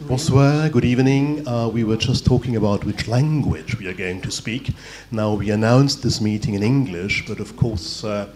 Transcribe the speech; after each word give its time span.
Bonsoir, 0.00 0.68
good 0.70 0.84
evening. 0.84 1.46
Uh, 1.46 1.68
we 1.68 1.84
were 1.84 1.96
just 1.96 2.26
talking 2.26 2.56
about 2.56 2.84
which 2.84 3.06
language 3.06 3.78
we 3.78 3.86
are 3.86 3.94
going 3.94 4.20
to 4.22 4.30
speak. 4.30 4.72
Now, 5.12 5.34
we 5.34 5.50
announced 5.50 6.02
this 6.02 6.20
meeting 6.20 6.54
in 6.54 6.64
English, 6.64 7.28
but 7.28 7.38
of 7.38 7.56
course, 7.56 8.02
uh, 8.02 8.28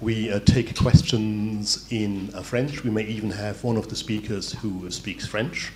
we 0.00 0.32
uh, 0.32 0.40
take 0.40 0.74
questions 0.74 1.86
in 1.90 2.30
uh, 2.34 2.40
French. 2.40 2.82
We 2.82 2.88
may 2.88 3.04
even 3.04 3.30
have 3.30 3.62
one 3.62 3.76
of 3.76 3.88
the 3.88 3.94
speakers 3.94 4.54
who 4.54 4.90
speaks 4.90 5.26
French. 5.26 5.70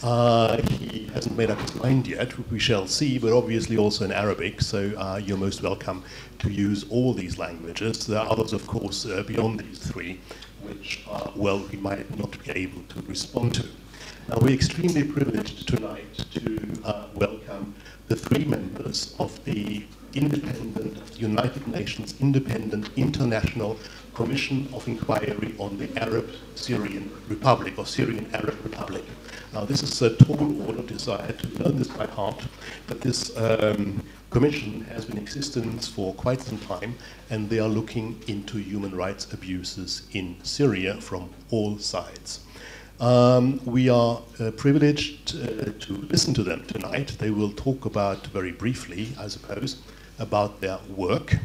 Uh, 0.00 0.62
he 0.62 1.06
hasn't 1.12 1.36
made 1.36 1.50
up 1.50 1.58
his 1.58 1.74
mind 1.74 2.06
yet, 2.06 2.32
we 2.48 2.60
shall 2.60 2.86
see, 2.86 3.18
but 3.18 3.32
obviously 3.32 3.76
also 3.76 4.04
in 4.04 4.12
Arabic, 4.12 4.60
so 4.60 4.92
uh, 4.96 5.16
you're 5.16 5.36
most 5.36 5.62
welcome 5.62 6.04
to 6.38 6.52
use 6.52 6.84
all 6.88 7.12
these 7.12 7.36
languages. 7.36 8.06
There 8.06 8.20
are 8.20 8.30
others, 8.30 8.52
of 8.52 8.64
course, 8.68 9.06
beyond 9.26 9.58
these 9.58 9.80
three, 9.80 10.20
which, 10.62 11.04
well, 11.34 11.58
we 11.72 11.78
might 11.78 12.16
not 12.16 12.40
be 12.44 12.52
able 12.52 12.82
to 12.90 13.02
respond 13.08 13.56
to. 13.56 13.66
Now, 14.28 14.38
we're 14.40 14.54
extremely 14.54 15.02
privileged 15.02 15.66
tonight 15.66 16.24
to 16.34 16.80
uh, 16.84 17.06
welcome 17.14 17.74
the 18.06 18.14
three 18.14 18.44
members 18.44 19.16
of 19.18 19.44
the 19.44 19.84
independent, 20.14 21.20
United 21.20 21.66
Nations 21.66 22.14
Independent 22.20 22.90
International 22.96 23.76
Commission 24.14 24.68
of 24.72 24.86
Inquiry 24.86 25.56
on 25.58 25.76
the 25.76 25.88
Arab 26.00 26.30
Syrian 26.54 27.10
Republic 27.28 27.76
or 27.78 27.84
Syrian 27.84 28.30
Arab 28.32 28.62
Republic. 28.62 29.02
Now, 29.52 29.64
this 29.64 29.82
is 29.82 30.00
a 30.02 30.14
tall 30.14 30.68
order 30.68 30.82
desire 30.82 31.32
to 31.32 31.48
learn 31.62 31.76
this 31.76 31.88
by 31.88 32.06
heart, 32.06 32.40
but 32.86 33.00
this 33.00 33.36
um, 33.36 34.04
commission 34.30 34.82
has 34.82 35.04
been 35.04 35.16
in 35.16 35.22
existence 35.22 35.88
for 35.88 36.14
quite 36.14 36.40
some 36.40 36.58
time, 36.58 36.94
and 37.30 37.50
they 37.50 37.58
are 37.58 37.68
looking 37.68 38.22
into 38.28 38.58
human 38.58 38.94
rights 38.94 39.32
abuses 39.32 40.02
in 40.12 40.36
Syria 40.44 41.00
from 41.00 41.28
all 41.50 41.76
sides. 41.78 42.41
Um, 43.02 43.60
we 43.64 43.88
are 43.88 44.22
uh, 44.38 44.52
privileged 44.52 45.34
uh, 45.34 45.72
to 45.80 45.92
listen 46.08 46.34
to 46.34 46.44
them 46.44 46.64
tonight. 46.66 47.16
They 47.18 47.30
will 47.30 47.50
talk 47.50 47.84
about, 47.84 48.28
very 48.28 48.52
briefly, 48.52 49.08
I 49.18 49.26
suppose, 49.26 49.82
about 50.20 50.60
their 50.60 50.78
work, 50.88 51.36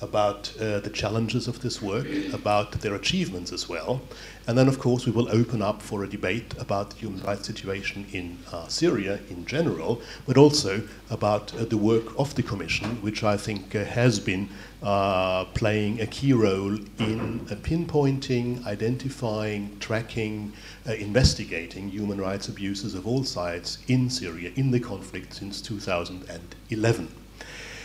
about 0.00 0.52
uh, 0.60 0.78
the 0.78 0.90
challenges 0.90 1.48
of 1.48 1.60
this 1.62 1.82
work, 1.82 2.06
about 2.32 2.72
their 2.80 2.94
achievements 2.94 3.52
as 3.52 3.68
well. 3.68 4.00
And 4.46 4.56
then, 4.56 4.68
of 4.68 4.78
course, 4.78 5.04
we 5.04 5.12
will 5.12 5.28
open 5.30 5.62
up 5.62 5.82
for 5.82 6.02
a 6.04 6.08
debate 6.08 6.54
about 6.58 6.90
the 6.90 6.96
human 6.96 7.22
rights 7.22 7.46
situation 7.46 8.06
in 8.12 8.38
uh, 8.52 8.66
Syria 8.68 9.20
in 9.28 9.44
general, 9.46 10.00
but 10.26 10.36
also 10.36 10.82
about 11.10 11.54
uh, 11.54 11.64
the 11.64 11.76
work 11.76 12.18
of 12.18 12.34
the 12.34 12.42
Commission, 12.42 13.02
which 13.02 13.22
I 13.22 13.36
think 13.36 13.74
uh, 13.74 13.84
has 13.84 14.18
been 14.18 14.48
uh, 14.82 15.44
playing 15.54 16.00
a 16.00 16.06
key 16.06 16.32
role 16.32 16.74
in 16.98 17.46
uh, 17.50 17.54
pinpointing, 17.56 18.64
identifying, 18.66 19.78
tracking, 19.78 20.52
uh, 20.90 20.94
investigating 20.94 21.88
human 21.88 22.20
rights 22.20 22.48
abuses 22.48 22.94
of 22.94 23.06
all 23.06 23.22
sides 23.22 23.78
in 23.86 24.10
Syria 24.10 24.50
in 24.56 24.70
the 24.72 24.80
conflict 24.80 25.34
since 25.34 25.60
2011. 25.60 27.08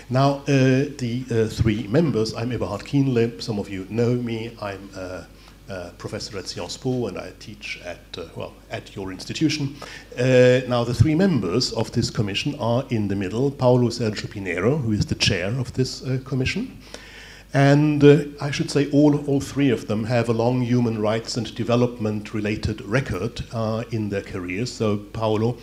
Now, 0.10 0.30
uh, 0.30 0.44
the 0.98 1.26
uh, 1.30 1.48
three 1.48 1.88
members, 1.88 2.34
I'm 2.34 2.52
Eberhard 2.52 2.82
Kienle, 2.82 3.42
some 3.42 3.60
of 3.60 3.70
you 3.70 3.86
know 3.90 4.16
me, 4.16 4.56
I'm 4.62 4.90
a, 4.96 5.28
a 5.70 5.92
professor 5.98 6.38
at 6.38 6.48
Sciences 6.48 6.78
Po 6.78 7.08
and 7.08 7.18
I 7.18 7.32
teach 7.40 7.80
at, 7.86 8.00
uh, 8.18 8.26
well, 8.36 8.54
at 8.72 8.96
your 8.96 9.12
institution. 9.12 9.76
Uh, 10.18 10.62
now, 10.68 10.84
the 10.84 10.94
three 10.94 11.16
members 11.16 11.74
of 11.74 11.92
this 11.92 12.10
commission 12.10 12.56
are 12.60 12.86
in 12.90 13.08
the 13.08 13.16
middle, 13.16 13.52
Paulo 13.52 13.90
Sergio 13.90 14.28
Pinheiro, 14.28 14.82
who 14.82 14.92
is 14.92 15.06
the 15.06 15.16
chair 15.16 15.48
of 15.60 15.74
this 15.74 16.04
uh, 16.04 16.20
commission, 16.24 16.78
and 17.56 18.04
uh, 18.04 18.26
I 18.42 18.52
should 18.52 18.70
say 18.70 18.92
all, 18.92 19.26
all 19.28 19.40
three 19.40 19.70
of 19.70 19.88
them 19.88 20.04
have 20.04 20.28
a 20.28 20.34
long 20.34 20.62
human 20.62 21.02
rights 21.02 21.38
and 21.38 21.56
development 21.56 22.34
related 22.34 22.82
record 22.82 23.46
in 23.92 24.10
their 24.10 24.22
careers. 24.22 24.74
So, 24.74 24.98
Paulo 24.98 25.58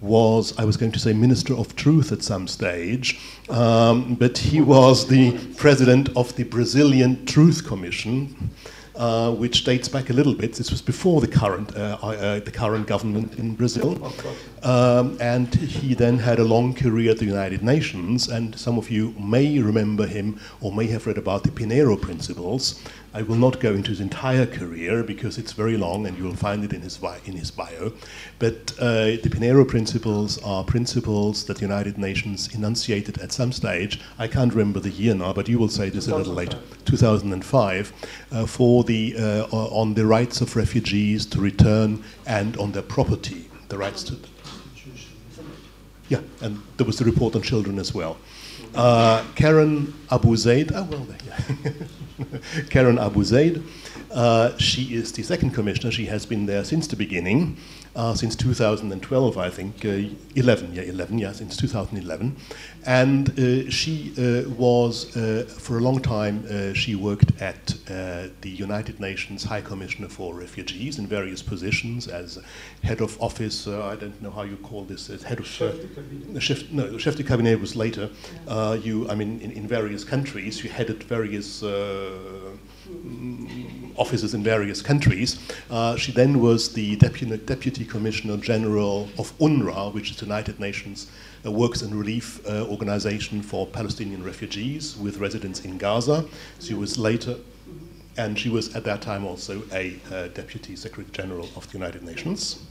was, 0.00 0.58
I 0.58 0.64
was 0.64 0.78
going 0.78 0.92
to 0.92 0.98
say, 0.98 1.12
Minister 1.12 1.54
of 1.54 1.76
Truth 1.76 2.12
at 2.12 2.22
some 2.22 2.48
stage, 2.48 3.20
um, 3.50 4.14
but 4.14 4.38
he 4.38 4.62
was 4.62 5.06
the 5.06 5.36
president 5.56 6.08
of 6.16 6.34
the 6.36 6.44
Brazilian 6.44 7.26
Truth 7.26 7.66
Commission. 7.66 8.50
Uh, 8.96 9.32
which 9.32 9.64
dates 9.64 9.88
back 9.88 10.08
a 10.08 10.12
little 10.12 10.34
bit. 10.34 10.54
This 10.54 10.70
was 10.70 10.80
before 10.80 11.20
the 11.20 11.26
current 11.26 11.76
uh, 11.76 11.98
uh, 12.00 12.38
the 12.38 12.52
current 12.52 12.86
government 12.86 13.36
in 13.40 13.56
Brazil, 13.56 13.98
um, 14.62 15.18
and 15.20 15.52
he 15.52 15.94
then 15.94 16.16
had 16.16 16.38
a 16.38 16.44
long 16.44 16.72
career 16.74 17.10
at 17.10 17.18
the 17.18 17.24
United 17.24 17.60
Nations. 17.60 18.28
And 18.28 18.56
some 18.56 18.78
of 18.78 18.92
you 18.92 19.12
may 19.18 19.58
remember 19.58 20.06
him 20.06 20.38
or 20.60 20.70
may 20.72 20.86
have 20.86 21.08
read 21.08 21.18
about 21.18 21.42
the 21.42 21.50
Pinheiro 21.50 22.00
Principles, 22.00 22.80
I 23.16 23.22
will 23.22 23.36
not 23.36 23.60
go 23.60 23.72
into 23.72 23.90
his 23.90 24.00
entire 24.00 24.44
career 24.44 25.04
because 25.04 25.38
it's 25.38 25.52
very 25.52 25.76
long 25.76 26.04
and 26.04 26.18
you 26.18 26.24
will 26.24 26.34
find 26.34 26.64
it 26.64 26.72
in 26.72 26.80
his, 26.80 26.98
in 27.24 27.36
his 27.36 27.48
bio. 27.52 27.92
But 28.40 28.74
uh, 28.80 29.22
the 29.22 29.30
Pinheiro 29.30 29.66
principles 29.66 30.42
are 30.42 30.64
principles 30.64 31.44
that 31.44 31.58
the 31.58 31.62
United 31.62 31.96
Nations 31.96 32.52
enunciated 32.52 33.18
at 33.18 33.30
some 33.30 33.52
stage. 33.52 34.00
I 34.18 34.26
can't 34.26 34.52
remember 34.52 34.80
the 34.80 34.90
year 34.90 35.14
now, 35.14 35.32
but 35.32 35.48
you 35.48 35.60
will 35.60 35.68
say 35.68 35.90
this 35.90 36.08
a 36.08 36.16
little 36.16 36.34
later. 36.34 36.58
2005, 36.86 37.92
uh, 38.32 38.46
for 38.46 38.82
the, 38.82 39.14
uh, 39.16 39.44
on 39.52 39.94
the 39.94 40.04
rights 40.04 40.40
of 40.40 40.56
refugees 40.56 41.24
to 41.26 41.40
return 41.40 42.02
and 42.26 42.56
on 42.56 42.72
their 42.72 42.82
property, 42.82 43.48
the 43.68 43.78
rights 43.78 44.02
to. 44.04 44.16
Yeah, 46.08 46.20
and 46.42 46.60
there 46.78 46.86
was 46.86 46.98
the 46.98 47.04
report 47.04 47.36
on 47.36 47.42
children 47.42 47.78
as 47.78 47.94
well. 47.94 48.18
Uh, 48.74 49.24
Karen 49.36 49.86
Abuzayd, 50.10 50.72
oh 50.74 50.82
well, 50.84 51.06
yeah. 51.26 52.62
Karen 52.70 52.96
Abuzayd. 52.96 53.64
Uh, 54.10 54.56
she 54.58 54.94
is 54.94 55.12
the 55.12 55.22
second 55.22 55.50
commissioner. 55.50 55.90
She 55.90 56.06
has 56.06 56.26
been 56.26 56.46
there 56.46 56.64
since 56.64 56.86
the 56.88 56.96
beginning, 56.96 57.56
uh, 57.96 58.14
since 58.14 58.34
2012, 58.36 59.38
I 59.38 59.50
think. 59.50 59.84
Uh, 59.84 60.14
11, 60.36 60.74
yeah, 60.74 60.82
11, 60.82 61.18
yeah, 61.18 61.32
since 61.32 61.56
2011. 61.56 62.36
And 62.86 63.30
uh, 63.38 63.70
she 63.70 64.12
uh, 64.18 64.48
was, 64.50 65.16
uh, 65.16 65.44
for 65.46 65.78
a 65.78 65.80
long 65.80 66.00
time, 66.00 66.74
she 66.74 66.96
worked 66.96 67.40
at 67.40 67.66
the 67.86 68.50
United 68.50 69.00
Nations 69.00 69.44
High 69.44 69.60
Commissioner 69.60 70.08
for 70.08 70.34
Refugees 70.34 70.98
in 70.98 71.06
various 71.06 71.42
positions 71.42 72.08
as 72.08 72.38
head 72.82 73.00
of 73.00 73.20
office, 73.22 73.66
I 73.66 73.96
don't 73.96 74.20
know 74.20 74.30
how 74.30 74.42
you 74.42 74.56
call 74.56 74.84
this, 74.84 75.08
as 75.08 75.22
head 75.22 75.38
of. 75.38 75.46
Chef 75.46 75.74
de 75.74 76.40
chef, 76.40 76.70
no, 76.70 76.98
chef 76.98 77.16
de 77.16 77.22
cabinet 77.22 77.60
was 77.60 77.76
later. 77.76 78.10
you, 78.82 79.08
I 79.08 79.14
mean, 79.14 79.40
in, 79.40 79.52
in 79.52 79.68
various 79.68 80.04
countries, 80.04 80.62
you 80.64 80.70
headed 80.70 81.02
various 81.04 81.62
offices 83.96 84.34
in 84.34 84.42
various 84.42 84.82
countries. 84.82 85.38
Uh, 85.70 85.96
she 85.96 86.12
then 86.12 86.40
was 86.40 86.72
the 86.72 86.96
Deputy, 86.96 87.36
Deputy 87.36 87.84
Commissioner 87.84 88.36
General 88.36 89.08
of 89.18 89.36
UNRWA, 89.38 89.92
which 89.92 90.10
is 90.10 90.16
the 90.16 90.26
United 90.26 90.58
Nations 90.60 91.10
uh, 91.46 91.50
Works 91.50 91.82
and 91.82 91.94
Relief 91.94 92.44
uh, 92.46 92.66
Organization 92.68 93.42
for 93.42 93.66
Palestinian 93.66 94.22
refugees 94.24 94.96
with 94.96 95.18
residence 95.18 95.64
in 95.64 95.78
Gaza. 95.78 96.24
She 96.60 96.74
was 96.74 96.98
later, 96.98 97.36
and 98.16 98.38
she 98.38 98.48
was 98.48 98.74
at 98.74 98.84
that 98.84 99.02
time 99.02 99.24
also 99.24 99.62
a 99.72 99.96
uh, 100.10 100.28
Deputy 100.28 100.76
Secretary 100.76 101.12
General 101.12 101.48
of 101.56 101.70
the 101.70 101.78
United 101.78 102.02
Nations. 102.02 102.64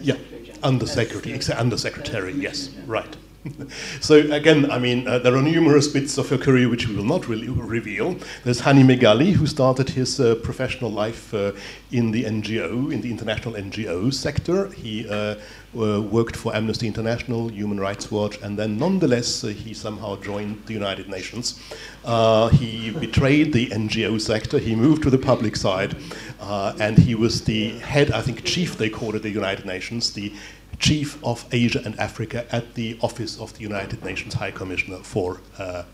yeah, 0.00 0.14
under 0.62 0.86
secretary, 0.86 1.38
under 1.54 1.76
secretary, 1.76 2.32
yes, 2.32 2.70
right. 2.86 3.16
so 4.00 4.16
again, 4.32 4.70
I 4.70 4.78
mean, 4.78 5.06
uh, 5.06 5.18
there 5.18 5.34
are 5.36 5.42
numerous 5.42 5.88
bits 5.88 6.18
of 6.18 6.28
her 6.30 6.38
career 6.38 6.68
which 6.68 6.88
we 6.88 6.96
will 6.96 7.04
not 7.04 7.28
really 7.28 7.48
reveal. 7.48 8.16
There's 8.42 8.60
Hanny 8.60 8.82
Megally, 8.82 9.32
who 9.32 9.46
started 9.46 9.90
his 9.90 10.18
uh, 10.18 10.36
professional 10.36 10.90
life 10.90 11.32
uh, 11.34 11.52
in 11.92 12.10
the 12.10 12.24
NGO, 12.24 12.92
in 12.92 13.00
the 13.00 13.10
international 13.10 13.54
NGO 13.54 14.12
sector. 14.12 14.68
He 14.70 15.06
uh, 15.08 15.36
worked 15.72 16.36
for 16.36 16.54
Amnesty 16.54 16.86
International, 16.86 17.48
Human 17.48 17.78
Rights 17.80 18.10
Watch, 18.10 18.40
and 18.42 18.58
then 18.58 18.78
nonetheless, 18.78 19.44
uh, 19.44 19.48
he 19.48 19.74
somehow 19.74 20.16
joined 20.16 20.64
the 20.66 20.72
United 20.72 21.08
Nations. 21.08 21.60
Uh, 22.04 22.48
he 22.48 22.90
betrayed 22.90 23.52
the 23.52 23.66
NGO 23.68 24.20
sector, 24.20 24.58
he 24.58 24.74
moved 24.74 25.02
to 25.02 25.10
the 25.10 25.18
public 25.18 25.56
side, 25.56 25.96
and 26.40 26.96
he 26.98 27.14
was 27.14 27.44
the 27.44 27.70
head, 27.80 28.10
I 28.12 28.22
think, 28.22 28.44
chief, 28.44 28.78
they 28.78 28.88
called 28.88 29.16
it, 29.16 29.22
the 29.22 29.30
United 29.30 29.66
Nations, 29.66 30.12
the 30.12 30.32
Chief 30.78 31.22
of 31.24 31.44
Asia 31.52 31.80
and 31.84 31.98
Africa 31.98 32.46
at 32.50 32.74
the 32.74 32.98
Office 33.00 33.40
of 33.40 33.52
the 33.54 33.60
United 33.60 34.04
Nations 34.04 34.34
High 34.34 34.50
Commissioner 34.50 34.98
for 34.98 35.40
uh, 35.58 35.84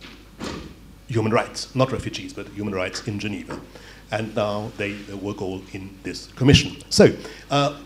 Human 1.09 1.33
Rights, 1.33 1.75
not 1.75 1.93
refugees, 1.93 2.33
but 2.33 2.47
human 2.49 2.75
rights 2.75 3.07
in 3.07 3.19
Geneva. 3.19 3.61
And 4.13 4.35
now 4.35 4.71
they, 4.77 4.97
work 5.23 5.43
all 5.43 5.63
in 5.73 5.91
this 6.03 6.29
commission. 6.37 6.77
So, 6.89 7.15
uh, 7.51 7.79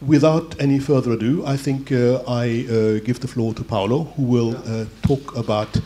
without 0.00 0.60
any 0.60 0.78
further 0.78 1.12
ado, 1.12 1.44
I 1.46 1.56
think 1.56 1.92
uh, 1.92 2.22
I 2.26 2.66
uh, 2.68 3.04
give 3.04 3.20
the 3.20 3.28
floor 3.28 3.54
to 3.54 3.64
Paulo, 3.64 4.04
who 4.16 4.22
will 4.22 4.56
uh, 4.56 4.86
talk 5.02 5.36
about 5.36 5.80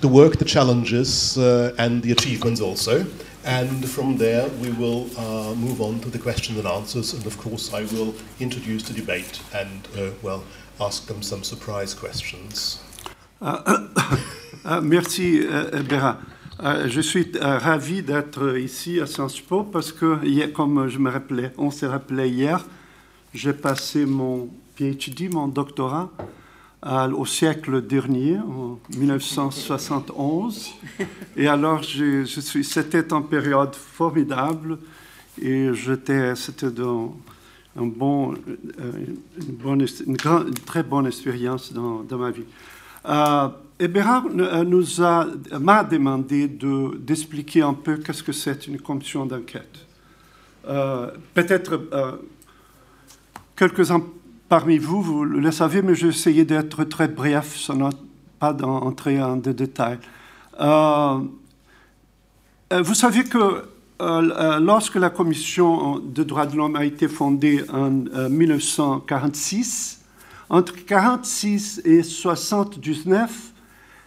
the 0.00 0.08
work, 0.08 0.36
the 0.36 0.44
challenges, 0.44 1.36
uh, 1.38 1.74
and 1.78 2.02
the 2.02 2.12
achievements 2.12 2.60
also. 2.60 3.04
And 3.48 3.88
from 3.88 4.18
there, 4.18 4.46
we 4.60 4.70
will 4.72 5.08
uh, 5.16 5.54
move 5.54 5.80
on 5.80 6.00
to 6.00 6.10
the 6.10 6.18
questions 6.18 6.58
and 6.58 6.66
answers. 6.68 7.14
And 7.14 7.24
of 7.24 7.38
course, 7.38 7.72
I 7.72 7.84
will 7.94 8.14
introduce 8.40 8.82
the 8.82 8.92
debate 8.92 9.40
and, 9.54 9.88
uh, 9.96 10.10
well, 10.20 10.44
ask 10.78 11.06
them 11.06 11.22
some 11.22 11.42
surprise 11.42 11.94
questions. 11.94 12.78
Uh, 13.40 13.86
uh 14.64 14.80
merci, 14.80 15.46
Béra. 15.88 16.18
Uh, 16.58 16.88
je 16.88 17.00
suis 17.00 17.30
ravi 17.40 18.02
d'être 18.02 18.58
ici 18.58 19.00
à 19.00 19.06
Sciences 19.06 19.40
Po 19.40 19.62
parce 19.62 19.92
que, 19.92 20.46
comme 20.48 20.88
je 20.88 20.98
me 20.98 21.08
rappelais, 21.08 21.52
on 21.56 21.70
s'est 21.70 21.86
rappelé 21.86 22.28
hier, 22.28 22.66
j'ai 23.32 23.52
passé 23.52 24.04
mon 24.04 24.50
PhD, 24.74 25.32
mon 25.32 25.46
doctorat, 25.46 26.10
au 26.82 27.26
siècle 27.26 27.82
dernier, 27.82 28.38
en 28.38 28.78
1971. 28.96 30.74
Et 31.36 31.48
alors, 31.48 31.82
je, 31.82 32.24
suis, 32.24 32.64
c'était 32.64 33.12
une 33.12 33.26
période 33.26 33.74
formidable 33.74 34.78
et 35.40 35.70
c'était 36.34 36.70
dans 36.70 37.16
un 37.76 37.86
bon, 37.86 38.34
euh, 38.34 38.92
une, 39.38 39.54
bonne, 39.54 39.86
une, 40.06 40.16
très 40.16 40.82
bonne 40.82 41.06
expérience 41.06 41.72
dans, 41.72 42.04
ma 42.18 42.30
vie. 42.30 42.44
Euh, 43.06 43.48
euh, 43.80 44.64
nous 44.64 45.02
a, 45.02 45.26
m'a 45.60 45.84
demandé 45.84 46.48
de, 46.48 46.96
d'expliquer 46.96 47.62
un 47.62 47.74
peu 47.74 47.96
qu'est-ce 47.98 48.22
que 48.22 48.32
c'est 48.32 48.66
une 48.66 48.80
commission 48.80 49.26
d'enquête. 49.26 49.86
Euh, 50.66 51.10
peut-être 51.34 51.80
quelques-uns 53.56 54.02
parmi 54.48 54.78
vous, 54.78 55.02
vous 55.02 55.24
le 55.24 55.50
savez, 55.50 55.82
mais 55.82 55.94
j'ai 55.94 56.08
essayé 56.08 56.44
d'être 56.44 56.84
très 56.84 57.08
bref, 57.08 57.56
sans 57.56 57.90
pas 58.38 58.52
d'entrer 58.52 59.22
en 59.22 59.36
des 59.36 59.54
détails. 59.54 59.98
vous 60.58 61.24
savez 62.94 63.24
que 63.24 63.64
lorsque 64.00 64.94
la 64.94 65.10
Commission 65.10 65.98
des 65.98 66.24
droits 66.24 66.46
de 66.46 66.56
l'homme 66.56 66.76
a 66.76 66.84
été 66.84 67.08
fondée 67.08 67.64
en 67.72 67.90
1946, 68.30 70.00
entre 70.50 70.72
1946 70.72 71.82
et 71.84 71.98
1979, 71.98 73.52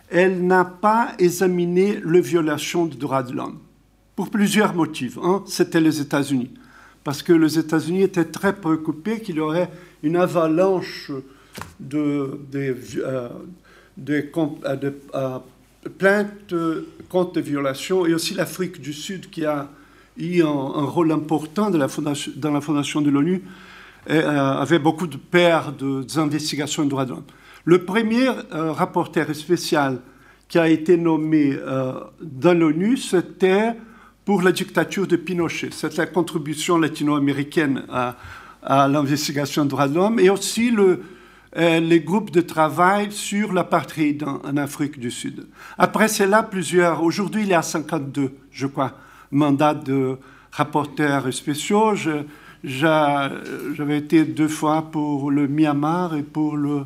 elle 0.09 0.45
n'a 0.45 0.65
pas 0.65 1.13
examiné 1.19 2.01
les 2.03 2.21
violations 2.21 2.85
des 2.85 2.97
droits 2.97 3.23
de 3.23 3.33
l'homme, 3.33 3.59
pour 4.15 4.29
plusieurs 4.29 4.73
motifs. 4.73 5.17
Un, 5.21 5.43
c'était 5.45 5.79
les 5.79 6.01
États-Unis, 6.01 6.51
parce 7.03 7.21
que 7.21 7.31
les 7.33 7.59
États-Unis 7.59 8.03
étaient 8.03 8.25
très 8.25 8.55
préoccupés 8.55 9.21
qu'il 9.21 9.35
y 9.35 9.39
aurait 9.39 9.69
une 10.03 10.15
avalanche 10.15 11.11
de, 11.79 12.39
de, 12.51 12.75
euh, 12.97 13.29
de, 13.97 14.23
de 14.75 14.93
euh, 15.15 15.39
plaintes 15.97 16.53
contre 17.09 17.33
des 17.33 17.41
violations, 17.41 18.05
et 18.05 18.13
aussi 18.13 18.33
l'Afrique 18.33 18.81
du 18.81 18.93
Sud 18.93 19.29
qui 19.29 19.45
a 19.45 19.69
eu 20.17 20.41
un, 20.43 20.85
rôle 20.85 21.11
important 21.11 21.69
dans 21.69 21.77
la 21.77 21.87
fondation 22.61 23.01
de 23.01 23.09
l'ONU, 23.09 23.43
euh, 24.09 24.27
avait 24.27 24.79
beaucoup 24.79 25.05
de 25.05 25.17
paires 25.17 25.71
d'investigations 25.71 26.83
de, 26.85 26.89
droits 26.89 27.05
de 27.05 27.11
l'homme. 27.11 27.23
Le 27.65 27.85
premier 27.85 28.29
euh, 28.29 28.71
rapporteur 28.71 29.33
spécial 29.35 29.99
qui 30.47 30.57
a 30.57 30.67
été 30.67 30.97
nommé 30.97 31.55
euh, 31.55 31.93
dans 32.19 32.57
l'ONU, 32.57 32.97
c'était 32.97 33.75
pour 34.25 34.41
la 34.41 34.51
dictature 34.51 35.05
de 35.05 35.15
Pinochet. 35.15 35.69
C'est 35.71 35.95
la 35.97 36.07
contribution 36.07 36.79
latino-américaine 36.79 37.83
à, 37.89 38.17
l'investigation 38.63 39.63
des 39.63 39.69
droits 39.69 39.87
de 39.87 39.95
l'homme 39.95 40.19
et 40.19 40.29
aussi 40.29 40.71
le, 40.71 41.03
les 41.55 42.01
groupes 42.01 42.31
de 42.31 42.41
travail 42.41 43.11
sur 43.11 43.53
l'apartheid 43.53 44.23
en, 44.23 44.41
en, 44.43 44.57
Afrique 44.57 44.99
du 44.99 45.11
Sud. 45.11 45.47
Après 45.77 46.07
cela, 46.07 46.43
plusieurs, 46.43 47.03
aujourd'hui 47.03 47.43
il 47.43 47.49
y 47.49 47.53
a 47.53 47.61
52, 47.61 48.31
je 48.51 48.67
crois, 48.67 48.93
mandats 49.31 49.73
de 49.73 50.17
rapporteurs 50.51 51.33
spéciaux. 51.33 51.95
J'avais 52.63 53.97
été 53.97 54.23
deux 54.25 54.47
fois 54.47 54.91
pour 54.91 55.31
le 55.31 55.47
Myanmar 55.47 56.15
et 56.15 56.23
pour 56.23 56.55
le 56.57 56.83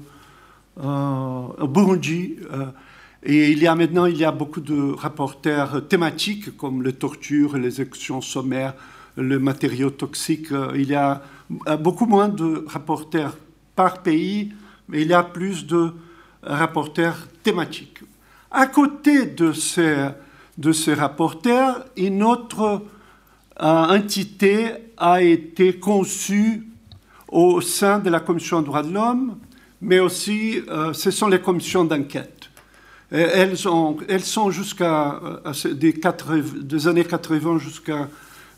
euh, 0.81 1.68
Burundi. 1.68 2.38
Euh, 2.51 2.66
et 3.24 3.51
il 3.51 3.60
y 3.60 3.68
a 3.68 3.75
maintenant 3.75 4.06
il 4.06 4.18
y 4.18 4.24
a 4.24 4.31
beaucoup 4.31 4.62
de 4.62 4.94
rapporteurs 4.94 5.88
thématiques 5.88 6.56
comme 6.56 6.83
les 6.83 6.94
tortures, 6.94 7.57
les 7.57 7.68
exécutions 7.81 8.22
sommaires, 8.22 8.75
les 9.18 9.39
matériaux 9.39 9.89
toxiques. 9.89 10.54
Il 10.75 10.88
y 10.88 10.95
a 10.95 11.24
beaucoup 11.80 12.06
moins 12.06 12.30
de 12.30 12.66
rapporteurs 12.68 13.38
par 13.76 14.02
pays, 14.02 14.54
mais 14.88 15.02
il 15.02 15.08
y 15.08 15.14
a 15.14 15.24
plus 15.24 15.66
de 15.66 15.92
rapporteurs 16.44 17.28
thématiques. 17.44 18.00
À 18.52 18.68
côté 18.68 19.26
de 19.26 19.52
ces, 19.52 20.10
de 20.58 20.72
ces 20.72 20.94
rapporteurs, 20.94 21.86
une 21.98 22.24
autre 22.24 22.84
entité 23.60 24.72
a 24.98 25.22
été 25.22 25.78
conçue 25.78 26.68
au 27.28 27.62
sein 27.62 28.00
de 28.00 28.10
la 28.10 28.20
Commission 28.20 28.62
des 28.62 28.68
droits 28.68 28.84
de 28.84 28.94
l'homme, 28.94 29.38
mais 29.82 30.00
aussi 30.00 30.62
euh, 30.70 30.94
ce 30.94 31.12
sont 31.12 31.28
les 31.28 31.42
commissions 31.42 31.84
d'enquête. 31.84 32.50
Elles, 33.12 33.56
elles, 34.10 34.24
sont 34.24 34.52
jusqu'à 34.52 35.22
euh, 35.46 35.74
des, 35.74 35.94
des, 36.64 36.88
années 36.88 37.06
80 37.06 37.60
jusqu'à 37.60 38.10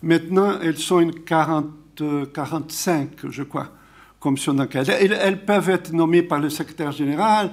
maintenant, 0.02 0.60
elles 0.62 0.78
sont 0.78 1.00
une 1.00 1.14
40, 1.14 1.66
45, 2.34 3.10
je 3.30 3.44
crois, 3.44 3.70
commissions 4.20 4.54
d'enquête. 4.54 4.90
Elles, 4.90 5.46
peuvent 5.46 5.70
être 5.70 5.94
nommées 5.94 6.24
par 6.24 6.40
le 6.40 6.50
secrétaire 6.50 6.92
général, 6.92 7.52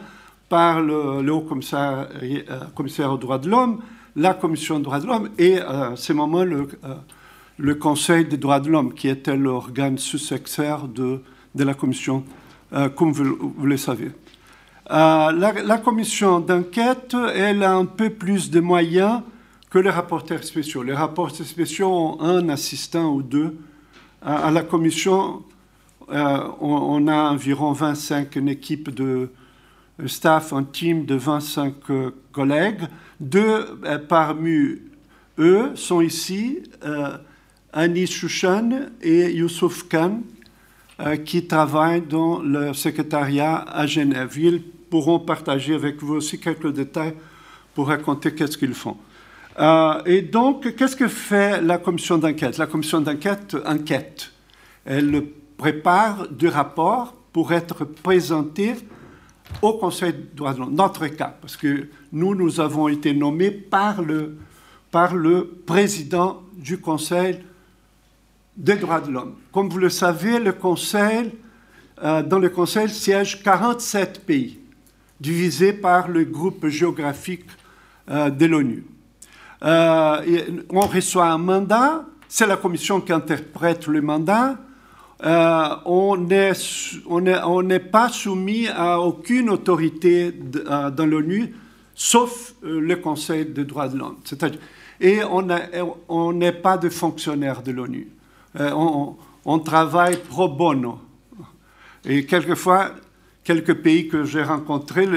par 0.48 0.80
le, 0.80 1.30
haut 1.30 1.40
commissaire, 1.40 2.08
euh, 2.22 2.42
commissaire 2.74 3.12
aux 3.12 3.18
droits 3.18 3.38
de 3.38 3.48
l'homme, 3.48 3.80
la 4.16 4.34
commission 4.34 4.78
des 4.78 4.84
droits 4.84 5.00
de 5.00 5.06
l'homme 5.06 5.30
et 5.38 5.58
à 5.58 5.92
ce 5.96 6.12
moment 6.12 6.44
le 6.44 6.68
le 7.58 7.74
Conseil 7.74 8.24
des 8.24 8.36
droits 8.36 8.60
de 8.60 8.70
l'homme, 8.70 8.94
qui 8.94 9.08
était 9.08 9.36
l'organe 9.36 9.98
successeur 9.98 10.88
de, 10.88 11.20
la 11.54 11.74
Commission, 11.74 12.24
euh, 12.72 12.88
comme 12.88 13.12
vous, 13.12 13.54
le 13.62 13.76
savez. 13.76 14.10
Euh, 14.90 15.32
la, 15.32 15.78
commission 15.78 16.40
d'enquête, 16.40 17.16
elle 17.34 17.62
a 17.62 17.74
un 17.74 17.86
peu 17.86 18.10
plus 18.10 18.50
de 18.50 18.60
moyens 18.60 19.22
que 19.70 19.78
les 19.78 19.90
rapporteurs 19.90 20.44
spéciaux. 20.44 20.82
Les 20.82 20.92
rapporteurs 20.92 21.46
spéciaux 21.46 21.88
ont 21.88 22.20
un 22.20 22.48
assistant 22.48 23.12
ou 23.12 23.22
deux. 23.22 23.56
À, 24.24 24.50
la 24.50 24.62
commission, 24.62 25.42
euh, 26.10 26.48
on, 26.60 27.06
a 27.08 27.30
environ 27.30 27.72
25, 27.72 28.36
une 28.36 28.48
équipe 28.48 28.88
de 28.90 29.30
staff, 30.06 30.52
un 30.52 30.64
team 30.64 31.04
de 31.04 31.14
25 31.14 31.74
collègues. 32.32 32.80
Deux 33.20 33.78
parmi 34.08 34.78
eux 35.38 35.72
sont 35.76 36.00
ici. 36.00 36.62
Anis 37.76 38.12
Chouchan 38.12 38.70
et 39.02 39.32
Youssouf 39.32 39.88
Khan, 39.88 40.20
euh, 41.00 41.16
qui 41.16 41.44
travaillent 41.44 42.02
dans 42.02 42.38
le 42.38 42.72
secrétariat 42.72 43.56
à 43.56 43.84
Genève. 43.86 44.32
Ils 44.38 44.62
pourront 44.62 45.18
partager 45.18 45.74
avec 45.74 46.00
vous 46.00 46.14
aussi 46.14 46.38
quelques 46.38 46.72
détails 46.72 47.14
pour 47.74 47.88
raconter 47.88 48.32
qu'est-ce 48.32 48.56
qu'ils 48.56 48.74
font. 48.74 48.96
Euh, 49.58 50.02
et 50.04 50.22
donc, 50.22 50.74
qu'est-ce 50.74 50.96
que 50.96 51.08
fait 51.08 51.60
la 51.60 51.78
commission 51.78 52.18
d'enquête? 52.18 52.58
La 52.58 52.66
commission 52.66 53.00
d'enquête 53.00 53.56
enquête. 53.66 54.30
Elle 54.84 55.24
prépare 55.56 56.28
des 56.28 56.48
rapports 56.48 57.14
pour 57.32 57.52
être 57.52 57.84
présentés 57.84 58.74
au 59.62 59.74
Conseil 59.74 60.12
de 60.12 60.26
droits 60.34 60.54
de 60.54 60.60
l'homme, 60.60 60.74
notre 60.74 61.06
cas, 61.08 61.36
parce 61.40 61.56
que 61.56 61.88
nous, 62.12 62.34
nous 62.34 62.60
avons 62.60 62.88
été 62.88 63.14
nommés 63.14 63.50
par 63.50 64.02
le, 64.02 64.36
par 64.90 65.14
le 65.14 65.46
président 65.66 66.42
du 66.56 66.78
Conseil 66.78 67.40
des 68.56 68.76
droits 68.76 69.00
de 69.00 69.10
l'homme. 69.10 69.34
Comme 69.52 69.68
vous 69.68 69.78
le 69.78 69.90
savez, 69.90 70.38
le 70.38 70.52
Conseil, 70.52 71.32
euh, 72.02 72.22
dans 72.22 72.38
le 72.38 72.48
Conseil 72.48 72.88
siègent 72.88 73.42
47 73.42 74.24
pays, 74.26 74.58
divisés 75.20 75.72
par 75.72 76.08
le 76.08 76.24
groupe 76.24 76.66
géographique 76.68 77.46
euh, 78.10 78.30
de 78.30 78.46
l'ONU. 78.46 78.84
Euh, 79.62 80.60
on 80.70 80.80
reçoit 80.80 81.26
un 81.26 81.38
mandat, 81.38 82.04
c'est 82.28 82.46
la 82.46 82.56
Commission 82.56 83.00
qui 83.00 83.12
interprète 83.12 83.86
le 83.86 84.02
mandat. 84.02 84.56
on 85.22 86.16
n'est 86.16 86.52
on 87.06 87.26
est, 87.26 87.42
on 87.44 87.68
pas 87.90 88.08
soumis 88.08 88.68
à 88.68 89.00
aucune 89.00 89.50
autorité 89.50 90.32
dans 90.32 91.06
l'ONU, 91.06 91.54
sauf 91.94 92.54
le 92.62 92.94
Conseil 92.96 93.46
des 93.46 93.64
droits 93.64 93.88
de 93.88 93.98
l'homme. 93.98 94.16
Et 95.00 95.20
on 96.08 96.32
n'est 96.32 96.52
pas 96.52 96.76
de 96.76 96.88
fonctionnaire 96.88 97.62
de 97.62 97.72
l'ONU. 97.72 98.08
Euh, 98.60 98.70
on, 99.44 99.58
travaille 99.58 100.16
pro 100.16 100.48
bono. 100.48 101.00
Et 102.04 102.24
quelquefois, 102.24 102.92
quelques 103.42 103.74
pays 103.74 104.06
que 104.08 104.24
j'ai 104.24 104.42
rencontrés, 104.42 105.08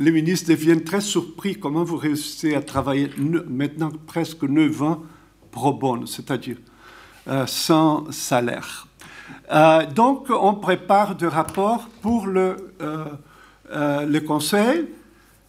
les 0.00 0.10
ministres 0.10 0.48
deviennent 0.48 0.82
très 0.82 1.00
surpris 1.00 1.54
comment 1.56 1.84
vous 1.84 1.96
réussissez 1.96 2.56
à 2.56 2.62
travailler 2.62 3.08
maintenant 3.48 3.92
presque 4.06 4.42
9 4.42 4.82
ans 4.82 5.02
pro 5.52 5.72
bono, 5.72 6.06
c'est-à-dire 6.06 6.56
euh, 7.28 7.46
sans 7.46 8.10
salaire. 8.10 8.88
Euh, 9.52 9.86
donc, 9.86 10.26
on 10.30 10.54
prépare 10.54 11.14
des 11.14 11.28
rapports 11.28 11.88
pour 12.02 12.26
le, 12.26 12.56
le 13.70 14.18
Conseil. 14.20 14.86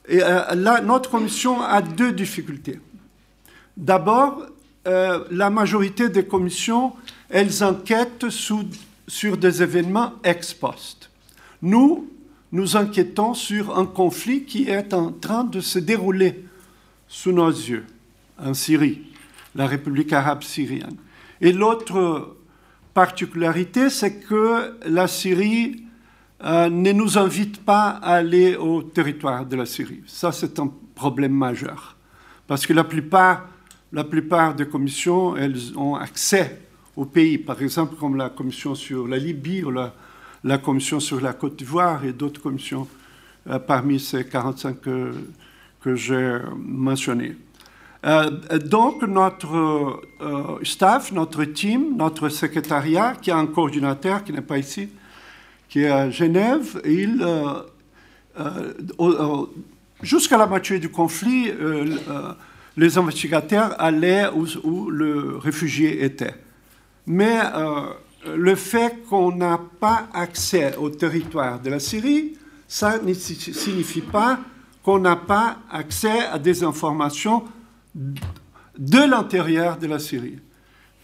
Et 0.07 0.19
là, 0.19 0.81
notre 0.81 1.09
commission 1.09 1.61
a 1.61 1.81
deux 1.81 2.11
difficultés. 2.11 2.79
D'abord, 3.77 4.45
euh, 4.87 5.25
la 5.29 5.49
majorité 5.49 6.09
des 6.09 6.25
commissions, 6.25 6.93
elles 7.29 7.63
enquêtent 7.63 8.25
sur 8.29 9.37
des 9.37 9.63
événements 9.63 10.13
ex 10.23 10.53
post. 10.53 11.09
Nous, 11.61 12.09
nous 12.51 12.75
enquêtons 12.75 13.33
sur 13.33 13.77
un 13.77 13.85
conflit 13.85 14.43
qui 14.43 14.67
est 14.67 14.93
en 14.93 15.11
train 15.11 15.43
de 15.43 15.61
se 15.61 15.79
dérouler 15.79 16.45
sous 17.07 17.31
nos 17.31 17.49
yeux, 17.49 17.85
en 18.37 18.53
Syrie, 18.53 19.01
la 19.55 19.67
République 19.67 20.11
arabe 20.13 20.43
syrienne. 20.43 20.95
Et 21.39 21.53
l'autre 21.53 22.35
particularité, 22.93 23.89
c'est 23.89 24.19
que 24.19 24.77
la 24.85 25.07
Syrie 25.07 25.83
euh, 26.43 26.69
ne 26.69 26.91
nous 26.91 27.17
invite 27.17 27.63
pas 27.63 27.89
à 27.89 28.15
aller 28.15 28.55
au 28.55 28.83
territoire 28.83 29.45
de 29.45 29.55
la 29.55 29.65
Syrie. 29.65 30.01
Ça, 30.05 30.31
c'est 30.31 30.59
un 30.59 30.71
problème 30.95 31.33
majeur. 31.33 31.95
Parce 32.47 32.65
que 32.65 32.73
la 32.73 32.83
plupart, 32.83 33.47
la 33.93 34.03
plupart 34.03 34.55
des 34.55 34.67
commissions, 34.67 35.37
elles 35.37 35.77
ont 35.77 35.95
accès 35.95 36.59
au 36.95 37.05
pays. 37.05 37.37
Par 37.37 37.61
exemple, 37.61 37.95
comme 37.95 38.17
la 38.17 38.29
commission 38.29 38.75
sur 38.75 39.07
la 39.07 39.17
Libye 39.17 39.63
ou 39.63 39.71
la, 39.71 39.93
la 40.43 40.57
commission 40.57 40.99
sur 40.99 41.21
la 41.21 41.33
Côte 41.33 41.55
d'Ivoire 41.55 42.03
et 42.05 42.13
d'autres 42.13 42.41
commissions 42.41 42.87
euh, 43.49 43.59
parmi 43.59 43.99
ces 43.99 44.25
45 44.25 44.81
que, 44.81 45.13
que 45.81 45.95
j'ai 45.95 46.39
mentionnés. 46.57 47.35
Euh, 48.05 48.29
donc, 48.57 49.03
notre 49.03 50.01
euh, 50.21 50.63
staff, 50.63 51.11
notre 51.11 51.43
team, 51.45 51.95
notre 51.95 52.29
secrétariat, 52.29 53.15
qui 53.21 53.29
a 53.29 53.37
un 53.37 53.45
coordinateur 53.45 54.23
qui 54.23 54.33
n'est 54.33 54.41
pas 54.41 54.57
ici, 54.57 54.89
qui 55.69 55.81
est 55.81 55.89
à 55.89 56.09
Genève, 56.09 56.81
il, 56.85 57.25
jusqu'à 60.01 60.37
la 60.37 60.47
moitié 60.47 60.79
du 60.79 60.89
conflit, 60.89 61.51
les 62.75 62.97
investigateurs 62.97 63.75
allaient 63.79 64.27
où, 64.33 64.45
où, 64.63 64.89
le 64.89 65.37
réfugié 65.37 66.03
était. 66.03 66.33
Mais 67.05 67.39
le 68.25 68.55
fait 68.55 69.03
qu'on 69.09 69.35
n'a 69.35 69.59
pas 69.79 70.07
accès 70.13 70.75
au 70.77 70.89
territoire 70.89 71.59
de 71.59 71.69
la 71.69 71.79
Syrie, 71.79 72.37
ça 72.67 72.99
ne 72.99 73.13
signifie 73.13 74.01
pas 74.01 74.39
qu'on 74.83 74.99
n'a 74.99 75.15
pas 75.15 75.57
accès 75.69 76.25
à 76.27 76.39
des 76.39 76.63
informations 76.63 77.43
de 77.95 79.09
l'intérieur 79.09 79.77
de 79.77 79.87
la 79.87 79.99
Syrie. 79.99 80.39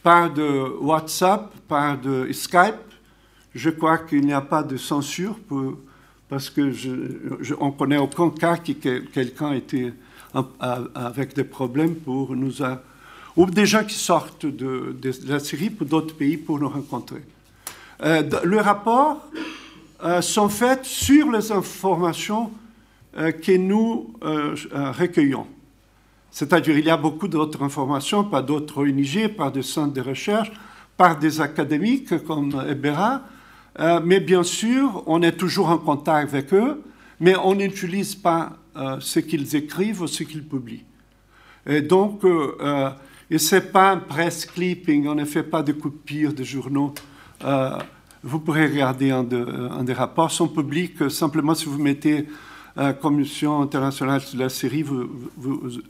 Par 0.02 0.32
de 0.34 0.78
WhatsApp, 0.80 1.54
par 1.68 2.00
de 2.00 2.32
Skype, 2.32 2.76
je 3.54 3.70
crois 3.70 3.98
qu'il 4.00 4.26
n'y 4.26 4.34
a 4.34 4.42
pas 4.42 4.64
de 4.64 4.78
censure 4.78 5.38
parce 6.30 6.50
que 6.50 6.72
je, 6.72 7.54
on 7.60 7.72
connaît 7.72 7.98
aucun 7.98 8.30
cas 8.30 8.58
que 8.58 9.00
quelqu'un 9.00 9.54
était 9.54 9.94
avec 10.94 11.36
des 11.36 11.44
problèmes 11.44 11.96
pour 11.96 12.36
nous 12.36 12.62
ou 13.38 13.46
des 13.46 13.68
gens 13.68 13.84
qui 13.84 13.94
sortent 13.94 14.48
de, 14.48 14.98
la 15.28 15.40
Syrie 15.40 15.70
pour 15.70 15.86
d'autres 15.86 16.16
pays 16.16 16.38
pour 16.38 16.60
nous 16.60 16.68
rencontrer. 16.68 17.22
Euh, 18.04 18.24
le 18.44 18.60
rapport 18.60 19.30
euh, 20.04 20.22
sont 20.22 20.50
faits 20.50 20.86
sur 20.86 21.32
les 21.32 21.52
informations 21.52 22.52
euh, 23.18 23.32
que 23.32 23.58
nous 23.58 24.14
euh, 24.24 24.56
recueillons. 24.72 25.48
C'est-à-dire, 26.30 26.78
il 26.78 26.86
y 26.86 26.90
a 26.90 26.98
beaucoup 26.98 27.28
d'autres 27.28 27.64
informations 27.64 28.24
par 28.24 28.44
d'autres 28.44 28.84
ONG, 28.84 29.28
par 29.36 29.52
des 29.52 29.64
centres 29.64 29.94
de 29.94 30.02
recherche, 30.02 30.52
par 30.96 31.18
des 31.18 31.42
académiques 31.42 32.24
comme 32.26 32.64
Ebera, 32.68 33.22
mais 34.04 34.20
bien 34.20 34.42
sûr, 34.42 35.04
on 35.06 35.22
est 35.22 35.34
toujours 35.34 35.70
en 35.70 35.78
contact 35.78 36.34
avec 36.34 36.54
eux, 36.54 36.84
mais 37.20 37.36
on 37.36 37.54
n'utilise 37.54 38.16
pas 38.16 38.54
ce 39.00 39.20
qu'ils 39.20 39.56
écrivent 39.56 40.02
ou 40.02 40.08
ce 40.08 40.24
qu'ils 40.24 40.44
publient. 40.44 40.84
Et 41.68 41.82
donc, 41.82 42.24
et 43.30 43.38
ce 43.38 43.56
n'est 43.56 43.62
pas 43.62 43.92
un 43.92 43.98
press 43.98 44.46
clipping, 44.46 45.08
on 45.08 45.16
ne 45.16 45.26
fait 45.26 45.44
pas 45.44 45.64
de 45.64 45.74
coupures 45.74 46.34
de 46.34 46.44
journaux. 46.44 46.94
vous 48.24 48.40
pourrez 48.40 48.68
regarder 48.68 49.12
un, 49.12 49.24
des 49.24 49.94
rapports, 49.94 50.32
sont 50.32 50.48
publics 50.48 51.10
simplement 51.10 51.54
si 51.54 51.66
vous 51.66 51.82
mettez 51.82 52.28
euh, 52.80 52.94
Commission 52.94 53.64
internationale 53.64 54.22
de 54.32 54.38
la 54.38 54.50
série, 54.50 54.84
vous, 54.84 55.10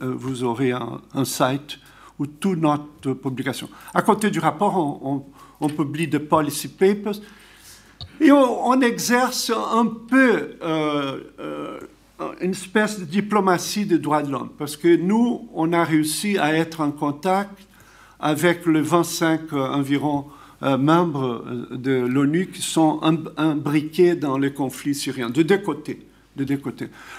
euh, 0.00 0.42
aurez 0.42 0.72
un, 0.72 1.24
site 1.24 1.78
où 2.18 2.26
toute 2.26 2.58
notre 2.58 3.12
publication. 3.12 3.68
À 3.92 4.00
côté 4.00 4.30
du 4.30 4.38
rapport, 4.38 5.02
on, 5.60 5.68
publie 5.68 6.08
des 6.08 6.18
policy 6.18 6.68
papers 6.68 7.20
et 8.22 8.32
on, 8.32 8.80
exerce 8.80 9.50
un 9.50 9.84
peu 9.84 10.56
euh, 10.62 11.78
une 12.40 12.50
espèce 12.50 12.98
de 12.98 13.04
diplomatie 13.04 13.86
des 13.86 13.98
droits 13.98 14.22
de 14.22 14.30
l'homme, 14.30 14.50
parce 14.58 14.76
que 14.76 14.96
nous, 14.96 15.48
on 15.54 15.72
a 15.72 15.84
réussi 15.84 16.38
à 16.38 16.54
être 16.54 16.80
en 16.80 16.90
contact 16.90 17.66
avec 18.20 18.66
les 18.66 18.80
25 18.80 19.52
environ 19.52 20.26
membres 20.60 21.44
de 21.70 21.92
l'ONU 21.92 22.48
qui 22.48 22.62
sont 22.62 23.00
imbriqués 23.36 24.16
dans 24.16 24.38
les 24.38 24.52
conflits 24.52 24.94
syriens, 24.96 25.30
de 25.30 25.42
deux 25.42 25.58
côtés 25.58 26.08
de 26.38 26.44
deux. 26.44 26.60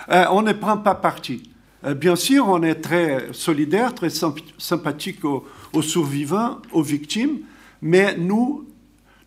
Euh, 0.10 0.26
on 0.32 0.42
ne 0.42 0.54
prend 0.54 0.78
pas 0.78 0.96
parti. 0.96 1.44
Euh, 1.86 1.94
bien 1.94 2.16
sûr, 2.16 2.48
on 2.48 2.64
est 2.64 2.76
très 2.76 3.28
solidaire, 3.34 3.94
très 3.94 4.10
sympathique 4.10 5.24
aux, 5.26 5.82
survivants, 5.82 6.58
aux 6.72 6.82
victimes, 6.82 7.40
mais 7.82 8.18
nous 8.18 8.66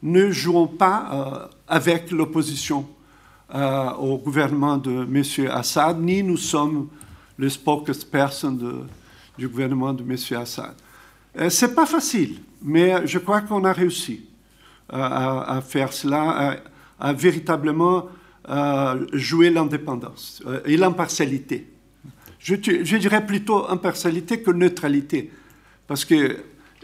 ne 0.03 0.31
jouons 0.31 0.67
pas 0.67 1.09
euh, 1.13 1.57
avec 1.69 2.11
l'opposition 2.11 2.87
au 3.53 4.19
gouvernement 4.19 4.77
de 4.77 5.03
M. 5.03 5.23
Assad, 5.51 6.01
ni 6.01 6.23
nous 6.23 6.37
sommes 6.37 6.89
le 7.37 7.49
spokesperson 7.49 8.53
de, 8.53 8.75
du 9.37 9.49
gouvernement 9.49 9.93
de 9.93 10.03
M. 10.03 10.17
Assad. 10.41 10.75
C'est 11.51 11.75
pas 11.75 11.87
facile, 11.87 12.37
mais 12.63 13.07
je 13.07 13.19
crois 13.19 13.41
qu'on 13.43 13.65
a 13.65 13.73
réussi 13.73 14.25
à, 14.89 15.61
faire 15.67 15.93
cela, 15.93 16.61
à 16.99 17.13
véritablement 17.13 18.09
euh, 18.49 19.07
jouer 19.13 19.51
l'indépendance 19.51 20.43
euh, 20.47 20.61
et 20.65 20.77
l'impartialité. 20.77 21.69
Je, 22.41 22.57
dirais 22.57 23.25
plutôt 23.25 23.71
impartialité 23.71 24.43
que 24.43 24.51
neutralité, 24.51 25.31
parce 25.87 26.05
que 26.05 26.39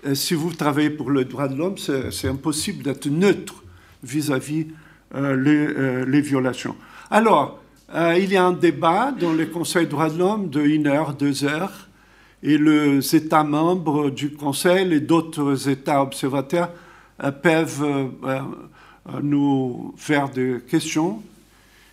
euh, 0.07 0.15
si 0.15 0.35
vous 0.35 0.53
travaillez 0.53 0.91
pour 0.91 1.11
le 1.11 1.25
droit 1.25 1.49
de 1.49 1.57
l'homme, 1.57 1.77
c'est 1.77 2.29
impossible 2.29 2.85
d'être 2.85 3.09
neutre 3.09 3.65
vis-à-vis 4.05 4.69
les, 5.15 6.05
les, 6.05 6.21
violations. 6.21 6.77
Alors, 7.11 7.59
il 7.95 8.31
y 8.31 8.37
a 8.37 8.45
un 8.45 8.53
débat 8.53 9.13
dans 9.19 9.33
le 9.33 9.47
Conseil 9.47 9.85
des 9.85 9.91
droits 9.91 10.11
de 10.11 10.19
l'homme 10.19 10.51
de 10.51 10.61
une 10.61 10.87
heure, 10.87 11.15
deux 11.15 11.45
heures, 11.45 11.89
et 12.43 12.59
les 12.59 13.17
États 13.17 13.45
membres 13.45 14.11
du 14.11 14.33
Conseil 14.33 14.93
et 14.93 15.01
d'autres 15.01 15.69
États 15.69 16.03
observateurs 16.03 16.71
peuvent 17.43 18.11
nous 19.23 19.95
faire 19.97 20.29
des 20.29 20.59
questions 20.69 21.23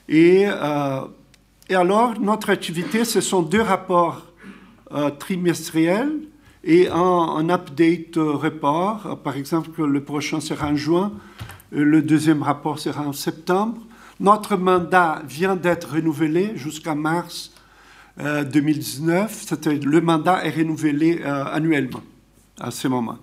et, 0.07 0.45
euh, 0.47 1.01
alors, 1.69 2.19
notre 2.19 2.51
activité, 2.51 3.05
ce 3.05 3.21
sont 3.21 3.41
deux 3.41 3.61
rapports 3.61 4.21
euh, 4.91 5.09
trimestriels 5.09 6.13
et 6.63 6.87
un, 6.89 7.49
update 7.49 8.15
report. 8.15 9.19
Par 9.23 9.35
exemple, 9.35 9.83
le 9.83 10.03
prochain 10.03 10.39
sera 10.39 10.67
en 10.67 10.75
juin, 10.75 11.11
le 11.83 12.01
deuxième 12.01 12.41
rapport 12.43 12.79
sera 12.79 13.01
en 13.03 13.13
septembre. 13.13 13.81
Notre 14.19 14.55
mandat 14.55 15.21
vient 15.27 15.55
d'être 15.55 15.93
renouvelé 15.93 16.53
jusqu'à 16.55 16.95
mars 16.95 17.51
2019. 18.17 19.53
Euh, 19.67 19.79
le 19.83 20.01
mandat 20.01 20.45
est 20.45 20.55
renouvelé 20.55 21.21
annuellement 21.23 22.01
à 22.59 22.71
ce 22.71 22.87
moment. 22.87 23.17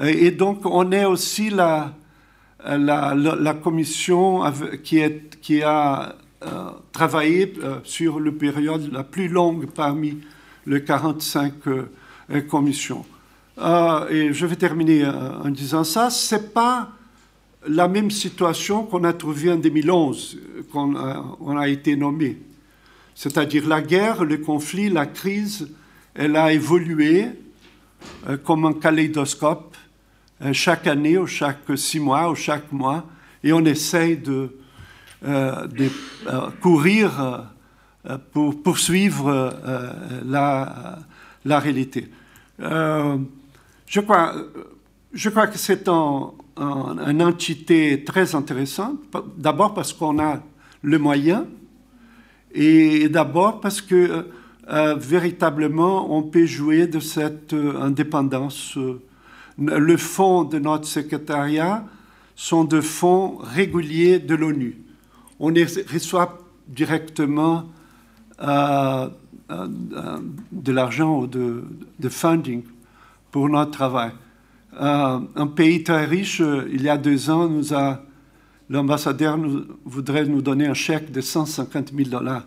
Et 0.00 0.30
donc, 0.30 0.60
on 0.64 0.90
est 0.92 1.04
aussi 1.04 1.50
la, 1.50 1.92
la, 2.64 3.54
commission 3.54 4.42
qui, 4.82 4.98
est, 4.98 5.40
qui 5.40 5.62
a 5.62 6.16
euh, 6.46 6.70
travaillé 6.92 7.54
euh, 7.62 7.78
sur 7.84 8.20
la 8.20 8.30
période 8.30 8.92
la 8.92 9.02
plus 9.02 9.28
longue 9.28 9.66
parmi 9.66 10.18
les 10.66 10.84
45 10.84 11.54
euh, 11.68 12.40
commissions. 12.50 13.04
et 14.10 14.32
je 14.32 14.46
vais 14.46 14.56
terminer 14.56 15.06
en 15.06 15.48
disant 15.48 15.84
ça, 15.84 16.10
ce 16.10 16.34
n'est 16.34 16.42
pas 16.42 16.88
la 17.66 17.88
même 17.88 18.10
situation 18.10 18.84
qu'on 18.84 19.04
a 19.04 19.12
trouvée 19.12 19.52
en 19.52 19.56
2011, 19.56 20.38
quand 20.72 20.92
on 21.40 21.56
a 21.56 21.68
été 21.68 21.96
nommé. 21.96 22.38
C'est-à-dire 23.14 23.66
la 23.68 23.80
guerre, 23.80 24.24
le 24.24 24.38
conflit, 24.38 24.90
la 24.90 25.06
crise, 25.06 25.68
elle 26.14 26.36
a 26.36 26.52
évolué 26.52 27.28
comme 28.44 28.66
un 28.66 28.72
kaléidoscope 28.72 29.76
euh, 30.42 30.52
chaque 30.52 30.86
année 30.88 31.16
ou 31.16 31.26
chaque 31.26 31.60
six 31.76 32.00
mois 32.00 32.28
ou 32.28 32.34
chaque 32.34 32.72
mois 32.72 33.04
et 33.42 33.52
on 33.52 33.64
essaye 33.64 34.16
de, 34.16 34.56
euh, 35.24 35.66
euh, 36.26 36.50
courir 36.60 37.50
pour 38.32 38.62
poursuivre 38.62 39.54
la, 40.26 40.98
la, 41.44 41.58
réalité. 41.58 42.10
je, 42.58 44.00
crois, 44.00 44.34
je 45.14 45.30
crois 45.30 45.46
que 45.46 45.58
c'est 45.58 45.88
un, 45.88 46.32
une 46.56 47.22
entité 47.22 48.04
très 48.04 48.34
intéressante, 48.34 48.98
d'abord 49.36 49.74
parce 49.74 49.92
qu'on 49.92 50.18
a 50.18 50.40
le 50.82 50.98
moyen 50.98 51.46
et 52.52 53.08
d'abord 53.08 53.60
parce 53.60 53.80
que 53.80 54.26
véritablement 54.96 56.14
on 56.16 56.22
peut 56.22 56.46
jouer 56.46 56.86
de 56.86 57.00
cette 57.00 57.54
indépendance 57.54 58.76
le 59.58 59.96
fonds 59.96 60.44
de 60.44 60.58
notre 60.58 60.86
secrétariat 60.86 61.84
sont 62.36 62.64
de 62.64 62.80
fonds 62.80 63.36
réguliers 63.36 64.18
de 64.18 64.34
l'ONU. 64.34 64.78
On 65.38 65.50
les 65.50 65.64
reçoit 65.64 66.38
directement 66.66 67.66
euh, 68.42 69.08
euh, 69.50 70.18
de 70.50 70.72
l'argent 70.72 71.20
ou 71.20 71.26
de, 71.26 71.62
funding 72.08 72.62
pour 73.30 73.48
notre 73.48 73.70
travail. 73.70 74.12
Euh, 74.80 75.20
un 75.36 75.46
pays 75.46 75.82
très 75.84 76.04
riche, 76.04 76.40
euh, 76.40 76.68
il 76.72 76.82
y 76.82 76.88
a 76.88 76.96
deux 76.96 77.30
ans, 77.30 77.48
l'ambassadeur 78.68 79.38
voudrait 79.84 80.24
nous 80.24 80.42
donner 80.42 80.66
un 80.66 80.74
chèque 80.74 81.12
de 81.12 81.20
150 81.20 81.92
000 81.94 82.08
dollars. 82.08 82.44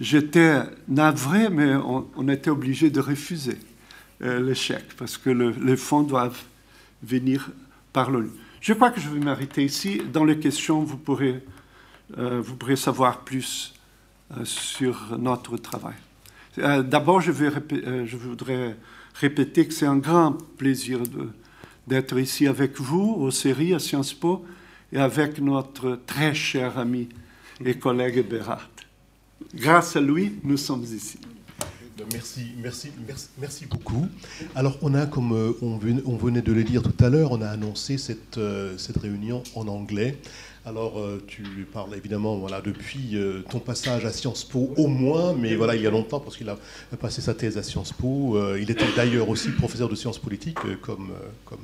J'étais 0.00 0.60
navré, 0.88 1.48
mais 1.48 1.74
on, 1.74 2.28
était 2.28 2.50
obligé 2.50 2.90
de 2.90 3.00
refuser 3.00 3.58
euh, 4.22 4.40
le 4.40 4.54
chèque 4.54 4.96
parce 4.98 5.16
que 5.16 5.30
le- 5.30 5.54
les 5.62 5.76
fonds 5.76 6.02
doivent 6.02 6.42
venir 7.02 7.50
par 7.92 8.10
l'ONU. 8.10 8.30
Je 8.60 8.72
crois 8.72 8.90
que 8.90 9.00
je 9.00 9.08
vais 9.08 9.20
m'arrêter 9.20 9.64
ici. 9.64 10.02
Dans 10.12 10.24
les 10.24 10.38
questions, 10.38 10.82
vous 10.82 10.96
pourrez, 10.96 11.42
vous 12.16 12.56
pourrez 12.56 12.74
savoir 12.74 13.20
plus 13.20 13.74
sur 14.42 15.16
notre 15.18 15.56
travail. 15.56 15.94
D'abord, 16.56 17.20
je 17.20 17.30
voudrais 17.30 18.76
répéter 19.20 19.66
que 19.66 19.74
c'est 19.74 19.86
un 19.86 19.96
grand 19.96 20.32
plaisir 20.56 21.00
d'être 21.86 22.18
ici 22.18 22.46
avec 22.46 22.80
vous, 22.80 23.14
aux 23.18 23.30
séries, 23.30 23.74
à 23.74 23.78
Sciences 23.78 24.14
Po, 24.14 24.44
et 24.92 24.98
avec 24.98 25.40
notre 25.40 25.98
très 26.06 26.34
cher 26.34 26.78
ami 26.78 27.08
et 27.64 27.74
collègue 27.74 28.28
Bérard. 28.28 28.70
Grâce 29.54 29.96
à 29.96 30.00
lui, 30.00 30.38
nous 30.44 30.56
sommes 30.56 30.84
ici. 30.84 31.18
Merci, 32.12 32.52
merci, 32.62 32.90
merci, 33.06 33.28
merci 33.38 33.66
beaucoup. 33.66 34.06
Alors, 34.54 34.78
on 34.82 34.92
a, 34.92 35.06
comme 35.06 35.32
euh, 35.32 35.52
on 35.62 35.78
venait, 35.78 36.02
on 36.04 36.16
venait 36.16 36.42
de 36.42 36.52
le 36.52 36.62
dire 36.62 36.82
tout 36.82 37.04
à 37.04 37.08
l'heure, 37.08 37.32
on 37.32 37.40
a 37.40 37.48
annoncé 37.48 37.96
cette, 37.96 38.36
euh, 38.36 38.76
cette 38.76 38.98
réunion 38.98 39.42
en 39.54 39.66
anglais. 39.66 40.18
Alors, 40.66 40.98
euh, 40.98 41.22
tu 41.28 41.44
parles 41.72 41.94
évidemment 41.94 42.38
voilà, 42.38 42.60
depuis 42.60 43.10
euh, 43.14 43.42
ton 43.48 43.60
passage 43.60 44.04
à 44.04 44.10
Sciences 44.10 44.42
Po 44.42 44.74
au 44.76 44.88
moins, 44.88 45.32
mais 45.32 45.54
voilà, 45.54 45.76
il 45.76 45.82
y 45.82 45.86
a 45.86 45.92
longtemps, 45.92 46.18
parce 46.18 46.36
qu'il 46.36 46.48
a 46.48 46.58
passé 46.98 47.20
sa 47.20 47.34
thèse 47.34 47.56
à 47.56 47.62
Sciences 47.62 47.92
Po. 47.92 48.36
Euh, 48.36 48.58
il 48.60 48.68
était 48.68 48.84
d'ailleurs 48.96 49.28
aussi 49.28 49.50
professeur 49.50 49.88
de 49.88 49.94
sciences 49.94 50.18
politiques, 50.18 50.58
comme, 50.82 51.12
comme, 51.44 51.60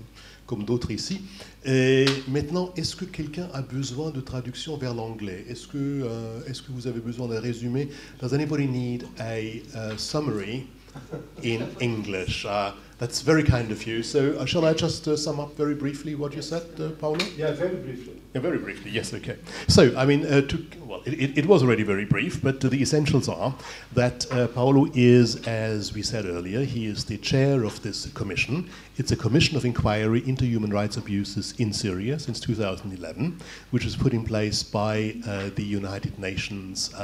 comme 0.47 0.63
d'autres 0.63 0.93
ici. 0.93 1.23
Et 1.65 2.05
maintenant, 2.29 2.73
est-ce 2.77 2.95
que 2.95 3.05
quelqu'un 3.05 3.49
a 3.53 3.63
besoin 3.63 4.13
de 4.13 4.21
traduction 4.21 4.77
vers 4.77 4.95
l'anglais? 4.95 5.47
Est-ce 5.49 5.67
que, 5.67 6.07
que 6.47 6.73
vous 6.73 6.87
avez 6.87 7.01
besoin 7.01 7.27
d'un 7.27 7.41
résumé? 7.41 7.89
Does 8.21 8.33
anybody 8.33 8.69
need 8.69 9.05
a 9.19 9.99
summary 9.99 10.65
in 11.43 11.69
English? 11.81 12.45
Uh, 12.45 12.73
that's 13.03 13.21
very 13.21 13.43
kind 13.43 13.73
of 13.73 13.85
you. 13.85 14.01
So, 14.05 14.37
uh, 14.39 14.45
shall 14.45 14.65
I 14.65 14.75
just 14.75 15.09
uh, 15.09 15.17
sum 15.17 15.41
up 15.41 15.57
very 15.57 15.75
briefly 15.75 16.15
what 16.15 16.35
you 16.35 16.43
said, 16.43 16.63
uh, 16.79 16.91
Paulo? 16.91 17.19
Yeah, 17.37 17.51
very 17.51 17.75
briefly. 17.75 18.23
Yeah, 18.33 18.41
very 18.41 18.59
briefly, 18.59 18.93
yes, 18.93 19.13
okay. 19.13 19.37
So, 19.67 19.93
I 19.97 20.07
mean, 20.07 20.25
uh, 20.25 20.43
to, 20.43 20.65
well, 20.87 21.03
it, 21.05 21.37
it, 21.37 21.47
was 21.47 21.65
already 21.65 21.83
very 21.83 22.05
brief, 22.05 22.41
but 22.41 22.65
uh, 22.65 22.69
the 22.69 22.81
essentials 22.81 23.29
are 23.29 23.55
that 23.95 24.31
uh, 24.31 24.47
Paulo 24.47 24.87
is, 24.95 25.45
as 25.49 25.93
we 25.93 26.01
said 26.01 26.27
earlier, 26.27 26.61
he 26.61 26.87
is 26.87 27.05
the 27.05 27.19
chair 27.19 27.65
of 27.65 27.83
this 27.83 28.07
commission. 28.13 28.71
It's 28.99 29.11
a 29.11 29.17
commission 29.17 29.57
of 29.57 29.65
inquiry 29.65 30.23
into 30.27 30.47
human 30.47 30.71
rights 30.71 30.97
abuses 30.97 31.55
in 31.59 31.73
Syria 31.73 32.21
since 32.21 32.39
2011, 32.39 33.37
which 33.73 33.85
was 33.85 33.97
put 33.97 34.13
in 34.13 34.25
place 34.25 34.63
by 34.63 35.17
uh, 35.27 35.51
the 35.57 35.65
United 35.65 36.21
Nations. 36.21 36.95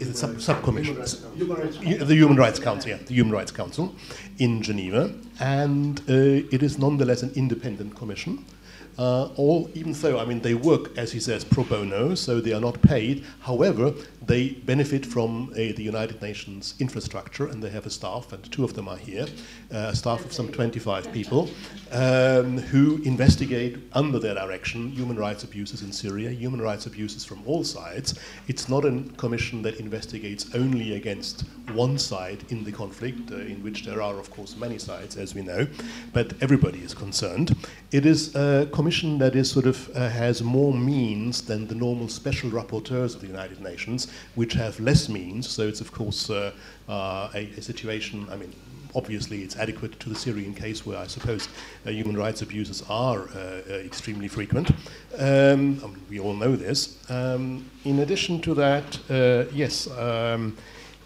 Is 0.00 0.08
it 0.08 0.16
sub- 0.16 0.36
subcommission? 0.40 0.96
The 1.36 2.14
Human 2.14 2.36
Rights 2.38 2.58
Council, 2.58 2.90
yeah, 2.90 2.96
the 2.96 3.14
Human 3.14 3.32
Rights 3.32 3.52
Council 3.52 3.94
in 4.38 4.62
Geneva, 4.62 5.12
and 5.38 6.00
uh, 6.08 6.54
it 6.54 6.62
is 6.62 6.78
nonetheless 6.78 7.22
an 7.22 7.30
independent 7.34 7.94
commission. 7.96 8.44
Uh, 8.98 9.26
all, 9.36 9.70
even 9.74 9.92
though, 9.92 10.18
I 10.18 10.24
mean, 10.24 10.40
they 10.40 10.54
work, 10.54 10.96
as 10.96 11.12
he 11.12 11.20
says, 11.20 11.44
pro 11.44 11.64
bono, 11.64 12.14
so 12.14 12.40
they 12.40 12.52
are 12.52 12.60
not 12.60 12.80
paid. 12.82 13.24
However, 13.40 13.94
they 14.30 14.50
benefit 14.50 15.04
from 15.06 15.50
uh, 15.52 15.56
the 15.56 15.82
United 15.82 16.20
Nations 16.22 16.74
infrastructure, 16.78 17.46
and 17.46 17.62
they 17.62 17.70
have 17.70 17.86
a 17.86 17.90
staff, 17.90 18.32
and 18.32 18.50
two 18.52 18.64
of 18.64 18.74
them 18.74 18.88
are 18.88 18.96
here, 18.96 19.26
uh, 19.72 19.90
a 19.92 19.96
staff 19.96 20.24
of 20.24 20.32
some 20.32 20.52
25 20.52 21.12
people, 21.12 21.50
um, 21.92 22.58
who 22.58 23.00
investigate 23.04 23.78
under 23.92 24.18
their 24.18 24.34
direction 24.34 24.90
human 24.90 25.16
rights 25.16 25.44
abuses 25.44 25.82
in 25.82 25.92
Syria, 25.92 26.30
human 26.30 26.60
rights 26.60 26.86
abuses 26.86 27.24
from 27.24 27.42
all 27.46 27.64
sides. 27.64 28.18
It's 28.48 28.68
not 28.68 28.84
a 28.84 29.02
commission 29.16 29.62
that 29.62 29.80
investigates 29.80 30.54
only 30.54 30.94
against 30.94 31.44
one 31.72 31.98
side 31.98 32.44
in 32.50 32.64
the 32.64 32.72
conflict, 32.72 33.30
uh, 33.32 33.36
in 33.36 33.62
which 33.62 33.84
there 33.84 34.02
are, 34.02 34.18
of 34.18 34.30
course, 34.30 34.56
many 34.56 34.78
sides, 34.78 35.16
as 35.16 35.34
we 35.34 35.42
know, 35.42 35.66
but 36.12 36.34
everybody 36.40 36.80
is 36.80 36.94
concerned. 36.94 37.56
It 37.92 38.06
is 38.06 38.34
a 38.34 38.66
commission 38.80 39.18
that 39.18 39.36
is 39.36 39.50
sort 39.50 39.66
of 39.66 39.94
uh, 39.94 40.08
has 40.08 40.42
more 40.42 40.72
means 40.72 41.42
than 41.42 41.66
the 41.66 41.74
normal 41.74 42.08
special 42.08 42.48
rapporteurs 42.48 43.14
of 43.14 43.20
the 43.20 43.26
United 43.26 43.60
Nations, 43.60 44.10
which 44.36 44.54
have 44.54 44.80
less 44.80 45.06
means. 45.06 45.46
So 45.46 45.68
it's, 45.68 45.82
of 45.82 45.92
course, 45.92 46.30
uh, 46.30 46.52
uh, 46.88 47.28
a, 47.34 47.42
a 47.58 47.60
situation. 47.60 48.26
I 48.32 48.36
mean, 48.36 48.54
obviously 48.94 49.42
it's 49.42 49.56
adequate 49.56 50.00
to 50.00 50.08
the 50.08 50.14
Syrian 50.14 50.54
case 50.54 50.86
where 50.86 50.96
I 50.96 51.08
suppose 51.08 51.50
uh, 51.84 51.90
human 51.90 52.16
rights 52.16 52.40
abuses 52.40 52.82
are 52.88 53.28
uh, 53.28 53.60
uh, 53.68 53.72
extremely 53.90 54.28
frequent. 54.28 54.70
Um, 55.18 55.78
mean, 55.88 56.02
we 56.08 56.18
all 56.18 56.34
know 56.34 56.56
this. 56.56 56.96
Um, 57.10 57.70
in 57.84 57.98
addition 57.98 58.40
to 58.40 58.54
that, 58.54 58.98
yes. 59.52 59.90
Um, 59.90 60.56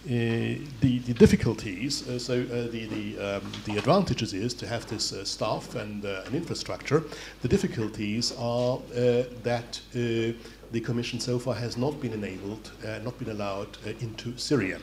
the, 0.04 0.98
the 0.98 1.14
difficulties, 1.14 2.06
uh, 2.08 2.18
so 2.18 2.34
uh, 2.34 2.70
the, 2.70 2.86
the, 2.86 3.36
um, 3.36 3.52
the 3.64 3.78
advantages 3.78 4.34
is 4.34 4.54
to 4.54 4.66
have 4.66 4.86
this 4.86 5.12
uh, 5.12 5.24
staff 5.24 5.74
and 5.74 6.04
uh, 6.04 6.22
an 6.26 6.34
infrastructure. 6.34 7.02
The 7.42 7.48
difficulties 7.48 8.32
are 8.38 8.78
uh, 8.78 9.24
that 9.42 9.80
uh, 9.94 10.32
the 10.72 10.80
Commission 10.80 11.20
so 11.20 11.38
far 11.38 11.54
has 11.54 11.76
not 11.76 12.00
been 12.00 12.12
enabled, 12.12 12.72
uh, 12.86 12.98
not 13.04 13.18
been 13.18 13.30
allowed 13.30 13.78
uh, 13.86 13.90
into 14.00 14.36
Syria. 14.36 14.78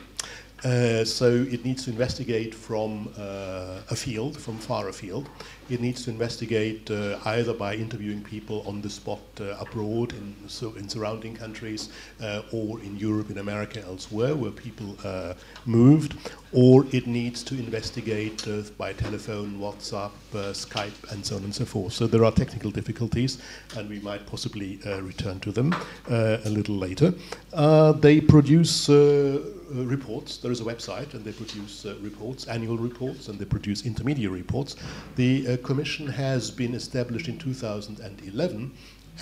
Uh, 0.64 1.04
so 1.04 1.26
it 1.50 1.64
needs 1.64 1.84
to 1.84 1.90
investigate 1.90 2.54
from 2.54 3.08
uh, 3.18 3.80
a 3.90 3.96
field, 3.96 4.36
from 4.36 4.56
far 4.58 4.88
afield. 4.88 5.28
It 5.72 5.80
needs 5.80 6.04
to 6.04 6.10
investigate 6.10 6.90
uh, 6.90 7.18
either 7.24 7.54
by 7.54 7.76
interviewing 7.76 8.22
people 8.22 8.62
on 8.66 8.82
the 8.82 8.90
spot 8.90 9.20
uh, 9.40 9.56
abroad 9.58 10.12
in, 10.12 10.36
so 10.46 10.74
in 10.74 10.86
surrounding 10.86 11.34
countries 11.34 11.88
uh, 12.20 12.42
or 12.52 12.78
in 12.80 12.98
Europe, 12.98 13.30
in 13.30 13.38
America, 13.38 13.82
elsewhere 13.86 14.34
where 14.34 14.50
people 14.50 14.94
uh, 15.02 15.32
moved, 15.64 16.14
or 16.52 16.84
it 16.92 17.06
needs 17.06 17.42
to 17.44 17.54
investigate 17.54 18.46
by 18.76 18.92
telephone, 18.92 19.58
WhatsApp, 19.58 20.10
Skype, 20.32 21.10
and 21.10 21.24
so 21.24 21.36
on 21.36 21.44
and 21.44 21.54
so 21.54 21.64
forth. 21.64 21.94
So 21.94 22.06
there 22.06 22.22
are 22.26 22.32
technical 22.32 22.70
difficulties, 22.70 23.38
and 23.74 23.88
we 23.88 23.98
might 24.00 24.26
possibly 24.26 24.78
return 25.00 25.40
to 25.40 25.52
them 25.52 25.74
a 26.10 26.50
little 26.50 26.76
later. 26.76 27.14
They 28.00 28.20
produce 28.20 28.90
uh, 29.74 29.84
reports. 29.84 30.36
There 30.36 30.52
is 30.52 30.60
a 30.60 30.64
website, 30.64 31.14
and 31.14 31.24
they 31.24 31.32
produce 31.32 31.86
uh, 31.86 31.96
reports, 32.00 32.46
annual 32.46 32.76
reports, 32.76 33.28
and 33.28 33.38
they 33.38 33.44
produce 33.44 33.86
intermediate 33.86 34.30
reports. 34.30 34.76
The 35.16 35.48
uh, 35.48 35.56
commission 35.66 36.06
has 36.06 36.50
been 36.50 36.74
established 36.74 37.28
in 37.28 37.38
2011, 37.38 38.72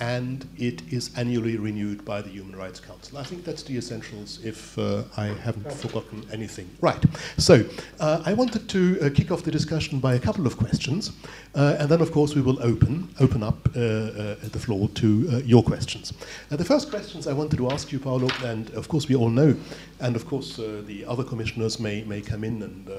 and 0.01 0.47
it 0.57 0.81
is 0.91 1.11
annually 1.15 1.57
renewed 1.57 2.03
by 2.03 2.23
the 2.23 2.29
Human 2.29 2.55
Rights 2.55 2.79
Council. 2.79 3.19
I 3.19 3.23
think 3.23 3.45
that's 3.45 3.61
the 3.61 3.77
essentials, 3.77 4.39
if 4.43 4.75
uh, 4.79 5.03
I 5.15 5.27
haven't 5.27 5.71
forgotten 5.71 6.25
anything. 6.33 6.67
Right. 6.81 7.03
So 7.37 7.63
uh, 7.99 8.23
I 8.25 8.33
wanted 8.33 8.67
to 8.67 8.99
uh, 8.99 9.09
kick 9.13 9.31
off 9.31 9.43
the 9.43 9.51
discussion 9.51 9.99
by 9.99 10.15
a 10.15 10.19
couple 10.19 10.47
of 10.47 10.57
questions, 10.57 11.11
uh, 11.53 11.77
and 11.79 11.87
then, 11.87 12.01
of 12.01 12.11
course, 12.11 12.33
we 12.33 12.41
will 12.41 12.61
open 12.63 13.09
open 13.19 13.43
up 13.43 13.69
uh, 13.75 13.79
uh, 13.79 14.35
the 14.41 14.59
floor 14.59 14.89
to 14.89 15.41
your 15.45 15.61
questions. 15.61 16.13
The 16.49 16.65
first 16.65 16.89
questions 16.89 17.27
I 17.27 17.33
wanted 17.33 17.57
to 17.57 17.69
ask 17.69 17.91
you, 17.91 17.99
Paulo, 17.99 18.27
and 18.43 18.71
of 18.71 18.87
course 18.87 19.07
we 19.07 19.15
all 19.15 19.29
know, 19.29 19.55
and 19.99 20.15
of 20.15 20.25
course 20.25 20.57
the 20.57 21.05
other 21.07 21.23
commissioners 21.23 21.79
may, 21.79 22.03
may 22.03 22.21
come 22.21 22.43
in 22.43 22.63
and 22.63 22.89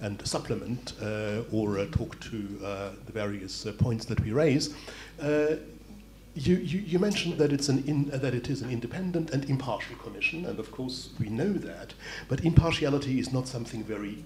and 0.00 0.26
supplement 0.26 0.92
or 1.52 1.84
talk 1.86 2.20
to 2.20 2.38
the 3.06 3.12
various 3.12 3.66
points 3.78 4.04
that 4.04 4.20
we 4.20 4.32
raise. 4.32 4.74
You, 6.36 6.56
you, 6.56 6.80
you 6.80 6.98
mentioned 6.98 7.38
that, 7.38 7.52
it's 7.52 7.68
an 7.68 7.84
in, 7.86 8.10
uh, 8.12 8.18
that 8.18 8.34
it 8.34 8.50
is 8.50 8.60
an 8.60 8.70
independent 8.70 9.30
and 9.30 9.48
impartial 9.48 9.96
commission, 9.96 10.46
and 10.46 10.58
of 10.58 10.72
course 10.72 11.10
we 11.20 11.28
know 11.28 11.52
that, 11.52 11.94
but 12.28 12.44
impartiality 12.44 13.20
is 13.20 13.32
not 13.32 13.46
something 13.46 13.84
very 13.84 14.24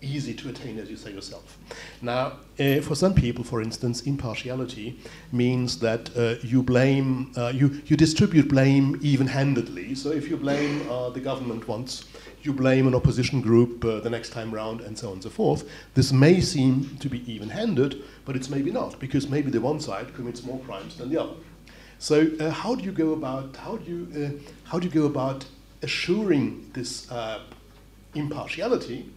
easy 0.00 0.34
to 0.34 0.48
attain, 0.48 0.78
as 0.78 0.90
you 0.90 0.96
say 0.96 1.12
yourself. 1.12 1.58
Now, 2.00 2.38
uh, 2.58 2.80
for 2.80 2.94
some 2.94 3.14
people, 3.14 3.44
for 3.44 3.62
instance, 3.62 4.02
impartiality 4.02 4.98
means 5.30 5.78
that 5.78 6.10
uh, 6.16 6.34
you 6.42 6.62
blame, 6.62 7.32
uh, 7.36 7.52
you, 7.54 7.80
you 7.86 7.96
distribute 7.96 8.48
blame 8.48 8.98
even 9.02 9.26
handedly. 9.26 9.94
So 9.94 10.10
if 10.10 10.28
you 10.28 10.36
blame 10.36 10.88
uh, 10.90 11.10
the 11.10 11.20
government 11.20 11.68
once, 11.68 12.04
you 12.42 12.52
blame 12.52 12.86
an 12.86 12.94
opposition 12.94 13.40
group 13.40 13.84
uh, 13.84 14.00
the 14.00 14.10
next 14.10 14.30
time 14.30 14.52
round, 14.52 14.80
and 14.80 14.98
so 14.98 15.08
on 15.08 15.14
and 15.14 15.22
so 15.22 15.30
forth. 15.30 15.68
This 15.94 16.12
may 16.12 16.40
seem 16.40 16.96
to 16.98 17.08
be 17.08 17.32
even 17.32 17.48
handed, 17.48 18.02
but 18.24 18.36
it's 18.36 18.50
maybe 18.50 18.70
not, 18.70 18.98
because 18.98 19.28
maybe 19.28 19.50
the 19.50 19.60
one 19.60 19.80
side 19.80 20.14
commits 20.14 20.42
more 20.42 20.58
crimes 20.60 20.96
than 20.96 21.10
the 21.10 21.20
other. 21.20 21.34
So, 21.98 22.28
uh, 22.40 22.50
how 22.50 22.74
do 22.74 22.84
you 22.84 22.92
go 22.92 23.12
about, 23.12 23.56
how 23.56 23.76
do 23.76 23.90
you, 23.90 24.24
uh, 24.24 24.68
how 24.68 24.78
do 24.78 24.88
you 24.88 24.92
go 24.92 25.06
about 25.06 25.44
assuring 25.82 26.68
this 26.72 27.10
uh, 27.10 27.42
impartiality? 28.14 29.08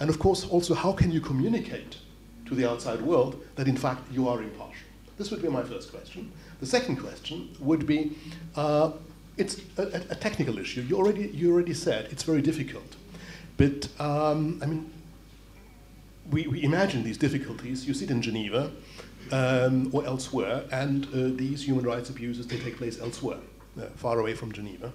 And 0.00 0.10
of 0.10 0.18
course, 0.18 0.44
also, 0.44 0.74
how 0.74 0.92
can 0.92 1.12
you 1.12 1.20
communicate 1.20 1.98
to 2.46 2.54
the 2.56 2.68
outside 2.68 3.00
world 3.00 3.40
that 3.54 3.68
in 3.68 3.76
fact 3.76 4.10
you 4.10 4.28
are 4.28 4.42
impartial? 4.42 4.88
This 5.18 5.30
would 5.30 5.42
be 5.42 5.48
my 5.48 5.62
first 5.62 5.92
question. 5.92 6.32
The 6.58 6.66
second 6.66 6.96
question 6.96 7.54
would 7.60 7.86
be 7.86 8.16
uh, 8.56 8.92
it's 9.36 9.60
a, 9.78 10.02
a, 10.10 10.14
technical 10.14 10.58
issue. 10.58 10.82
You 10.82 10.96
already, 10.96 11.28
you 11.28 11.52
already 11.52 11.74
said 11.74 12.08
it's 12.10 12.22
very 12.22 12.42
difficult. 12.42 12.96
But, 13.56 13.88
um, 13.98 14.60
I 14.62 14.66
mean, 14.66 14.90
we, 16.30 16.46
we 16.46 16.62
imagine 16.62 17.02
these 17.02 17.18
difficulties. 17.18 17.86
You 17.86 17.94
sit 17.94 18.10
in 18.10 18.22
Geneva 18.22 18.70
um, 19.30 19.90
or 19.92 20.04
elsewhere, 20.04 20.64
and 20.70 21.06
uh, 21.06 21.36
these 21.36 21.66
human 21.66 21.84
rights 21.84 22.10
abuses 22.10 22.46
they 22.46 22.58
take 22.58 22.76
place 22.76 23.00
elsewhere, 23.00 23.38
uh, 23.80 23.86
far 23.96 24.18
away 24.18 24.34
from 24.34 24.52
Geneva, 24.52 24.92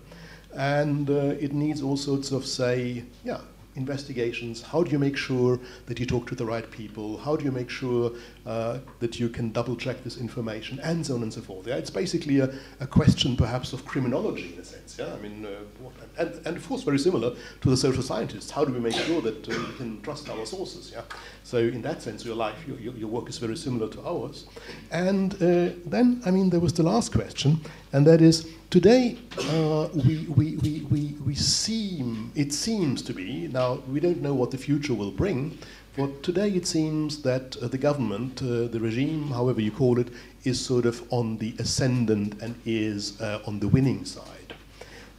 and 0.55 1.09
uh, 1.09 1.35
it 1.39 1.53
needs 1.53 1.81
all 1.81 1.97
sorts 1.97 2.31
of 2.31 2.45
say, 2.45 3.03
yeah, 3.23 3.41
investigations? 3.77 4.61
How 4.61 4.83
do 4.83 4.91
you 4.91 4.99
make 4.99 5.15
sure 5.15 5.59
that 5.85 5.99
you 5.99 6.05
talk 6.05 6.27
to 6.27 6.35
the 6.35 6.45
right 6.45 6.69
people? 6.69 7.17
How 7.17 7.35
do 7.35 7.45
you 7.45 7.51
make 7.51 7.69
sure 7.69 8.11
uh, 8.45 8.79
that 8.99 9.19
you 9.19 9.29
can 9.29 9.51
double 9.51 9.75
check 9.75 10.03
this 10.03 10.17
information? 10.17 10.79
And 10.81 11.05
so 11.05 11.15
on 11.15 11.23
and 11.23 11.33
so 11.33 11.41
forth. 11.41 11.67
Yeah? 11.67 11.75
It's 11.75 11.89
basically 11.89 12.39
a, 12.39 12.53
a 12.79 12.87
question, 12.87 13.37
perhaps, 13.37 13.73
of 13.73 13.85
criminology 13.85 14.53
in 14.53 14.59
a 14.59 14.65
sense. 14.65 14.97
Yeah? 14.99 15.13
I 15.13 15.19
mean, 15.19 15.45
uh, 15.45 15.49
what, 15.79 15.93
and, 16.17 16.45
and 16.45 16.57
of 16.57 16.67
course, 16.67 16.83
very 16.83 16.99
similar 16.99 17.35
to 17.61 17.69
the 17.69 17.77
social 17.77 18.03
scientists. 18.03 18.51
How 18.51 18.65
do 18.65 18.73
we 18.73 18.79
make 18.79 18.95
sure 18.95 19.21
that 19.21 19.47
uh, 19.47 19.51
we 19.51 19.77
can 19.77 20.01
trust 20.01 20.29
our 20.29 20.45
sources? 20.45 20.91
Yeah? 20.93 21.01
So, 21.43 21.57
in 21.57 21.81
that 21.83 22.01
sense, 22.01 22.25
your 22.25 22.35
life, 22.35 22.55
your, 22.67 22.77
your, 22.77 23.07
work 23.07 23.29
is 23.29 23.37
very 23.37 23.55
similar 23.55 23.87
to 23.89 24.01
ours. 24.05 24.45
And 24.91 25.33
uh, 25.35 25.73
then, 25.85 26.21
I 26.25 26.31
mean, 26.31 26.49
there 26.49 26.59
was 26.59 26.73
the 26.73 26.83
last 26.83 27.13
question, 27.13 27.61
and 27.93 28.05
that 28.05 28.21
is 28.21 28.49
today 28.69 29.17
uh, 29.37 29.87
we, 29.93 30.25
we, 30.35 30.57
we, 30.57 30.87
we, 30.91 31.15
we 31.25 31.35
seem, 31.35 32.31
it 32.35 32.53
seems 32.53 33.01
to 33.03 33.13
be, 33.13 33.47
now 33.47 33.75
we 33.89 33.99
don't 33.99 34.21
know 34.21 34.33
what 34.33 34.51
the 34.51 34.57
future 34.57 34.93
will 34.93 35.11
bring, 35.11 35.57
but 35.95 36.21
today 36.21 36.49
it 36.51 36.67
seems 36.67 37.23
that 37.23 37.57
uh, 37.57 37.67
the 37.67 37.77
government, 37.77 38.41
uh, 38.43 38.67
the 38.67 38.79
regime, 38.79 39.29
however 39.29 39.61
you 39.61 39.71
call 39.71 39.97
it, 39.97 40.09
is 40.43 40.63
sort 40.63 40.85
of 40.85 41.01
on 41.11 41.37
the 41.37 41.55
ascendant 41.57 42.39
and 42.41 42.53
is 42.65 43.19
uh, 43.19 43.41
on 43.47 43.59
the 43.59 43.67
winning 43.67 44.05
side. 44.05 44.36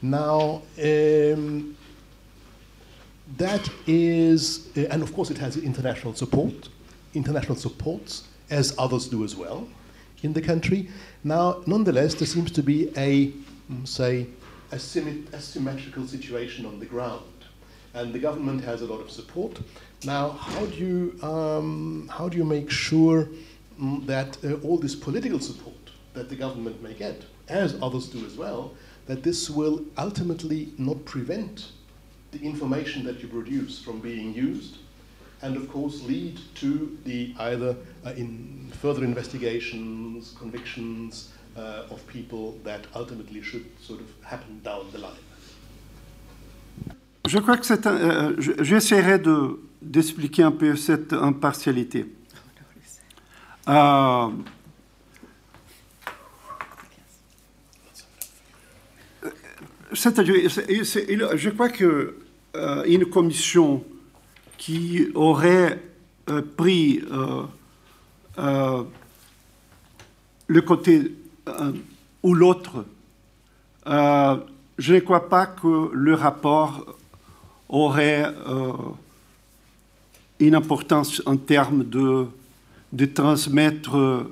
Now, 0.00 0.62
um, 0.82 1.76
that 3.36 3.68
is, 3.86 4.68
uh, 4.76 4.82
and 4.90 5.02
of 5.02 5.12
course 5.12 5.30
it 5.30 5.38
has 5.38 5.56
international 5.56 6.14
support, 6.14 6.68
international 7.14 7.56
supports, 7.56 8.28
as 8.50 8.74
others 8.78 9.08
do 9.08 9.24
as 9.24 9.36
well 9.36 9.68
in 10.22 10.32
the 10.32 10.40
country. 10.40 10.88
Now, 11.24 11.62
nonetheless, 11.66 12.14
there 12.14 12.26
seems 12.26 12.50
to 12.52 12.62
be 12.62 12.88
a, 12.96 13.32
mm, 13.70 13.86
say, 13.86 14.26
asymmetrical 14.72 16.06
situation 16.06 16.66
on 16.66 16.78
the 16.78 16.86
ground. 16.86 17.22
And 17.94 18.12
the 18.12 18.18
government 18.18 18.62
has 18.64 18.82
a 18.82 18.86
lot 18.86 19.00
of 19.00 19.10
support. 19.10 19.58
Now, 20.04 20.30
how 20.30 20.66
do 20.66 20.76
you, 20.76 21.18
um, 21.22 22.08
how 22.12 22.28
do 22.28 22.36
you 22.36 22.44
make 22.44 22.70
sure 22.70 23.28
um, 23.80 24.04
that 24.06 24.36
uh, 24.44 24.54
all 24.62 24.78
this 24.78 24.94
political 24.94 25.40
support 25.40 25.74
that 26.14 26.28
the 26.28 26.36
government 26.36 26.82
may 26.82 26.94
get, 26.94 27.24
as 27.48 27.76
others 27.82 28.08
do 28.08 28.24
as 28.26 28.36
well, 28.36 28.74
that 29.08 29.22
this 29.22 29.50
will 29.50 29.84
ultimately 29.96 30.72
not 30.78 31.04
prevent 31.04 31.72
the 32.30 32.40
information 32.42 33.04
that 33.04 33.20
you 33.22 33.28
produce 33.28 33.82
from 33.82 34.00
being 34.00 34.32
used 34.34 34.76
and 35.42 35.56
of 35.56 35.68
course 35.68 36.02
lead 36.04 36.38
to 36.54 36.96
the 37.04 37.34
either 37.38 37.74
uh, 38.04 38.10
in 38.16 38.70
further 38.82 39.04
investigations, 39.04 40.34
convictions 40.38 41.30
uh, 41.56 41.84
of 41.90 42.06
people 42.06 42.58
that 42.64 42.86
ultimately 42.94 43.40
should 43.42 43.66
sort 43.80 44.00
of 44.00 44.08
happen 44.22 44.60
down 44.62 44.86
the 44.92 44.98
line. 44.98 45.24
Je 47.26 47.38
crois 47.38 47.56
que 47.58 47.66
c'est 47.66 47.86
euh, 47.86 48.34
j'essaierai 48.38 49.18
de 49.18 49.60
d'expliquer 49.82 50.42
un 50.42 50.50
peu 50.52 50.76
cette 50.76 51.12
impartialité. 51.12 52.06
Euh, 53.68 54.28
je 59.92 61.48
crois 61.50 61.68
que 61.68 62.14
euh, 62.56 62.84
une 62.84 63.06
commission 63.06 63.84
qui 64.56 65.08
aurait 65.14 65.82
euh, 66.28 66.42
pris 66.56 67.02
euh, 68.38 68.82
le 70.46 70.60
côté 70.62 71.14
ou 72.22 72.34
l'autre, 72.34 72.84
je 73.86 74.94
ne 74.94 75.00
crois 75.00 75.28
pas 75.28 75.46
que 75.46 75.90
le 75.92 76.14
rapport 76.14 76.96
aurait 77.68 78.26
une 80.38 80.54
importance 80.54 81.22
en 81.26 81.36
termes 81.36 81.84
de, 81.84 82.26
de 82.92 83.04
transmettre 83.06 84.26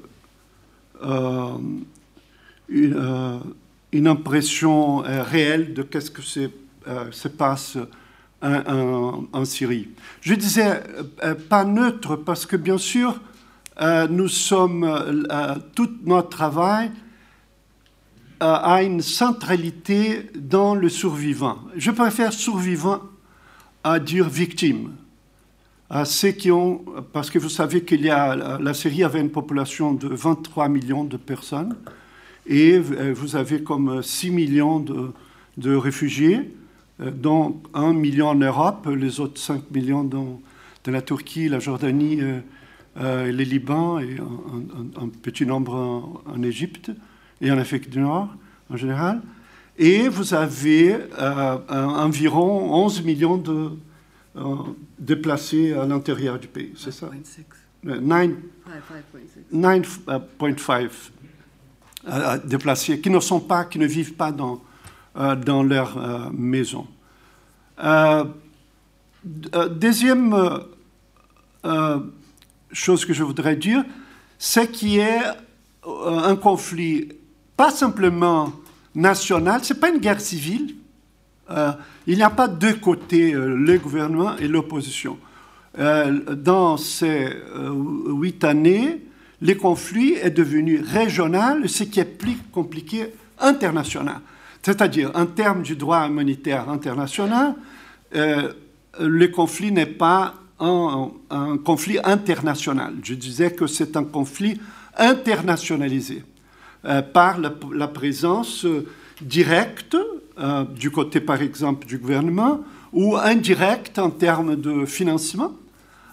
une, 2.69 3.41
une, 3.97 4.07
impression 4.09 4.99
réelle 4.99 5.75
de 5.75 5.83
qu'est-ce 5.83 6.11
que 6.11 6.23
se 6.23 7.29
passe 7.29 7.79
en, 8.43 9.45
Syrie. 9.45 9.89
Je 10.21 10.35
disais 10.35 10.83
euh, 11.25 11.35
pas 11.35 11.65
neutre 11.65 12.17
parce 12.17 12.47
que 12.47 12.57
bien 12.57 12.79
sûr, 12.79 13.21
euh, 13.81 14.07
nous 14.09 14.29
sommes, 14.29 14.85
euh, 14.85 15.55
tout 15.75 15.91
notre 16.05 16.31
travail 16.31 16.91
a 18.39 18.83
une 18.83 19.01
centralité 19.01 20.29
dans 20.35 20.75
le 20.75 20.91
survivant. 20.91 21.59
Je 21.75 21.91
préfère 21.91 22.35
survivant 22.35 23.01
à 23.83 23.99
dire 23.99 24.29
victime. 24.29 24.93
À 25.89 26.05
ceux 26.05 26.33
qui 26.33 26.51
ont, 26.51 26.85
parce 27.15 27.31
que 27.31 27.39
vous 27.39 27.49
savez 27.49 27.83
qu'il 27.85 28.03
y 28.03 28.11
a, 28.11 28.59
la 28.59 28.75
Syrie 28.75 29.05
avait 29.05 29.23
une 29.23 29.31
population 29.31 29.95
de 29.95 30.09
23 30.09 30.69
millions 30.69 31.05
de 31.05 31.17
personnes 31.17 31.77
et 32.49 32.79
vous 32.79 33.37
avez 33.37 33.63
comme 33.63 34.03
6 34.03 34.31
millions 34.31 34.81
de, 34.81 35.13
de 35.57 35.75
réfugiés. 35.75 36.51
Euh, 37.01 37.11
dont 37.11 37.61
un 37.75 37.93
million 37.93 38.29
en 38.29 38.35
Europe, 38.37 38.89
les 38.89 39.21
autres 39.21 39.39
5 39.39 39.71
millions 39.71 40.03
dans, 40.03 40.41
la 40.87 41.03
Turquie, 41.03 41.49
la 41.49 41.59
Jordanie, 41.59 42.23
euh, 42.23 42.39
euh, 42.99 43.27
le 43.31 43.43
Liban 43.43 43.99
et 43.99 44.17
un, 44.97 45.09
petit 45.09 45.45
nombre 45.45 46.23
en, 46.25 46.43
Égypte 46.43 46.91
et 47.41 47.51
en 47.51 47.59
Afrique 47.59 47.91
du 47.91 47.99
Nord 47.99 48.29
en 48.71 48.77
général. 48.77 49.21
Et 49.77 50.09
vous 50.09 50.33
avez 50.33 50.97
environ 51.69 52.73
11 52.87 53.03
millions 53.03 53.37
de 53.37 53.73
déplacés 54.99 55.75
à 55.75 55.85
l'intérieur 55.85 56.39
du 56.39 56.47
pays, 56.47 56.73
c'est 56.77 56.93
ça? 56.93 57.11
9,5 59.53 60.89
déplacés 62.45 63.01
qui 63.01 63.11
ne 63.11 63.21
sont 63.21 63.41
pas, 63.41 63.65
qui 63.65 63.79
ne 63.79 63.87
vivent 63.87 64.15
pas 64.15 64.33
dans 64.33 64.61
euh, 65.19 65.35
dans 65.35 65.63
leur 65.63 65.97
euh, 65.97 66.29
maison. 66.31 66.87
Euh, 67.83 68.25
deuxième 69.25 70.61
chose 72.71 73.07
que 73.07 73.15
je 73.15 73.23
voudrais 73.23 73.57
dire, 73.57 73.83
c'est 74.39 74.71
qu'il 74.71 74.91
y 74.91 75.01
a 75.01 75.39
un 75.87 76.37
conflit 76.37 77.09
pas 77.57 77.71
simplement 77.71 78.53
national, 78.95 79.65
ce 79.65 79.73
n'est 79.73 79.81
pas 79.81 79.89
une 79.89 80.01
guerre 80.01 80.21
civile. 80.21 80.77
il 82.07 82.17
n'y 82.17 82.23
a 82.23 82.31
pas 82.31 82.47
deux 82.47 82.75
côtés, 82.75 83.33
le 83.33 83.79
gouvernement 83.79 84.37
et 84.37 84.47
l'opposition. 84.47 85.19
dans 85.77 86.77
ces 86.77 87.33
huit 88.07 88.45
années, 88.45 89.06
le 89.41 89.55
conflit 89.55 90.15
est 90.15 90.31
devenu 90.31 90.81
régional, 90.81 91.69
ce 91.69 91.85
qui 91.85 92.01
est 92.01 92.05
plus 92.05 92.37
compliqué 92.53 93.07
international. 93.39 94.21
C'est-à-dire, 94.63 95.13
en 95.15 95.27
termes 95.27 95.63
du 95.63 95.77
droit 95.77 96.07
humanitaire 96.07 96.69
international, 96.69 97.55
euh, 98.15 98.53
le 99.01 99.29
conflit 99.29 99.71
n'est 99.71 99.87
pas 99.87 100.35
un, 100.59 101.11
conflit 101.65 101.99
international. 102.03 102.95
Je 103.03 103.15
disais 103.15 103.53
que 103.53 103.67
c'est 103.67 103.97
un 103.97 104.05
conflit 104.05 104.59
internationalisé 104.97 106.25
euh, 106.87 107.03
par 107.03 107.39
la, 107.39 107.89
présence 107.89 108.65
euh, 108.65 108.87
directe 109.21 109.97
du 110.75 110.91
côté, 110.91 111.21
par 111.21 111.41
exemple, 111.41 111.87
du 111.87 111.97
gouvernement 111.97 112.61
ou 112.93 113.17
indirecte 113.17 113.99
en 113.99 114.11
termes 114.11 114.57
de 114.57 114.85
financement, 114.85 115.53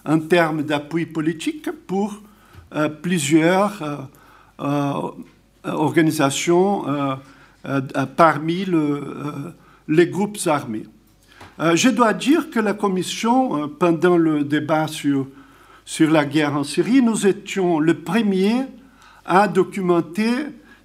en 0.06 0.18
termes 0.18 0.62
d'appui 0.62 1.04
politique 1.04 1.70
pour 1.86 2.22
plusieurs 3.02 4.08
organisations 5.64 7.18
euh, 7.66 7.80
parmi 8.14 8.66
euh, 8.68 9.00
les 9.88 10.06
groupes 10.06 10.36
armés. 10.44 10.84
Euh, 11.60 11.74
je 11.74 11.88
dois 11.88 12.12
dire 12.12 12.50
que 12.50 12.60
la 12.60 12.74
Commission, 12.74 13.70
pendant 13.70 14.18
le 14.18 14.44
débat 14.44 14.86
sur, 14.86 15.28
sur 15.86 16.10
la 16.10 16.26
guerre 16.26 16.54
en 16.56 16.64
Syrie, 16.64 17.00
nous 17.00 17.26
étions 17.26 17.78
le 17.78 17.94
premier 17.94 18.66
à 19.24 19.48
documenter 19.48 20.34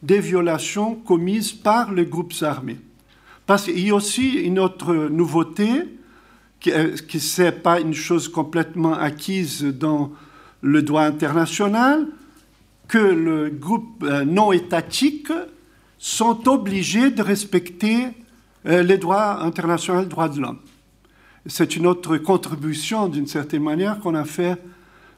des 0.01 0.21
violations 0.21 0.95
commises 0.95 1.51
par 1.51 1.91
les 1.91 2.05
groupes 2.05 2.33
armés. 2.43 2.79
Parce 3.45 3.65
qu'il 3.65 3.85
y 3.85 3.89
a 3.89 3.95
aussi 3.95 4.35
une 4.35 4.59
autre 4.59 4.93
nouveauté, 4.93 5.83
qui 6.61 6.71
n'est 6.71 7.51
pas 7.51 7.81
une 7.81 7.93
chose 7.93 8.29
complètement 8.29 8.93
acquise 8.93 9.65
dans 9.65 10.13
le 10.61 10.81
droit 10.81 11.03
international, 11.03 12.07
que 12.87 12.97
le 12.97 13.49
groupe 13.49 14.03
non 14.25 14.51
étatique 14.51 15.31
sont 15.97 16.47
obligés 16.47 17.11
de 17.11 17.21
respecter 17.21 18.07
euh, 18.65 18.83
les 18.83 18.97
droits 18.97 19.41
internationaux 19.43 20.01
des 20.01 20.09
droits 20.09 20.29
de 20.29 20.39
l'homme. 20.39 20.59
c'est 21.45 21.75
une 21.75 21.87
autre 21.87 22.17
contribution 22.17 23.07
d'une 23.07 23.27
certaine 23.27 23.63
manière 23.63 23.99
qu'on 23.99 24.15
a 24.15 24.25
fait 24.25 24.57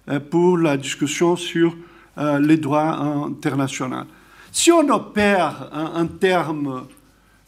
euh, 0.10 0.20
pour 0.20 0.58
la 0.58 0.78
discussion 0.78 1.36
sur 1.36 1.76
euh, 2.18 2.40
les 2.40 2.58
droits 2.58 2.98
internationaux. 3.00 4.04
Si 4.52 4.72
on 4.72 4.88
opère 4.90 5.70
en, 5.74 6.08
termes 6.08 6.86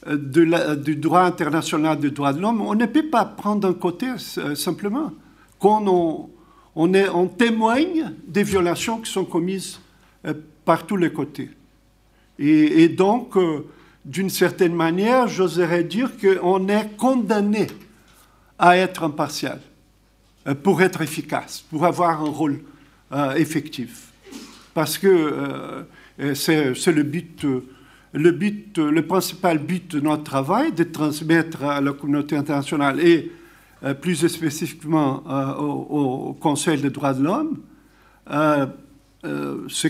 euh, 0.07 0.15
de 0.15 0.75
du 0.75 0.95
droit 0.95 1.21
international 1.21 1.99
des 1.99 2.11
droits 2.11 2.31
de 2.31 2.39
l'homme, 2.39 2.61
on 2.61 2.75
ne 2.75 2.85
peut 2.85 3.09
pas 3.09 3.25
prendre 3.25 3.67
un 3.67 3.73
côté 3.73 4.07
simplement. 4.55 5.11
Quand 5.59 5.83
on, 5.87 6.29
on, 6.75 7.27
témoigne 7.27 8.13
des 8.27 8.43
violations 8.43 8.99
qui 8.99 9.11
sont 9.11 9.25
commises 9.25 9.79
par 10.65 10.85
tous 10.85 10.97
les 10.97 11.11
côtés. 11.11 11.49
Et, 12.39 12.89
donc, 12.89 13.35
d'une 14.05 14.29
certaine 14.29 14.73
manière, 14.73 15.27
j'oserais 15.27 15.83
dire 15.83 16.11
qu'on 16.17 16.67
est 16.67 16.97
condamné 16.97 17.67
à 18.59 18.77
être 18.77 19.03
impartial 19.03 19.59
euh, 20.47 20.55
pour 20.55 20.81
être 20.81 21.01
efficace, 21.01 21.63
pour 21.69 21.85
avoir 21.85 22.21
un 22.21 22.29
rôle 22.29 22.61
euh, 23.11 23.33
effectif. 23.35 24.11
Parce 24.73 24.97
que 24.97 25.07
euh, 25.07 26.35
c'est 26.35 26.91
le 26.91 27.03
but, 27.03 27.45
le 28.13 28.31
but, 28.31 28.77
le 28.77 29.05
principal 29.05 29.57
but 29.57 29.95
de 29.95 29.99
notre 29.99 30.23
travail, 30.23 30.71
de 30.71 30.83
transmettre 30.83 31.63
à 31.63 31.81
la 31.81 31.93
communauté 31.93 32.35
internationale 32.35 32.99
et 32.99 33.31
plus 34.01 34.27
spécifiquement 34.27 35.23
au, 35.59 36.33
Conseil 36.39 36.81
des 36.81 36.89
droits 36.89 37.13
de 37.13 37.23
l'homme, 37.23 37.59
ce 39.67 39.87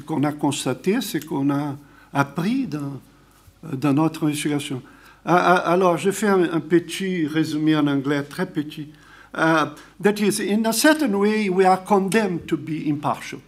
qu'on 0.00 0.22
a 0.24 0.32
constaté, 0.32 1.00
ce 1.00 1.18
qu'on 1.18 1.50
a 1.50 1.76
appris 2.12 2.66
dans, 2.66 3.92
notre 3.92 4.24
investigation. 4.24 4.82
Alors, 5.24 5.98
je 5.98 6.10
fais 6.10 6.28
un, 6.28 6.60
petit 6.60 7.26
résumé 7.26 7.76
en 7.76 7.86
anglais, 7.86 8.22
très 8.22 8.46
petit. 8.46 8.88
That 9.34 10.14
is, 10.18 10.40
in 10.40 10.64
a 10.64 10.72
certain 10.72 11.14
way, 11.14 11.48
we 11.48 11.66
are 11.66 11.84
condemned 11.84 12.46
to 12.46 12.56
be 12.56 12.88
impartial. 12.88 13.40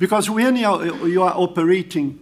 Because 0.00 0.30
when 0.30 0.56
you 0.56 0.66
are, 0.66 1.08
you 1.08 1.22
are 1.22 1.34
operating 1.36 2.18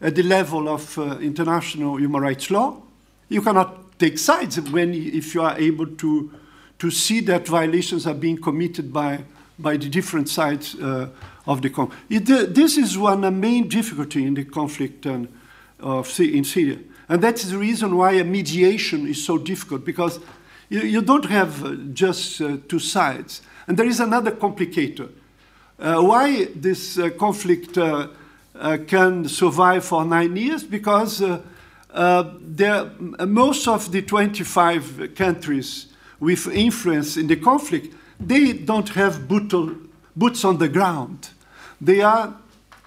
at 0.00 0.14
the 0.14 0.22
level 0.22 0.68
of 0.68 0.96
uh, 0.98 1.18
international 1.20 1.98
human 1.98 2.22
rights 2.22 2.48
law, 2.48 2.80
you 3.28 3.42
cannot 3.42 3.87
take 3.98 4.18
sides 4.18 4.60
when, 4.70 4.94
if 4.94 5.34
you 5.34 5.42
are 5.42 5.58
able 5.58 5.86
to, 5.86 6.30
to 6.78 6.90
see 6.90 7.20
that 7.20 7.46
violations 7.46 8.06
are 8.06 8.14
being 8.14 8.40
committed 8.40 8.92
by, 8.92 9.24
by 9.58 9.76
the 9.76 9.88
different 9.88 10.28
sides 10.28 10.74
uh, 10.76 11.08
of 11.46 11.62
the 11.62 11.70
conflict. 11.70 12.26
This 12.26 12.76
is 12.76 12.96
one 12.96 13.40
main 13.40 13.68
difficulty 13.68 14.24
in 14.24 14.34
the 14.34 14.44
conflict 14.44 15.06
in 15.06 16.44
Syria. 16.44 16.78
And 17.08 17.22
that's 17.22 17.44
the 17.44 17.56
reason 17.56 17.96
why 17.96 18.12
a 18.12 18.24
mediation 18.24 19.06
is 19.06 19.24
so 19.24 19.38
difficult, 19.38 19.84
because 19.84 20.20
you, 20.68 20.80
you 20.80 21.02
don't 21.02 21.24
have 21.24 21.94
just 21.94 22.40
uh, 22.40 22.58
two 22.68 22.78
sides. 22.78 23.40
And 23.66 23.78
there 23.78 23.86
is 23.86 24.00
another 24.00 24.30
complicator. 24.30 25.08
Uh, 25.78 26.02
why 26.02 26.48
this 26.54 26.98
uh, 26.98 27.08
conflict 27.10 27.78
uh, 27.78 28.08
uh, 28.54 28.78
can 28.86 29.28
survive 29.28 29.84
for 29.84 30.04
nine 30.04 30.36
years? 30.36 30.64
Because 30.64 31.22
uh, 31.90 32.24
there, 32.40 32.90
most 33.26 33.66
of 33.66 33.90
the 33.92 34.02
25 34.02 35.14
countries 35.14 35.86
with 36.20 36.46
influence 36.48 37.16
in 37.16 37.26
the 37.26 37.36
conflict, 37.36 37.94
they 38.20 38.52
don't 38.52 38.90
have 38.90 39.28
boots 39.28 40.44
on 40.44 40.58
the 40.58 40.68
ground. 40.68 41.30
They 41.80 42.00
are 42.00 42.34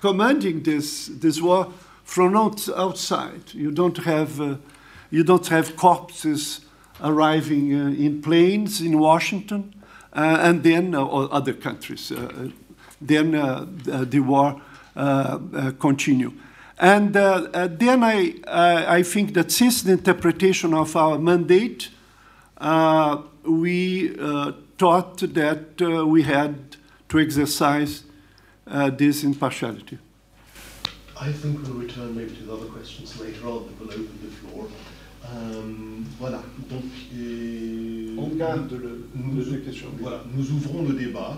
commanding 0.02 0.64
this, 0.64 1.08
this 1.08 1.42
war 1.42 1.72
from 2.04 2.36
outside. 2.36 3.54
You 3.54 3.72
don't 3.72 3.98
have, 4.00 4.42
uh, 4.42 4.56
you 5.10 5.24
don't 5.24 5.48
have 5.48 5.76
corpses 5.78 6.62
arriving 7.02 7.74
uh, 7.74 7.88
in 7.88 8.22
planes 8.22 8.82
in 8.82 9.00
Washington, 9.00 9.74
uh, 10.14 10.38
and 10.42 10.62
then 10.64 10.94
uh, 10.94 11.04
or 11.04 11.34
other 11.34 11.54
countries. 11.54 12.12
Then 13.00 13.32
the 13.32 14.20
war 14.20 14.62
continue. 15.80 16.34
And 16.82 17.16
uh, 17.16 17.48
uh, 17.54 17.68
then 17.70 18.04
I, 18.04 18.34
uh, 18.48 18.86
I 18.88 19.04
think 19.04 19.36
that 19.36 19.52
since 19.52 19.84
the 19.84 19.92
interpretation 19.92 20.74
of 20.74 20.96
our 20.96 21.20
mandate, 21.20 21.90
we 23.44 24.08
thought 24.80 25.18
that 25.20 25.80
we 26.08 26.24
had 26.24 26.78
to 27.10 27.20
exercise 27.20 28.04
this 28.66 29.24
impartiality. 29.24 30.00
I 31.20 31.32
think 31.32 31.62
we'll 31.62 31.74
return 31.74 32.16
maybe 32.16 32.32
to 32.32 32.44
the 32.46 32.54
other 32.54 32.66
questions 32.66 33.20
later 33.22 33.46
on, 33.46 33.70
but 33.78 33.88
we'll 33.88 34.00
open 34.00 34.20
the 34.24 34.32
floor. 34.42 34.68
Um, 35.24 36.04
voilà, 36.20 36.42
donc 36.68 36.84
et, 37.16 38.10
on 38.18 38.30
garde 38.36 38.72
le, 38.72 39.08
nous, 39.14 39.36
le 39.36 39.58
questions. 39.60 39.90
Voilà, 40.00 40.24
nous 40.36 40.52
ouvrons 40.52 40.82
le 40.82 40.96
débat. 40.96 41.38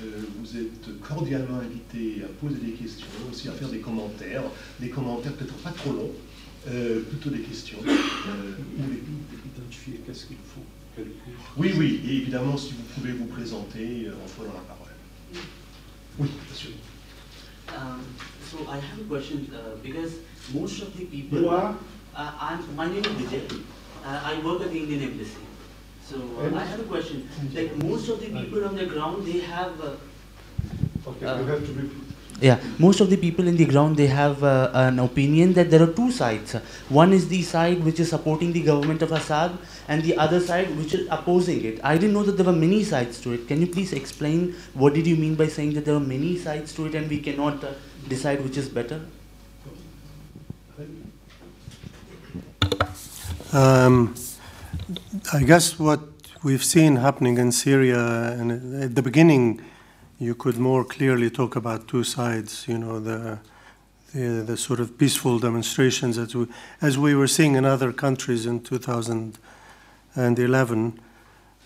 Euh, 0.00 0.22
vous 0.38 0.56
êtes 0.56 1.00
cordialement 1.00 1.58
invités 1.58 2.22
à 2.22 2.28
poser 2.28 2.60
des 2.60 2.72
questions, 2.72 3.06
aussi 3.30 3.48
à 3.48 3.52
faire 3.52 3.68
des 3.68 3.80
commentaires, 3.80 4.44
des 4.78 4.90
commentaires 4.90 5.32
peut-être 5.32 5.54
pas 5.54 5.70
trop 5.70 5.92
longs, 5.92 6.12
euh, 6.68 7.00
plutôt 7.02 7.30
des 7.30 7.40
questions. 7.40 7.78
Euh, 7.84 8.52
Identifier 9.56 10.00
qu'est-ce 10.06 10.26
qu'il 10.26 10.36
faut. 10.36 11.02
Oui, 11.56 11.72
oui, 11.76 12.00
et 12.06 12.16
évidemment, 12.18 12.56
si 12.56 12.74
vous 12.74 12.82
pouvez 12.94 13.12
vous 13.12 13.26
présenter 13.26 14.08
en 14.08 14.28
prenant 14.36 14.54
la 14.54 14.60
parole. 14.60 14.92
Oui, 16.18 16.28
monsieur. 16.50 16.70
Um, 17.68 18.00
so 18.50 18.58
I 18.68 18.76
have 18.76 19.00
a 19.00 19.14
question 19.14 19.46
uh, 19.52 19.76
because 19.82 20.14
most 20.54 20.80
of 20.82 20.96
the 20.96 21.04
people. 21.04 21.48
Are? 21.50 21.76
Uh, 22.16 22.32
I'm, 22.40 22.76
my 22.76 22.86
name 22.86 23.04
is 23.04 23.06
Vijay. 23.06 23.62
Uh, 24.04 24.20
I 24.24 24.40
work 24.44 24.62
at 24.62 24.72
the 24.72 24.78
Indian 24.78 25.02
Embassy. 25.02 25.47
So 26.08 26.16
uh, 26.40 26.56
I 26.56 26.64
have 26.64 26.80
a 26.80 26.84
question. 26.84 27.28
Like 27.54 27.76
most 27.84 28.08
of 28.08 28.20
the 28.20 28.28
people 28.28 28.64
on 28.64 28.76
the 28.76 28.86
ground, 28.86 29.26
they 29.26 29.40
have. 29.40 29.78
Uh, 29.78 29.96
okay, 31.06 31.40
you 31.40 31.46
have 31.46 31.66
to 31.66 31.72
be. 31.72 31.90
Yeah, 32.40 32.60
most 32.78 33.00
of 33.00 33.10
the 33.10 33.16
people 33.16 33.48
in 33.48 33.56
the 33.56 33.64
ground 33.64 33.96
they 33.96 34.06
have 34.06 34.44
uh, 34.44 34.70
an 34.72 35.00
opinion 35.00 35.52
that 35.54 35.70
there 35.70 35.82
are 35.82 35.92
two 35.92 36.12
sides. 36.12 36.52
One 36.88 37.12
is 37.12 37.26
the 37.28 37.42
side 37.42 37.82
which 37.84 37.98
is 37.98 38.10
supporting 38.10 38.52
the 38.52 38.62
government 38.62 39.02
of 39.02 39.12
Assad, 39.12 39.58
and 39.88 40.02
the 40.02 40.16
other 40.16 40.40
side 40.40 40.74
which 40.78 40.94
is 40.94 41.08
opposing 41.10 41.64
it. 41.64 41.80
I 41.82 41.98
didn't 41.98 42.14
know 42.14 42.22
that 42.22 42.36
there 42.38 42.46
were 42.46 42.60
many 42.60 42.84
sides 42.84 43.20
to 43.22 43.32
it. 43.32 43.48
Can 43.48 43.60
you 43.60 43.66
please 43.66 43.92
explain 43.92 44.54
what 44.74 44.94
did 44.94 45.06
you 45.06 45.16
mean 45.16 45.34
by 45.34 45.48
saying 45.48 45.74
that 45.74 45.84
there 45.84 45.96
are 45.96 46.08
many 46.14 46.38
sides 46.38 46.72
to 46.74 46.86
it 46.86 46.94
and 46.94 47.10
we 47.10 47.18
cannot 47.18 47.62
uh, 47.64 47.72
decide 48.08 48.42
which 48.42 48.56
is 48.56 48.68
better? 48.68 49.02
Um, 53.52 54.14
I 55.32 55.42
guess 55.42 55.78
what 55.78 56.00
we've 56.42 56.62
seen 56.62 56.96
happening 56.96 57.38
in 57.38 57.50
Syria, 57.50 58.32
and 58.32 58.82
at 58.82 58.94
the 58.94 59.00
beginning, 59.00 59.62
you 60.18 60.34
could 60.34 60.58
more 60.58 60.84
clearly 60.84 61.30
talk 61.30 61.56
about 61.56 61.88
two 61.88 62.04
sides. 62.04 62.68
You 62.68 62.76
know, 62.76 63.00
the 63.00 63.38
the, 64.12 64.44
the 64.46 64.54
sort 64.56 64.80
of 64.80 64.98
peaceful 64.98 65.38
demonstrations 65.38 66.18
as 66.18 66.34
we, 66.34 66.46
as 66.82 66.98
we 66.98 67.14
were 67.14 67.26
seeing 67.26 67.54
in 67.54 67.64
other 67.64 67.90
countries 67.92 68.44
in 68.46 68.60
2011, 68.60 71.00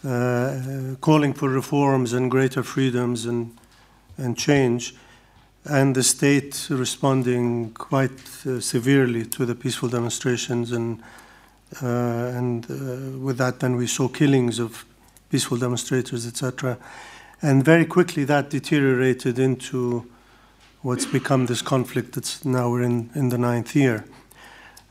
uh, 0.05 0.97
calling 1.01 1.33
for 1.33 1.49
reforms 1.49 2.13
and 2.13 2.31
greater 2.31 2.63
freedoms 2.63 3.27
and 3.27 3.59
and 4.19 4.37
change 4.37 4.95
and 5.65 5.95
the 5.95 6.03
state 6.03 6.67
responding 6.71 7.73
quite 7.75 8.47
uh, 8.47 8.61
severely 8.61 9.25
to 9.25 9.47
the 9.47 9.55
peaceful 9.55 9.89
demonstrations 9.89 10.73
and 10.73 11.01
and 11.81 12.67
uh, 12.71 13.19
with 13.19 13.39
that 13.39 13.61
then 13.61 13.77
we 13.77 13.87
saw 13.87 14.09
killings 14.09 14.59
of 14.59 14.85
peaceful 15.31 15.57
demonstrators 15.57 16.27
etc 16.27 16.79
and 17.41 17.65
very 17.65 17.85
quickly 17.85 18.25
that 18.25 18.51
deteriorated 18.51 19.39
into 19.39 20.07
what's 20.83 21.07
become 21.07 21.47
this 21.47 21.63
conflict 21.63 22.15
that's 22.15 22.45
now 22.45 22.71
we're 22.71 22.83
in 22.83 23.11
in 23.15 23.29
the 23.29 23.39
ninth 23.39 23.75
year. 23.75 24.05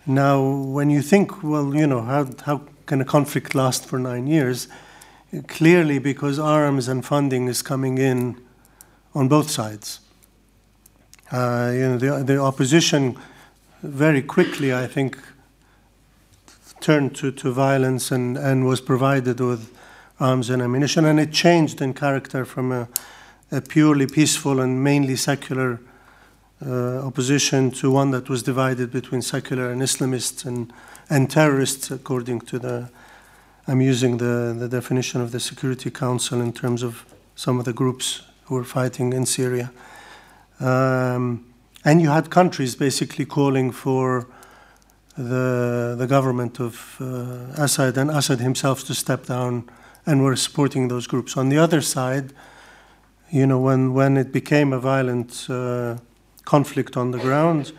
Now 0.06 0.42
when 0.44 0.90
you 0.90 1.02
think 1.02 1.44
well 1.44 1.76
you 1.76 1.88
know 1.88 2.02
how 2.02 2.28
how 2.46 2.62
can 2.86 3.02
a 3.02 3.06
conflict 3.06 3.56
last 3.56 3.86
for 3.86 4.00
9 4.00 4.28
years? 4.28 4.68
Clearly 5.48 6.00
because 6.00 6.40
arms 6.40 6.88
and 6.88 7.06
funding 7.06 7.48
is 7.48 7.62
coming 7.62 7.98
in 7.98 8.42
on 9.14 9.28
both 9.28 9.50
sides. 9.50 10.02
Uh, 11.32 11.72
you 11.74 11.88
know, 11.88 11.98
the, 11.98 12.24
the 12.24 12.38
opposition 12.38 13.18
very 13.82 14.22
quickly, 14.22 14.74
I 14.74 14.88
think, 14.88 15.18
turned 16.82 17.16
to, 17.16 17.32
to 17.32 17.52
violence 17.52 18.12
and, 18.12 18.38
and 18.38 18.66
was 18.66 18.82
provided 18.82 19.40
with 19.40 19.72
arms 20.20 20.50
and 20.50 20.62
ammunition. 20.62 21.06
And 21.06 21.20
it 21.20 21.32
changed 21.32 21.82
in 21.82 21.94
character 21.94 22.46
from 22.46 22.72
a, 22.72 22.88
a 23.52 23.62
purely 23.62 24.08
peaceful 24.08 24.60
and 24.60 24.84
mainly 24.84 25.16
secular 25.16 25.80
uh, 26.66 27.06
opposition 27.06 27.72
to 27.72 27.90
one 27.90 28.12
that 28.12 28.30
was 28.30 28.44
divided 28.44 28.92
between 28.92 29.22
secular 29.22 29.72
and 29.72 29.82
Islamists 29.82 30.46
and, 30.46 30.72
and 31.10 31.30
terrorists, 31.30 31.90
according 31.90 32.42
to 32.42 32.60
the. 32.60 32.90
I'm 33.68 33.82
using 33.82 34.18
the, 34.18 34.56
the 34.58 34.68
definition 34.68 35.22
of 35.22 35.32
the 35.32 35.40
Security 35.40 35.92
Council 35.92 36.42
in 36.42 36.52
terms 36.52 36.84
of 36.84 37.06
some 37.36 37.60
of 37.60 37.66
the 37.66 37.74
groups 37.74 38.24
who 38.46 38.56
were 38.56 38.64
fighting 38.64 39.14
in 39.14 39.26
Syria. 39.26 39.72
Um, 40.60 41.46
and 41.86 42.02
you 42.02 42.10
had 42.10 42.30
countries 42.30 42.76
basically 42.76 43.26
calling 43.26 43.72
for 43.72 44.28
the, 45.18 45.96
the 45.98 46.08
government 46.08 46.60
of 46.60 46.98
uh, 47.00 47.64
Assad 47.64 47.98
and 47.98 48.10
Assad 48.10 48.40
himself 48.40 48.84
to 48.86 48.94
step 48.94 49.26
down 49.26 49.70
and 50.06 50.24
were 50.24 50.36
supporting 50.36 50.88
those 50.88 51.08
groups. 51.08 51.38
On 51.38 51.50
the 51.50 51.58
other 51.58 51.82
side, 51.82 52.34
you 53.30 53.46
know, 53.46 53.60
when, 53.60 53.94
when 53.94 54.18
it 54.18 54.32
became 54.32 54.74
a 54.74 54.80
violent 54.80 55.48
uh, 55.50 55.98
conflict 56.46 56.98
on 56.98 57.12
the 57.12 57.20
ground, 57.20 57.72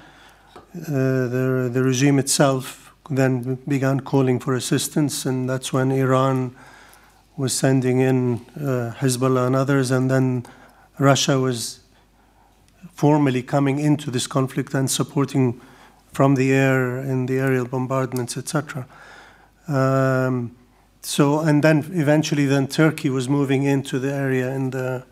uh, 0.57 0.91
the, 0.91 1.71
the 1.73 1.83
regime 1.83 2.19
itself 2.19 2.95
then 3.11 3.57
began 3.69 4.01
calling 4.01 4.39
for 4.39 4.55
assistance, 4.55 5.27
and 5.27 5.49
that's 5.49 5.73
when 5.73 5.91
Iran 5.91 6.55
was 7.37 7.53
sending 7.53 8.01
in 8.01 8.35
uh, 8.57 8.95
Hezbollah 8.99 9.47
and 9.47 9.57
others, 9.57 9.91
and 9.91 10.11
then 10.11 10.47
Russia 10.99 11.39
was 11.39 11.81
formally 12.95 13.43
coming 13.43 13.79
into 13.79 14.11
this 14.11 14.27
conflict 14.27 14.75
and 14.75 14.91
supporting 14.91 15.61
from 16.13 16.35
the 16.35 16.53
air 16.53 16.99
in 16.99 17.27
the 17.27 17.39
aerial 17.39 17.67
bombardments, 17.67 18.37
etc. 18.37 18.87
Um, 19.67 20.55
so, 21.01 21.41
and 21.41 21.65
then 21.65 21.79
eventually, 21.93 22.47
then 22.47 22.69
Turkey 22.69 23.11
was 23.11 23.29
moving 23.29 23.65
into 23.65 23.99
the 23.99 24.13
area 24.13 24.51
in 24.51 24.71
the 24.71 25.05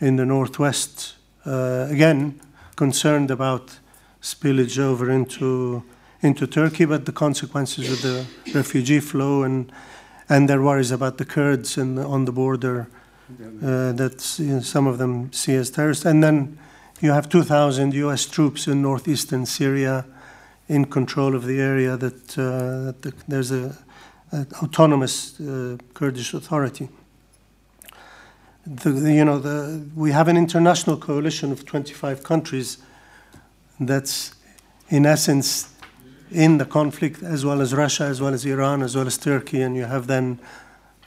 in 0.00 0.16
the 0.16 0.24
northwest. 0.24 1.16
Uh, 1.44 1.88
again, 1.90 2.40
concerned 2.76 3.30
about 3.30 3.78
spillage 4.20 4.78
over 4.78 5.10
into 5.10 5.82
into 6.20 6.46
Turkey, 6.46 6.84
but 6.84 7.06
the 7.06 7.12
consequences 7.12 7.90
of 7.90 8.02
the 8.02 8.26
refugee 8.54 9.00
flow 9.00 9.42
and 9.42 9.72
and 10.28 10.48
their 10.48 10.62
worries 10.62 10.92
about 10.92 11.18
the 11.18 11.24
Kurds 11.24 11.76
in 11.76 11.98
on 11.98 12.24
the 12.24 12.32
border 12.32 12.88
uh, 13.62 13.92
that 13.92 14.38
you 14.38 14.54
know, 14.54 14.60
some 14.60 14.86
of 14.86 14.98
them 14.98 15.32
see 15.32 15.54
as 15.56 15.70
terrorists, 15.70 16.04
and 16.04 16.22
then 16.22 16.58
you 17.00 17.10
have 17.10 17.28
2,000 17.28 17.94
U.S. 17.94 18.26
troops 18.26 18.68
in 18.68 18.80
northeastern 18.82 19.44
Syria 19.44 20.04
in 20.68 20.84
control 20.86 21.34
of 21.34 21.44
the 21.46 21.60
area 21.60 21.96
that, 21.96 22.38
uh, 22.38 22.92
that 22.92 23.02
the, 23.02 23.14
there's 23.28 23.50
a, 23.50 23.76
an 24.30 24.46
autonomous 24.62 25.40
uh, 25.40 25.76
Kurdish 25.94 26.34
authority. 26.34 26.88
The, 28.66 28.90
you 29.12 29.24
know, 29.24 29.38
the, 29.38 29.86
we 29.94 30.12
have 30.12 30.28
an 30.28 30.36
international 30.36 30.96
coalition 30.96 31.50
of 31.52 31.66
25 31.66 32.22
countries 32.22 32.78
that's, 33.80 34.34
in 34.88 35.04
essence, 35.04 35.68
in 36.30 36.58
the 36.58 36.64
conflict, 36.64 37.22
as 37.22 37.44
well 37.44 37.60
as 37.60 37.74
Russia, 37.74 38.04
as 38.04 38.20
well 38.20 38.32
as 38.32 38.44
Iran, 38.46 38.82
as 38.82 38.96
well 38.96 39.06
as 39.06 39.18
Turkey, 39.18 39.62
and 39.62 39.76
you 39.76 39.84
have 39.84 40.06
then 40.06 40.38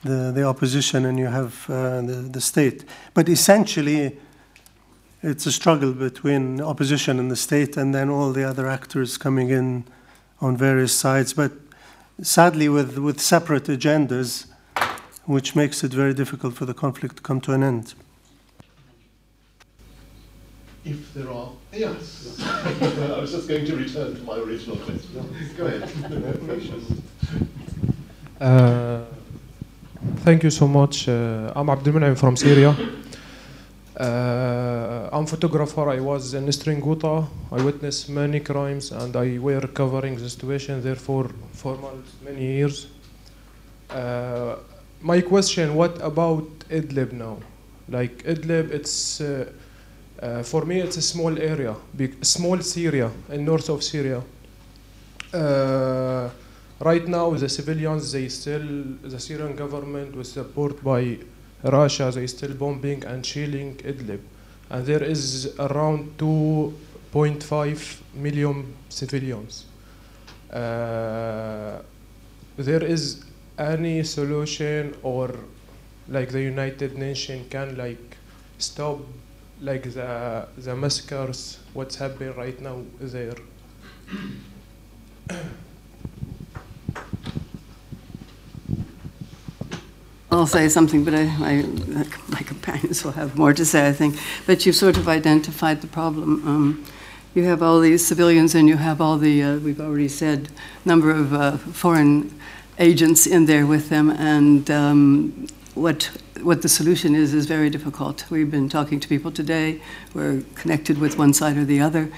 the, 0.03 0.31
the 0.33 0.43
opposition 0.43 1.05
and 1.05 1.17
you 1.17 1.25
have 1.25 1.67
uh, 1.69 2.01
the, 2.01 2.29
the 2.31 2.41
state. 2.41 2.85
But 3.13 3.27
essentially, 3.27 4.17
it's 5.25 5.47
a 5.47 5.51
struggle 5.51 5.91
between 5.91 6.61
opposition 6.61 7.19
and 7.19 7.31
the 7.31 7.35
state, 7.35 7.75
and 7.77 7.95
then 7.95 8.09
all 8.09 8.31
the 8.31 8.43
other 8.43 8.67
actors 8.67 9.17
coming 9.17 9.49
in 9.49 9.83
on 10.39 10.55
various 10.55 10.93
sides. 10.93 11.33
But 11.33 11.51
sadly, 12.21 12.69
with, 12.69 12.99
with 12.99 13.19
separate 13.19 13.63
agendas, 13.63 14.45
which 15.25 15.55
makes 15.55 15.83
it 15.83 15.91
very 15.91 16.13
difficult 16.13 16.53
for 16.53 16.65
the 16.65 16.75
conflict 16.75 17.15
to 17.17 17.23
come 17.23 17.41
to 17.41 17.53
an 17.53 17.63
end. 17.63 17.95
If 20.85 21.11
there 21.15 21.31
are, 21.31 21.49
yes. 21.73 22.39
I 22.45 23.19
was 23.19 23.31
just 23.31 23.47
going 23.47 23.65
to 23.65 23.75
return 23.75 24.15
to 24.15 24.21
my 24.21 24.37
original 24.37 24.77
question. 24.77 25.55
Go 25.57 25.65
ahead. 25.65 25.91
Uh, 28.41 29.05
thank 30.17 30.43
you 30.43 30.49
so 30.49 30.67
much. 30.67 31.07
Uh, 31.07 31.53
I'm 31.55 31.69
Abdul 31.69 32.15
from 32.15 32.35
Syria. 32.35 32.75
Uh, 33.97 35.09
I'm 35.13 35.25
photographer. 35.25 35.89
I 35.89 36.01
was 36.01 36.33
in 36.33 36.47
Eastern 36.49 36.81
Ghouta. 36.81 37.27
I 37.49 37.61
witnessed 37.63 38.09
many 38.09 38.41
crimes, 38.41 38.91
and 38.91 39.15
I 39.15 39.37
were 39.37 39.67
covering 39.67 40.17
the 40.17 40.27
situation 40.27 40.81
there 40.81 40.95
for 40.95 41.29
for 41.53 41.77
many 42.21 42.57
years. 42.57 42.87
Uh, 43.89 44.57
my 45.01 45.21
question: 45.21 45.75
What 45.75 46.01
about 46.01 46.43
Idlib 46.69 47.13
now? 47.13 47.37
Like 47.87 48.23
Idlib, 48.25 48.71
it's 48.71 49.21
uh, 49.21 49.49
uh, 50.21 50.43
for 50.43 50.65
me 50.65 50.81
it's 50.81 50.97
a 50.97 51.01
small 51.01 51.39
area, 51.39 51.73
big, 51.95 52.25
small 52.25 52.59
Syria 52.59 53.11
in 53.29 53.45
north 53.45 53.69
of 53.69 53.81
Syria. 53.81 54.21
Uh, 55.33 56.29
right 56.81 57.07
now, 57.07 57.29
the 57.31 57.47
civilians 57.47 58.11
they 58.11 58.27
still 58.27 58.67
the 59.03 59.19
Syrian 59.21 59.55
government 59.55 60.17
was 60.17 60.33
supported 60.33 60.83
by 60.83 61.17
Russia, 61.71 62.11
they 62.11 62.27
still 62.27 62.53
bombing 62.53 63.03
and 63.05 63.25
shelling 63.25 63.75
Idlib. 63.77 64.19
And 64.69 64.85
there 64.85 65.03
is 65.03 65.53
around 65.59 66.17
2.5 66.17 68.01
million 68.13 68.73
civilians. 68.89 69.65
Uh, 70.51 71.81
there 72.57 72.83
is 72.83 73.23
any 73.57 74.03
solution 74.03 74.95
or 75.03 75.35
like 76.07 76.29
the 76.29 76.41
United 76.41 76.97
Nations 76.97 77.47
can 77.49 77.75
like 77.77 78.17
stop 78.57 78.99
like 79.61 79.83
the 79.93 80.47
the 80.57 80.75
massacres 80.75 81.59
what's 81.73 81.95
happening 81.95 82.35
right 82.35 82.59
now 82.61 82.83
there 82.99 83.35
I'll 90.35 90.47
say 90.47 90.67
something, 90.67 91.05
but 91.05 91.13
I, 91.13 91.21
I, 91.21 91.63
my 92.27 92.41
companions 92.41 93.05
will 93.05 93.13
have 93.13 93.37
more 93.37 93.53
to 93.53 93.63
say, 93.63 93.87
I 93.87 93.93
think. 93.93 94.17
But 94.45 94.65
you've 94.65 94.75
sort 94.75 94.97
of 94.97 95.07
identified 95.07 95.79
the 95.79 95.87
problem. 95.87 96.45
Um, 96.45 96.85
you 97.33 97.45
have 97.45 97.63
all 97.63 97.79
these 97.79 98.05
civilians, 98.05 98.53
and 98.53 98.67
you 98.67 98.75
have 98.75 98.99
all 98.99 99.17
the, 99.17 99.41
uh, 99.41 99.57
we've 99.59 99.79
already 99.79 100.09
said, 100.09 100.49
number 100.83 101.09
of 101.09 101.33
uh, 101.33 101.57
foreign 101.57 102.37
agents 102.79 103.25
in 103.25 103.45
there 103.45 103.65
with 103.65 103.87
them, 103.87 104.09
and 104.09 104.69
um, 104.69 105.47
what 105.73 106.11
what 106.41 106.61
the 106.61 106.69
solution 106.69 107.15
is 107.15 107.33
is 107.33 107.45
very 107.45 107.69
difficult. 107.69 108.29
We've 108.29 108.51
been 108.51 108.67
talking 108.67 108.99
to 108.99 109.07
people 109.07 109.31
today 109.31 109.81
we 110.13 110.21
are 110.21 110.41
connected 110.53 110.97
with 110.99 111.17
one 111.17 111.33
side 111.33 111.55
or 111.55 111.63
the 111.63 111.79
other. 111.79 112.11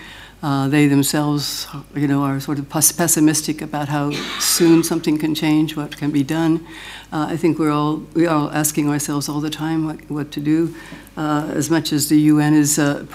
Uh, 0.44 0.68
they 0.68 0.88
themselves, 0.88 1.68
you 1.96 2.08
know, 2.08 2.22
are 2.22 2.40
sort 2.40 2.60
of 2.60 2.70
pessimistic 2.70 3.60
about 3.62 3.88
how 3.88 4.12
soon 4.40 4.84
something 4.84 5.18
can 5.18 5.34
change, 5.34 5.76
what 5.76 5.98
can 5.98 6.12
be 6.12 6.24
done. 6.24 6.64
Uh, 7.12 7.28
I 7.30 7.38
think 7.38 7.58
we're 7.58 7.72
all 7.72 8.04
we 8.14 8.28
are 8.28 8.36
all 8.36 8.52
asking 8.52 8.88
ourselves 8.88 9.28
all 9.28 9.42
the 9.42 9.50
time 9.50 9.86
what, 9.86 10.12
what 10.12 10.32
to 10.34 10.40
do. 10.40 10.76
Uh, 11.16 11.52
as 11.56 11.72
much 11.72 11.92
as 11.92 12.10
the 12.10 12.20
UN 12.20 12.54
is 12.54 12.78
uh, 12.78 13.06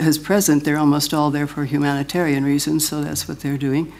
is 0.00 0.18
present, 0.18 0.64
they're 0.64 0.78
almost 0.78 1.14
all 1.14 1.30
there 1.30 1.46
for 1.46 1.64
humanitarian 1.64 2.44
reasons, 2.44 2.88
so 2.88 3.02
that's 3.02 3.28
what 3.28 3.40
they're 3.40 3.58
doing. 3.58 3.92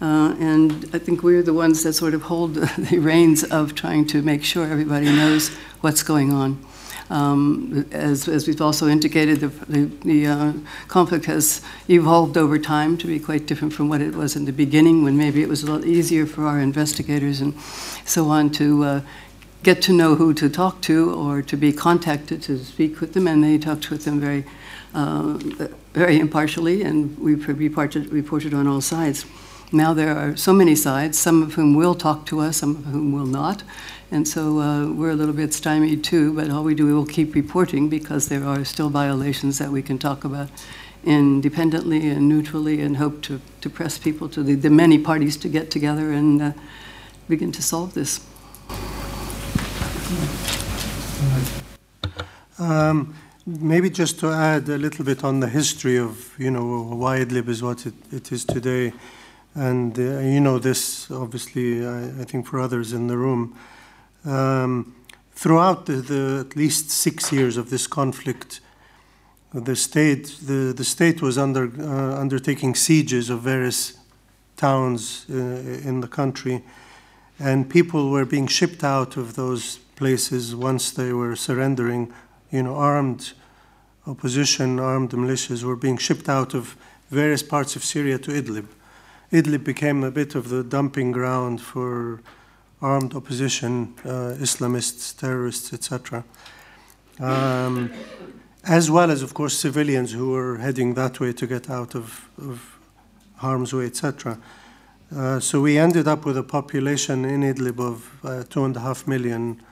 Uh, 0.00 0.34
and 0.38 0.88
I 0.92 0.98
think 0.98 1.22
we're 1.22 1.42
the 1.42 1.54
ones 1.54 1.82
that 1.82 1.94
sort 1.94 2.14
of 2.14 2.22
hold 2.22 2.54
the 2.54 2.98
reins 2.98 3.44
of 3.44 3.74
trying 3.74 4.06
to 4.08 4.22
make 4.22 4.42
sure 4.42 4.66
everybody 4.66 5.06
knows 5.06 5.50
what's 5.80 6.02
going 6.02 6.32
on. 6.32 6.64
Um, 7.08 7.86
as, 7.92 8.26
as, 8.26 8.48
we've 8.48 8.60
also 8.60 8.88
indicated, 8.88 9.40
the, 9.40 9.48
the, 9.48 9.84
the 10.04 10.26
uh, 10.26 10.52
conflict 10.88 11.26
has 11.26 11.62
evolved 11.88 12.36
over 12.36 12.58
time 12.58 12.96
to 12.98 13.06
be 13.06 13.20
quite 13.20 13.46
different 13.46 13.72
from 13.72 13.88
what 13.88 14.00
it 14.00 14.14
was 14.14 14.34
in 14.34 14.44
the 14.44 14.52
beginning, 14.52 15.04
when 15.04 15.16
maybe 15.16 15.42
it 15.42 15.48
was 15.48 15.62
a 15.62 15.66
little 15.66 15.86
easier 15.86 16.26
for 16.26 16.46
our 16.46 16.58
investigators 16.58 17.40
and 17.40 17.54
so 18.04 18.28
on 18.28 18.50
to 18.50 18.82
uh, 18.82 19.00
get 19.62 19.82
to 19.82 19.92
know 19.92 20.16
who 20.16 20.34
to 20.34 20.48
talk 20.48 20.80
to 20.82 21.12
or 21.14 21.42
to 21.42 21.56
be 21.56 21.72
contacted 21.72 22.42
to 22.42 22.58
speak 22.58 23.00
with 23.00 23.12
them, 23.14 23.28
and 23.28 23.42
they 23.42 23.58
talked 23.58 23.90
with 23.90 24.04
them 24.04 24.20
very, 24.20 24.44
uh, 24.94 25.38
very 25.92 26.18
impartially, 26.18 26.82
and 26.82 27.16
we 27.18 27.34
reported, 27.34 28.12
reported 28.12 28.52
on 28.52 28.66
all 28.66 28.80
sides. 28.80 29.24
Now 29.72 29.94
there 29.94 30.16
are 30.16 30.36
so 30.36 30.52
many 30.52 30.76
sides, 30.76 31.18
some 31.18 31.42
of 31.42 31.54
whom 31.54 31.74
will 31.74 31.94
talk 31.94 32.26
to 32.26 32.40
us, 32.40 32.58
some 32.58 32.76
of 32.76 32.84
whom 32.84 33.12
will 33.12 33.26
not. 33.26 33.62
And 34.10 34.26
so 34.26 34.60
uh, 34.60 34.92
we're 34.92 35.10
a 35.10 35.14
little 35.14 35.34
bit 35.34 35.52
stymied 35.52 36.04
too, 36.04 36.32
but 36.32 36.50
all 36.50 36.62
we 36.62 36.74
do, 36.74 36.86
we 36.86 36.92
will 36.92 37.06
keep 37.06 37.34
reporting 37.34 37.88
because 37.88 38.28
there 38.28 38.44
are 38.44 38.64
still 38.64 38.88
violations 38.88 39.58
that 39.58 39.70
we 39.70 39.82
can 39.82 39.98
talk 39.98 40.24
about 40.24 40.48
independently 41.04 42.08
and 42.08 42.28
neutrally 42.28 42.80
and 42.80 42.96
hope 42.96 43.22
to, 43.22 43.40
to 43.60 43.70
press 43.70 43.98
people 43.98 44.28
to 44.28 44.42
the, 44.42 44.54
the 44.54 44.70
many 44.70 44.98
parties 44.98 45.36
to 45.38 45.48
get 45.48 45.70
together 45.70 46.12
and 46.12 46.42
uh, 46.42 46.52
begin 47.28 47.52
to 47.52 47.62
solve 47.62 47.94
this. 47.94 48.20
Um, 52.58 53.14
maybe 53.46 53.90
just 53.90 54.18
to 54.20 54.28
add 54.28 54.68
a 54.68 54.78
little 54.78 55.04
bit 55.04 55.24
on 55.24 55.40
the 55.40 55.48
history 55.48 55.98
of, 55.98 56.34
you 56.38 56.50
know, 56.50 56.82
why 56.82 57.18
Idlib 57.18 57.48
is 57.48 57.62
what 57.62 57.86
it, 57.86 57.94
it 58.12 58.32
is 58.32 58.44
today. 58.44 58.92
And 59.54 59.98
uh, 59.98 60.18
you 60.20 60.40
know 60.40 60.58
this, 60.58 61.10
obviously, 61.10 61.86
I, 61.86 62.20
I, 62.20 62.24
think 62.24 62.46
for 62.46 62.60
others 62.60 62.92
in 62.92 63.06
the 63.06 63.16
room. 63.16 63.56
Um, 64.26 64.94
throughout 65.32 65.86
the, 65.86 65.94
the, 65.94 66.46
at 66.48 66.56
least 66.56 66.90
six 66.90 67.32
years 67.32 67.56
of 67.56 67.70
this 67.70 67.86
conflict, 67.86 68.60
the 69.54 69.76
state, 69.76 70.36
the, 70.42 70.74
the 70.76 70.84
state 70.84 71.22
was 71.22 71.38
under, 71.38 71.70
uh, 71.80 72.20
undertaking 72.20 72.74
sieges 72.74 73.30
of 73.30 73.42
various 73.42 73.96
towns 74.56 75.26
uh, 75.30 75.34
in 75.34 76.00
the 76.00 76.08
country, 76.08 76.64
and 77.38 77.70
people 77.70 78.10
were 78.10 78.24
being 78.24 78.46
shipped 78.46 78.82
out 78.82 79.16
of 79.16 79.36
those 79.36 79.78
places 79.94 80.56
once 80.56 80.90
they 80.90 81.12
were 81.12 81.36
surrendering. 81.36 82.12
You 82.50 82.64
know, 82.64 82.74
armed 82.74 83.32
opposition, 84.06 84.80
armed 84.80 85.10
militias 85.10 85.62
were 85.62 85.76
being 85.76 85.98
shipped 85.98 86.28
out 86.28 86.54
of 86.54 86.76
various 87.10 87.42
parts 87.42 87.76
of 87.76 87.84
Syria 87.84 88.18
to 88.18 88.30
Idlib. 88.32 88.66
Idlib 89.30 89.64
became 89.64 90.02
a 90.02 90.10
bit 90.10 90.34
of 90.34 90.48
the 90.48 90.64
dumping 90.64 91.12
ground 91.12 91.60
for 91.60 92.20
armed 92.80 93.14
opposition, 93.14 93.94
uh, 94.04 94.34
Islamists, 94.38 95.16
terrorists, 95.16 95.72
etc. 95.72 96.24
Um, 97.18 97.90
as 98.64 98.90
well 98.90 99.10
as, 99.10 99.22
of 99.22 99.32
course, 99.34 99.56
civilians 99.58 100.12
who 100.12 100.32
were 100.32 100.58
heading 100.58 100.94
that 100.94 101.20
way 101.20 101.32
to 101.32 101.46
get 101.46 101.70
out 101.70 101.94
of, 101.94 102.28
of 102.38 102.78
harm's 103.36 103.72
way, 103.72 103.86
etc. 103.86 104.38
Uh, 105.14 105.40
so 105.40 105.60
we 105.60 105.78
ended 105.78 106.08
up 106.08 106.24
with 106.24 106.36
a 106.36 106.42
population 106.42 107.24
in 107.24 107.42
Idlib 107.42 107.78
of 107.78 108.10
uh, 108.24 108.42
two 108.50 108.64
and 108.64 108.76
a 108.76 108.80
half 108.80 109.06
million 109.06 109.62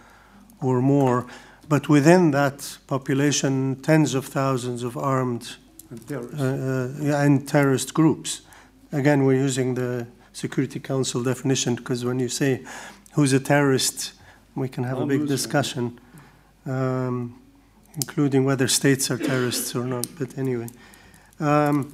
or 0.63 0.81
more, 0.81 1.27
but 1.69 1.89
within 1.89 2.31
that 2.31 2.79
population, 2.87 3.77
tens 3.83 4.15
of 4.15 4.27
thousands 4.27 4.83
of 4.83 4.97
armed 4.97 5.57
And 5.91 6.13
uh, 6.13 7.15
uh, 7.15 7.25
and 7.25 7.47
terrorist 7.47 7.95
groups. 7.95 8.43
Again, 8.93 9.25
we're 9.25 9.43
using 9.45 9.75
the 9.75 10.07
Security 10.33 10.81
Council 10.81 11.23
definition 11.23 11.75
because 11.75 12.05
when 12.05 12.19
you 12.19 12.29
say 12.29 12.65
who's 13.15 13.33
a 13.33 13.41
terrorist, 13.41 14.13
we 14.55 14.69
can 14.69 14.85
have 14.85 14.99
a 14.99 15.07
big 15.07 15.27
discussion, 15.27 15.99
um, 16.67 17.41
including 17.97 18.45
whether 18.45 18.69
states 18.69 19.11
are 19.11 19.19
terrorists 19.19 19.75
or 19.75 19.85
not. 19.85 20.07
But 20.19 20.37
anyway, 20.37 20.69
um, 21.39 21.93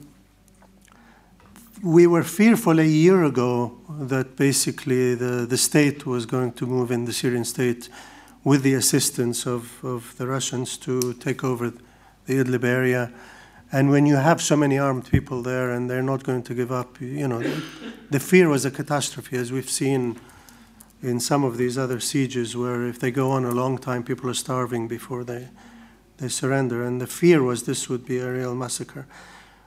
we 1.82 2.06
were 2.06 2.22
fearful 2.22 2.78
a 2.78 2.84
year 2.84 3.24
ago 3.24 3.78
that 4.00 4.36
basically 4.36 5.14
the, 5.14 5.46
the 5.46 5.56
state 5.56 6.06
was 6.06 6.26
going 6.26 6.52
to 6.52 6.66
move 6.66 6.90
in 6.90 7.04
the 7.04 7.12
Syrian 7.12 7.44
state 7.44 7.88
with 8.42 8.62
the 8.62 8.74
assistance 8.74 9.46
of, 9.46 9.82
of 9.84 10.16
the 10.16 10.26
Russians 10.26 10.78
to 10.78 11.12
take 11.14 11.44
over 11.44 11.70
the 12.26 12.34
Idlib 12.34 12.64
area. 12.64 13.12
And 13.72 13.90
when 13.90 14.06
you 14.06 14.16
have 14.16 14.40
so 14.42 14.56
many 14.56 14.78
armed 14.78 15.04
people 15.10 15.42
there 15.42 15.70
and 15.70 15.88
they're 15.88 16.02
not 16.02 16.22
going 16.22 16.42
to 16.44 16.54
give 16.54 16.72
up, 16.72 17.00
you 17.00 17.28
know, 17.28 17.42
the 18.10 18.20
fear 18.20 18.48
was 18.48 18.64
a 18.64 18.70
catastrophe, 18.70 19.36
as 19.36 19.52
we've 19.52 19.70
seen 19.70 20.18
in 21.02 21.20
some 21.20 21.44
of 21.44 21.56
these 21.56 21.78
other 21.78 22.00
sieges, 22.00 22.56
where 22.56 22.86
if 22.86 22.98
they 22.98 23.10
go 23.10 23.30
on 23.30 23.44
a 23.44 23.50
long 23.50 23.78
time, 23.78 24.02
people 24.02 24.28
are 24.28 24.34
starving 24.34 24.88
before 24.88 25.24
they, 25.24 25.48
they 26.18 26.28
surrender. 26.28 26.84
And 26.84 27.00
the 27.00 27.06
fear 27.06 27.42
was 27.42 27.62
this 27.62 27.88
would 27.88 28.04
be 28.04 28.18
a 28.18 28.30
real 28.30 28.54
massacre. 28.54 29.06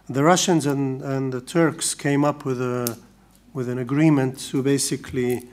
The 0.08 0.24
Russians 0.24 0.66
and, 0.66 1.02
and 1.02 1.34
the 1.34 1.42
Turks 1.42 1.96
came 1.96 2.24
up 2.26 2.46
with, 2.46 2.62
a, 2.62 2.98
with 3.54 3.70
an 3.70 3.80
agreement 3.80 4.40
to 4.52 4.62
basically 4.62 5.48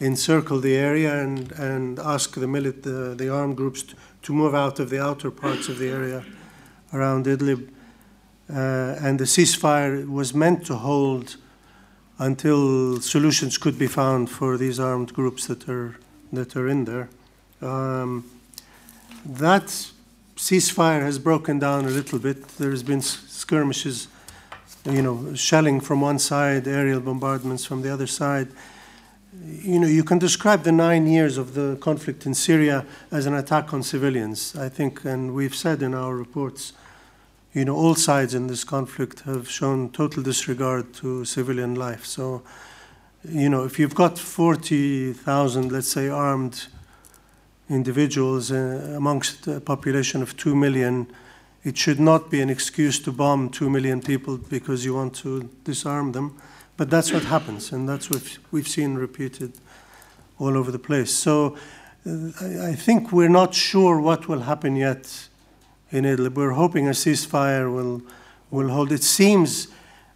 encircle 0.00 0.60
the 0.60 0.76
area 0.76 1.22
and, 1.22 1.52
and 1.52 1.98
ask 1.98 2.34
the, 2.34 2.46
milit- 2.46 2.82
the, 2.82 3.14
the 3.14 3.28
armed 3.28 3.56
groups 3.56 3.82
to, 3.82 3.96
to 4.22 4.32
move 4.32 4.54
out 4.54 4.78
of 4.78 4.88
the 4.88 5.02
outer 5.02 5.30
parts 5.30 5.68
of 5.68 5.78
the 5.78 5.88
area 5.88 6.24
around 6.92 7.26
Idlib. 7.26 7.68
Uh, 8.48 8.96
and 9.00 9.18
the 9.18 9.26
ceasefire 9.26 10.08
was 10.08 10.34
meant 10.34 10.64
to 10.66 10.76
hold 10.76 11.36
until 12.20 13.00
solutions 13.00 13.56
could 13.56 13.78
be 13.78 13.86
found 13.86 14.28
for 14.28 14.58
these 14.58 14.78
armed 14.78 15.12
groups 15.14 15.46
that 15.46 15.66
are, 15.68 15.96
that 16.32 16.54
are 16.54 16.68
in 16.68 16.84
there. 16.84 17.08
Um, 17.62 18.30
that 19.24 19.64
ceasefire 20.36 21.00
has 21.00 21.18
broken 21.18 21.58
down 21.58 21.86
a 21.86 21.88
little 21.88 22.18
bit. 22.18 22.46
There's 22.58 22.82
been 22.82 23.00
skirmishes, 23.00 24.06
you 24.84 25.00
know, 25.00 25.34
shelling 25.34 25.80
from 25.80 26.02
one 26.02 26.18
side, 26.18 26.68
aerial 26.68 27.00
bombardments 27.00 27.64
from 27.64 27.80
the 27.80 27.92
other 27.92 28.06
side. 28.06 28.48
You 29.42 29.80
know, 29.80 29.86
you 29.86 30.04
can 30.04 30.18
describe 30.18 30.64
the 30.64 30.72
nine 30.72 31.06
years 31.06 31.38
of 31.38 31.54
the 31.54 31.78
conflict 31.80 32.26
in 32.26 32.34
Syria 32.34 32.84
as 33.10 33.24
an 33.24 33.34
attack 33.34 33.72
on 33.72 33.82
civilians, 33.82 34.54
I 34.56 34.68
think, 34.68 35.06
and 35.06 35.34
we've 35.34 35.54
said 35.54 35.82
in 35.82 35.94
our 35.94 36.14
reports, 36.14 36.74
you 37.52 37.64
know, 37.64 37.74
all 37.74 37.94
sides 37.94 38.34
in 38.34 38.46
this 38.46 38.62
conflict 38.62 39.20
have 39.20 39.50
shown 39.50 39.90
total 39.90 40.22
disregard 40.22 40.94
to 40.94 41.24
civilian 41.24 41.74
life. 41.74 42.06
So, 42.06 42.42
you 43.28 43.48
know, 43.48 43.64
if 43.64 43.78
you've 43.78 43.94
got 43.94 44.18
40,000, 44.18 45.72
let's 45.72 45.88
say, 45.88 46.08
armed 46.08 46.66
individuals 47.68 48.52
uh, 48.52 48.94
amongst 48.96 49.48
a 49.48 49.60
population 49.60 50.22
of 50.22 50.36
2 50.36 50.54
million, 50.54 51.08
it 51.64 51.76
should 51.76 51.98
not 51.98 52.30
be 52.30 52.40
an 52.40 52.50
excuse 52.50 53.00
to 53.00 53.12
bomb 53.12 53.50
2 53.50 53.68
million 53.68 54.00
people 54.00 54.38
because 54.38 54.84
you 54.84 54.94
want 54.94 55.14
to 55.16 55.50
disarm 55.64 56.12
them. 56.12 56.40
But 56.76 56.88
that's 56.88 57.12
what 57.12 57.24
happens, 57.24 57.72
and 57.72 57.88
that's 57.88 58.08
what 58.08 58.38
we've 58.52 58.68
seen 58.68 58.94
repeated 58.94 59.52
all 60.38 60.56
over 60.56 60.70
the 60.70 60.78
place. 60.78 61.12
So 61.12 61.56
uh, 62.06 62.30
I, 62.40 62.68
I 62.68 62.74
think 62.74 63.12
we're 63.12 63.28
not 63.28 63.54
sure 63.54 64.00
what 64.00 64.28
will 64.28 64.40
happen 64.40 64.76
yet 64.76 65.28
in 65.90 66.04
Idlib. 66.04 66.34
We're 66.34 66.50
hoping 66.52 66.88
a 66.88 66.92
ceasefire 66.92 67.72
will, 67.72 68.02
will 68.50 68.68
hold. 68.68 68.92
It 68.92 69.02
seems 69.02 69.68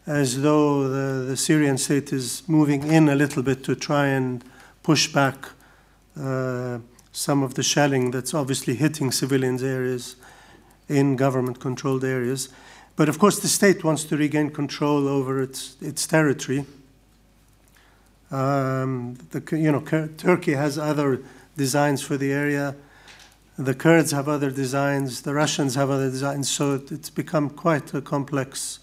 as 0.07 0.43
though 0.43 0.89
the, 0.89 1.25
the 1.27 1.37
Syrian 1.37 1.79
state 1.79 2.13
is 2.13 2.43
moving 2.49 2.83
in 2.85 3.09
a 3.09 3.15
little 3.15 3.43
bit 3.43 3.65
to 3.65 3.75
try 3.75 4.07
and 4.07 4.45
push 4.83 5.13
back 5.13 5.49
uh, 6.21 6.79
some 7.13 7.43
of 7.43 7.55
the 7.55 7.63
shelling 7.63 8.11
that's 8.11 8.35
obviously 8.35 8.75
hitting 8.75 9.11
civilians 9.11 9.63
areas 9.63 10.17
in 10.89 11.17
government 11.17 11.61
controlled 11.61 12.05
areas. 12.05 12.51
But 12.97 13.09
of 13.09 13.19
course, 13.19 13.41
the 13.41 13.49
state 13.49 13.83
wants 13.83 14.05
to 14.05 14.17
regain 14.17 14.51
control 14.51 15.09
over 15.09 15.43
its, 15.43 15.77
its 15.81 16.07
territory. 16.07 16.67
Um, 18.31 19.17
the, 19.31 19.43
you 19.57 19.73
know, 19.73 19.81
Turkey 20.17 20.53
has 20.53 20.79
other 20.79 21.23
designs 21.57 22.03
for 22.03 22.17
the 22.17 22.33
area. 22.33 22.75
The 23.57 23.75
Kurds 23.75 24.11
have 24.11 24.29
other 24.29 24.51
designs. 24.51 25.23
The 25.23 25.35
Russians 25.35 25.75
have 25.77 25.91
other 25.91 26.11
designs. 26.11 26.51
So 26.51 26.75
it- 26.75 26.91
it's 26.91 27.11
become 27.11 27.51
quite 27.51 27.95
a 27.95 28.01
complex 28.01 28.81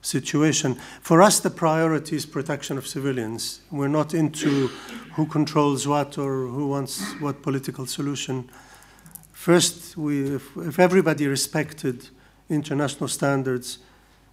situation. 0.00 0.76
For 1.02 1.20
us, 1.20 1.40
the 1.40 1.50
priority 1.50 2.16
is 2.16 2.24
protection 2.24 2.78
of 2.78 2.86
civilians. 2.86 3.60
We're 3.70 3.88
not 3.88 4.14
into 4.14 4.68
who 5.16 5.26
controls 5.26 5.86
what 5.86 6.16
or 6.16 6.46
who 6.46 6.68
wants 6.68 7.02
what 7.20 7.42
political 7.42 7.84
solution. 7.86 8.48
First, 9.32 9.96
we, 9.96 10.36
if, 10.36 10.56
if 10.56 10.78
everybody 10.78 11.26
respected 11.26 12.08
international 12.48 13.08
standards 13.08 13.78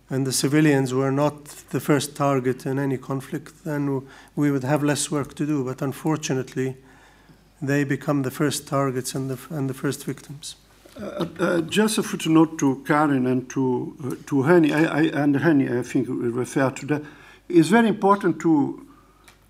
and 0.10 0.26
the 0.26 0.32
civilians 0.32 0.94
were 0.94 1.12
not 1.12 1.46
the 1.72 1.80
first 1.80 2.16
target 2.16 2.66
in 2.66 2.80
any 2.80 2.98
conflict, 2.98 3.66
then 3.66 4.04
we 4.36 4.52
would 4.52 4.64
have 4.64 4.84
less 4.84 5.12
work 5.12 5.34
to 5.36 5.46
do. 5.46 5.64
But 5.64 5.82
unfortunately, 5.82 6.78
they 7.68 7.84
become 7.84 8.24
the 8.24 8.32
first 8.32 8.68
targets 8.68 9.16
and 9.16 9.30
the, 9.30 9.40
and 9.56 9.70
the 9.70 9.74
first 9.74 10.06
victims. 10.06 10.56
Uh, 11.02 11.26
uh, 11.40 11.62
just 11.62 11.98
a 11.98 12.04
footnote 12.04 12.58
to 12.58 12.82
Karen 12.88 13.28
and 13.28 13.50
to 13.50 13.96
uh, 14.02 14.16
to 14.28 14.44
Hanny, 14.44 14.72
I, 14.72 14.84
I, 14.84 15.02
and 15.24 15.36
Hanny, 15.36 15.68
I 15.70 15.82
think 15.82 16.08
we 16.08 16.30
refer 16.30 16.70
to 16.72 16.86
that. 16.86 17.04
It's 17.50 17.68
very 17.68 17.90
important 17.90 18.40
to 18.42 18.86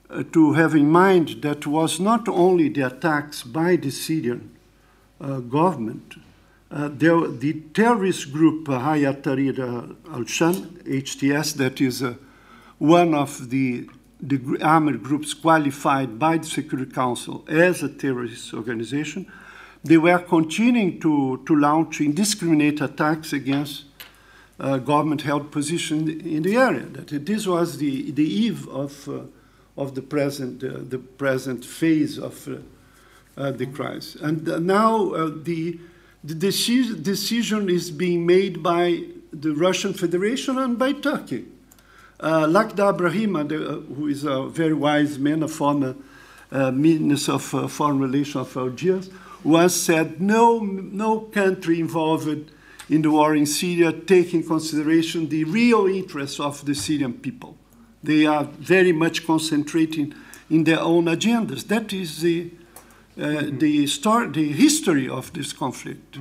uh, 0.10 0.24
to 0.34 0.54
have 0.54 0.76
in 0.76 0.90
mind 0.90 1.42
that 1.42 1.68
was 1.68 2.00
not 2.00 2.28
only 2.28 2.70
the 2.70 2.82
attacks 2.82 3.44
by 3.44 3.76
the 3.76 3.92
Syrian 3.92 4.56
uh, 5.22 5.40
government. 5.40 6.16
Uh, 6.72 6.90
there, 6.92 7.28
the 7.28 7.54
terrorist 7.74 8.32
group 8.32 8.68
uh, 8.68 8.80
Hayat 8.80 9.22
Tahrir 9.22 9.96
al-Sham, 10.12 10.54
HTS, 10.86 11.56
that 11.56 11.80
is 11.80 12.04
one 12.80 13.14
of 13.14 13.50
the, 13.50 13.90
the 14.22 14.40
armed 14.62 15.04
groups 15.04 15.34
qualified 15.34 16.18
by 16.18 16.38
the 16.38 16.46
Security 16.46 16.92
Council 16.92 17.44
as 17.48 17.84
a 17.84 17.90
terrorist 17.90 18.54
organization, 18.54 19.32
they 19.84 19.98
were 19.98 20.20
continuing 20.20 21.00
to, 21.00 21.44
to 21.46 21.56
launch 21.56 22.02
indiscriminate 22.02 22.82
attacks 22.82 23.34
against 23.34 23.86
uh, 24.60 24.78
government-held 24.78 25.52
positions 25.52 26.10
in 26.26 26.42
the 26.44 26.56
area. 26.56 26.86
That 26.86 27.26
this 27.26 27.46
was 27.46 27.78
the, 27.78 28.12
the 28.12 28.24
eve 28.24 28.68
of, 28.70 29.08
uh, 29.08 29.22
of 29.78 29.94
the, 29.94 30.02
present, 30.02 30.64
uh, 30.64 30.80
the 30.90 30.98
present 30.98 31.64
phase 31.64 32.18
of 32.18 32.48
uh, 32.48 32.58
uh, 33.38 33.52
the 33.52 33.66
crisis. 33.68 34.16
And 34.16 34.48
uh, 34.48 34.60
now 34.60 35.10
the, 35.10 35.78
the 36.24 36.34
deci- 36.34 37.04
decision 37.04 37.70
is 37.70 37.92
being 37.92 38.26
made 38.26 38.64
by 38.64 39.04
the 39.32 39.54
Russian 39.54 39.94
Federation 39.94 40.58
and 40.58 40.80
by 40.80 40.94
Turkey. 40.94 41.46
Uh, 42.20 42.46
Lakhdar 42.46 42.98
Brahimi, 42.98 43.48
the, 43.48 43.70
uh, 43.70 43.80
who 43.94 44.08
is 44.08 44.24
a 44.24 44.48
very 44.48 44.74
wise 44.74 45.20
man, 45.20 45.44
a 45.44 45.48
former 45.48 45.96
uh, 46.52 46.72
Minister 46.72 47.34
of 47.34 47.54
uh, 47.54 47.68
Foreign 47.68 48.00
Relations 48.00 48.48
of 48.48 48.58
Algiers, 48.58 49.10
once 49.44 49.76
said 49.76 50.22
no, 50.22 50.60
no 50.60 51.20
country 51.20 51.80
involved 51.80 52.52
in 52.90 53.02
the 53.02 53.12
war 53.12 53.36
in 53.36 53.46
Syria 53.46 53.92
take 53.92 54.34
in 54.34 54.44
consideration 54.44 55.30
the 55.30 55.44
real 55.44 55.88
interests 55.88 56.40
of 56.40 56.66
the 56.66 56.74
Syrian 56.74 57.14
people. 57.14 57.58
They 58.04 58.26
are 58.26 58.44
very 58.44 58.92
much 58.92 59.26
concentrating 59.26 60.14
in 60.50 60.64
their 60.64 60.80
own 60.80 61.06
agendas. 61.06 61.68
That 61.68 61.92
is 61.92 62.22
the, 62.22 62.52
uh, 63.20 63.44
the, 63.50 63.88
story, 63.88 64.30
the 64.30 64.52
history 64.52 65.10
of 65.10 65.34
this 65.34 65.52
conflict. 65.52 66.18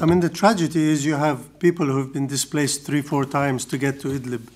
I 0.00 0.06
mean, 0.06 0.20
the 0.20 0.30
tragedy 0.30 0.90
is 0.90 1.04
you 1.04 1.16
have 1.16 1.58
people 1.58 1.86
who 1.86 1.98
have 1.98 2.12
been 2.12 2.26
displaced 2.26 2.84
three, 2.84 3.02
four 3.02 3.24
times 3.24 3.64
to 3.66 3.78
get 3.78 4.00
to 4.00 4.08
Idlib. 4.08 4.48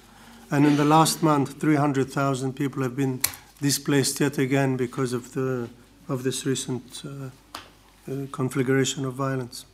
And 0.53 0.67
in 0.67 0.77
the 0.77 0.85
last 0.85 1.23
month, 1.23 1.59
300,000 1.59 2.53
people 2.53 2.83
have 2.83 2.95
been 2.95 3.23
displaced 3.63 4.21
yet 4.21 4.37
again 4.37 4.77
because 4.77 5.15
of, 5.15 5.33
the, 5.33 5.67
of 6.11 6.25
this 6.25 6.45
recent 6.45 7.03
uh, 7.07 7.31
uh, 8.07 8.27
configuration 8.31 9.07
of 9.07 9.15
violence. 9.15 9.65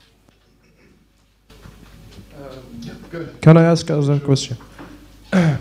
Can 3.40 3.56
I 3.56 3.64
ask 3.64 3.90
another 3.90 4.20
question? 4.20 4.56
uh, 5.32 5.58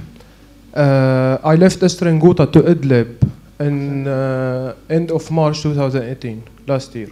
I 1.43 1.55
left 1.55 1.81
Eastern 1.81 2.19
Ghouta 2.19 2.45
to 2.51 2.61
Idlib 2.61 3.17
in 3.59 4.07
uh, 4.07 4.75
end 4.87 5.09
of 5.09 5.31
March 5.31 5.63
2018, 5.63 6.43
last 6.67 6.93
year. 6.93 7.09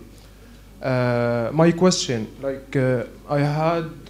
Uh, 0.80 1.49
my 1.51 1.72
question, 1.72 2.28
like 2.39 2.76
uh, 2.76 3.06
I 3.28 3.39
had 3.39 4.05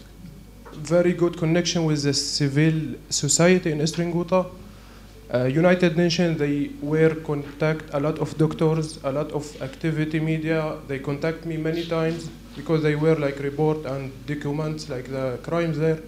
very 0.86 1.14
good 1.14 1.38
connection 1.38 1.84
with 1.84 2.04
the 2.04 2.14
civil 2.14 2.96
society 3.10 3.72
in 3.72 3.82
Eastern 3.82 4.14
Ghouta. 4.14 4.46
Uh, 5.34 5.46
United 5.46 5.98
Nations, 5.98 6.38
they 6.38 6.70
were 6.82 7.16
contact 7.16 7.86
a 7.94 8.00
lot 8.00 8.20
of 8.20 8.38
doctors, 8.38 9.00
a 9.04 9.12
lot 9.12 9.32
of 9.32 9.44
activity 9.62 10.20
media. 10.20 10.78
They 10.88 11.00
contact 11.00 11.46
me 11.46 11.58
many 11.58 11.86
times 11.86 12.30
because 12.56 12.84
they 12.84 12.96
were 12.96 13.16
like 13.16 13.40
report 13.40 13.86
and 13.86 14.12
documents 14.28 14.88
like 14.88 15.10
the 15.10 15.40
crimes 15.42 15.80
there. 15.80 16.00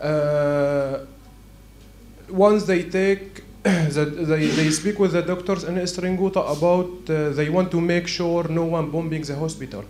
Uh, 0.00 1.04
once 2.30 2.64
they 2.64 2.84
take 2.84 3.44
the, 3.62 4.04
they, 4.04 4.46
they 4.46 4.70
speak 4.70 4.98
with 4.98 5.12
the 5.12 5.20
doctors 5.22 5.64
in 5.64 5.78
Eastern 5.78 6.16
Ghouta 6.16 6.40
about 6.40 7.10
uh, 7.10 7.30
they 7.30 7.50
want 7.50 7.70
to 7.72 7.80
make 7.80 8.08
sure 8.08 8.48
no 8.48 8.64
one 8.64 8.90
bombing 8.90 9.22
the 9.22 9.36
hospital 9.36 9.84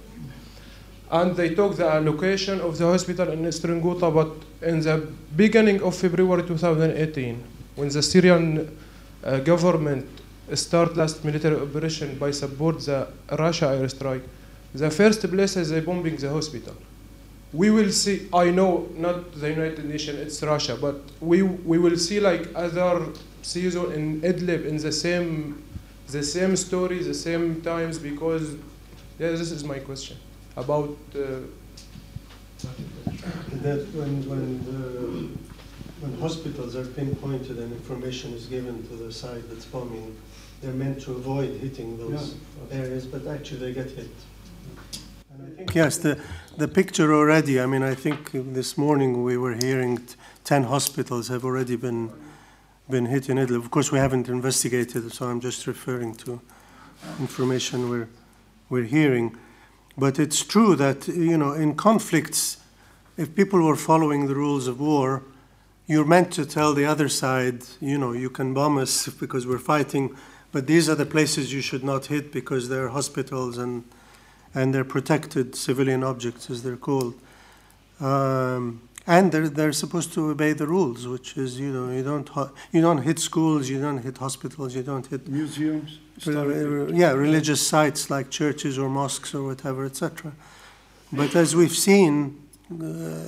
and 1.11 1.35
they 1.37 1.55
took 1.55 1.77
the 1.77 1.87
allocation 1.89 2.61
of 2.61 2.79
the 2.79 2.85
hospital 2.85 3.29
in 3.31 3.47
Eastern 3.47 3.81
Ghouta 3.81 4.13
but 4.13 4.31
in 4.63 4.81
the 4.81 5.07
beginning 5.37 5.83
of 5.83 5.97
February 5.97 6.43
2018 6.47 7.43
when 7.77 7.89
the 7.89 8.03
Syrian 8.03 8.77
uh, 9.25 9.39
government 9.41 10.07
started 10.55 10.97
last 10.97 11.25
military 11.25 11.57
operation 11.57 12.17
by 12.19 12.31
support 12.31 12.81
the 12.81 13.09
Russia 13.39 13.67
airstrike 13.67 14.23
the 14.75 14.91
first 14.91 15.29
place 15.29 15.57
is 15.57 15.71
they 15.71 15.81
bombing 15.81 16.17
the 16.17 16.31
hospital. 16.31 16.77
We 17.53 17.71
will 17.71 17.91
see 17.91 18.29
i 18.33 18.49
know 18.51 18.89
not 18.95 19.33
the 19.33 19.51
united 19.51 19.85
nations 19.85 20.21
it's 20.21 20.41
russia 20.41 20.79
but 20.81 20.95
we 21.21 21.43
we 21.43 21.79
will 21.79 21.97
see 21.97 22.21
like 22.21 22.47
other 22.55 23.09
season 23.43 23.91
in 23.91 24.21
idlib 24.21 24.65
in 24.65 24.77
the 24.77 24.93
same 24.93 25.61
the 26.07 26.23
same 26.23 26.55
story 26.55 27.03
the 27.03 27.13
same 27.13 27.61
times 27.63 27.99
because 27.99 28.55
yeah 29.19 29.31
this 29.31 29.51
is 29.51 29.65
my 29.65 29.81
question 29.81 30.17
about 30.57 30.97
uh, 31.15 31.41
That 33.63 33.87
when, 33.95 34.29
when, 34.29 34.65
the, 34.65 35.29
when 36.01 36.21
hospitals 36.21 36.77
are 36.77 36.85
pinpointed 36.85 37.59
and 37.59 37.73
information 37.73 38.33
is 38.35 38.47
given 38.47 38.87
to 38.89 38.95
the 38.97 39.13
side 39.13 39.45
that's 39.49 39.65
bombing, 39.65 40.17
they're 40.61 40.73
meant 40.73 41.01
to 41.03 41.13
avoid 41.13 41.59
hitting 41.61 41.97
those 41.97 42.37
areas, 42.71 43.07
but 43.07 43.27
actually 43.27 43.61
they 43.61 43.73
get 43.73 43.91
hit. 43.91 44.11
And 45.33 45.53
I 45.53 45.57
think 45.57 45.75
yes, 45.75 45.97
the, 45.99 46.21
the 46.59 46.69
picture 46.69 47.15
already, 47.15 47.61
I 47.61 47.67
mean, 47.67 47.83
I 47.83 47.95
think 47.95 48.31
this 48.33 48.77
morning 48.77 49.23
we 49.25 49.37
were 49.37 49.55
hearing 49.55 49.99
t- 49.99 50.17
10 50.45 50.65
hospitals 50.65 51.29
have 51.29 51.45
already 51.45 51.77
been, 51.77 52.11
been 52.91 53.07
hit 53.07 53.29
in 53.31 53.39
Idlib. 53.39 53.57
Of 53.65 53.71
course, 53.71 53.91
we 53.91 53.99
haven't 53.99 54.29
investigated, 54.29 55.11
so 55.13 55.27
I'm 55.29 55.41
just 55.41 55.67
referring 55.67 56.15
to 56.17 56.41
information 57.19 57.89
we're, 57.89 58.09
we're 58.69 58.85
hearing. 58.85 59.37
But 60.01 60.19
it's 60.19 60.43
true 60.43 60.77
that, 60.77 61.09
you 61.09 61.37
know, 61.37 61.53
in 61.53 61.75
conflicts, 61.75 62.57
if 63.19 63.35
people 63.35 63.61
were 63.61 63.77
following 63.77 64.29
the 64.29 64.35
rules 64.35 64.67
of 64.67 64.81
war, 64.81 65.23
you're 65.87 66.07
meant 66.07 66.33
to 66.33 66.47
tell 66.47 66.73
the 66.73 66.87
other 66.87 67.11
side, 67.11 67.65
you 67.83 67.99
know, 67.99 68.13
you 68.13 68.31
can 68.31 68.55
bomb 68.55 68.79
us 68.79 69.09
because 69.21 69.47
we're 69.47 69.59
fighting, 69.59 70.17
but 70.53 70.67
these 70.67 70.89
are 70.89 70.95
the 70.95 71.05
places 71.05 71.53
you 71.53 71.61
should 71.61 71.85
not 71.85 72.07
hit 72.07 72.33
because 72.33 72.71
they're 72.71 72.89
hospitals 72.89 73.59
and, 73.59 73.85
and 74.55 74.75
they're 74.75 74.85
protected 74.85 75.55
civilian 75.55 76.03
objects, 76.03 76.49
as 76.49 76.63
they're 76.63 76.79
called. 76.79 77.13
Um, 78.01 78.81
and 79.11 79.33
they're, 79.33 79.49
they're 79.49 79.73
supposed 79.73 80.13
to 80.13 80.31
obey 80.31 80.53
the 80.53 80.69
rules, 80.69 81.09
which 81.09 81.37
is, 81.37 81.59
you 81.59 81.73
know, 81.73 81.91
you 81.91 82.05
don't, 82.05 82.31
you 82.71 82.81
don't 82.81 83.03
hit 83.03 83.19
schools, 83.19 83.69
you 83.69 83.81
don't 83.81 83.99
hit 83.99 84.19
hospitals, 84.19 84.73
you 84.77 84.85
don't 84.85 85.05
hit 85.05 85.27
Museums. 85.27 85.99
uh, 86.29 86.87
yeah, 86.93 87.11
religious 87.11 87.61
sites 87.67 88.09
like 88.09 88.31
churches 88.31 88.79
or 88.79 88.89
mosques 88.89 89.35
or 89.35 89.43
whatever, 89.43 89.85
etc. 89.85 90.33
But 91.13 91.35
as 91.35 91.57
we've 91.57 91.77
seen, 91.77 92.41
uh, 92.73 93.27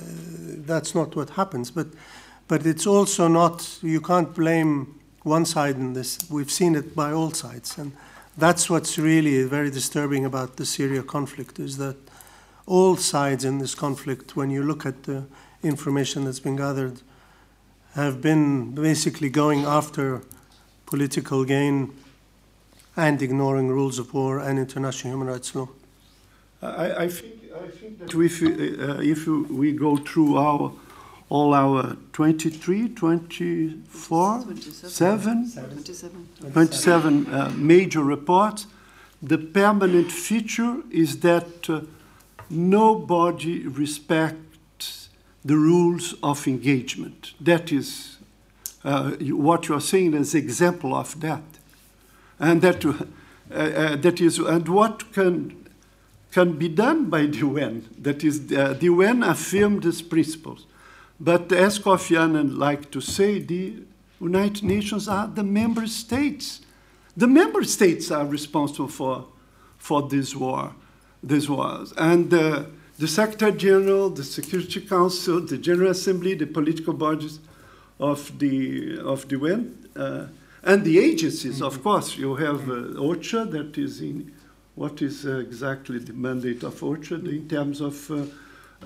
that's 0.65 0.95
not 0.95 1.17
what 1.17 1.31
happens. 1.31 1.69
But, 1.69 1.87
but 2.47 2.65
it's 2.65 2.87
also 2.87 3.27
not, 3.27 3.77
you 3.81 3.99
can't 3.99 4.33
blame 4.33 5.01
one 5.23 5.45
side 5.45 5.75
in 5.75 5.91
this. 5.91 6.17
We've 6.31 6.51
seen 6.51 6.75
it 6.75 6.95
by 6.95 7.11
all 7.11 7.31
sides. 7.31 7.77
And 7.77 7.91
that's 8.37 8.69
what's 8.69 8.97
really 8.97 9.43
very 9.43 9.69
disturbing 9.69 10.23
about 10.23 10.55
the 10.55 10.65
Syria 10.65 11.03
conflict 11.03 11.59
is 11.59 11.77
that 11.79 11.97
all 12.65 12.95
sides 12.95 13.43
in 13.43 13.57
this 13.57 13.75
conflict, 13.75 14.37
when 14.37 14.49
you 14.49 14.63
look 14.63 14.85
at 14.85 15.03
the 15.03 15.25
information 15.63 16.25
that's 16.25 16.39
been 16.39 16.55
gathered, 16.55 17.01
have 17.95 18.21
been 18.21 18.73
basically 18.73 19.29
going 19.29 19.65
after 19.65 20.21
political 20.85 21.45
gain 21.45 21.93
and 22.95 23.21
ignoring 23.21 23.69
rules 23.69 23.99
of 23.99 24.13
war 24.13 24.39
and 24.39 24.59
international 24.59 25.13
human 25.13 25.27
rights 25.27 25.55
law. 25.55 25.69
I, 26.61 27.03
I 27.03 27.07
think, 27.07 27.33
I 27.55 27.67
think 27.67 27.99
that 27.99 28.13
if, 28.13 28.41
uh, 28.41 29.01
if 29.01 29.27
we 29.27 29.71
go 29.73 29.97
through 29.97 30.37
our, 30.37 30.71
all 31.29 31.53
our 31.53 31.97
23, 32.13 32.89
24, 32.89 34.41
7, 34.71 35.51
27. 35.51 36.29
27 36.51 37.27
uh, 37.27 37.51
major 37.55 38.03
reports, 38.03 38.67
the 39.21 39.37
permanent 39.37 40.11
feature 40.11 40.77
is 40.91 41.19
that 41.19 41.69
uh, 41.69 41.81
nobody 42.49 43.67
respects 43.67 44.42
the 45.45 45.55
rules 45.55 46.15
of 46.23 46.47
engagement. 46.47 47.33
That 47.39 47.71
is 47.71 48.17
uh, 48.83 49.11
what 49.11 49.67
you 49.67 49.75
are 49.75 49.81
saying 49.81 50.13
as 50.13 50.35
example 50.35 50.95
of 50.95 51.19
that. 51.21 51.43
And 52.39 52.61
that, 52.61 52.85
uh, 52.85 52.93
uh, 53.51 53.95
that 53.97 54.21
is, 54.21 54.39
and 54.39 54.67
what 54.67 55.11
can, 55.13 55.67
can 56.31 56.57
be 56.57 56.67
done 56.67 57.09
by 57.09 57.25
the 57.25 57.37
UN. 57.37 57.87
That 57.97 58.23
is, 58.23 58.51
uh, 58.51 58.73
the 58.73 58.85
UN 58.85 59.23
affirmed 59.23 59.83
these 59.83 60.01
principles. 60.01 60.65
But 61.19 61.51
as 61.51 61.79
Kofi 61.79 62.19
Annan 62.19 62.57
liked 62.57 62.91
to 62.91 63.01
say, 63.01 63.39
the 63.39 63.75
United 64.19 64.63
Nations 64.63 65.07
are 65.07 65.27
the 65.27 65.43
member 65.43 65.87
states. 65.87 66.61
The 67.15 67.27
member 67.27 67.63
states 67.63 68.09
are 68.11 68.25
responsible 68.25 68.87
for, 68.87 69.27
for 69.77 70.01
this 70.01 70.35
war, 70.35 70.73
these 71.21 71.49
wars. 71.49 71.93
And 71.97 72.33
uh, 72.33 72.63
the 73.03 73.09
Secretary 73.09 73.51
General, 73.51 74.09
the 74.09 74.23
Security 74.23 74.79
Council, 74.79 75.41
the 75.41 75.57
General 75.57 75.91
Assembly, 75.91 76.35
the 76.35 76.47
political 76.47 76.93
bodies 76.93 77.39
of 77.99 78.39
the, 78.39 78.97
of 78.99 79.27
the 79.27 79.37
UN, 79.37 79.77
uh, 79.97 80.27
and 80.63 80.85
the 80.85 80.99
agencies, 80.99 81.61
of 81.61 81.83
course. 81.83 82.17
You 82.17 82.35
have 82.35 82.61
uh, 82.69 82.95
OCHA 83.09 83.51
that 83.51 83.77
is 83.77 83.99
in, 83.99 84.31
what 84.75 85.01
is 85.01 85.25
uh, 85.25 85.39
exactly 85.39 85.99
the 85.99 86.13
mandate 86.13 86.63
of 86.63 86.79
OCHA 86.79 87.27
in 87.27 87.49
terms 87.49 87.81
of 87.81 88.09
uh, 88.09 88.23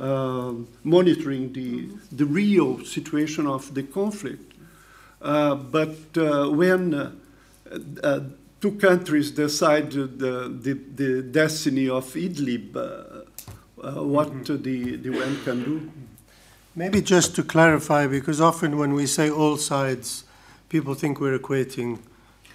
uh, 0.02 0.54
monitoring 0.84 1.54
the, 1.54 1.88
the 2.12 2.26
real 2.26 2.84
situation 2.86 3.46
of 3.46 3.72
the 3.76 3.84
conflict. 3.84 4.52
Uh, 5.22 5.54
but 5.54 6.18
uh, 6.18 6.50
when 6.50 7.22
two 8.62 8.72
countries 8.72 9.30
decide 9.30 9.92
the, 9.92 10.08
the, 10.08 10.74
the 10.74 11.22
destiny 11.22 11.88
of 11.88 12.06
Idlib, 12.16 12.76
uh, 12.76 13.17
uh, 13.84 14.04
what 14.04 14.46
the, 14.46 14.58
the 14.58 15.10
UN 15.10 15.44
can 15.44 15.64
do. 15.64 15.92
Maybe 16.76 17.02
just 17.02 17.36
to 17.36 17.44
clarify, 17.44 18.08
because 18.08 18.40
often 18.40 18.78
when 18.78 18.94
we 18.94 19.08
say 19.08 19.30
all 19.30 19.58
sides, 19.58 20.26
people 20.70 20.94
think 20.94 21.20
we're 21.20 21.38
equating, 21.38 22.00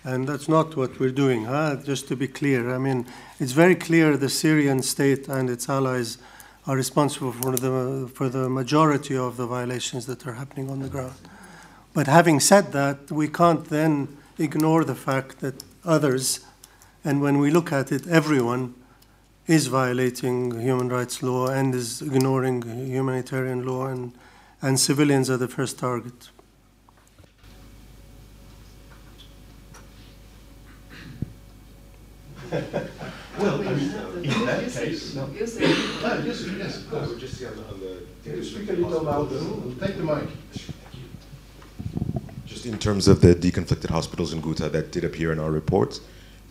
and 0.05 0.29
that's 0.29 0.49
not 0.49 0.77
what 0.77 0.99
we're 1.01 1.11
doing. 1.11 1.45
Huh? 1.45 1.77
Just 1.85 2.09
to 2.09 2.17
be 2.17 2.29
clear, 2.29 2.75
I 2.75 2.79
mean, 2.79 3.07
it's 3.41 3.53
very 3.53 3.75
clear 3.75 4.17
the 4.17 4.29
Syrian 4.29 4.83
state 4.83 5.29
and 5.29 5.51
its 5.51 5.69
allies 5.69 6.19
are 6.67 6.77
responsible 6.77 7.33
for 7.33 7.57
the 7.57 8.09
for 8.15 8.29
the 8.29 8.49
majority 8.49 9.17
of 9.17 9.37
the 9.37 9.47
violations 9.47 10.07
that 10.07 10.27
are 10.27 10.35
happening 10.35 10.71
on 10.71 10.79
the 10.81 10.89
ground. 10.89 11.17
But 11.93 12.07
having 12.07 12.41
said 12.41 12.73
that, 12.73 13.11
we 13.11 13.29
can't 13.29 13.65
then 13.65 14.17
ignore 14.39 14.85
the 14.85 14.95
fact 14.95 15.41
that 15.41 15.65
others, 15.85 16.41
and 17.05 17.21
when 17.21 17.39
we 17.39 17.51
look 17.51 17.73
at 17.73 17.91
it, 17.91 18.07
everyone 18.07 18.75
is 19.47 19.67
violating 19.67 20.61
human 20.61 20.89
rights 20.89 21.23
law 21.23 21.49
and 21.49 21.75
is 21.75 22.01
ignoring 22.03 22.63
humanitarian 22.63 23.65
law, 23.67 23.87
and, 23.87 24.13
and 24.61 24.79
civilians 24.79 25.29
are 25.29 25.37
the 25.37 25.49
first 25.49 25.79
target. 25.79 26.31
Well, 33.39 33.67
I 33.67 33.73
mean, 33.75 33.91
in 34.25 34.47
that 34.47 34.63
case. 34.65 35.15
You 35.15 35.47
say- 35.47 35.75
Ah, 36.05 36.19
yes, 36.25 36.45
yes, 36.59 36.77
of 36.79 36.91
course. 36.91 37.15
Just 37.19 37.43
on 37.45 37.57
the, 37.57 37.63
on 37.69 37.81
the. 37.81 38.03
Can 38.25 38.37
you 38.37 38.45
speak 38.45 38.69
a 38.69 38.73
little 38.75 39.03
louder? 39.03 39.39
Take 39.81 39.97
the 39.97 40.05
mic. 40.05 40.29
Just 42.47 42.67
in 42.67 42.79
terms 42.79 43.09
of 43.09 43.21
the 43.21 43.35
deconflicted 43.35 43.89
hospitals 43.91 44.33
in 44.33 44.41
Ghouta 44.43 44.71
that 44.71 44.93
did 44.93 45.05
appear 45.05 45.33
in 45.33 45.39
our 45.39 45.51
reports, 45.51 46.01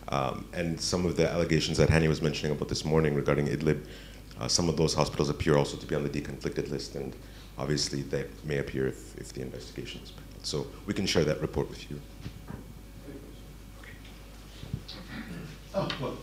um, 0.08 0.46
and 0.52 0.80
some 0.80 1.06
of 1.06 1.16
the 1.16 1.30
allegations 1.30 1.78
that 1.78 1.88
Hanny 1.88 2.08
was 2.08 2.20
mentioning 2.20 2.52
about 2.52 2.68
this 2.68 2.84
morning 2.84 3.14
regarding 3.14 3.46
Idlib, 3.46 3.84
uh, 4.40 4.48
some 4.48 4.68
of 4.68 4.76
those 4.76 4.94
hospitals 4.94 5.28
appear 5.28 5.56
also 5.56 5.76
to 5.76 5.86
be 5.86 5.94
on 5.94 6.02
the 6.02 6.10
deconflicted 6.10 6.70
list, 6.70 6.94
and 6.96 7.14
obviously 7.58 8.02
they 8.02 8.24
may 8.44 8.58
appear 8.58 8.88
if, 8.88 9.16
if 9.18 9.32
the 9.32 9.42
investigation 9.42 10.00
is. 10.02 10.10
pending. 10.10 10.32
So 10.42 10.66
we 10.86 10.94
can 10.94 11.06
share 11.06 11.24
that 11.24 11.40
report 11.40 11.68
with 11.70 11.90
you. 11.90 12.00
Oh, 15.74 15.88
well. 16.00 16.16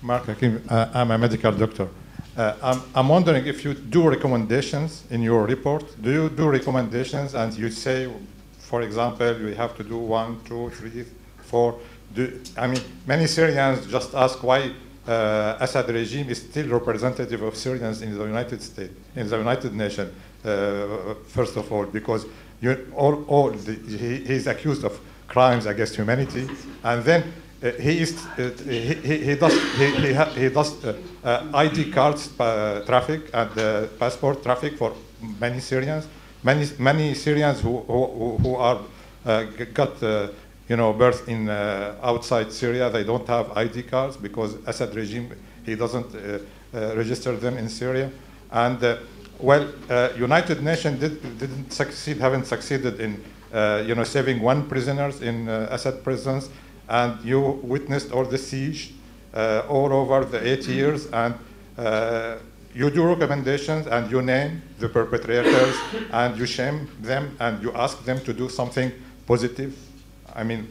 Mark 0.00 0.24
Hakim, 0.26 0.62
uh, 0.68 0.88
I'm 0.94 1.10
a 1.10 1.18
medical 1.18 1.52
doctor. 1.52 1.88
Uh, 2.36 2.54
I'm, 2.62 2.82
I'm 2.94 3.08
wondering 3.08 3.46
if 3.46 3.64
you 3.64 3.74
do 3.74 4.08
recommendations 4.08 5.04
in 5.10 5.22
your 5.22 5.44
report. 5.44 5.84
Do 6.00 6.10
you 6.10 6.28
do 6.30 6.48
recommendations 6.48 7.34
and 7.34 7.52
you 7.54 7.70
say, 7.70 8.10
for 8.58 8.82
example, 8.82 9.34
we 9.44 9.54
have 9.54 9.76
to 9.76 9.84
do 9.84 9.98
one, 9.98 10.40
two, 10.44 10.70
three, 10.70 11.04
four? 11.52 11.78
Do, 12.14 12.22
I 12.56 12.66
mean, 12.66 12.82
many 13.06 13.26
Syrians 13.26 13.86
just 13.96 14.14
ask 14.14 14.42
why 14.42 14.60
uh, 15.06 15.64
Assad 15.64 15.88
regime 15.88 16.28
is 16.30 16.38
still 16.38 16.68
representative 16.68 17.42
of 17.42 17.54
Syrians 17.56 18.02
in 18.02 18.16
the 18.16 18.24
United 18.24 18.60
States, 18.62 18.94
in 19.16 19.28
the 19.28 19.38
United 19.38 19.72
Nations, 19.74 20.10
uh, 20.44 21.14
first 21.28 21.56
of 21.56 21.70
all, 21.72 21.86
because 21.86 22.26
you, 22.60 22.72
all, 22.94 23.24
all 23.28 23.50
the, 23.50 23.74
he, 24.02 24.24
he's 24.24 24.46
accused 24.46 24.84
of 24.84 24.98
crimes 25.26 25.66
against 25.66 25.96
humanity, 25.96 26.48
and 26.84 27.04
then 27.04 27.22
uh, 27.62 27.70
he 27.72 28.02
is 28.02 28.12
uh, 28.38 28.50
he, 28.64 28.94
he, 28.94 29.16
he 29.28 29.34
does 29.36 29.54
he, 29.78 29.86
he, 30.04 30.12
ha, 30.12 30.24
he 30.42 30.48
does 30.48 30.84
uh, 30.84 30.96
uh 31.24 31.64
ID 31.64 31.90
cards 31.90 32.30
uh, 32.38 32.82
traffic 32.86 33.20
and 33.32 33.58
uh, 33.58 33.86
passport 33.98 34.42
traffic 34.42 34.76
for 34.76 34.92
many 35.40 35.60
Syrians, 35.60 36.06
many 36.42 36.66
many 36.78 37.14
Syrians 37.14 37.60
who 37.60 37.78
who, 37.80 38.36
who 38.42 38.56
are 38.56 38.80
got 39.74 39.94
you 40.68 40.76
know 40.76 40.92
birth 40.92 41.28
in 41.28 41.48
uh, 41.48 41.96
outside 42.02 42.52
Syria. 42.52 42.90
They 42.90 43.04
don't 43.04 43.26
have 43.26 43.56
ID 43.56 43.84
cards 43.84 44.16
because 44.16 44.54
Assad 44.66 44.94
regime 44.94 45.34
he 45.64 45.74
doesn't 45.74 46.14
uh, 46.14 46.38
uh, 46.74 46.96
register 46.96 47.36
them 47.36 47.56
in 47.58 47.68
Syria, 47.68 48.10
and 48.50 48.98
well, 49.38 49.66
United 50.16 50.62
Nations 50.62 51.00
did, 51.00 51.38
didn't 51.38 51.72
succeed, 51.72 52.18
haven't 52.18 52.46
succeeded 52.46 53.00
in 53.00 53.22
you 53.86 53.94
know 53.94 54.04
saving 54.04 54.40
one 54.40 54.68
prisoners 54.68 55.20
in 55.20 55.48
Assad 55.48 56.04
prisons 56.04 56.48
and 56.88 57.24
you 57.24 57.40
witnessed 57.62 58.12
all 58.12 58.24
the 58.24 58.38
siege 58.38 58.92
uh, 59.34 59.62
all 59.68 59.92
over 59.92 60.24
the 60.24 60.46
eight 60.46 60.66
years, 60.68 61.06
and 61.06 61.34
uh, 61.78 62.36
you 62.74 62.90
do 62.90 63.04
recommendations 63.04 63.86
and 63.86 64.10
you 64.10 64.20
name 64.22 64.62
the 64.78 64.88
perpetrators 64.88 65.74
and 66.12 66.36
you 66.38 66.46
shame 66.46 66.88
them 67.00 67.36
and 67.40 67.62
you 67.62 67.72
ask 67.72 68.04
them 68.04 68.20
to 68.20 68.32
do 68.32 68.48
something 68.48 68.92
positive. 69.26 69.74
I 70.34 70.44
mean, 70.44 70.66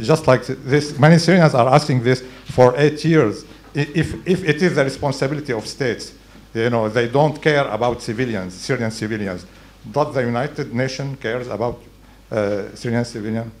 just 0.00 0.26
like 0.26 0.46
this, 0.46 0.98
many 0.98 1.18
Syrians 1.18 1.54
are 1.54 1.68
asking 1.68 2.02
this 2.02 2.22
for 2.46 2.74
eight 2.76 3.04
years. 3.04 3.44
If, 3.74 4.26
if 4.26 4.44
it 4.44 4.62
is 4.62 4.74
the 4.74 4.84
responsibility 4.84 5.52
of 5.52 5.66
states, 5.66 6.12
you 6.54 6.70
know, 6.70 6.88
they 6.88 7.08
don't 7.08 7.40
care 7.40 7.66
about 7.68 8.00
civilians, 8.00 8.54
Syrian 8.54 8.90
civilians. 8.90 9.44
Does 9.90 10.14
the 10.14 10.22
United 10.22 10.74
Nations 10.74 11.18
cares 11.20 11.48
about 11.48 11.82
uh, 12.30 12.74
Syrian 12.74 13.04
civilians? 13.04 13.52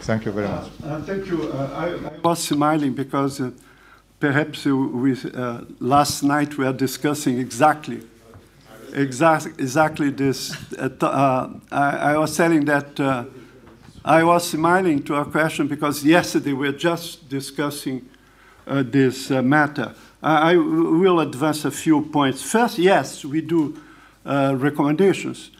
Thank 0.00 0.26
you 0.26 0.32
very 0.32 0.48
much. 0.48 0.68
Uh, 0.84 1.00
thank 1.02 1.26
you. 1.26 1.50
Uh, 1.52 1.70
I, 1.74 2.08
I, 2.08 2.18
was 2.18 2.42
smiling 2.42 2.92
because 2.92 3.40
uh, 3.40 3.52
perhaps 4.18 4.64
we, 4.64 5.16
uh, 5.32 5.60
last 5.78 6.22
night 6.22 6.58
we 6.58 6.66
are 6.66 6.72
discussing 6.72 7.38
exactly, 7.38 8.02
exactly, 8.92 9.52
exactly 9.58 10.10
this. 10.10 10.56
Uh, 10.76 10.90
uh, 11.00 11.50
I, 11.70 11.90
I, 12.12 12.18
was 12.18 12.36
telling 12.36 12.64
that 12.64 12.98
I 14.04 14.24
was 14.24 14.50
smiling 14.50 15.02
to 15.04 15.14
a 15.14 15.24
question 15.24 15.68
because 15.68 16.04
yesterday 16.04 16.52
we 16.52 16.68
were 16.68 16.78
just 16.78 17.28
discussing 17.28 18.08
this 18.66 19.30
matter. 19.30 19.94
I, 20.22 20.52
I, 20.52 20.56
will 20.56 21.20
advance 21.20 21.64
a 21.64 21.70
few 21.70 22.02
points. 22.02 22.42
First, 22.42 22.78
yes, 22.78 23.24
we 23.24 23.40
do 23.40 23.76
recommendations. 24.24 25.50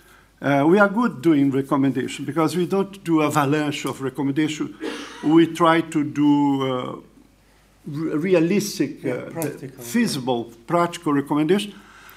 Uh, 0.43 0.65
we 0.67 0.77
are 0.77 0.89
good 0.89 1.23
doing 1.23 1.53
recommendations 1.53 2.27
because 2.27 2.57
we 2.57 2.67
don't 2.67 3.05
do 3.05 3.23
avalanche 3.23 3.85
of 3.85 4.03
recommendations. 4.03 4.75
We 5.23 5.47
try 5.47 5.83
to 5.83 6.03
do 6.03 6.63
uh, 6.67 6.97
realistic, 7.87 9.05
yeah, 9.05 9.13
uh, 9.13 9.31
practical, 9.31 9.85
feasible, 9.85 10.47
yeah. 10.49 10.57
practical 10.67 11.13
recommendations. 11.13 11.75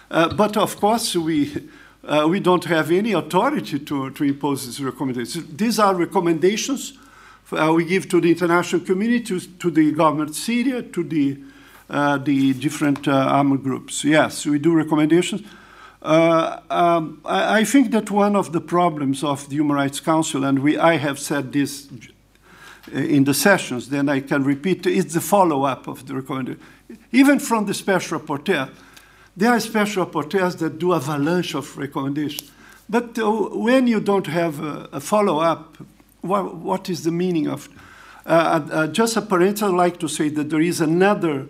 Uh, 0.10 0.34
but 0.34 0.58
of 0.58 0.76
course, 0.80 1.16
we, 1.16 1.70
uh, 2.06 2.28
we 2.28 2.40
don't 2.40 2.66
have 2.66 2.92
any 2.92 3.14
authority 3.14 3.80
to, 3.80 4.12
to 4.12 4.24
impose 4.24 4.66
these 4.66 4.82
recommendations. 4.82 5.46
These 5.56 5.80
are 5.80 5.96
recommendations 5.96 6.98
uh, 7.52 7.72
we 7.76 7.86
give 7.86 8.10
to 8.10 8.20
the 8.20 8.32
international 8.32 8.82
community, 8.82 9.24
to, 9.24 9.40
to 9.40 9.70
the 9.70 9.92
government 9.92 10.32
of 10.32 10.36
Syria, 10.36 10.82
to 10.82 11.04
the, 11.04 11.38
the 11.88 12.54
different 12.54 13.08
armed 13.08 13.64
groups. 13.64 14.04
Yes, 14.04 14.46
we 14.46 14.58
do 14.58 14.74
recommendations. 14.74 15.44
Uh, 16.02 16.60
um, 16.70 17.22
I, 17.26 17.60
I, 17.60 17.64
think 17.64 17.92
that 17.92 18.12
one 18.12 18.36
of 18.36 18.52
the 18.52 18.62
problems 18.62 19.24
of 19.24 19.50
the 19.50 19.56
Human 19.56 19.76
Rights 19.76 20.00
Council, 20.00 20.44
and 20.44 20.60
we, 20.60 20.78
I 20.78 20.98
have 20.98 21.18
said 21.18 21.52
this 21.52 21.90
in 22.92 23.24
the 23.24 23.34
sessions, 23.34 23.90
then 23.90 24.08
I 24.08 24.20
can 24.20 24.44
repeat, 24.44 24.86
is 24.86 25.14
the 25.14 25.22
follow-up 25.22 25.88
of 25.88 26.06
the 26.06 26.14
recommendation. 26.14 26.62
Even 27.12 27.40
from 27.40 27.66
the 27.66 27.74
special 27.74 28.20
rapporteur, 28.20 28.70
there 29.36 29.52
are 29.52 29.60
special 29.60 30.06
rapporteurs 30.06 30.58
that 30.58 30.80
do 30.80 30.94
a 30.94 30.98
avalanche 30.98 31.56
of 31.56 31.78
recommendations. 31.78 32.52
But 32.90 33.18
uh, 33.18 33.32
when 33.32 33.88
you 33.88 34.00
don't 34.00 34.28
have 34.28 34.64
a, 34.64 34.90
a 34.94 35.00
follow-up, 35.00 35.78
what, 36.22 36.56
what 36.56 36.90
is 36.90 37.04
the 37.04 37.12
meaning 37.12 37.48
of? 37.48 37.68
Uh, 38.26 38.30
uh, 38.72 38.88
just 38.88 39.18
a 39.18 39.22
parental, 39.22 39.70
I'd 39.70 39.78
like 39.78 40.00
to 40.00 40.08
say 40.08 40.30
that 40.30 40.50
there 40.50 40.62
is 40.62 40.82
another 40.82 41.48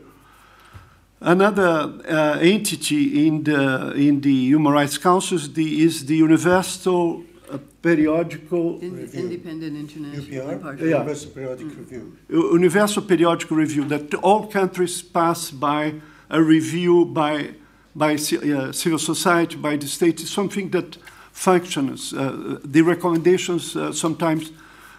Another 1.22 1.92
uh, 2.08 2.38
entity 2.40 3.26
in 3.28 3.44
the, 3.44 3.94
in 3.94 4.22
the 4.22 4.32
Human 4.32 4.72
Rights 4.74 4.98
Council 4.98 5.38
is 5.38 5.52
the, 5.54 5.82
is 5.82 6.06
the 6.06 6.18
Universal 6.18 7.24
uh, 7.50 7.58
Periodical 7.82 8.80
in, 8.80 9.10
Independent 9.12 9.76
International 9.76 10.52
UPR, 10.54 10.80
yeah. 10.80 10.86
Universal 10.86 11.32
Periodic 11.32 11.68
mm. 11.68 11.78
Review. 11.80 12.18
Universal 12.30 13.04
Periodic 13.04 13.50
Review 13.50 13.86
that 13.86 14.14
all 14.16 14.46
countries 14.46 15.02
pass 15.02 15.50
by 15.50 15.96
a 16.30 16.42
review 16.42 17.06
by 17.06 17.56
by 17.96 18.14
uh, 18.14 18.72
civil 18.72 19.00
society, 19.00 19.56
by 19.56 19.78
the 19.78 19.88
state, 19.88 20.20
is 20.22 20.30
something 20.30 20.70
that 20.72 20.98
functions. 21.32 22.14
Uh, 22.14 22.60
the 22.64 22.82
recommendations 22.82 23.76
uh, 23.76 23.94
sometimes 23.94 24.52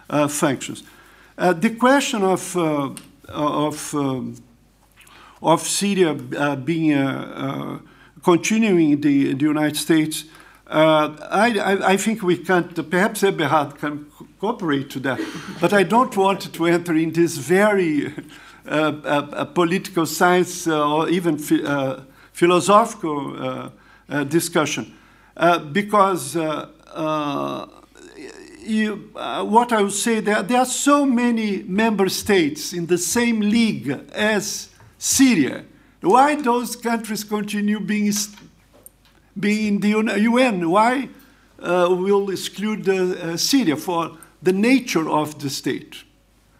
uh, 0.09 0.27
functions. 0.27 0.83
the 1.37 1.75
question 1.79 2.23
of 2.23 2.55
of 3.27 3.93
um, 3.93 4.35
of 5.41 5.61
Syria 5.61 6.17
uh, 6.37 6.55
being 6.55 6.93
uh, 6.93 7.79
uh, 7.83 8.21
continuing 8.23 9.01
the, 9.01 9.33
the 9.33 9.45
United 9.45 9.77
States, 9.77 10.25
I, 10.69 11.59
I, 11.59 11.91
I, 11.93 11.97
think 11.97 12.23
we 12.23 12.37
can't, 12.37 12.89
perhaps 12.89 13.23
Eberhard 13.23 13.77
can 13.77 14.07
cooperate 14.39 14.89
to 14.91 14.99
that, 15.01 15.21
but 15.61 15.71
I 15.71 15.83
don't 15.83 16.15
want 16.17 16.53
to 16.53 16.65
enter 16.65 16.93
in 16.93 17.13
this 17.13 17.37
very 17.37 18.13
political 19.53 20.05
science 20.05 20.67
or 20.67 21.07
even 21.07 21.37
philosophical 22.37 23.71
discussion 24.29 24.95
because 25.71 26.35
you, 28.67 29.11
uh, 29.15 29.43
what 29.43 29.71
I 29.71 29.81
would 29.81 29.93
say, 29.93 30.19
there, 30.19 30.43
there 30.43 30.59
are 30.59 30.65
so 30.65 31.05
many 31.05 31.63
member 31.63 32.09
states 32.09 32.73
in 32.73 32.87
the 32.87 32.97
same 32.97 33.39
league 33.39 33.89
as 34.13 34.69
Syria. 34.97 35.63
Why 36.01 36.35
those 36.35 36.75
countries 36.75 37.23
continue 37.23 37.79
being, 37.79 38.13
being 39.39 39.83
in 39.83 40.05
the 40.05 40.19
UN? 40.19 40.69
Why 40.69 41.09
uh, 41.59 41.87
will 41.89 42.29
exclude 42.29 42.87
uh, 42.87 43.37
Syria 43.37 43.77
for 43.77 44.17
the 44.41 44.53
nature 44.53 45.09
of 45.09 45.39
the 45.39 45.49
state? 45.49 46.03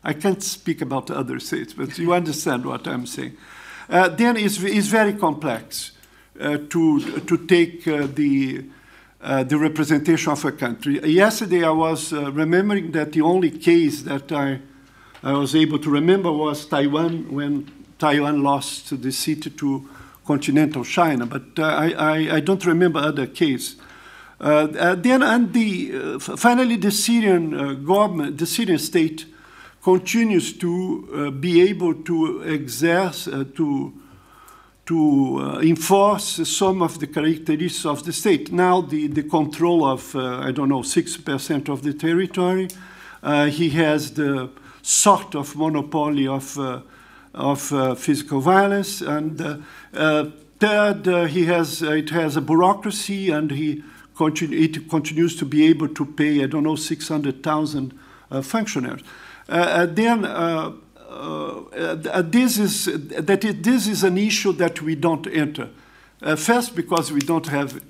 I 0.04 0.14
can't 0.14 0.42
speak 0.42 0.82
about 0.82 1.12
other 1.12 1.40
states, 1.40 1.74
but 1.74 1.98
you 1.98 2.14
understand 2.14 2.66
what 2.66 2.88
I'm 2.88 3.06
saying. 3.06 3.36
Uh, 3.90 4.10
then 4.10 4.36
it's, 4.36 4.62
it's 4.62 4.88
very 4.88 5.14
complex 5.14 5.92
uh, 6.40 6.58
to, 6.70 7.00
to 7.22 7.38
take 7.48 7.88
uh, 7.88 8.08
the, 8.14 8.66
uh, 9.22 9.44
the 9.44 9.58
representation 9.58 10.32
of 10.32 10.44
a 10.44 10.52
country. 10.52 11.00
Yesterday 11.10 11.64
I 11.64 11.72
was 11.72 12.12
remembering 12.12 12.92
that 12.92 13.14
the 13.14 13.22
only 13.22 13.52
case 13.52 14.02
that 14.04 14.32
I, 14.32 14.60
I 15.24 15.34
was 15.34 15.56
able 15.56 15.80
to 15.80 15.90
remember 15.90 16.32
was 16.32 16.66
Taiwan 16.66 17.32
when 17.32 17.72
Taiwan 17.98 18.44
lost 18.44 19.02
the 19.02 19.12
seat 19.12 19.58
to 19.58 19.90
continental 20.26 20.84
China, 20.84 21.26
but 21.26 21.58
uh, 21.58 21.64
I, 21.64 21.92
I, 21.92 22.36
I, 22.36 22.40
don't 22.42 22.64
remember 22.66 23.00
other 23.00 23.26
cases. 23.26 23.78
Uh, 24.40 24.68
uh, 24.78 24.96
then, 24.96 25.24
and 25.24 25.54
the, 25.54 26.20
finally, 26.20 26.76
the 26.76 26.92
Syrian 26.92 27.84
government, 27.86 28.38
the 28.38 28.46
Syrian 28.46 28.78
state, 28.78 29.26
continues 29.88 30.48
to 30.58 31.32
be 31.40 31.54
able 31.70 31.94
to 32.04 32.44
exerce, 32.46 33.26
to 33.56 33.94
to 34.86 35.38
uh, 35.40 35.60
enforce 35.60 36.48
some 36.48 36.82
of 36.82 36.98
the 37.00 37.08
characteristics 37.08 37.86
of 37.86 38.04
the 38.04 38.14
state. 38.14 38.54
Now, 38.54 38.80
the, 38.80 39.08
the 39.08 39.24
control 39.24 39.84
of, 39.84 40.16
uh, 40.16 40.48
I 40.48 40.54
don't 40.54 40.70
know, 40.70 40.82
6% 40.82 41.70
of 41.70 41.82
the 41.82 41.94
territory. 41.94 42.70
Uh, 43.22 43.48
he 43.48 43.70
has 43.72 44.14
the 44.14 44.50
sort 44.82 45.36
of 45.36 45.58
monopoly 45.58 46.26
of 46.26 46.58
of 47.38 47.72
uh, 47.72 47.96
physical 47.96 48.42
violence. 48.42 49.02
And 49.02 49.40
uh, 49.40 49.58
uh, 49.94 50.26
third, 50.60 51.30
he 51.30 51.46
has, 51.46 51.82
it 51.82 52.10
has 52.10 52.36
a 52.36 52.42
bureaucracy 52.42 53.30
and 53.30 53.52
he 53.52 53.84
continue, 54.16 54.60
it 54.60 54.90
continues 54.90 55.36
to 55.38 55.46
be 55.46 55.68
able 55.68 55.88
to 55.90 56.06
pay, 56.06 56.44
I 56.44 56.48
don't 56.48 56.64
know, 56.64 56.76
600,000 56.76 58.00
uh, 58.32 58.42
functionaries. 58.42 59.04
Uh, 59.50 59.86
then 59.86 60.26
uh, 60.26 60.74
uh, 61.10 62.22
this 62.22 62.58
is 62.58 62.86
that 62.86 63.46
it, 63.46 63.64
this 63.64 63.88
is 63.88 64.04
an 64.04 64.18
issue 64.18 64.52
that 64.54 64.82
we 64.82 64.96
don't 64.96 65.28
enter. 65.28 65.70
Uh, 66.22 66.36
first, 66.36 66.76
because 66.76 67.12
we 67.12 67.20
don't 67.20 67.48
have 67.48 67.82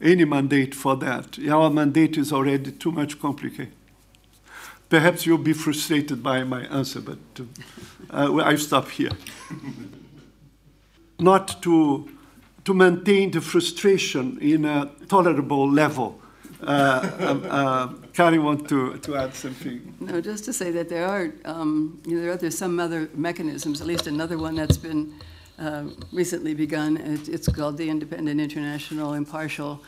any 0.00 0.24
mandate 0.24 0.74
for 0.74 0.96
that. 0.96 1.38
Our 1.48 1.70
mandate 1.70 2.16
is 2.16 2.32
already 2.32 2.72
too 2.72 2.92
much 2.92 3.20
complicated. 3.20 3.72
Perhaps 4.88 5.26
you'll 5.26 5.38
be 5.38 5.52
frustrated 5.52 6.22
by 6.22 6.44
my 6.44 6.62
answer, 6.66 7.00
but 7.00 7.18
uh, 8.10 8.36
I 8.36 8.56
stop 8.56 8.88
here. 8.88 9.10
Not 11.18 11.60
to, 11.62 12.08
to 12.64 12.74
maintain 12.74 13.30
the 13.30 13.40
frustration 13.40 14.38
in 14.40 14.64
a 14.64 14.90
tolerable 15.08 15.70
level. 15.70 16.20
Uh, 16.60 17.10
um, 17.20 17.44
uh, 17.48 18.40
want 18.40 18.68
to, 18.68 18.98
to 18.98 19.16
add 19.16 19.32
something. 19.32 19.94
No, 20.00 20.20
just 20.20 20.44
to 20.44 20.52
say 20.52 20.72
that 20.72 20.88
there 20.88 21.06
are, 21.06 21.32
um, 21.44 22.00
you 22.04 22.16
know, 22.16 22.36
there 22.36 22.48
are 22.48 22.50
some 22.50 22.80
other 22.80 23.08
mechanisms, 23.14 23.80
at 23.80 23.86
least 23.86 24.08
another 24.08 24.38
one 24.38 24.56
that's 24.56 24.76
been 24.76 25.14
uh, 25.58 25.84
recently 26.12 26.54
begun. 26.54 26.96
It, 26.96 27.28
it's 27.28 27.48
called 27.48 27.76
the 27.76 27.88
Independent 27.88 28.40
International 28.40 29.14
Impartial 29.14 29.80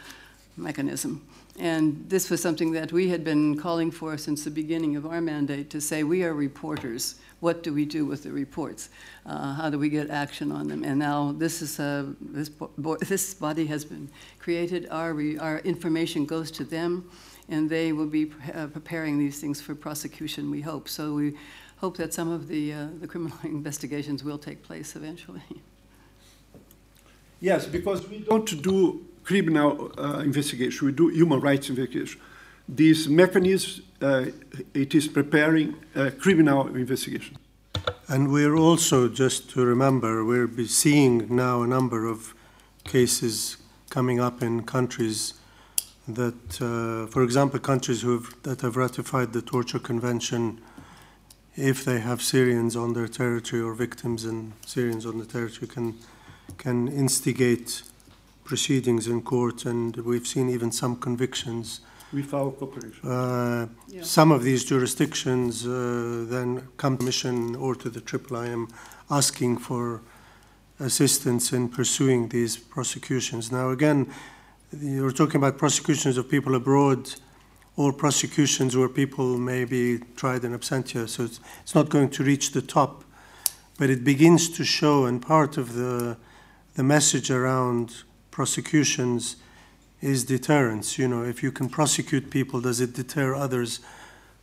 Mechanism. 0.56 1.20
And 1.60 2.08
this 2.08 2.30
was 2.30 2.40
something 2.40 2.72
that 2.72 2.90
we 2.90 3.10
had 3.10 3.22
been 3.22 3.54
calling 3.54 3.90
for 3.90 4.16
since 4.16 4.44
the 4.44 4.50
beginning 4.50 4.96
of 4.96 5.04
our 5.04 5.20
mandate 5.20 5.68
to 5.70 5.80
say 5.80 6.04
we 6.04 6.24
are 6.24 6.32
reporters. 6.32 7.16
What 7.40 7.62
do 7.62 7.74
we 7.74 7.84
do 7.84 8.06
with 8.06 8.22
the 8.22 8.32
reports? 8.32 8.88
Uh, 9.26 9.52
how 9.52 9.68
do 9.68 9.78
we 9.78 9.90
get 9.90 10.08
action 10.08 10.50
on 10.52 10.68
them? 10.68 10.84
And 10.84 10.98
now 10.98 11.32
this 11.32 11.60
is 11.60 11.78
a, 11.78 12.14
this, 12.18 12.48
bo- 12.48 12.96
this 13.00 13.34
body 13.34 13.66
has 13.66 13.84
been 13.84 14.08
created. 14.38 14.88
Our, 14.90 15.10
our 15.38 15.58
information 15.58 16.24
goes 16.24 16.50
to 16.52 16.64
them, 16.64 17.10
and 17.50 17.68
they 17.68 17.92
will 17.92 18.06
be 18.06 18.32
uh, 18.54 18.68
preparing 18.68 19.18
these 19.18 19.38
things 19.38 19.60
for 19.60 19.74
prosecution. 19.74 20.50
We 20.50 20.62
hope. 20.62 20.88
So 20.88 21.12
we 21.12 21.34
hope 21.76 21.98
that 21.98 22.14
some 22.14 22.30
of 22.30 22.48
the 22.48 22.72
uh, 22.72 22.86
the 23.00 23.06
criminal 23.06 23.36
investigations 23.44 24.24
will 24.24 24.38
take 24.38 24.62
place 24.62 24.96
eventually. 24.96 25.42
Yes, 27.38 27.66
because 27.66 28.06
we 28.08 28.20
don't 28.20 28.62
do 28.62 29.06
criminal 29.30 29.92
uh, 29.96 30.18
investigation, 30.24 30.86
we 30.86 30.92
do 30.92 31.08
human 31.08 31.40
rights 31.40 31.68
investigation. 31.70 32.20
This 32.68 33.06
mechanism, 33.06 33.84
uh, 34.02 34.26
it 34.74 34.94
is 34.94 35.06
preparing 35.08 35.74
a 35.94 36.10
criminal 36.10 36.66
investigation. 36.74 37.36
And 38.08 38.32
we're 38.32 38.56
also, 38.56 39.08
just 39.08 39.50
to 39.50 39.64
remember, 39.64 40.24
we're 40.24 40.48
seeing 40.66 41.36
now 41.36 41.62
a 41.62 41.66
number 41.66 42.06
of 42.06 42.34
cases 42.84 43.56
coming 43.88 44.18
up 44.20 44.42
in 44.42 44.64
countries 44.64 45.34
that, 46.08 46.60
uh, 46.60 47.06
for 47.12 47.22
example, 47.22 47.60
countries 47.60 48.02
who 48.02 48.12
have, 48.18 48.42
that 48.42 48.60
have 48.62 48.76
ratified 48.76 49.32
the 49.32 49.42
Torture 49.42 49.78
Convention, 49.78 50.60
if 51.54 51.84
they 51.84 52.00
have 52.00 52.20
Syrians 52.20 52.74
on 52.74 52.94
their 52.94 53.08
territory 53.08 53.62
or 53.62 53.74
victims 53.74 54.24
and 54.24 54.52
Syrians 54.66 55.06
on 55.06 55.18
the 55.18 55.26
territory, 55.26 55.68
can 55.68 55.94
can 56.58 56.88
instigate 56.88 57.82
proceedings 58.50 59.06
in 59.06 59.22
court, 59.22 59.64
and 59.64 59.96
we've 59.98 60.26
seen 60.26 60.50
even 60.50 60.72
some 60.72 60.96
convictions. 60.96 61.80
With 62.12 62.34
our 62.34 62.50
cooperation. 62.50 63.08
Uh, 63.08 63.68
yeah. 63.86 64.02
Some 64.02 64.32
of 64.32 64.42
these 64.42 64.64
jurisdictions 64.64 65.64
uh, 65.64 66.26
then 66.34 66.66
come 66.76 66.98
to 66.98 67.04
mission 67.04 67.54
or 67.54 67.76
to 67.76 67.88
the 67.88 68.00
IIIM 68.00 68.68
asking 69.08 69.58
for 69.58 70.02
assistance 70.80 71.52
in 71.52 71.68
pursuing 71.68 72.28
these 72.30 72.56
prosecutions. 72.56 73.52
Now, 73.52 73.70
again, 73.70 74.12
you're 74.96 75.12
talking 75.12 75.36
about 75.36 75.56
prosecutions 75.56 76.16
of 76.16 76.28
people 76.28 76.56
abroad 76.56 77.02
or 77.76 77.92
prosecutions 77.92 78.76
where 78.76 78.88
people 78.88 79.38
may 79.38 79.64
be 79.64 80.00
tried 80.16 80.42
in 80.44 80.58
absentia, 80.58 81.08
so 81.08 81.22
it's, 81.22 81.38
it's 81.62 81.74
not 81.76 81.88
going 81.88 82.10
to 82.10 82.24
reach 82.24 82.50
the 82.50 82.62
top. 82.62 83.04
But 83.78 83.90
it 83.90 84.02
begins 84.02 84.50
to 84.58 84.64
show, 84.64 85.06
and 85.06 85.22
part 85.22 85.56
of 85.56 85.74
the 85.74 86.16
the 86.74 86.84
message 86.84 87.30
around 87.30 88.04
prosecutions 88.40 89.36
is 90.00 90.24
deterrence. 90.24 90.98
You 90.98 91.06
know, 91.08 91.22
if 91.22 91.42
you 91.42 91.52
can 91.52 91.68
prosecute 91.68 92.30
people, 92.30 92.58
does 92.62 92.80
it 92.80 92.94
deter 92.94 93.34
others 93.34 93.80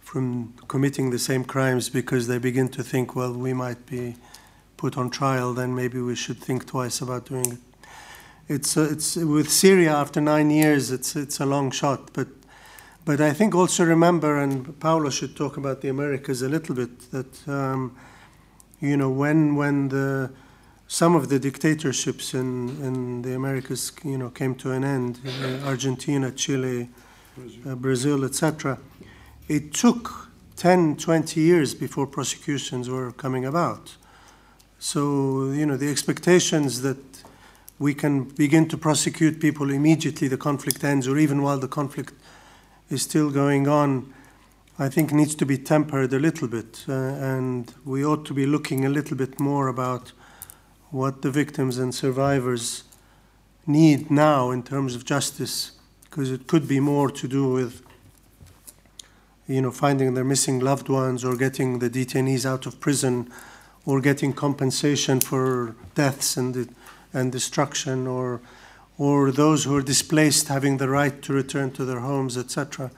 from 0.02 0.54
committing 0.68 1.10
the 1.10 1.18
same 1.18 1.43
crimes 1.43 1.89
because 1.89 2.28
they 2.28 2.38
begin 2.38 2.70
to 2.70 2.84
think, 2.84 3.16
well, 3.16 3.34
we 3.34 3.54
might 3.54 3.88
be 3.88 4.16
put 4.78 4.98
on 4.98 5.10
trial, 5.10 5.52
then 5.56 5.74
maybe 5.74 6.00
we 6.00 6.16
should 6.16 6.38
think 6.38 6.68
twice 6.68 7.02
about 7.02 7.26
doing 7.26 7.54
it. 7.54 7.60
It's, 8.48 8.78
uh, 8.78 8.88
it's 8.91 9.16
with 9.16 9.50
Syria 9.50 9.95
after 9.95 10.22
nine 10.22 10.52
years, 10.52 10.91
it's, 10.91 11.16
it's 11.16 11.39
a 11.39 11.45
long 11.48 11.72
shot, 11.72 12.14
but 12.14 12.28
but 13.04 13.22
I 13.22 13.32
think 13.32 13.56
also 13.56 13.86
remember, 13.86 14.38
and 14.38 14.78
Paulo 14.80 15.10
should 15.10 15.36
talk 15.36 15.56
about 15.58 15.80
the 15.80 15.88
Americas 15.88 16.41
a 16.41 16.50
little 16.50 16.76
bit, 16.76 17.10
that 17.12 17.48
um, 17.48 17.95
you 18.82 18.98
know 18.98 19.10
when 19.10 19.56
when 19.56 19.89
the 19.89 20.30
some 20.88 21.15
of 21.15 21.29
the 21.29 21.38
dictatorships 21.38 22.33
in, 22.33 22.69
in 22.81 23.21
the 23.21 23.35
Americas, 23.35 23.91
you 24.03 24.17
know, 24.17 24.29
came 24.29 24.55
to 24.55 24.71
an 24.71 24.83
end. 24.83 25.19
Uh, 25.25 25.67
Argentina, 25.67 26.31
Chile, 26.31 26.89
Brazil, 27.35 27.71
uh, 27.71 27.75
Brazil 27.75 28.25
etc. 28.25 28.79
It 29.47 29.73
took 29.73 30.29
10, 30.55 30.97
20 30.97 31.39
years 31.39 31.75
before 31.75 32.07
prosecutions 32.07 32.89
were 32.89 33.11
coming 33.11 33.45
about. 33.45 33.95
So, 34.79 35.51
you 35.51 35.65
know, 35.65 35.77
the 35.77 35.89
expectations 35.89 36.81
that 36.81 36.97
we 37.79 37.93
can 37.93 38.23
begin 38.23 38.67
to 38.69 38.77
prosecute 38.77 39.39
people 39.39 39.69
immediately 39.69 40.27
the 40.27 40.38
conflict 40.38 40.83
ends, 40.83 41.07
or 41.07 41.17
even 41.17 41.41
while 41.41 41.59
the 41.59 41.67
conflict 41.67 42.13
is 42.89 43.01
still 43.01 43.29
going 43.29 43.67
on, 43.67 44.13
I 44.79 44.89
think 44.89 45.11
needs 45.11 45.35
to 45.35 45.45
be 45.45 45.57
tempered 45.57 46.13
a 46.13 46.19
little 46.19 46.47
bit. 46.47 46.85
Uh, 46.88 46.93
and 46.93 47.73
we 47.85 48.05
ought 48.05 48.25
to 48.25 48.33
be 48.33 48.45
looking 48.45 48.85
a 48.85 48.89
little 48.89 49.17
bit 49.17 49.39
more 49.39 49.67
about 49.67 50.11
what 50.91 51.21
the 51.21 51.31
victims 51.31 51.77
and 51.77 51.93
survivors 51.93 52.83
need 53.65 54.09
now 54.09 54.51
in 54.51 54.63
terms 54.63 54.95
of 54.95 55.03
justice, 55.03 55.71
because 56.03 56.31
it 56.31 56.47
could 56.47 56.67
be 56.67 56.79
more 56.79 57.11
to 57.11 57.27
do 57.27 57.51
with 57.51 57.81
you 59.47 59.61
know, 59.61 59.71
finding 59.71 60.13
their 60.13 60.25
missing 60.25 60.59
loved 60.59 60.89
ones 60.89 61.23
or 61.23 61.35
getting 61.35 61.79
the 61.79 61.89
detainees 61.89 62.45
out 62.45 62.65
of 62.65 62.79
prison 62.79 63.29
or 63.85 64.01
getting 64.01 64.33
compensation 64.33 65.21
for 65.21 65.75
deaths 65.95 66.35
and, 66.35 66.75
and 67.13 67.31
destruction 67.31 68.05
or, 68.05 68.41
or 68.97 69.31
those 69.31 69.63
who 69.63 69.75
are 69.75 69.81
displaced 69.81 70.49
having 70.49 70.77
the 70.77 70.89
right 70.89 71.21
to 71.21 71.31
return 71.31 71.71
to 71.71 71.85
their 71.85 72.01
homes, 72.01 72.38
etc. 72.38 72.91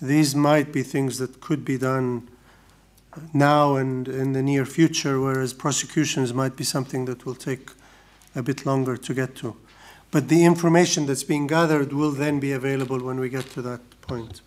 These 0.00 0.34
might 0.34 0.72
be 0.72 0.82
things 0.82 1.18
that 1.18 1.40
could 1.40 1.64
be 1.64 1.76
done 1.76 2.28
now 3.32 3.76
and 3.76 4.08
in 4.08 4.32
the 4.32 4.42
near 4.42 4.64
future, 4.64 5.20
whereas 5.20 5.52
prosecutions 5.52 6.32
might 6.32 6.56
be 6.56 6.64
something 6.64 7.04
that 7.06 7.24
will 7.26 7.34
take 7.34 7.70
a 8.34 8.42
bit 8.42 8.64
longer 8.64 8.96
to 8.96 9.14
get 9.14 9.34
to. 9.36 9.56
But 10.10 10.28
the 10.28 10.44
information 10.44 11.06
that's 11.06 11.24
being 11.24 11.46
gathered 11.46 11.92
will 11.92 12.10
then 12.10 12.38
be 12.40 12.52
available 12.52 13.00
when 13.00 13.18
we 13.18 13.28
get 13.28 13.46
to 13.50 13.62
that 13.62 13.80
point. 14.02 14.42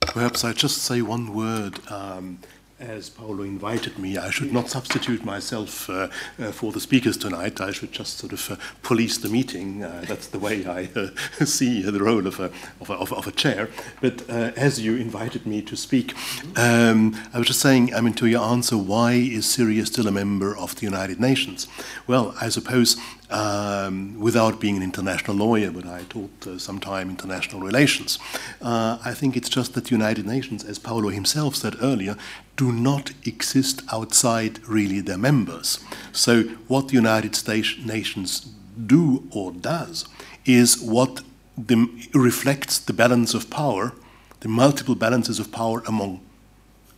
Perhaps 0.00 0.44
I 0.44 0.52
just 0.52 0.78
say 0.78 1.02
one 1.02 1.32
word. 1.32 1.78
Um, 1.88 2.40
as 2.80 3.10
Paulo 3.10 3.42
invited 3.42 3.98
me, 3.98 4.16
I 4.16 4.30
should 4.30 4.52
not 4.52 4.68
substitute 4.68 5.24
myself 5.24 5.88
uh, 5.90 6.08
uh, 6.38 6.50
for 6.50 6.72
the 6.72 6.80
speakers 6.80 7.16
tonight. 7.16 7.60
I 7.60 7.72
should 7.72 7.92
just 7.92 8.18
sort 8.18 8.32
of 8.32 8.50
uh, 8.50 8.56
police 8.82 9.18
the 9.18 9.28
meeting. 9.28 9.84
Uh, 9.84 10.04
that's 10.08 10.28
the 10.28 10.38
way 10.38 10.66
I 10.66 10.88
uh, 10.98 11.10
see 11.44 11.82
the 11.82 12.02
role 12.02 12.26
of 12.26 12.40
a, 12.40 12.50
of 12.80 12.90
a, 12.90 12.94
of 12.94 13.26
a 13.26 13.32
chair. 13.32 13.68
But 14.00 14.28
uh, 14.30 14.52
as 14.56 14.80
you 14.80 14.96
invited 14.96 15.46
me 15.46 15.62
to 15.62 15.76
speak, 15.76 16.14
um, 16.56 17.14
I 17.34 17.38
was 17.38 17.46
just 17.46 17.60
saying, 17.60 17.94
I 17.94 18.00
mean, 18.00 18.14
to 18.14 18.26
your 18.26 18.42
answer, 18.42 18.78
why 18.78 19.12
is 19.12 19.46
Syria 19.46 19.84
still 19.86 20.08
a 20.08 20.12
member 20.12 20.56
of 20.56 20.76
the 20.76 20.86
United 20.86 21.20
Nations? 21.20 21.68
Well, 22.06 22.34
I 22.40 22.48
suppose 22.48 22.96
um, 23.30 24.18
without 24.18 24.60
being 24.60 24.76
an 24.76 24.82
international 24.82 25.36
lawyer, 25.36 25.70
but 25.70 25.86
I 25.86 26.02
taught 26.08 26.46
uh, 26.46 26.58
some 26.58 26.80
time 26.80 27.10
international 27.10 27.60
relations. 27.60 28.18
Uh, 28.60 28.98
I 29.04 29.14
think 29.14 29.36
it's 29.36 29.48
just 29.48 29.74
that 29.74 29.84
the 29.84 29.90
United 29.90 30.26
Nations, 30.26 30.64
as 30.64 30.78
Paulo 30.78 31.08
himself 31.08 31.56
said 31.56 31.76
earlier, 31.80 32.16
do 32.56 32.72
not 32.72 33.12
exist 33.24 33.82
outside 33.92 34.66
really 34.68 35.00
their 35.00 35.18
members. 35.18 35.78
So, 36.12 36.42
what 36.68 36.88
the 36.88 36.94
United 36.94 37.36
States 37.36 37.76
Nations 37.84 38.52
do 38.86 39.28
or 39.30 39.52
does 39.52 40.06
is 40.44 40.80
what 40.80 41.22
the, 41.56 41.88
reflects 42.14 42.78
the 42.78 42.92
balance 42.92 43.34
of 43.34 43.50
power, 43.50 43.92
the 44.40 44.48
multiple 44.48 44.94
balances 44.94 45.38
of 45.38 45.52
power 45.52 45.82
among 45.86 46.20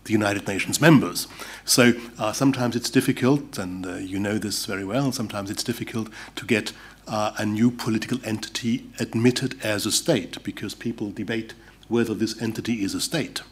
the 0.05 0.13
United 0.13 0.47
Nations 0.49 0.81
members. 0.81 1.29
So 1.65 1.93
uh, 2.19 2.33
sometimes 2.33 2.77
it's 2.77 2.91
difficult, 2.91 3.59
and 3.59 3.87
uh, 3.87 3.95
you 3.97 4.19
know 4.19 4.39
this 4.39 4.67
very 4.67 4.85
well, 4.85 5.13
sometimes 5.13 5.51
it's 5.51 5.65
difficult 5.65 6.09
to 6.37 6.47
get 6.47 6.73
uh, 7.07 7.33
a 7.39 7.47
new 7.47 7.71
political 7.71 8.19
entity 8.25 8.87
admitted 8.99 9.57
as 9.63 9.87
a 9.87 9.93
state 9.93 10.43
because 10.43 10.75
people 10.75 11.11
debate 11.11 11.55
whether 11.89 12.15
this 12.15 12.41
entity 12.41 12.83
is 12.83 12.95
a 12.95 13.01
state. 13.01 13.43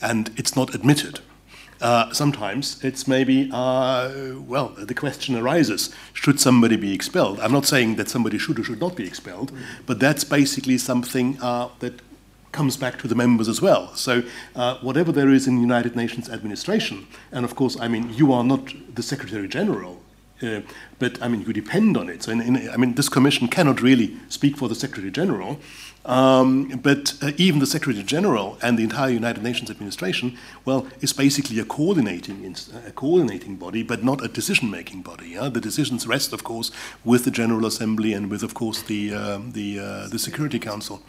And 0.00 0.30
it's 0.36 0.56
not 0.56 0.74
admitted. 0.74 1.20
Uh, 1.80 2.12
sometimes 2.12 2.82
it's 2.84 3.06
maybe, 3.08 3.50
uh, 3.52 4.10
well, 4.46 4.68
the 4.78 4.94
question 4.94 5.36
arises 5.36 5.94
should 6.12 6.40
somebody 6.40 6.76
be 6.76 6.94
expelled? 6.94 7.40
I'm 7.40 7.52
not 7.52 7.66
saying 7.66 7.96
that 7.96 8.08
somebody 8.08 8.38
should 8.38 8.58
or 8.58 8.64
should 8.64 8.80
not 8.80 8.96
be 8.96 9.06
expelled, 9.06 9.52
but 9.86 9.98
that's 9.98 10.24
basically 10.24 10.78
something 10.78 11.36
uh, 11.42 11.68
that 11.80 12.00
comes 12.54 12.76
back 12.78 12.98
to 13.00 13.08
the 13.08 13.14
members 13.14 13.48
as 13.48 13.60
well. 13.60 13.94
So, 13.94 14.22
uh, 14.56 14.78
whatever 14.78 15.12
there 15.12 15.30
is 15.30 15.46
in 15.46 15.56
the 15.56 15.60
United 15.60 15.94
Nations 15.96 16.28
administration, 16.30 17.06
and 17.32 17.44
of 17.44 17.54
course, 17.54 17.78
I 17.78 17.88
mean, 17.88 18.04
you 18.14 18.32
are 18.32 18.44
not 18.44 18.72
the 18.94 19.02
Secretary 19.02 19.48
General. 19.48 20.00
Uh, 20.42 20.60
but 20.98 21.22
I 21.22 21.28
mean, 21.28 21.42
you 21.46 21.52
depend 21.52 21.96
on 21.96 22.08
it. 22.08 22.22
So, 22.22 22.32
in, 22.32 22.40
in, 22.40 22.68
I 22.68 22.76
mean, 22.76 22.94
this 22.94 23.08
commission 23.08 23.48
cannot 23.48 23.80
really 23.80 24.16
speak 24.28 24.56
for 24.56 24.68
the 24.68 24.74
Secretary 24.74 25.10
General, 25.10 25.58
um, 26.04 26.68
but 26.82 27.14
uh, 27.22 27.30
even 27.36 27.60
the 27.60 27.66
Secretary 27.66 28.04
General 28.04 28.58
and 28.60 28.78
the 28.78 28.82
entire 28.82 29.10
United 29.10 29.42
Nations 29.42 29.70
administration, 29.70 30.36
well, 30.64 30.86
is 31.00 31.12
basically 31.12 31.58
a 31.60 31.64
coordinating 31.64 32.54
a 32.86 32.92
coordinating 32.92 33.56
body, 33.56 33.82
but 33.82 34.04
not 34.04 34.22
a 34.24 34.28
decision-making 34.28 35.02
body. 35.02 35.28
Yeah? 35.30 35.48
The 35.48 35.60
decisions 35.60 36.06
rest, 36.06 36.32
of 36.32 36.42
course, 36.44 36.70
with 37.04 37.24
the 37.24 37.30
General 37.30 37.64
Assembly 37.64 38.12
and 38.12 38.30
with, 38.30 38.42
of 38.42 38.52
course, 38.52 38.82
the 38.82 39.14
um, 39.14 39.52
the 39.52 39.78
uh, 39.78 40.08
the 40.08 40.18
Security 40.18 40.58
Council. 40.58 41.00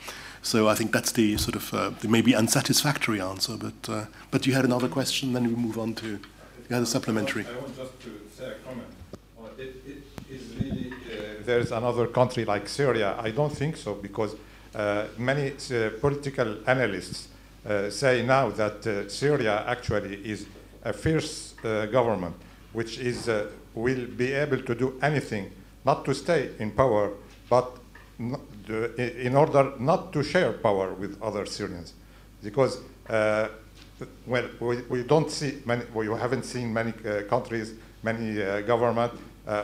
So 0.45 0.69
I 0.69 0.75
think 0.75 0.91
that's 0.91 1.11
the 1.11 1.37
sort 1.37 1.55
of 1.55 1.73
uh, 1.73 1.89
the 2.01 2.07
maybe 2.07 2.35
unsatisfactory 2.35 3.19
answer. 3.19 3.57
But 3.57 3.89
uh, 3.89 4.05
but 4.29 4.45
you 4.45 4.53
had 4.53 4.63
another 4.63 4.87
question, 4.87 5.33
then 5.33 5.45
we 5.47 5.55
move 5.55 5.79
on 5.79 5.95
to 5.95 6.19
the 6.67 6.77
other 6.77 6.85
supplementary. 6.85 7.47
I 7.47 7.59
want 7.59 7.75
just 7.75 7.99
to 8.01 8.09
say 8.37 8.51
a 8.51 8.55
comment. 8.63 8.87
Is 10.29 10.55
really 10.59 10.91
uh, 10.91 11.41
there's 11.45 11.71
another 11.71 12.05
country 12.05 12.45
like 12.45 12.67
Syria. 12.67 13.15
I 13.19 13.31
don't 13.31 13.57
think 13.57 13.75
so 13.75 13.95
because 13.95 14.35
uh, 14.75 15.05
many 15.17 15.51
uh, 15.51 15.89
political 15.99 16.57
analysts 16.67 17.27
uh, 17.65 17.89
say 17.89 18.23
now 18.23 18.51
that 18.51 19.09
Syria 19.09 19.63
actually 19.65 20.15
is 20.23 20.45
a 20.83 20.93
fierce 20.93 21.55
government, 21.91 22.35
which 22.71 22.99
is 22.99 23.27
will 23.73 24.05
be 24.05 24.31
able 24.33 24.61
to 24.61 24.75
do 24.75 24.99
anything, 25.01 25.51
not 25.85 26.05
to 26.05 26.13
stay 26.13 26.51
in 26.59 26.69
power, 26.69 27.13
but 27.49 27.77
in 28.69 29.35
order 29.35 29.73
not 29.79 30.11
to 30.13 30.23
share 30.23 30.53
power 30.53 30.93
with 30.93 31.21
other 31.21 31.45
Syrians, 31.45 31.93
because 32.43 32.79
uh, 33.09 33.47
well, 34.25 34.47
we, 34.59 34.81
we, 34.89 35.03
don't 35.03 35.31
see 35.31 35.61
many, 35.65 35.83
we 35.93 36.07
haven't 36.07 36.43
seen 36.43 36.73
many 36.73 36.93
uh, 37.05 37.23
countries, 37.23 37.73
many 38.03 38.41
uh, 38.41 38.61
government 38.61 39.13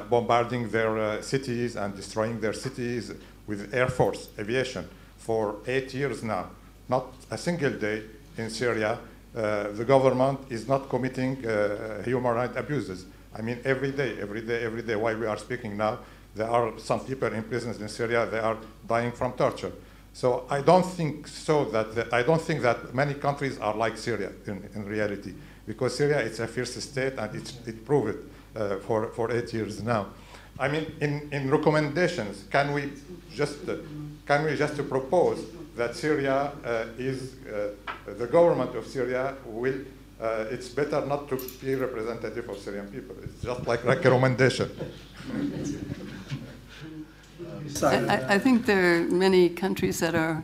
bombarding 0.09 0.69
their 0.69 1.23
cities 1.23 1.75
and 1.75 1.95
destroying 1.95 2.39
their 2.39 2.53
cities 2.53 3.11
with 3.47 3.73
air 3.73 3.87
force, 3.87 4.29
aviation 4.37 4.87
for 5.17 5.55
eight 5.65 5.93
years 5.93 6.23
now. 6.23 6.49
Not 6.87 7.07
a 7.31 7.37
single 7.37 7.71
day 7.71 8.03
in 8.37 8.49
Syria, 8.49 8.99
uh, 9.35 9.71
the 9.71 9.85
government 9.85 10.39
is 10.49 10.67
not 10.67 10.89
committing 10.89 11.45
uh, 11.45 12.03
human 12.03 12.33
rights 12.33 12.57
abuses. 12.57 13.05
I 13.33 13.41
mean, 13.41 13.59
every 13.63 13.91
day, 13.91 14.17
every 14.19 14.41
day, 14.41 14.63
every 14.63 14.81
day, 14.81 14.95
while 14.95 15.17
we 15.17 15.25
are 15.25 15.37
speaking 15.37 15.77
now, 15.77 15.99
there 16.35 16.49
are 16.49 16.77
some 16.77 17.01
people 17.01 17.27
in 17.33 17.43
prisons 17.43 17.81
in 17.81 17.89
Syria, 17.89 18.25
they 18.25 18.39
are 18.39 18.57
dying 18.87 19.11
from 19.11 19.33
torture. 19.33 19.71
So 20.13 20.45
I 20.49 20.61
don't 20.61 20.85
think 20.85 21.27
so 21.27 21.65
that, 21.65 21.95
the, 21.95 22.15
I 22.15 22.23
don't 22.23 22.41
think 22.41 22.61
that 22.61 22.93
many 22.93 23.13
countries 23.13 23.57
are 23.59 23.75
like 23.75 23.97
Syria 23.97 24.31
in, 24.45 24.69
in 24.75 24.85
reality, 24.85 25.33
because 25.65 25.95
Syria 25.95 26.19
is 26.19 26.39
a 26.39 26.47
fierce 26.47 26.75
state 26.83 27.13
and 27.17 27.35
it's, 27.35 27.57
it 27.65 27.85
proved 27.85 28.15
it 28.15 28.17
uh, 28.55 28.77
for, 28.77 29.07
for 29.09 29.31
eight 29.31 29.53
years 29.53 29.81
now. 29.81 30.07
I 30.59 30.67
mean, 30.67 30.93
in, 30.99 31.29
in 31.31 31.49
recommendations, 31.49 32.43
can 32.51 32.73
we 32.73 32.91
just 33.33 33.67
uh, 33.67 33.77
can 34.27 34.45
we 34.45 34.55
just 34.55 34.77
propose 34.87 35.43
that 35.75 35.95
Syria 35.95 36.51
uh, 36.63 36.85
is 36.97 37.35
uh, 37.47 37.69
the 38.05 38.27
government 38.27 38.75
of 38.75 38.85
Syria 38.85 39.35
will 39.45 39.79
uh, 40.21 40.45
it's 40.49 40.69
better 40.69 41.05
not 41.05 41.27
to 41.29 41.37
be 41.61 41.75
representative 41.75 42.47
of 42.47 42.57
Syrian 42.59 42.87
people. 42.87 43.15
It's 43.23 43.41
just 43.41 43.65
like 43.65 43.83
recommendation. 43.83 44.69
I, 47.83 48.35
I, 48.35 48.39
think 48.39 48.65
there 48.65 48.97
are 48.97 49.03
many 49.05 49.49
countries 49.49 49.99
that 49.99 50.13
are 50.13 50.43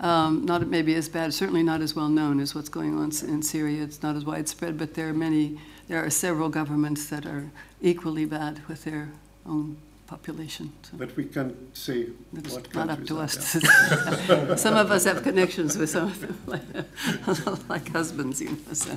um, 0.00 0.44
not 0.44 0.66
maybe 0.66 0.94
as 0.94 1.08
bad, 1.08 1.32
certainly 1.32 1.62
not 1.62 1.80
as 1.80 1.94
well 1.94 2.08
known 2.08 2.40
as 2.40 2.54
what's 2.54 2.68
going 2.68 2.98
on 2.98 3.12
in 3.26 3.42
Syria. 3.42 3.82
It's 3.82 4.02
not 4.02 4.16
as 4.16 4.24
widespread, 4.24 4.76
but 4.76 4.94
there 4.94 5.08
are 5.08 5.14
many, 5.14 5.58
there 5.88 6.04
are 6.04 6.10
several 6.10 6.48
governments 6.48 7.08
that 7.08 7.24
are 7.26 7.50
equally 7.80 8.26
bad 8.26 8.60
with 8.68 8.84
their 8.84 9.10
own 9.46 9.76
population. 10.06 10.72
So 10.82 10.96
but 10.96 11.16
we 11.16 11.24
can't 11.24 11.56
say 11.76 12.08
it's 12.36 12.54
what 12.54 12.74
not 12.74 12.90
up 12.90 13.04
to 13.06 13.20
us. 13.20 13.34
some 14.60 14.76
of 14.76 14.90
us 14.90 15.04
have 15.04 15.22
connections 15.22 15.76
with 15.78 15.90
some 15.90 16.04
of 16.08 16.20
them, 16.20 16.38
like, 16.46 17.68
like 17.68 17.88
husbands, 17.90 18.40
you 18.40 18.50
know. 18.50 18.72
So. 18.72 18.90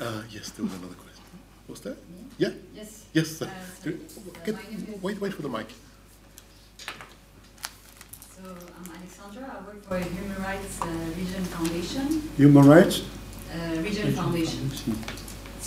Uh, 0.00 0.22
yes, 0.30 0.50
there 0.50 0.64
was 0.64 0.74
another 0.74 0.94
question. 0.94 1.22
Was 1.68 1.80
that? 1.80 1.96
Yeah. 2.38 2.50
Yes. 2.74 3.04
Yes. 3.12 3.42
Uh, 3.42 3.48
get, 4.44 4.56
wait, 5.02 5.20
wait 5.20 5.34
for 5.34 5.42
the 5.42 5.48
mic. 5.48 5.68
So 8.18 8.42
I'm 8.44 8.92
Alexandra. 8.96 9.56
I 9.56 9.66
work 9.66 9.84
for 9.84 9.98
Human 9.98 10.42
Rights 10.42 10.80
uh, 10.82 10.86
Region 11.16 11.44
Foundation. 11.44 12.28
Human 12.36 12.66
Rights. 12.66 13.02
Uh, 13.52 13.80
Region 13.80 14.12
Foundation. 14.12 14.70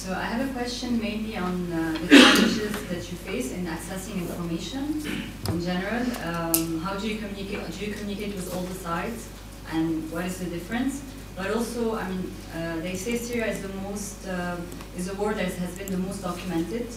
So 0.08 0.14
I 0.14 0.24
have 0.24 0.50
a 0.50 0.54
question 0.54 1.02
mainly 1.02 1.36
on 1.36 1.70
uh, 1.70 1.92
the 2.00 2.08
challenges 2.08 2.72
that 2.88 3.12
you 3.12 3.18
face 3.28 3.52
in 3.52 3.66
accessing 3.66 4.16
information 4.22 5.04
in 5.50 5.60
general. 5.60 6.02
Um, 6.24 6.80
how 6.80 6.96
do 6.96 7.10
you 7.10 7.18
communicate? 7.18 7.70
Do 7.78 7.86
you 7.86 7.94
communicate 7.94 8.34
with 8.34 8.56
all 8.56 8.62
the 8.62 8.74
sides, 8.74 9.28
and 9.74 10.10
what 10.10 10.24
is 10.24 10.40
the 10.40 10.46
difference? 10.46 11.04
But 11.36 11.52
also, 11.52 11.98
I 11.98 12.08
mean, 12.08 12.32
uh, 12.56 12.78
they 12.78 12.96
say 12.96 13.18
Syria 13.18 13.48
is 13.48 13.62
the 13.62 13.74
most 13.84 14.26
uh, 14.26 14.56
is 14.98 15.10
a 15.10 15.16
war 15.16 15.34
that 15.34 15.52
has 15.52 15.78
been 15.78 15.92
the 15.92 16.04
most 16.08 16.24
documented. 16.24 16.88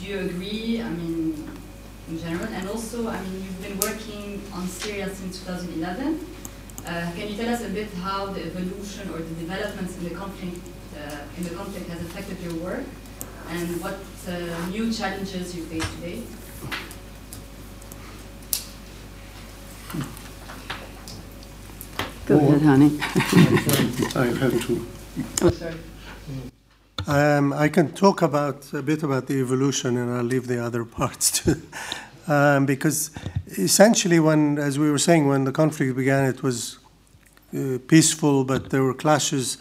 Do 0.00 0.06
you 0.08 0.18
agree? 0.20 0.80
I 0.80 0.88
mean, 0.88 1.52
in 2.08 2.18
general, 2.18 2.48
and 2.48 2.66
also, 2.66 3.08
I 3.08 3.20
mean, 3.24 3.44
you've 3.44 3.60
been 3.60 3.78
working 3.78 4.40
on 4.54 4.66
Syria 4.68 5.14
since 5.14 5.44
2011. 5.44 6.26
Uh, 6.86 7.12
can 7.14 7.28
you 7.28 7.36
tell 7.36 7.52
us 7.52 7.62
a 7.62 7.68
bit 7.68 7.92
how 7.92 8.32
the 8.32 8.40
evolution 8.46 9.10
or 9.10 9.18
the 9.18 9.34
developments 9.34 9.98
in 9.98 10.04
the 10.08 10.14
conflict 10.14 10.64
in 11.36 11.44
the 11.44 11.50
conflict 11.50 11.88
has 11.90 12.00
affected 12.02 12.40
your 12.40 12.54
work 12.62 12.84
and 13.50 13.80
what 13.80 13.98
uh, 14.28 14.68
new 14.70 14.92
challenges 14.92 15.54
you 15.56 15.64
face 15.64 15.88
today? 15.96 16.22
Go 22.26 22.38
ahead, 22.38 22.60
Hanny. 22.60 22.98
I 24.14 24.26
have 24.40 24.66
to. 24.66 24.86
Oh, 25.42 25.50
sorry. 25.50 25.74
Um, 27.08 27.52
I 27.52 27.68
can 27.68 27.92
talk 27.92 28.22
about 28.22 28.72
a 28.72 28.82
bit 28.82 29.02
about 29.02 29.26
the 29.26 29.40
evolution, 29.40 29.96
and 29.96 30.12
I'll 30.12 30.22
leave 30.22 30.46
the 30.46 30.62
other 30.62 30.84
parts 30.98 31.30
to. 31.40 31.60
Um, 32.28 32.66
because 32.66 33.10
essentially, 33.46 34.20
when, 34.20 34.58
as 34.58 34.78
we 34.78 34.90
were 34.90 34.98
saying, 34.98 35.26
when 35.26 35.44
the 35.44 35.52
conflict 35.52 35.96
began, 35.96 36.26
it 36.26 36.42
was 36.42 36.78
uh, 37.52 37.78
peaceful, 37.88 38.44
but 38.44 38.70
there 38.70 38.82
were 38.82 38.94
clashes 38.94 39.56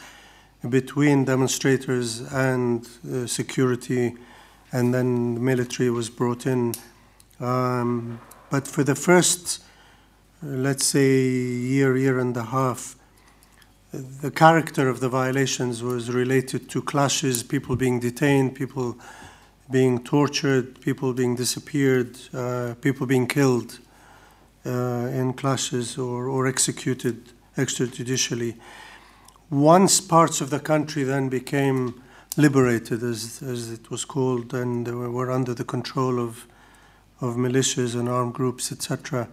between 0.69 1.25
demonstrators 1.25 2.21
and 2.33 2.87
uh, 3.11 3.27
security, 3.27 4.15
and 4.71 4.93
then 4.93 5.35
the 5.35 5.39
military 5.39 5.89
was 5.89 6.09
brought 6.09 6.45
in. 6.45 6.73
Um, 7.39 8.19
but 8.49 8.67
for 8.67 8.83
the 8.83 8.95
first, 8.95 9.63
uh, 10.43 10.47
let's 10.47 10.85
say, 10.85 11.21
year, 11.21 11.95
year 11.95 12.19
and 12.19 12.35
a 12.35 12.43
half, 12.43 12.95
the 13.91 14.31
character 14.31 14.89
of 14.89 14.99
the 14.99 15.09
violations 15.09 15.81
was 15.81 16.11
related 16.11 16.69
to 16.69 16.81
clashes, 16.81 17.43
people 17.43 17.75
being 17.75 17.99
detained, 17.99 18.55
people 18.55 18.97
being 19.69 20.03
tortured, 20.03 20.79
people 20.81 21.13
being 21.13 21.35
disappeared, 21.35 22.17
uh, 22.33 22.73
people 22.81 23.05
being 23.05 23.27
killed 23.27 23.79
uh, 24.65 24.69
in 25.11 25.33
clashes 25.33 25.97
or, 25.97 26.27
or 26.27 26.47
executed 26.47 27.31
extrajudicially 27.57 28.55
once 29.49 30.01
parts 30.01 30.41
of 30.41 30.49
the 30.49 30.59
country 30.59 31.03
then 31.03 31.29
became 31.29 32.01
liberated, 32.35 33.01
as, 33.03 33.41
as 33.41 33.71
it 33.71 33.89
was 33.89 34.05
called, 34.05 34.53
and 34.53 34.85
they 34.85 34.91
were, 34.91 35.09
were 35.09 35.31
under 35.31 35.53
the 35.53 35.63
control 35.63 36.19
of, 36.19 36.45
of 37.21 37.35
militias 37.35 37.95
and 37.95 38.07
armed 38.07 38.33
groups, 38.33 38.71
etc., 38.71 39.27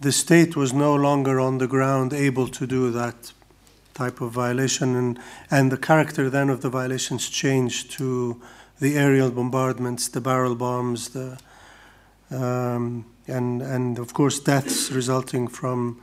the 0.00 0.12
state 0.12 0.56
was 0.56 0.74
no 0.74 0.94
longer 0.94 1.40
on 1.40 1.56
the 1.56 1.66
ground 1.66 2.12
able 2.12 2.48
to 2.48 2.66
do 2.66 2.90
that 2.90 3.32
type 3.94 4.20
of 4.20 4.30
violation, 4.30 4.94
and, 4.94 5.18
and 5.50 5.72
the 5.72 5.76
character 5.78 6.28
then 6.28 6.50
of 6.50 6.60
the 6.60 6.68
violations 6.68 7.30
changed 7.30 7.90
to 7.92 8.40
the 8.78 8.96
aerial 8.96 9.30
bombardments, 9.30 10.08
the 10.08 10.20
barrel 10.20 10.54
bombs, 10.54 11.10
the, 11.10 11.38
um, 12.30 13.06
and, 13.26 13.62
and 13.62 13.98
of 13.98 14.12
course 14.12 14.38
deaths 14.38 14.90
resulting 14.90 15.48
from 15.48 16.00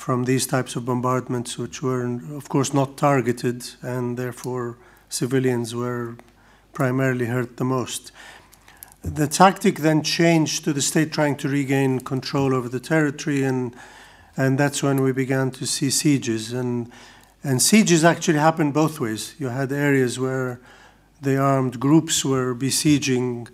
from 0.00 0.24
these 0.24 0.46
types 0.46 0.76
of 0.76 0.86
bombardments, 0.86 1.58
which 1.58 1.82
were, 1.82 2.06
of 2.34 2.48
course, 2.48 2.72
not 2.72 2.96
targeted, 2.96 3.68
and 3.82 4.16
therefore 4.16 4.78
civilians 5.10 5.74
were 5.74 6.16
primarily 6.72 7.26
hurt 7.26 7.58
the 7.58 7.64
most. 7.64 8.10
The 9.02 9.26
tactic 9.26 9.80
then 9.80 10.02
changed 10.02 10.64
to 10.64 10.72
the 10.72 10.80
state 10.80 11.12
trying 11.12 11.36
to 11.36 11.48
regain 11.48 12.00
control 12.00 12.54
over 12.54 12.68
the 12.70 12.80
territory, 12.80 13.44
and 13.44 13.76
and 14.36 14.58
that's 14.58 14.82
when 14.82 15.02
we 15.02 15.12
began 15.12 15.50
to 15.50 15.66
see 15.66 15.90
sieges. 15.90 16.52
And 16.52 16.90
And 17.44 17.60
sieges 17.60 18.02
actually 18.02 18.38
happened 18.38 18.72
both 18.72 19.00
ways. 19.00 19.34
You 19.38 19.50
had 19.50 19.72
areas 19.72 20.18
where 20.18 20.58
the 21.22 21.36
armed 21.36 21.78
groups 21.78 22.24
were 22.24 22.54
besieging 22.54 23.48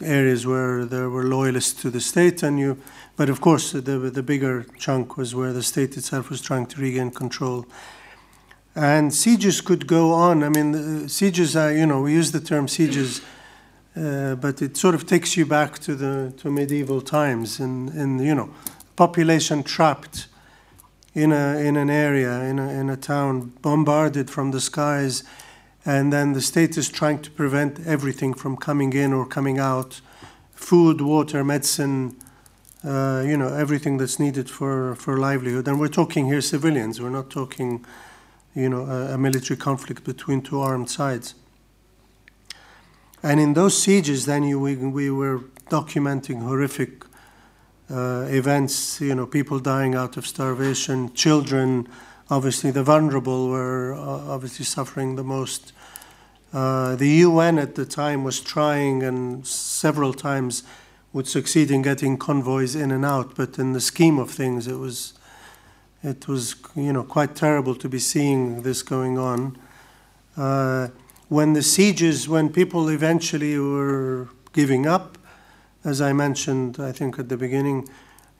areas 0.00 0.44
where 0.44 0.84
there 0.84 1.08
were 1.08 1.24
loyalists 1.24 1.82
to 1.82 1.90
the 1.90 2.00
state, 2.00 2.42
and 2.42 2.58
you. 2.58 2.76
But 3.22 3.30
of 3.30 3.40
course, 3.40 3.70
the 3.70 4.10
the 4.10 4.22
bigger 4.22 4.66
chunk 4.80 5.16
was 5.16 5.32
where 5.32 5.52
the 5.52 5.62
state 5.62 5.96
itself 5.96 6.28
was 6.28 6.40
trying 6.40 6.66
to 6.66 6.80
regain 6.80 7.12
control. 7.12 7.66
And 8.74 9.14
sieges 9.14 9.60
could 9.60 9.86
go 9.86 10.12
on. 10.12 10.42
I 10.42 10.48
mean, 10.48 10.72
the 10.72 11.08
sieges 11.08 11.54
are, 11.54 11.72
you 11.72 11.86
know, 11.86 12.02
we 12.02 12.14
use 12.14 12.32
the 12.32 12.40
term 12.40 12.66
sieges, 12.66 13.20
uh, 13.94 14.34
but 14.34 14.60
it 14.60 14.76
sort 14.76 14.96
of 14.96 15.06
takes 15.06 15.36
you 15.36 15.46
back 15.46 15.78
to 15.78 15.94
the 15.94 16.32
to 16.38 16.50
medieval 16.50 17.00
times, 17.00 17.60
and, 17.60 17.90
and 17.90 18.20
you 18.20 18.34
know, 18.34 18.50
population 18.96 19.62
trapped 19.62 20.26
in 21.14 21.30
a 21.30 21.58
in 21.58 21.76
an 21.76 21.90
area 21.90 22.40
in 22.40 22.58
a 22.58 22.68
in 22.70 22.90
a 22.90 22.96
town, 22.96 23.52
bombarded 23.62 24.30
from 24.30 24.50
the 24.50 24.60
skies, 24.60 25.22
and 25.84 26.12
then 26.12 26.32
the 26.32 26.42
state 26.42 26.76
is 26.76 26.88
trying 26.88 27.22
to 27.22 27.30
prevent 27.30 27.86
everything 27.86 28.34
from 28.34 28.56
coming 28.56 28.92
in 28.92 29.12
or 29.12 29.24
coming 29.24 29.60
out, 29.60 30.00
food, 30.50 31.00
water, 31.00 31.44
medicine. 31.44 32.16
Uh, 32.84 33.22
you 33.24 33.36
know 33.36 33.54
everything 33.54 33.98
that's 33.98 34.18
needed 34.18 34.50
for, 34.50 34.96
for 34.96 35.16
livelihood, 35.16 35.68
and 35.68 35.78
we're 35.78 35.86
talking 35.86 36.26
here 36.26 36.40
civilians. 36.40 37.00
We're 37.00 37.10
not 37.10 37.30
talking 37.30 37.84
you 38.54 38.68
know, 38.68 38.84
a, 38.84 39.14
a, 39.14 39.18
military 39.18 39.56
conflict 39.56 40.04
between 40.04 40.42
two 40.42 40.60
armed 40.60 40.90
sides. 40.90 41.34
And 43.22 43.40
in 43.40 43.54
those 43.54 43.80
sieges, 43.80 44.26
then 44.26 44.42
you, 44.42 44.60
we, 44.60 44.76
we 44.76 45.10
were 45.10 45.40
documenting 45.70 46.42
horrific 46.42 47.04
uh, 47.90 48.26
events, 48.28 49.00
you 49.00 49.14
know, 49.14 49.26
people 49.26 49.58
dying 49.58 49.94
out 49.94 50.16
of 50.16 50.26
starvation, 50.26 51.12
children, 51.14 51.88
obviously 52.30 52.70
the 52.70 52.82
vulnerable 52.82 53.48
were 53.48 53.94
uh, 53.94 53.98
obviously 53.98 54.64
suffering 54.64 55.16
the 55.16 55.24
most. 55.24 55.72
Uh, 56.52 56.96
the 56.96 57.08
UN 57.08 57.58
at 57.58 57.74
the 57.74 57.86
time 57.86 58.24
was 58.24 58.40
trying 58.40 59.02
and 59.02 59.46
several 59.46 60.12
times 60.12 60.62
would 61.12 61.26
succeed 61.26 61.70
in 61.70 61.82
getting 61.82 62.16
convoys 62.16 62.74
in 62.74 62.90
and 62.90 63.04
out, 63.04 63.34
but 63.36 63.58
in 63.58 63.72
the 63.72 63.80
scheme 63.80 64.18
of 64.18 64.30
things, 64.30 64.66
it 64.66 64.78
was 64.78 65.14
it 66.02 66.26
was 66.26 66.56
you 66.74 66.92
know 66.92 67.04
quite 67.04 67.34
terrible 67.36 67.74
to 67.74 67.88
be 67.88 67.98
seeing 67.98 68.62
this 68.62 68.82
going 68.82 69.18
on. 69.18 69.58
Uh, 70.36 70.88
when 71.28 71.52
the 71.52 71.62
sieges, 71.62 72.28
when 72.28 72.50
people 72.50 72.88
eventually 72.88 73.58
were 73.58 74.28
giving 74.52 74.86
up, 74.86 75.16
as 75.84 76.00
I 76.00 76.12
mentioned, 76.12 76.78
I 76.78 76.92
think 76.92 77.18
at 77.18 77.28
the 77.28 77.36
beginning, 77.36 77.88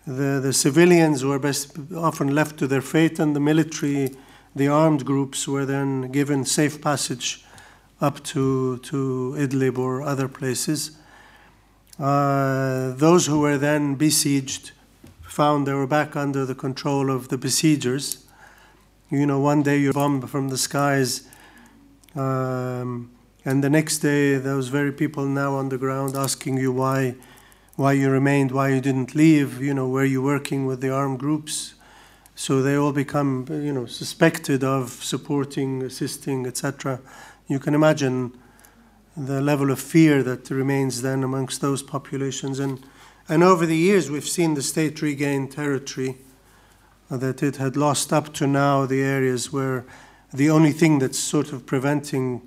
the, 0.06 0.40
the 0.42 0.52
civilians 0.52 1.24
were 1.24 1.38
best 1.38 1.76
often 1.96 2.34
left 2.34 2.58
to 2.58 2.66
their 2.66 2.82
fate, 2.82 3.18
and 3.18 3.34
the 3.34 3.40
military, 3.40 4.14
the 4.54 4.68
armed 4.68 5.04
groups, 5.04 5.48
were 5.48 5.64
then 5.64 6.10
given 6.12 6.44
safe 6.44 6.80
passage 6.80 7.44
up 8.00 8.22
to, 8.24 8.78
to 8.78 9.34
Idlib 9.38 9.78
or 9.78 10.02
other 10.02 10.28
places. 10.28 10.98
Uh, 12.02 12.92
those 12.96 13.26
who 13.26 13.38
were 13.38 13.56
then 13.56 13.94
besieged 13.94 14.72
found 15.22 15.68
they 15.68 15.72
were 15.72 15.86
back 15.86 16.16
under 16.16 16.44
the 16.44 16.54
control 16.54 17.12
of 17.12 17.28
the 17.28 17.38
besiegers. 17.38 18.26
You 19.08 19.24
know, 19.24 19.38
one 19.38 19.62
day 19.62 19.78
you're 19.78 19.92
bombed 19.92 20.28
from 20.28 20.48
the 20.48 20.58
skies, 20.58 21.28
um, 22.16 23.12
and 23.44 23.62
the 23.62 23.70
next 23.70 23.98
day 23.98 24.34
those 24.34 24.66
very 24.66 24.90
people 24.90 25.26
now 25.26 25.54
on 25.54 25.68
the 25.68 25.78
ground 25.78 26.16
asking 26.16 26.56
you 26.56 26.72
why, 26.72 27.14
why 27.76 27.92
you 27.92 28.10
remained, 28.10 28.50
why 28.50 28.70
you 28.70 28.80
didn't 28.80 29.14
leave. 29.14 29.62
You 29.62 29.72
know, 29.72 29.86
were 29.86 30.04
you 30.04 30.20
working 30.20 30.66
with 30.66 30.80
the 30.80 30.90
armed 30.90 31.20
groups? 31.20 31.74
So 32.34 32.62
they 32.62 32.74
all 32.74 32.92
become, 32.92 33.46
you 33.48 33.72
know, 33.72 33.86
suspected 33.86 34.64
of 34.64 34.90
supporting, 34.90 35.82
assisting, 35.82 36.48
etc. 36.48 36.98
You 37.46 37.60
can 37.60 37.74
imagine 37.74 38.32
the 39.16 39.40
level 39.40 39.70
of 39.70 39.80
fear 39.80 40.22
that 40.22 40.50
remains 40.50 41.02
then 41.02 41.22
amongst 41.22 41.60
those 41.60 41.82
populations 41.82 42.58
and 42.58 42.84
and 43.28 43.42
over 43.42 43.66
the 43.66 43.76
years, 43.76 44.10
we've 44.10 44.28
seen 44.28 44.54
the 44.54 44.62
state 44.62 45.00
regain 45.00 45.48
territory 45.48 46.16
that 47.08 47.42
it 47.42 47.56
had 47.56 47.76
lost 47.76 48.12
up 48.12 48.34
to 48.34 48.46
now, 48.46 48.84
the 48.86 49.02
areas 49.02 49.52
where 49.52 49.84
the 50.32 50.50
only 50.50 50.72
thing 50.72 50.98
that's 50.98 51.18
sort 51.18 51.52
of 51.52 51.64
preventing 51.64 52.46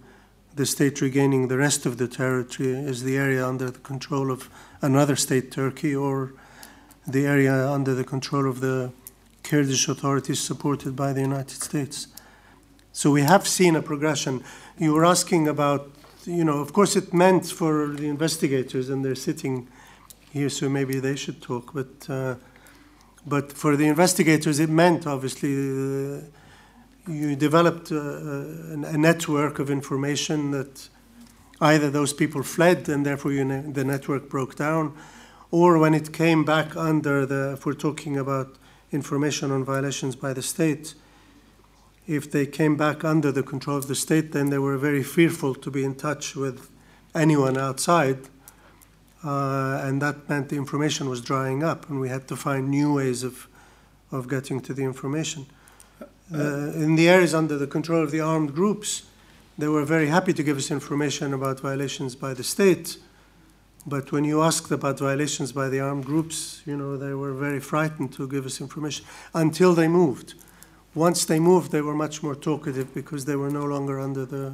the 0.55 0.65
state 0.65 1.01
regaining 1.01 1.47
the 1.47 1.57
rest 1.57 1.85
of 1.85 1.97
the 1.97 2.07
territory 2.07 2.73
is 2.73 3.03
the 3.03 3.17
area 3.17 3.47
under 3.47 3.69
the 3.69 3.79
control 3.79 4.31
of 4.31 4.49
another 4.81 5.15
state, 5.15 5.51
Turkey, 5.51 5.95
or 5.95 6.33
the 7.07 7.25
area 7.25 7.69
under 7.69 7.93
the 7.93 8.03
control 8.03 8.49
of 8.49 8.59
the 8.59 8.91
Kurdish 9.43 9.87
authorities 9.87 10.39
supported 10.39 10.95
by 10.95 11.13
the 11.13 11.21
United 11.21 11.61
States. 11.61 12.07
So 12.91 13.11
we 13.11 13.21
have 13.21 13.47
seen 13.47 13.75
a 13.75 13.81
progression. 13.81 14.43
You 14.77 14.93
were 14.93 15.05
asking 15.05 15.47
about, 15.47 15.91
you 16.27 16.43
know, 16.43 16.59
of 16.59 16.73
course, 16.73 16.95
it 16.95 17.13
meant 17.13 17.45
for 17.45 17.87
the 17.87 18.07
investigators, 18.07 18.89
and 18.89 19.03
they're 19.03 19.15
sitting 19.15 19.67
here, 20.31 20.49
so 20.49 20.69
maybe 20.69 20.99
they 20.99 21.15
should 21.15 21.41
talk. 21.41 21.73
But 21.73 22.09
uh, 22.09 22.35
but 23.27 23.51
for 23.51 23.75
the 23.75 23.87
investigators, 23.87 24.59
it 24.59 24.69
meant 24.69 25.07
obviously 25.07 25.49
uh, 25.49 26.21
you 27.07 27.35
developed 27.35 27.91
uh, 27.91 27.97
a 27.97 28.97
network 28.97 29.59
of 29.59 29.69
information 29.69 30.51
that 30.51 30.89
either 31.61 31.89
those 31.89 32.13
people 32.13 32.43
fled 32.43 32.89
and 32.89 33.05
therefore 33.05 33.31
ne- 33.31 33.71
the 33.71 33.83
network 33.83 34.29
broke 34.29 34.55
down, 34.55 34.93
or 35.51 35.77
when 35.77 35.93
it 35.93 36.11
came 36.11 36.43
back 36.43 36.75
under 36.75 37.25
the, 37.25 37.53
if 37.53 37.65
we're 37.65 37.73
talking 37.73 38.17
about 38.17 38.57
information 38.91 39.51
on 39.51 39.63
violations 39.63 40.15
by 40.15 40.33
the 40.33 40.41
state, 40.41 40.93
if 42.07 42.31
they 42.31 42.45
came 42.45 42.75
back 42.77 43.03
under 43.03 43.31
the 43.31 43.43
control 43.43 43.77
of 43.77 43.87
the 43.87 43.95
state, 43.95 44.31
then 44.31 44.49
they 44.49 44.59
were 44.59 44.77
very 44.77 45.03
fearful 45.03 45.55
to 45.55 45.71
be 45.71 45.83
in 45.83 45.95
touch 45.95 46.35
with 46.35 46.69
anyone 47.13 47.57
outside 47.57 48.29
uh, 49.25 49.81
and 49.83 50.01
that 50.01 50.29
meant 50.29 50.49
the 50.49 50.55
information 50.55 51.09
was 51.09 51.19
drying 51.19 51.63
up, 51.63 51.89
and 51.89 51.99
we 51.99 52.09
had 52.09 52.27
to 52.27 52.35
find 52.35 52.69
new 52.69 52.93
ways 52.93 53.23
of, 53.23 53.47
of 54.11 54.29
getting 54.29 54.61
to 54.61 54.73
the 54.73 54.83
information. 54.83 55.47
Uh, 56.33 56.71
in 56.75 56.95
the 56.95 57.09
areas 57.09 57.33
under 57.33 57.57
the 57.57 57.65
control 57.65 58.03
of 58.03 58.11
the 58.11 58.19
armed 58.19 58.53
groups, 58.53 59.03
they 59.57 59.67
were 59.67 59.83
very 59.83 60.07
happy 60.07 60.31
to 60.31 60.43
give 60.43 60.57
us 60.57 60.69
information 60.69 61.33
about 61.33 61.59
violations 61.59 62.15
by 62.15 62.33
the 62.35 62.43
state. 62.43 62.97
But 63.87 64.11
when 64.11 64.25
you 64.25 64.43
asked 64.43 64.71
about 64.71 64.99
violations 64.99 65.51
by 65.51 65.69
the 65.69 65.79
armed 65.79 66.05
groups, 66.05 66.61
you 66.65 66.77
know, 66.77 66.97
they 66.97 67.13
were 67.13 67.33
very 67.33 67.59
frightened 67.59 68.13
to 68.13 68.27
give 68.27 68.45
us 68.45 68.61
information 68.61 69.05
until 69.33 69.73
they 69.73 69.87
moved. 69.87 70.35
Once 70.95 71.25
they 71.25 71.39
moved, 71.39 71.71
they 71.71 71.81
were 71.81 71.93
much 71.93 72.23
more 72.23 72.35
talkative 72.35 72.93
because 72.93 73.25
they 73.25 73.35
were 73.35 73.51
no 73.51 73.65
longer 73.65 73.99
under 73.99 74.25
the, 74.25 74.53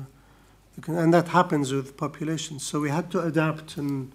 and 0.87 1.13
that 1.13 1.27
happens 1.27 1.71
with 1.71 1.95
populations. 1.95 2.63
So 2.63 2.79
we 2.79 2.89
had 2.89 3.11
to 3.11 3.19
adapt 3.21 3.77
and 3.77 4.11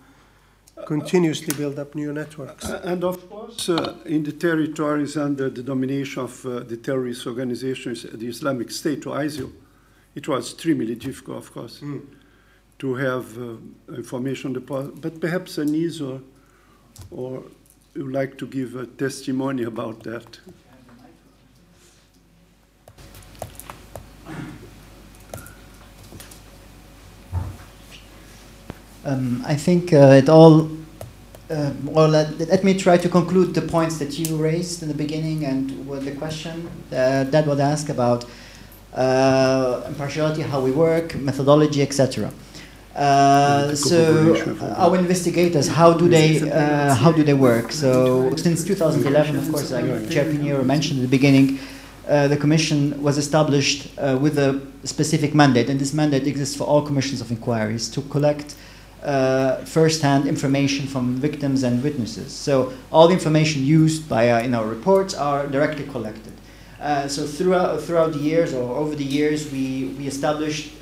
continuously 0.84 1.56
build 1.56 1.78
up 1.78 1.94
new 1.94 2.12
networks. 2.12 2.68
And 2.68 3.04
of 3.04 3.30
course, 3.30 3.68
uh, 3.68 3.96
in 4.04 4.24
the 4.24 4.32
territories 4.32 5.16
under 5.16 5.48
the 5.48 5.62
domination 5.62 6.22
of 6.24 6.44
uh, 6.44 6.60
the 6.60 6.76
terrorist 6.76 7.26
organizations, 7.26 8.02
the 8.02 8.26
Islamic 8.26 8.70
State 8.70 9.06
or 9.06 9.16
ISIL, 9.16 9.52
it 10.14 10.28
was 10.28 10.52
extremely 10.52 10.94
difficult, 10.94 11.38
of 11.38 11.52
course, 11.52 11.80
mm. 11.80 12.04
to 12.78 12.94
have 12.94 13.38
uh, 13.38 13.56
information. 13.94 14.52
But 14.54 15.20
perhaps 15.20 15.58
Anis 15.58 16.00
or, 16.00 16.20
or 17.10 17.44
would 17.94 18.12
like 18.12 18.36
to 18.38 18.46
give 18.46 18.76
a 18.76 18.86
testimony 18.86 19.62
about 19.62 20.02
that. 20.02 20.40
Um, 29.04 29.44
I 29.46 29.54
think 29.54 29.92
uh, 29.92 30.20
it 30.22 30.28
all. 30.28 30.68
Uh, 31.48 31.70
well, 31.84 32.08
let, 32.08 32.36
let, 32.40 32.64
me 32.64 32.76
try 32.76 32.96
to 32.96 33.08
conclude 33.08 33.54
the 33.54 33.62
points 33.62 33.98
that 33.98 34.18
you 34.18 34.36
raised 34.36 34.82
in 34.82 34.88
the 34.88 34.94
beginning 34.94 35.44
and 35.44 35.86
what 35.86 36.04
the 36.04 36.10
question 36.10 36.68
uh, 36.90 37.22
that 37.22 37.46
was 37.46 37.60
asked 37.60 37.88
about 37.88 38.24
uh, 38.94 39.84
impartiality, 39.86 40.42
how 40.42 40.60
we 40.60 40.72
work, 40.72 41.14
methodology, 41.14 41.82
etc. 41.82 42.32
Uh, 42.96 43.74
so 43.76 44.34
our 44.76 44.96
investigators, 44.96 45.68
how 45.68 45.92
do 45.92 46.08
they 46.08 46.50
uh, 46.50 46.94
how 46.94 47.12
do 47.12 47.22
they 47.22 47.34
work? 47.34 47.70
So 47.70 48.34
since 48.36 48.64
2011, 48.64 49.36
of 49.36 49.50
course, 49.50 49.70
like 49.70 49.84
Chair 50.10 50.24
Pinheiro 50.24 50.64
mentioned 50.64 50.98
at 50.98 51.02
the 51.02 51.16
beginning, 51.16 51.60
uh, 52.08 52.28
the 52.28 52.36
commission 52.36 53.02
was 53.02 53.18
established 53.18 53.88
uh, 53.98 54.16
with 54.20 54.38
a 54.38 54.60
specific 54.84 55.34
mandate, 55.34 55.68
and 55.68 55.80
this 55.80 55.92
mandate 55.92 56.26
exists 56.26 56.56
for 56.56 56.64
all 56.64 56.82
commissions 56.82 57.20
of 57.20 57.30
inquiries 57.30 57.88
to 57.88 58.00
collect 58.02 58.54
uh, 59.02 59.56
first-hand 59.64 60.26
information 60.26 60.86
from 60.86 61.16
victims 61.16 61.62
and 61.62 61.82
witnesses. 61.82 62.32
So 62.32 62.72
all 62.90 63.08
the 63.08 63.14
information 63.14 63.64
used 63.64 64.08
by 64.08 64.30
uh, 64.30 64.40
in 64.40 64.54
our 64.54 64.66
reports 64.66 65.14
are 65.14 65.46
directly 65.46 65.84
collected. 65.84 66.32
Uh, 66.80 67.08
so 67.08 67.26
throughout 67.26 67.80
throughout 67.80 68.12
the 68.12 68.18
years 68.18 68.52
or 68.52 68.76
over 68.76 68.94
the 68.94 69.04
years, 69.04 69.50
we 69.50 69.94
we 69.98 70.06
established 70.06 70.72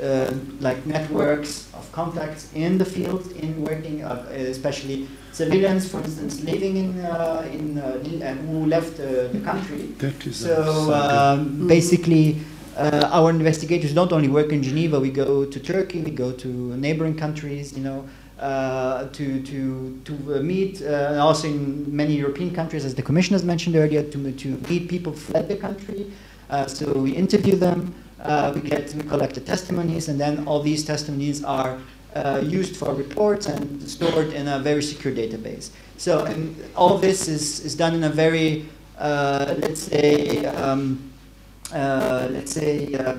like 0.61 0.85
networks 0.85 1.73
of 1.73 1.91
contacts 1.93 2.53
in 2.55 2.79
the 2.79 2.85
field, 2.85 3.31
in 3.33 3.63
working, 3.63 4.03
especially 4.03 5.07
civilians, 5.35 5.83
for 5.91 6.01
instance, 6.07 6.35
living 6.53 6.75
in 6.83 6.91
in 7.57 7.67
who 8.47 8.67
left 8.75 8.97
the 8.97 9.41
country. 9.51 9.83
That 9.99 10.27
is 10.27 10.37
so 10.37 10.93
um, 10.95 11.67
basically 11.67 12.27
uh, 12.77 13.09
our 13.13 13.31
investigators 13.31 13.93
don't 13.95 14.13
only 14.13 14.29
work 14.29 14.53
in 14.53 14.63
Geneva. 14.63 14.99
We 14.99 15.11
go 15.11 15.45
to 15.45 15.61
Turkey, 15.61 16.03
we 16.03 16.11
go 16.11 16.33
to 16.33 16.49
neighboring 16.77 17.17
countries, 17.17 17.77
you 17.77 17.85
know, 17.85 18.09
uh, 18.41 19.09
to 19.13 19.43
to 19.43 20.01
to 20.05 20.13
uh, 20.13 20.43
meet, 20.43 20.83
uh, 20.83 21.11
and 21.11 21.21
also 21.21 21.49
in 21.49 21.85
many 21.95 22.15
European 22.15 22.53
countries, 22.55 22.85
as 22.85 22.95
the 22.95 23.03
Commission 23.03 23.35
has 23.35 23.45
mentioned 23.45 23.77
earlier, 23.77 24.03
to 24.03 24.33
to 24.33 24.49
meet 24.69 24.89
people 24.89 25.13
who 25.13 25.19
fled 25.19 25.49
the 25.49 25.57
country. 25.57 26.11
Uh, 26.51 26.67
so 26.67 26.93
we 26.93 27.13
interview 27.13 27.57
them, 27.57 27.95
uh, 28.21 28.53
we 28.55 28.61
get 28.61 28.93
we 28.95 29.03
collect 29.03 29.35
the 29.35 29.41
testimonies, 29.41 30.09
and 30.09 30.19
then 30.21 30.47
all 30.47 30.61
these 30.61 30.85
testimonies 30.85 31.45
are 31.45 31.79
uh, 32.15 32.41
used 32.45 32.77
for 32.77 32.95
reports 32.95 33.47
and 33.47 33.83
stored 33.89 34.33
in 34.33 34.49
a 34.49 34.59
very 34.59 34.83
secure 34.83 35.13
database. 35.13 35.71
So 35.97 36.25
and 36.25 36.57
all 36.77 36.99
this 36.99 37.29
is, 37.29 37.65
is 37.65 37.75
done 37.75 37.95
in 37.95 38.05
a 38.05 38.09
very, 38.09 38.67
uh, 38.99 39.55
let's 39.59 39.81
say, 39.81 40.45
um, 40.47 41.13
uh, 41.73 42.29
let's 42.31 42.53
say, 42.53 42.95
uh, 42.95 43.17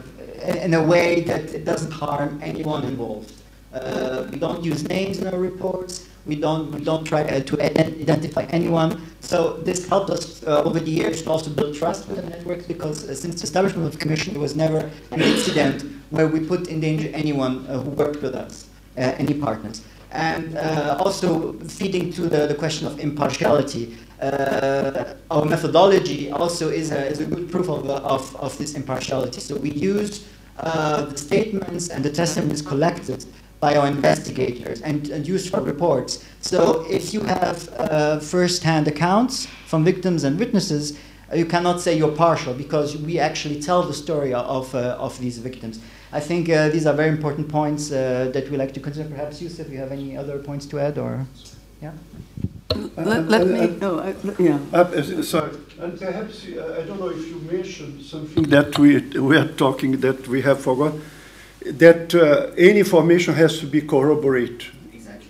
in 0.62 0.74
a 0.74 0.84
way 0.84 1.22
that 1.22 1.54
it 1.54 1.66
doesn't 1.66 1.92
harm 1.92 2.40
anyone 2.42 2.84
involved. 2.84 3.34
Uh, 3.74 4.28
we 4.32 4.38
don't 4.38 4.64
use 4.64 4.88
names 4.88 5.20
in 5.20 5.28
our 5.28 5.40
reports. 5.40 6.08
We 6.26 6.36
don't, 6.36 6.72
we 6.72 6.84
don't 6.84 7.04
try 7.04 7.24
uh, 7.24 7.42
to 7.42 7.62
identify 7.62 8.44
anyone. 8.44 9.02
So 9.20 9.58
this 9.58 9.88
helped 9.88 10.10
us 10.10 10.44
over 10.44 10.80
the 10.80 10.90
years 10.90 11.22
to 11.24 11.30
also 11.30 11.50
build 11.50 11.76
trust 11.76 12.08
with 12.08 12.18
the 12.18 12.30
network 12.30 12.68
because 12.68 13.06
since 13.20 13.42
the 13.42 13.44
establishment 13.44 13.86
of 13.86 13.92
the 13.92 14.00
commission, 14.00 14.34
there 14.34 14.42
was 14.42 14.56
never 14.56 14.90
an 15.12 15.22
incident 15.22 15.84
where 16.10 16.28
we 16.28 16.40
put 16.40 16.68
in 16.68 16.80
danger 16.80 17.10
anyone 17.14 17.66
who 17.66 17.90
worked 17.92 18.22
with 18.22 18.36
us, 18.36 18.68
uh, 18.98 19.14
any 19.18 19.34
partners. 19.34 19.82
And 20.12 20.58
uh, 20.58 20.98
also 21.00 21.54
feeding 21.60 22.12
to 22.14 22.30
the, 22.30 22.48
the 22.48 22.56
question 22.56 22.88
of 22.88 23.00
impartiality. 23.00 23.98
Uh, 24.22 25.16
our 25.30 25.44
methodology 25.44 26.32
also 26.32 26.70
is 26.70 26.92
a, 26.92 27.06
is 27.08 27.20
a 27.20 27.26
good 27.26 27.52
proof 27.52 27.70
of, 27.70 27.90
of, 27.90 28.36
of 28.38 28.58
this 28.58 28.76
impartiality. 28.76 29.42
So 29.42 29.58
we 29.58 29.72
use 29.72 30.26
uh, 30.60 31.06
the 31.06 31.18
statements 31.18 31.90
and 31.90 32.04
the 32.04 32.12
testimonies 32.12 32.62
collected 32.62 33.26
by 33.60 33.76
our 33.76 33.88
investigators 33.88 34.82
and, 34.82 35.10
and 35.10 35.28
used 35.28 35.50
for 35.50 35.62
reports. 35.62 36.24
So 36.42 36.86
if 36.90 37.14
you 37.14 37.22
have 37.22 37.70
uh, 37.74 38.20
first-hand 38.20 38.88
accounts 38.88 39.48
from 39.66 39.84
victims 39.84 40.24
and 40.24 40.40
witnesses, 40.40 40.98
uh, 41.32 41.36
you 41.36 41.46
cannot 41.46 41.82
say 41.82 41.98
you're 41.98 42.12
partial 42.12 42.54
because 42.54 42.96
we 42.98 43.20
actually 43.20 43.60
tell 43.62 43.84
the 43.84 43.94
story 43.94 44.34
of, 44.34 44.74
uh, 44.76 44.98
of 45.00 45.20
these 45.20 45.40
victims. 45.40 45.80
I 46.12 46.20
think 46.20 46.50
uh, 46.50 46.70
these 46.70 46.86
are 46.86 46.94
very 46.94 47.10
important 47.10 47.50
points 47.50 47.92
uh, 47.92 48.30
that 48.34 48.50
we 48.50 48.58
like 48.58 48.74
to 48.74 48.80
consider. 48.80 49.10
Perhaps 49.10 49.42
Yusuf, 49.42 49.70
you 49.70 49.78
have 49.78 49.92
any 49.92 50.16
other 50.18 50.40
points 50.40 50.66
to 50.68 50.80
add, 50.80 50.98
or 50.98 51.26
yeah? 51.82 51.92
Let, 52.98 53.28
let 53.28 53.48
me, 53.48 53.78
oh, 53.82 54.00
I, 54.00 54.16
yeah. 54.40 54.60
Uh, 54.74 55.24
sorry, 55.24 55.52
and 55.80 55.98
perhaps, 56.00 56.46
uh, 56.48 56.80
I 56.82 56.86
don't 56.86 57.00
know 57.00 57.10
if 57.10 57.28
you 57.28 57.40
mentioned 57.40 58.02
something 58.04 58.44
that 58.50 58.78
we, 58.80 59.00
we 59.20 59.38
are 59.38 59.48
talking 59.48 60.00
that 60.02 60.28
we 60.28 60.42
have 60.42 60.62
forgot, 60.62 60.94
that 61.66 62.14
uh, 62.16 62.52
any 62.58 62.80
information 62.80 63.34
has 63.34 63.60
to 63.60 63.68
be 63.68 63.82
corroborated 63.82 64.66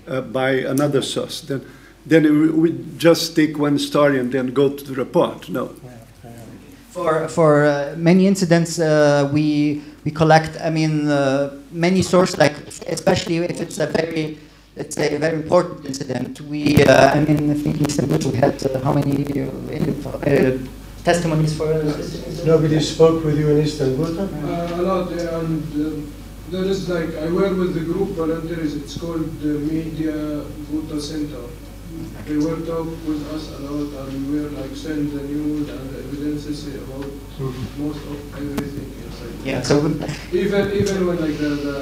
uh, 0.08 0.22
by 0.22 0.52
another 0.52 1.02
source. 1.02 1.42
Then, 1.42 1.66
then 2.06 2.24
we, 2.24 2.50
we 2.50 2.86
just 2.98 3.36
take 3.36 3.60
one 3.60 3.80
story 3.80 4.20
and 4.20 4.32
then 4.32 4.54
go 4.54 4.70
to 4.70 4.84
the 4.84 4.94
report. 4.94 5.50
No. 5.50 5.76
For, 6.96 7.28
for 7.28 7.66
uh, 7.66 7.93
many 7.98 8.26
incidents, 8.26 8.80
uh, 8.80 9.30
we, 9.34 9.82
we 10.06 10.12
collect, 10.12 10.56
I 10.62 10.70
mean, 10.70 11.10
uh, 11.10 11.60
many 11.70 12.02
sources, 12.02 12.38
like 12.38 12.56
especially 12.88 13.36
if 13.39 13.60
it's 13.60 13.80
a 13.80 13.88
very, 13.88 14.38
let's 14.78 14.96
say, 14.96 15.14
a 15.14 15.20
very 15.20 15.36
important 15.36 15.86
incident. 15.86 16.39
We, 16.39 16.86
uh, 16.86 17.12
I 17.12 17.20
mean, 17.20 17.52
I 17.52 17.56
think 17.56 17.82
in 17.82 17.88
Istanbul 17.88 18.32
we 18.32 18.38
had 18.38 18.56
uh, 18.66 18.80
how 18.80 18.93
many 18.93 19.41
uh, 19.41 20.58
testimonies 21.04 21.58
for 21.58 21.68
this 21.68 22.16
incident? 22.16 22.48
Nobody 22.48 22.80
spoke 22.80 23.26
with 23.26 23.38
you 23.39 23.50
in 23.50 23.58
Istanbul? 23.68 24.18
Uh, 24.18 24.80
a 24.80 24.82
lot, 24.82 25.12
and 25.12 25.64
uh, 25.76 26.10
there 26.50 26.64
is 26.64 26.88
like, 26.88 27.14
I 27.18 27.30
work 27.30 27.58
with 27.58 27.74
the 27.74 27.82
group 27.82 28.12
volunteers, 28.12 28.74
it's 28.74 28.96
called 28.98 29.41
the 29.41 29.60
Media 29.60 30.46
Ghouta 30.72 31.02
Center. 31.02 31.43
They 32.26 32.38
were 32.38 32.60
talk 32.66 32.88
with 33.06 33.22
us 33.34 33.52
a 33.54 33.60
lot 33.60 34.08
and 34.08 34.32
we 34.32 34.41
were 34.41 34.50
like 34.50 34.76
send 34.76 35.12
the 35.12 35.24
news 35.24 35.70
and 35.70 35.89
the 35.91 36.00
evidences 36.00 36.66
about 36.76 37.06
most 37.78 38.02
of 38.08 38.18
everything 38.36 38.91
inside. 39.06 39.46
Yeah, 39.46 39.62
so 39.62 39.78
Even, 40.34 40.72
even 40.74 41.06
when 41.08 41.20
like 41.22 41.38
the, 41.38 41.50
the, 41.68 41.78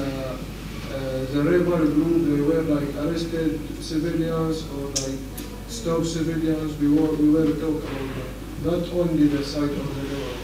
uh, 0.94 1.24
the 1.32 1.42
rebel 1.42 1.78
group, 1.78 2.28
they 2.28 2.40
were 2.42 2.62
like 2.62 2.94
arrested 2.96 3.58
civilians 3.82 4.64
or 4.72 4.88
like 4.88 5.18
stopped 5.68 6.06
civilians, 6.06 6.76
we 6.78 6.88
were, 6.92 7.12
we 7.14 7.30
were 7.30 7.46
talk 7.58 7.82
about 7.82 8.08
that. 8.14 8.30
Not 8.64 8.92
only 8.92 9.28
the 9.28 9.42
side 9.42 9.62
of 9.70 9.96
the 9.96 10.02
government. 10.08 10.38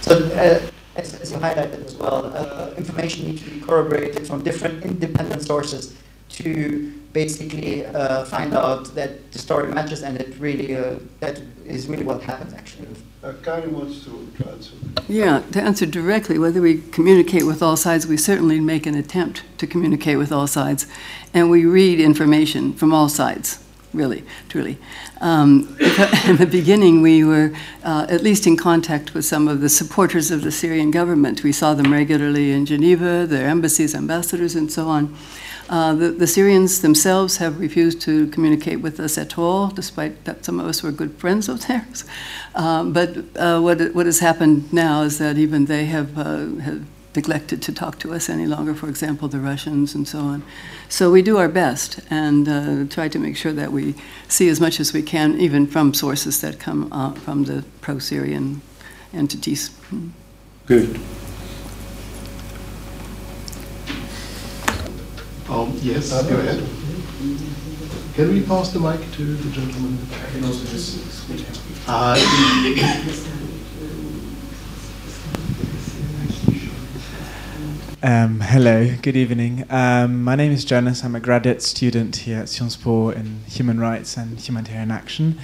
So, 0.00 0.16
uh, 0.34 0.70
as, 0.96 1.14
as 1.14 1.30
you 1.30 1.38
highlighted 1.38 1.84
as 1.84 1.94
well, 1.94 2.26
uh, 2.34 2.74
information 2.76 3.26
needs 3.26 3.42
to 3.44 3.50
be 3.50 3.60
corroborated 3.60 4.26
from 4.26 4.42
different 4.42 4.84
independent 4.84 5.42
sources 5.42 5.94
to 6.42 6.92
basically 7.12 7.84
uh, 7.86 8.24
find 8.24 8.54
out 8.54 8.94
that 8.94 9.32
the 9.32 9.38
story 9.38 9.72
matches 9.72 10.02
and 10.02 10.20
it 10.20 10.34
really 10.38 10.76
uh, 10.76 10.98
that 11.20 11.40
is 11.64 11.88
really 11.88 12.04
what 12.04 12.22
happened 12.22 12.54
actually. 12.54 12.88
Uh, 13.22 13.32
Karen 13.42 13.72
wants 13.74 14.04
to 14.04 14.28
to 14.36 14.50
answer. 14.50 14.74
Yeah, 15.08 15.42
to 15.52 15.60
answer 15.60 15.86
directly, 15.86 16.38
whether 16.38 16.60
we 16.60 16.82
communicate 16.92 17.46
with 17.46 17.62
all 17.62 17.76
sides, 17.76 18.06
we 18.06 18.16
certainly 18.16 18.60
make 18.60 18.86
an 18.86 18.94
attempt 18.94 19.42
to 19.58 19.66
communicate 19.66 20.18
with 20.18 20.30
all 20.32 20.46
sides. 20.46 20.86
And 21.34 21.50
we 21.50 21.64
read 21.64 21.98
information 22.00 22.72
from 22.74 22.92
all 22.94 23.08
sides, 23.08 23.58
really, 23.92 24.22
truly. 24.48 24.78
Um, 25.20 25.76
in 26.26 26.36
the 26.36 26.48
beginning, 26.50 27.02
we 27.02 27.24
were 27.24 27.52
uh, 27.82 28.06
at 28.08 28.22
least 28.22 28.46
in 28.46 28.56
contact 28.56 29.14
with 29.14 29.24
some 29.24 29.48
of 29.48 29.60
the 29.60 29.68
supporters 29.68 30.30
of 30.30 30.42
the 30.42 30.52
Syrian 30.52 30.90
government. 30.90 31.42
We 31.42 31.52
saw 31.52 31.74
them 31.74 31.92
regularly 31.92 32.52
in 32.52 32.66
Geneva, 32.66 33.26
their 33.26 33.48
embassies, 33.48 33.94
ambassadors, 33.94 34.54
and 34.54 34.70
so 34.70 34.88
on. 34.88 35.16
Uh, 35.68 35.94
the, 35.94 36.10
the 36.10 36.26
Syrians 36.26 36.80
themselves 36.80 37.36
have 37.36 37.60
refused 37.60 38.00
to 38.02 38.26
communicate 38.28 38.80
with 38.80 38.98
us 38.98 39.18
at 39.18 39.38
all, 39.38 39.68
despite 39.68 40.24
that 40.24 40.44
some 40.44 40.58
of 40.60 40.66
us 40.66 40.82
were 40.82 40.90
good 40.90 41.14
friends 41.16 41.48
of 41.48 41.66
theirs. 41.66 42.04
Um, 42.54 42.92
but 42.92 43.16
uh, 43.36 43.60
what, 43.60 43.94
what 43.94 44.06
has 44.06 44.20
happened 44.20 44.72
now 44.72 45.02
is 45.02 45.18
that 45.18 45.36
even 45.36 45.66
they 45.66 45.84
have, 45.86 46.16
uh, 46.16 46.46
have 46.62 46.84
neglected 47.14 47.60
to 47.62 47.72
talk 47.72 47.98
to 47.98 48.14
us 48.14 48.28
any 48.28 48.46
longer, 48.46 48.74
for 48.74 48.88
example, 48.88 49.28
the 49.28 49.40
Russians 49.40 49.94
and 49.94 50.06
so 50.06 50.20
on. 50.20 50.42
So 50.88 51.10
we 51.10 51.20
do 51.20 51.36
our 51.36 51.48
best 51.48 52.00
and 52.10 52.48
uh, 52.48 52.84
try 52.94 53.08
to 53.08 53.18
make 53.18 53.36
sure 53.36 53.52
that 53.52 53.72
we 53.72 53.94
see 54.28 54.48
as 54.48 54.60
much 54.60 54.80
as 54.80 54.92
we 54.92 55.02
can, 55.02 55.38
even 55.40 55.66
from 55.66 55.94
sources 55.94 56.40
that 56.40 56.58
come 56.58 56.92
uh, 56.92 57.12
from 57.12 57.44
the 57.44 57.64
pro 57.80 57.98
Syrian 57.98 58.62
entities. 59.12 59.70
Good. 60.66 61.00
Um, 65.48 65.72
yes, 65.80 66.10
go 66.28 66.36
ahead. 66.38 66.62
Can 68.14 68.28
we 68.28 68.42
pass 68.42 68.70
the 68.70 68.80
mic 68.80 69.00
to 69.12 69.24
the 69.24 69.50
gentleman? 69.50 69.98
Uh, 71.86 72.16
Um, 78.00 78.40
hello, 78.40 78.94
good 79.02 79.16
evening. 79.16 79.64
Um, 79.70 80.22
my 80.22 80.36
name 80.36 80.52
is 80.52 80.64
Jonas. 80.64 81.02
I'm 81.02 81.16
a 81.16 81.20
graduate 81.20 81.62
student 81.62 82.14
here 82.14 82.40
at 82.40 82.48
Sciences 82.48 82.80
Po 82.80 83.08
in 83.10 83.40
Human 83.48 83.80
Rights 83.80 84.16
and 84.16 84.38
Humanitarian 84.38 84.90
Action. 84.90 85.40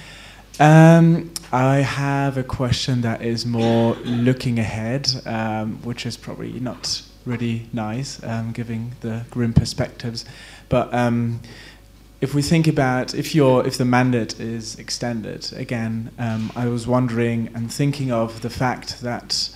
Um, 0.59 1.33
I 1.51 1.77
have 1.77 2.37
a 2.37 2.43
question 2.43 3.01
that 3.01 3.21
is 3.21 3.45
more 3.45 3.95
looking 4.05 4.57
ahead, 4.59 5.09
um, 5.25 5.81
which 5.83 6.05
is 6.05 6.15
probably 6.15 6.59
not 6.59 7.01
really 7.25 7.67
nice, 7.73 8.23
um, 8.23 8.51
giving 8.51 8.93
the 9.01 9.25
grim 9.29 9.53
perspectives. 9.53 10.25
But 10.69 10.93
um, 10.93 11.41
if 12.21 12.33
we 12.33 12.41
think 12.41 12.67
about 12.67 13.13
if 13.13 13.35
if 13.35 13.77
the 13.77 13.85
mandate 13.85 14.39
is 14.39 14.75
extended 14.79 15.51
again, 15.53 16.11
um, 16.17 16.51
I 16.55 16.67
was 16.67 16.87
wondering 16.87 17.49
and 17.53 17.71
thinking 17.71 18.11
of 18.11 18.41
the 18.41 18.49
fact 18.49 19.01
that 19.01 19.49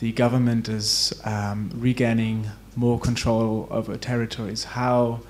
the 0.00 0.12
government 0.12 0.68
is 0.68 1.12
um, 1.24 1.70
regaining 1.74 2.50
more 2.74 2.98
control 2.98 3.66
over 3.70 3.96
territories. 3.96 4.64
How 4.64 5.20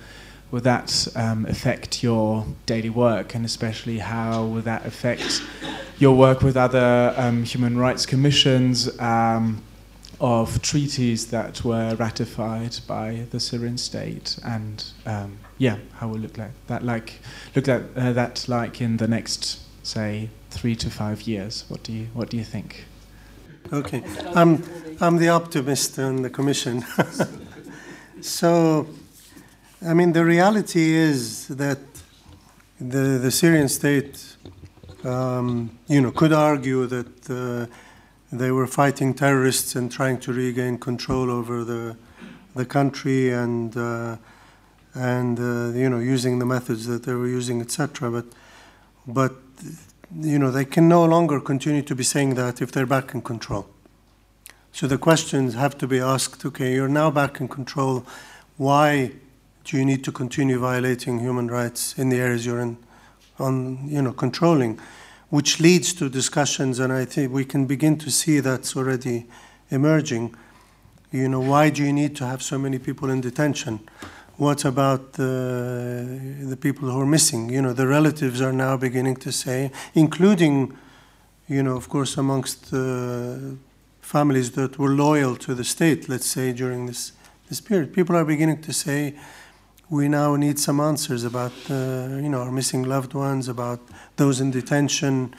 will 0.51 0.61
that 0.61 1.09
um, 1.17 1.47
affect 1.47 2.03
your 2.03 2.47
daily 2.67 2.91
work, 2.91 3.35
and 3.35 3.45
especially 3.45 3.99
how 3.99 4.45
will 4.45 4.63
that 4.63 4.87
affect 4.87 5.43
your 5.99 6.17
work 6.17 6.41
with 6.43 6.57
other 6.57 7.15
um, 7.17 7.45
human 7.45 7.77
rights 7.79 8.07
commissions 8.07 8.89
of 10.21 10.63
treaties 10.63 11.27
that 11.29 11.65
were 11.65 11.95
ratified 11.97 12.79
by 12.87 13.27
the 13.31 13.41
Syrian 13.41 13.79
state? 13.79 14.39
And 14.45 14.85
um, 15.05 15.39
yeah, 15.59 15.79
how 15.95 16.09
will 16.09 16.19
look 16.19 16.39
like 16.39 16.53
that 16.67 16.83
like 16.83 17.21
look 17.55 17.69
at 17.69 17.83
uh, 17.97 18.13
that 18.13 18.49
like 18.49 18.81
in 18.81 18.97
the 18.97 19.09
next 19.09 19.61
say 19.83 20.31
three 20.51 20.77
to 20.77 20.91
five 20.91 21.23
years? 21.23 21.65
What 21.69 21.83
do 21.83 21.93
you 21.93 22.07
what 22.15 22.31
do 22.31 22.37
you 22.37 22.45
think? 22.45 22.87
Okay, 23.73 24.05
I'm, 24.35 24.63
I'm 25.01 25.17
the 25.17 25.29
optimist 25.29 25.99
in 25.99 26.23
the 26.23 26.31
commission. 26.31 26.85
so, 28.21 28.87
I 29.85 29.93
mean, 29.93 30.13
the 30.13 30.25
reality 30.25 30.95
is 30.95 31.49
that 31.49 31.81
the, 32.81 33.19
the 33.19 33.31
Syrian 33.33 33.69
state, 33.69 34.37
um, 35.03 35.77
you 35.89 36.01
know, 36.01 36.13
could 36.13 36.33
argue 36.33 36.87
that 36.87 37.31
uh, 37.31 37.67
they 38.39 38.51
were 38.51 38.67
fighting 38.67 39.15
terrorists 39.15 39.75
and 39.77 39.91
trying 39.91 40.19
to 40.21 40.33
regain 40.33 40.79
control 40.79 41.31
over 41.31 41.65
the 41.65 41.97
the 42.57 42.65
country 42.65 43.31
and 43.31 43.77
uh, 43.77 44.17
and 44.95 45.39
uh, 45.39 45.79
you 45.79 45.89
know 45.89 45.99
using 45.99 46.39
the 46.39 46.47
methods 46.47 46.87
that 46.87 47.05
they 47.05 47.13
were 47.13 47.29
using, 47.29 47.61
etc. 47.61 48.11
But 48.11 48.25
but 49.07 49.33
you 50.21 50.39
know 50.39 50.51
they 50.51 50.65
can 50.65 50.89
no 50.89 51.05
longer 51.05 51.41
continue 51.41 51.83
to 51.83 51.95
be 51.95 52.03
saying 52.03 52.35
that 52.35 52.63
if 52.63 52.73
they're 52.73 52.87
back 52.87 53.15
in 53.15 53.23
control. 53.23 53.67
So 54.73 54.87
the 54.87 54.99
questions 54.99 55.55
have 55.55 55.79
to 55.79 55.87
be 55.87 56.01
asked. 56.01 56.45
Okay, 56.45 56.75
you're 56.75 56.89
now 56.89 57.11
back 57.11 57.41
in 57.41 57.49
control. 57.49 58.05
Why 58.57 59.13
do 59.65 59.77
you 59.77 59.85
need 59.85 60.03
to 60.05 60.13
continue 60.13 60.59
violating 60.59 61.19
human 61.19 61.49
rights 61.49 61.99
in 61.99 62.09
the 62.09 62.17
areas 62.17 62.47
you're 62.47 62.61
in, 62.61 62.79
on 63.39 63.87
you 63.89 64.01
know 64.01 64.13
controlling? 64.13 64.81
Which 65.29 65.61
leads 65.61 65.93
to 65.95 66.09
discussions, 66.09 66.79
and 66.79 66.93
I 66.93 67.05
think 67.05 67.33
we 67.33 67.45
can 67.45 67.67
begin 67.67 67.99
to 67.99 68.11
see 68.11 68.41
that's 68.41 68.77
already 68.77 69.27
emerging. 69.71 70.35
You 71.11 71.29
know, 71.29 71.41
why 71.41 71.71
do 71.71 71.83
you 71.83 71.93
need 71.93 72.15
to 72.17 72.27
have 72.27 72.43
so 72.43 72.59
many 72.59 72.79
people 72.79 73.11
in 73.11 73.21
detention? 73.21 73.81
What 74.37 74.65
about 74.65 75.15
the, 75.15 76.07
the 76.43 76.57
people 76.57 76.91
who 76.91 77.01
are 77.01 77.07
missing? 77.07 77.49
You 77.49 77.63
know, 77.63 77.73
the 77.73 77.87
relatives 77.87 78.41
are 78.41 78.53
now 78.53 78.77
beginning 78.77 79.17
to 79.17 79.33
say, 79.33 79.73
including, 79.95 80.77
you 81.49 81.63
know, 81.63 81.77
of 81.77 81.89
course, 81.89 82.17
amongst 82.17 82.73
uh, 82.73 83.39
families 84.01 84.53
that 84.53 84.79
were 84.79 84.91
loyal 84.91 85.37
to 85.37 85.55
the 85.55 85.65
state, 85.65 86.09
let's 86.09 86.27
say, 86.27 86.53
during 86.53 86.87
this, 86.87 87.13
this 87.49 87.61
period. 87.61 87.93
People 87.93 88.15
are 88.15 88.25
beginning 88.25 88.61
to 88.63 88.73
say, 88.73 89.15
we 89.89 90.09
now 90.09 90.35
need 90.35 90.59
some 90.59 90.81
answers 90.81 91.23
about, 91.25 91.53
uh, 91.71 92.19
you 92.21 92.29
know, 92.29 92.41
our 92.41 92.51
missing 92.51 92.83
loved 92.83 93.15
ones, 93.15 93.49
about 93.49 93.81
those 94.17 94.41
in 94.41 94.51
detention. 94.51 95.35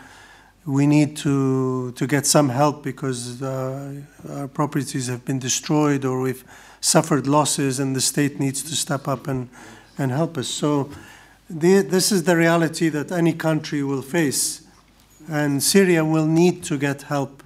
We 0.65 0.87
need 0.87 1.17
to, 1.17 1.91
to 1.93 2.07
get 2.07 2.25
some 2.25 2.49
help 2.49 2.83
because 2.83 3.41
uh, 3.41 4.01
our 4.29 4.47
properties 4.47 5.07
have 5.07 5.25
been 5.25 5.39
destroyed 5.39 6.05
or 6.05 6.21
we've 6.21 6.45
suffered 6.79 7.27
losses 7.27 7.79
and 7.79 7.95
the 7.95 8.01
state 8.01 8.39
needs 8.39 8.63
to 8.63 8.75
step 8.75 9.07
up 9.07 9.27
and, 9.27 9.49
and 9.97 10.11
help 10.11 10.37
us. 10.37 10.47
So 10.47 10.89
the, 11.49 11.81
this 11.81 12.11
is 12.11 12.23
the 12.23 12.37
reality 12.37 12.89
that 12.89 13.11
any 13.11 13.33
country 13.33 13.83
will 13.83 14.01
face. 14.01 14.65
And 15.29 15.61
Syria 15.61 16.05
will 16.05 16.25
need 16.25 16.63
to 16.65 16.77
get 16.77 17.03
help 17.03 17.43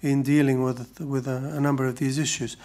in 0.00 0.22
dealing 0.22 0.62
with, 0.62 1.00
with 1.00 1.26
a, 1.26 1.54
a 1.56 1.60
number 1.60 1.86
of 1.86 1.96
these 1.96 2.18
issues. 2.18 2.56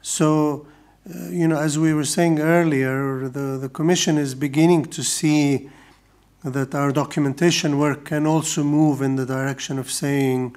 So 0.00 0.66
uh, 1.08 1.28
you 1.30 1.48
know, 1.48 1.58
as 1.58 1.78
we 1.78 1.94
were 1.94 2.04
saying 2.04 2.40
earlier, 2.40 3.28
the, 3.28 3.56
the 3.58 3.68
Commission 3.70 4.18
is 4.18 4.34
beginning 4.34 4.84
to 4.84 5.02
see 5.02 5.70
that 6.44 6.74
our 6.74 6.92
documentation 6.92 7.78
work 7.78 8.04
can 8.04 8.26
also 8.26 8.62
move 8.62 9.00
in 9.00 9.16
the 9.16 9.24
direction 9.24 9.78
of 9.78 9.90
saying 9.90 10.54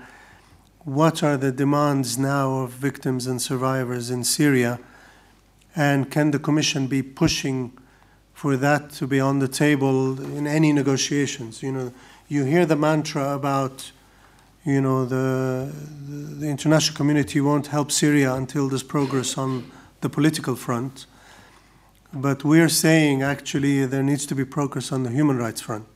what 0.85 1.23
are 1.23 1.37
the 1.37 1.51
demands 1.51 2.17
now 2.17 2.59
of 2.59 2.71
victims 2.71 3.25
and 3.25 3.41
survivors 3.41 4.09
in 4.09 4.23
Syria, 4.23 4.79
and 5.77 6.11
can 6.11 6.31
the 6.31 6.39
Commission 6.39 6.87
be 6.87 7.01
pushing 7.01 7.71
for 8.33 8.57
that 8.57 8.89
to 8.91 9.07
be 9.07 9.21
on 9.21 9.39
the 9.39 9.47
table 9.47 10.19
in 10.19 10.45
any 10.45 10.73
negotiations? 10.73 11.63
You 11.63 11.71
know, 11.71 11.93
you 12.27 12.43
hear 12.43 12.65
the 12.65 12.75
mantra 12.75 13.33
about, 13.33 13.93
you 14.65 14.81
know, 14.81 15.05
the, 15.05 15.71
the, 16.05 16.15
the 16.35 16.47
international 16.47 16.97
community 16.97 17.39
won't 17.39 17.67
help 17.67 17.89
Syria 17.89 18.33
until 18.33 18.67
there's 18.67 18.83
progress 18.83 19.37
on 19.37 19.71
the 20.03 20.09
political 20.09 20.55
front. 20.55 21.07
But 22.13 22.43
we're 22.43 22.69
saying 22.69 23.23
actually 23.23 23.87
there 23.87 24.03
needs 24.03 24.27
to 24.27 24.35
be 24.35 24.45
progress 24.45 24.91
on 24.91 25.01
the 25.01 25.09
human 25.09 25.37
rights 25.37 25.61
front. 25.61 25.87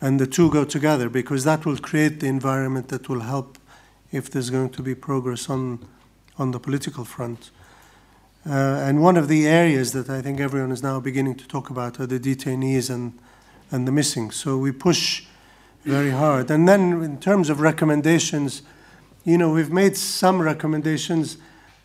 And 0.00 0.18
the 0.18 0.26
two 0.26 0.50
go 0.50 0.64
together 0.64 1.08
because 1.08 1.44
that 1.44 1.64
will 1.64 1.76
create 1.76 2.18
the 2.18 2.26
environment 2.26 2.88
that 2.88 3.08
will 3.08 3.20
help 3.20 3.58
if 4.10 4.30
there's 4.30 4.50
going 4.50 4.70
to 4.70 4.82
be 4.82 4.94
progress 4.94 5.48
on, 5.48 5.86
on 6.38 6.50
the 6.50 6.58
political 6.58 7.04
front. 7.04 7.50
Uh, 8.44 8.52
and 8.86 9.02
one 9.02 9.16
of 9.16 9.28
the 9.28 9.46
areas 9.46 9.92
that 9.92 10.08
I 10.08 10.22
think 10.22 10.40
everyone 10.40 10.72
is 10.72 10.82
now 10.82 10.98
beginning 11.00 11.36
to 11.36 11.48
talk 11.48 11.70
about 11.70 12.00
are 12.00 12.06
the 12.06 12.18
detainees 12.18 12.90
and, 12.90 13.18
and 13.70 13.86
the 13.86 13.92
missing. 13.92 14.30
So 14.30 14.56
we 14.56 14.72
push 14.72 15.24
very 15.84 16.10
hard. 16.10 16.50
And 16.50 16.68
then 16.68 17.02
in 17.02 17.18
terms 17.18 17.50
of 17.50 17.60
recommendations, 17.60 18.62
you 19.24 19.36
know, 19.36 19.50
we've 19.50 19.72
made 19.72 19.96
some 19.96 20.40
recommendations 20.40 21.38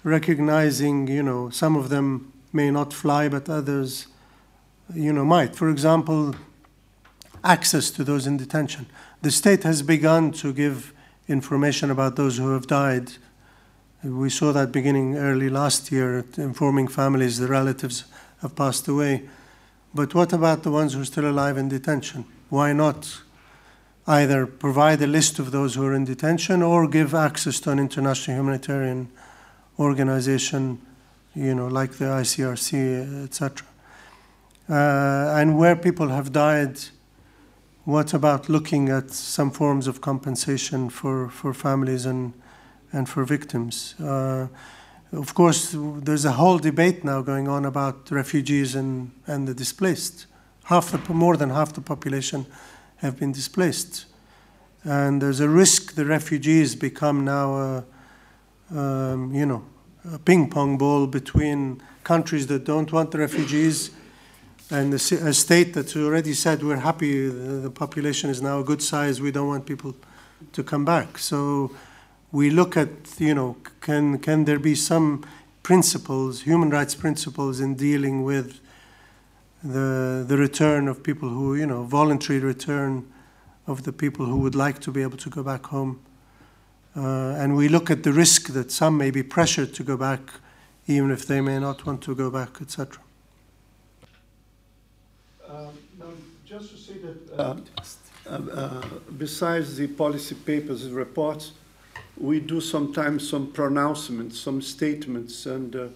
recognizing, 0.03 1.07
you 1.07 1.23
know, 1.23 1.49
some 1.49 1.76
of 1.76 1.90
them 1.90 2.32
may 2.53 2.72
not 2.72 2.94
fly, 2.94 3.30
but 3.30 3.49
others, 3.49 4.07
you 4.94 5.14
know, 5.14 5.26
might. 5.26 5.56
For 5.56 5.69
example, 5.69 6.36
access 7.44 7.91
to 7.91 8.03
those 8.03 8.28
in 8.28 8.38
detention. 8.38 8.88
The 9.22 9.32
state 9.32 9.64
has 9.64 9.82
begun 9.82 10.32
to 10.34 10.53
give 10.53 10.94
information 11.28 11.91
about 11.91 12.15
those 12.15 12.38
who 12.38 12.53
have 12.53 12.68
died. 12.68 13.11
We 14.03 14.30
saw 14.30 14.52
that 14.52 14.72
beginning 14.72 15.18
early 15.18 15.49
last 15.49 15.91
year, 15.91 16.26
informing 16.38 16.88
families 16.88 17.38
the 17.38 17.48
relatives 17.48 18.06
have 18.41 18.56
passed 18.56 18.88
away. 18.88 19.30
But 19.94 20.15
what 20.15 20.34
about 20.34 20.64
the 20.64 20.72
ones 20.72 20.94
who 20.94 21.02
are 21.02 21.06
still 21.06 21.30
alive 21.30 21.57
in 21.57 21.69
detention? 21.69 22.26
Why 22.49 22.73
not 22.73 23.22
either 24.07 24.48
provide 24.48 25.02
a 25.02 25.07
list 25.07 25.38
of 25.38 25.52
those 25.52 25.76
who 25.76 25.86
are 25.86 25.94
in 25.94 26.06
detention 26.06 26.61
or 26.61 26.88
give 26.88 27.14
access 27.14 27.60
to 27.61 27.69
an 27.69 27.80
international 27.80 28.38
humanitarian 28.38 29.10
organization, 29.82 30.80
you 31.36 31.56
know, 31.56 31.68
like 31.68 31.94
the 31.94 32.06
ICRC, 32.06 33.24
etc. 33.26 33.68
Uh, 34.70 35.40
and 35.40 35.58
where 35.58 35.76
people 35.76 36.10
have 36.10 36.32
died, 36.32 36.80
what 37.84 38.14
about 38.14 38.48
looking 38.48 38.90
at 38.90 39.10
some 39.12 39.52
forms 39.52 39.88
of 39.88 40.02
compensation 40.02 40.90
for, 40.90 41.30
for 41.30 41.53
families 41.53 42.06
and, 42.06 42.34
and 42.91 43.10
for 43.10 43.26
victims? 43.26 43.95
Uh, 43.99 44.48
of 45.12 45.34
course, 45.34 45.76
there's 45.76 46.26
a 46.26 46.32
whole 46.32 46.58
debate 46.58 47.03
now 47.03 47.22
going 47.22 47.48
on 47.48 47.66
about 47.66 48.10
refugees 48.12 48.76
and, 48.76 49.12
and 49.28 49.48
the 49.48 49.53
displaced. 49.53 50.28
Half 50.66 50.91
the, 50.91 51.14
more 51.14 51.36
than 51.36 51.49
half 51.49 51.74
the 51.74 51.82
population 51.82 52.45
have 52.98 53.18
been 53.18 53.32
displaced. 53.32 54.06
And 54.84 55.22
there's 55.22 55.40
a 55.40 55.49
risk 55.49 55.95
the 55.95 56.06
refugees 56.06 56.76
become 56.76 57.26
now 57.26 57.56
a, 57.56 57.84
um, 58.73 59.34
you 59.34 59.45
know, 59.45 59.64
a 60.14 60.19
ping 60.19 60.49
pong 60.49 60.77
ball 60.77 61.07
between 61.07 61.81
countries 62.03 62.48
that 62.48 62.64
don't 62.64 62.91
want 62.91 63.11
the 63.11 63.19
refugees 63.19 63.91
and 64.72 64.93
a, 64.93 64.99
state 64.99 65.73
that's 65.73 65.98
already 65.98 66.34
said 66.34 66.64
we're 66.64 66.77
happy, 66.77 67.27
the, 67.27 67.60
the, 67.68 67.69
population 67.69 68.30
is 68.30 68.41
now 68.41 68.61
a 68.61 68.64
good 68.64 68.81
size, 68.81 69.19
we 69.19 69.30
don't 69.30 69.49
want 69.49 69.65
people 69.65 69.93
to 70.53 70.64
come 70.64 70.85
back. 70.85 71.18
So 71.18 71.72
we 72.31 72.49
look 72.49 72.77
at, 72.77 72.89
you 73.19 73.35
know, 73.35 73.57
can, 73.81 74.18
can 74.19 74.45
there 74.45 74.60
be 74.60 74.76
some 74.76 75.26
principles, 75.61 76.43
human 76.43 76.69
rights 76.69 76.95
principles 76.95 77.60
in 77.60 77.76
dealing 77.76 78.23
with 78.23 78.61
the, 79.61 80.23
the 80.26 80.38
return 80.38 80.88
of 80.88 81.03
people 81.03 81.27
who, 81.27 81.56
you 81.56 81.65
know, 81.65 81.84
voluntary 81.84 82.39
return 82.39 83.06
of 83.68 83.84
the 83.84 83.91
people 83.91 84.26
who 84.26 84.38
would 84.38 84.56
like 84.56 84.80
to 84.80 84.91
be 84.91 85.02
able 85.02 85.18
to 85.18 85.30
go 85.30 85.43
back 85.43 85.65
home. 85.65 85.99
Uh, 86.95 87.35
and 87.38 87.55
we 87.55 87.69
look 87.69 87.89
at 87.89 88.03
the 88.03 88.11
risk 88.11 88.47
that 88.47 88.72
some 88.72 88.97
may 88.97 89.11
be 89.11 89.23
pressured 89.23 89.73
to 89.73 89.84
go 89.84 89.95
back, 89.95 90.19
even 90.88 91.09
if 91.11 91.26
they 91.26 91.39
may 91.39 91.57
not 91.57 91.85
want 91.85 92.01
to 92.01 92.13
go 92.13 92.30
back, 92.30 92.61
etc. 92.61 93.01
Um, 95.47 95.69
just 96.45 96.72
to 96.72 96.77
say 96.77 96.93
that 96.97 97.39
uh, 97.39 97.55
uh, 98.30 98.81
besides 99.18 99.77
the 99.77 99.88
policy 99.88 100.35
papers 100.35 100.85
and 100.85 100.93
reports, 100.93 101.53
we 102.18 102.39
do 102.39 102.59
sometimes 102.59 103.27
some 103.27 103.51
pronouncements, 103.51 104.39
some 104.39 104.61
statements, 104.61 105.45
and 105.45 105.76
uh, 105.76 105.88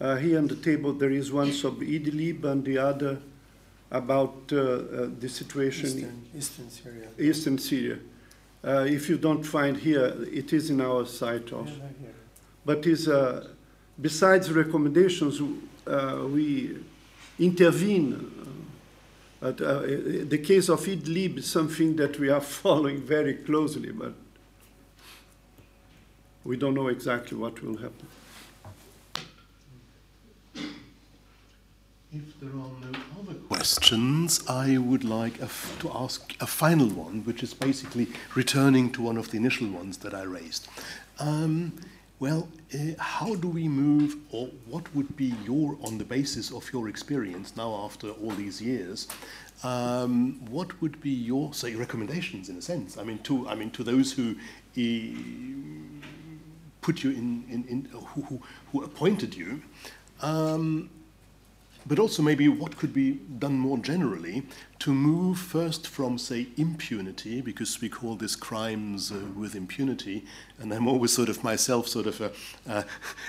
uh, 0.00 0.16
here 0.16 0.38
on 0.38 0.46
the 0.46 0.56
table 0.56 0.92
there 0.92 1.10
is 1.10 1.32
one 1.32 1.48
of 1.48 1.80
Idlib 1.80 2.44
and 2.44 2.64
the 2.64 2.78
other 2.78 3.18
about 3.90 4.34
uh, 4.52 5.08
the 5.18 5.28
situation 5.28 5.86
Eastern, 5.86 6.26
Eastern 6.36 6.70
Syria. 6.70 7.08
Eastern 7.18 7.58
Syria. 7.58 7.98
Uh, 8.64 8.86
if 8.88 9.08
you 9.08 9.18
don't 9.18 9.42
find 9.42 9.76
here, 9.76 10.14
it 10.32 10.52
is 10.52 10.70
in 10.70 10.80
our 10.80 11.04
site 11.04 11.52
also. 11.52 11.72
But 12.64 12.86
is 12.86 13.08
uh, 13.08 13.48
besides 14.00 14.52
recommendations, 14.52 15.40
uh, 15.86 16.26
we 16.28 16.76
intervene. 17.38 18.30
But, 19.40 19.60
uh, 19.60 19.80
the 19.80 20.38
case 20.38 20.68
of 20.68 20.80
Idlib 20.86 21.38
is 21.38 21.50
something 21.50 21.96
that 21.96 22.20
we 22.20 22.28
are 22.28 22.40
following 22.62 23.00
very 23.00 23.34
closely, 23.34 23.90
but 23.90 24.14
we 26.44 26.56
don't 26.56 26.74
know 26.74 26.86
exactly 26.88 27.36
what 27.36 27.60
will 27.62 27.76
happen. 27.76 28.06
If 32.14 32.38
there 32.40 32.50
are 32.50 32.52
no 32.52 32.98
other 33.20 33.38
questions, 33.48 34.44
I 34.46 34.76
would 34.76 35.02
like 35.02 35.38
to 35.38 35.90
ask 35.94 36.34
a 36.42 36.46
final 36.46 36.88
one, 36.88 37.24
which 37.24 37.42
is 37.42 37.54
basically 37.54 38.06
returning 38.34 38.92
to 38.92 39.00
one 39.00 39.16
of 39.16 39.30
the 39.30 39.38
initial 39.38 39.68
ones 39.68 39.96
that 39.98 40.12
I 40.12 40.24
raised. 40.24 40.68
Um, 41.18 41.72
well, 42.18 42.48
uh, 42.74 42.78
how 42.98 43.34
do 43.36 43.48
we 43.48 43.66
move, 43.66 44.16
or 44.30 44.48
what 44.66 44.94
would 44.94 45.16
be 45.16 45.32
your, 45.46 45.78
on 45.82 45.96
the 45.96 46.04
basis 46.04 46.52
of 46.52 46.70
your 46.70 46.90
experience 46.90 47.56
now 47.56 47.74
after 47.82 48.10
all 48.10 48.32
these 48.32 48.60
years, 48.60 49.08
um, 49.64 50.38
what 50.50 50.82
would 50.82 51.00
be 51.00 51.08
your, 51.08 51.54
say, 51.54 51.74
recommendations 51.74 52.50
in 52.50 52.58
a 52.58 52.62
sense? 52.62 52.98
I 52.98 53.04
mean, 53.04 53.20
to, 53.20 53.48
I 53.48 53.54
mean, 53.54 53.70
to 53.70 53.82
those 53.82 54.12
who 54.12 54.32
uh, 54.32 55.16
put 56.82 57.02
you 57.04 57.10
in, 57.12 57.46
in, 57.48 57.64
in 57.68 57.88
who, 57.90 58.20
who, 58.24 58.42
who 58.70 58.84
appointed 58.84 59.34
you, 59.34 59.62
um, 60.20 60.90
but 61.86 61.98
also 61.98 62.22
maybe 62.22 62.48
what 62.48 62.76
could 62.76 62.92
be 62.92 63.12
done 63.38 63.58
more 63.58 63.78
generally 63.78 64.42
to 64.78 64.92
move 64.92 65.38
first 65.38 65.86
from, 65.86 66.18
say, 66.18 66.48
impunity, 66.56 67.40
because 67.40 67.80
we 67.80 67.88
call 67.88 68.16
this 68.16 68.34
crimes 68.34 69.12
uh, 69.12 69.16
with 69.36 69.54
impunity, 69.54 70.24
and 70.58 70.72
I'm 70.72 70.88
always 70.88 71.12
sort 71.12 71.28
of 71.28 71.44
myself 71.44 71.86
sort 71.86 72.06
of, 72.06 72.20
uh, 72.20 72.30
uh, 72.68 72.82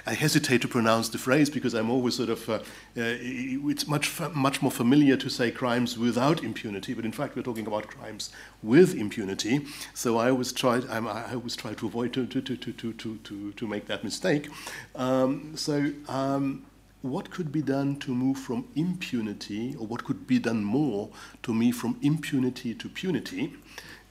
I 0.08 0.16
hesitate 0.16 0.62
to 0.64 0.68
pronounce 0.68 1.10
the 1.10 1.20
phrase 1.20 1.52
because 1.52 1.76
I'm 1.76 1.92
always 1.92 2.16
sort 2.16 2.30
of, 2.30 2.50
uh, 2.50 2.54
uh, 2.54 2.60
it's 2.96 3.88
much, 3.88 4.20
much 4.34 4.64
more 4.64 4.72
familiar 4.72 5.16
to 5.18 5.30
say 5.30 5.52
crimes 5.52 5.96
without 5.96 6.44
impunity, 6.44 6.96
but 6.96 7.06
in 7.06 7.12
fact 7.12 7.36
we're 7.36 7.44
talking 7.44 7.68
about 7.68 7.88
crimes 7.88 8.32
with 8.64 8.96
impunity, 8.96 9.62
so 9.94 10.18
I 10.18 10.32
always 10.32 10.52
try, 10.52 10.82
I'm, 10.90 11.08
I 11.08 11.34
always 11.34 11.56
try 11.56 11.76
to 11.76 11.86
avoid 11.86 12.14
to, 12.14 12.26
to, 12.26 12.42
to, 12.42 12.58
to, 12.58 12.94
to, 12.94 13.18
to, 13.18 13.52
to 13.52 13.68
make 13.68 13.86
that 13.86 14.04
mistake. 14.04 14.50
Um, 14.96 15.56
so, 15.56 15.92
um, 16.08 16.66
what 17.04 17.30
could 17.30 17.52
be 17.52 17.62
done 17.62 17.98
to 17.98 18.16
move 18.16 18.38
from 18.38 18.66
impunity, 18.76 19.76
or 19.78 19.86
what 19.86 20.06
could 20.06 20.26
be 20.26 20.40
done 20.40 20.64
more 20.64 21.10
to 21.44 21.54
move 21.54 21.76
from 21.76 22.00
impunity 22.02 22.74
to 22.74 22.88
punity? 22.88 23.54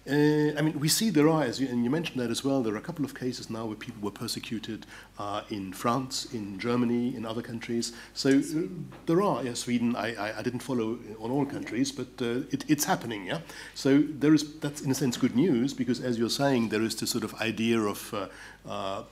Uh, 0.04 0.50
I 0.58 0.62
mean, 0.62 0.80
we 0.80 0.88
see 0.88 1.10
there 1.10 1.28
are, 1.28 1.44
as 1.44 1.60
you, 1.60 1.68
and 1.68 1.84
you 1.84 1.90
mentioned 1.90 2.20
that 2.20 2.30
as 2.30 2.42
well, 2.42 2.60
there 2.60 2.74
are 2.74 2.78
a 2.78 2.82
couple 2.82 3.04
of 3.04 3.14
cases 3.14 3.48
now 3.48 3.66
where 3.66 3.76
people 3.76 4.02
were 4.02 4.10
persecuted 4.10 4.84
uh, 5.16 5.42
in 5.48 5.72
France, 5.72 6.26
in 6.34 6.58
Germany, 6.58 7.14
in 7.14 7.24
other 7.24 7.40
countries. 7.40 7.92
So 8.12 8.30
uh, 8.30 8.62
there 9.06 9.22
are, 9.22 9.44
yeah, 9.44 9.54
Sweden, 9.54 9.94
I, 9.94 10.14
I, 10.14 10.38
I, 10.38 10.42
didn't 10.42 10.60
follow 10.60 10.98
on 11.20 11.30
all 11.30 11.46
countries, 11.46 11.92
but 11.92 12.08
uh, 12.20 12.42
it, 12.50 12.64
it's 12.66 12.84
happening, 12.84 13.26
yeah? 13.26 13.42
So 13.74 14.02
there 14.02 14.34
is, 14.34 14.58
that's 14.58 14.80
in 14.80 14.90
a 14.90 14.94
sense 14.94 15.16
good 15.16 15.36
news, 15.36 15.72
because 15.72 16.00
as 16.00 16.18
you're 16.18 16.30
saying, 16.30 16.70
there 16.70 16.82
is 16.82 16.96
this 16.96 17.10
sort 17.10 17.22
of 17.22 17.34
idea 17.40 17.78
of 17.78 18.12
uh, 18.12 18.26
uh, 18.68 19.02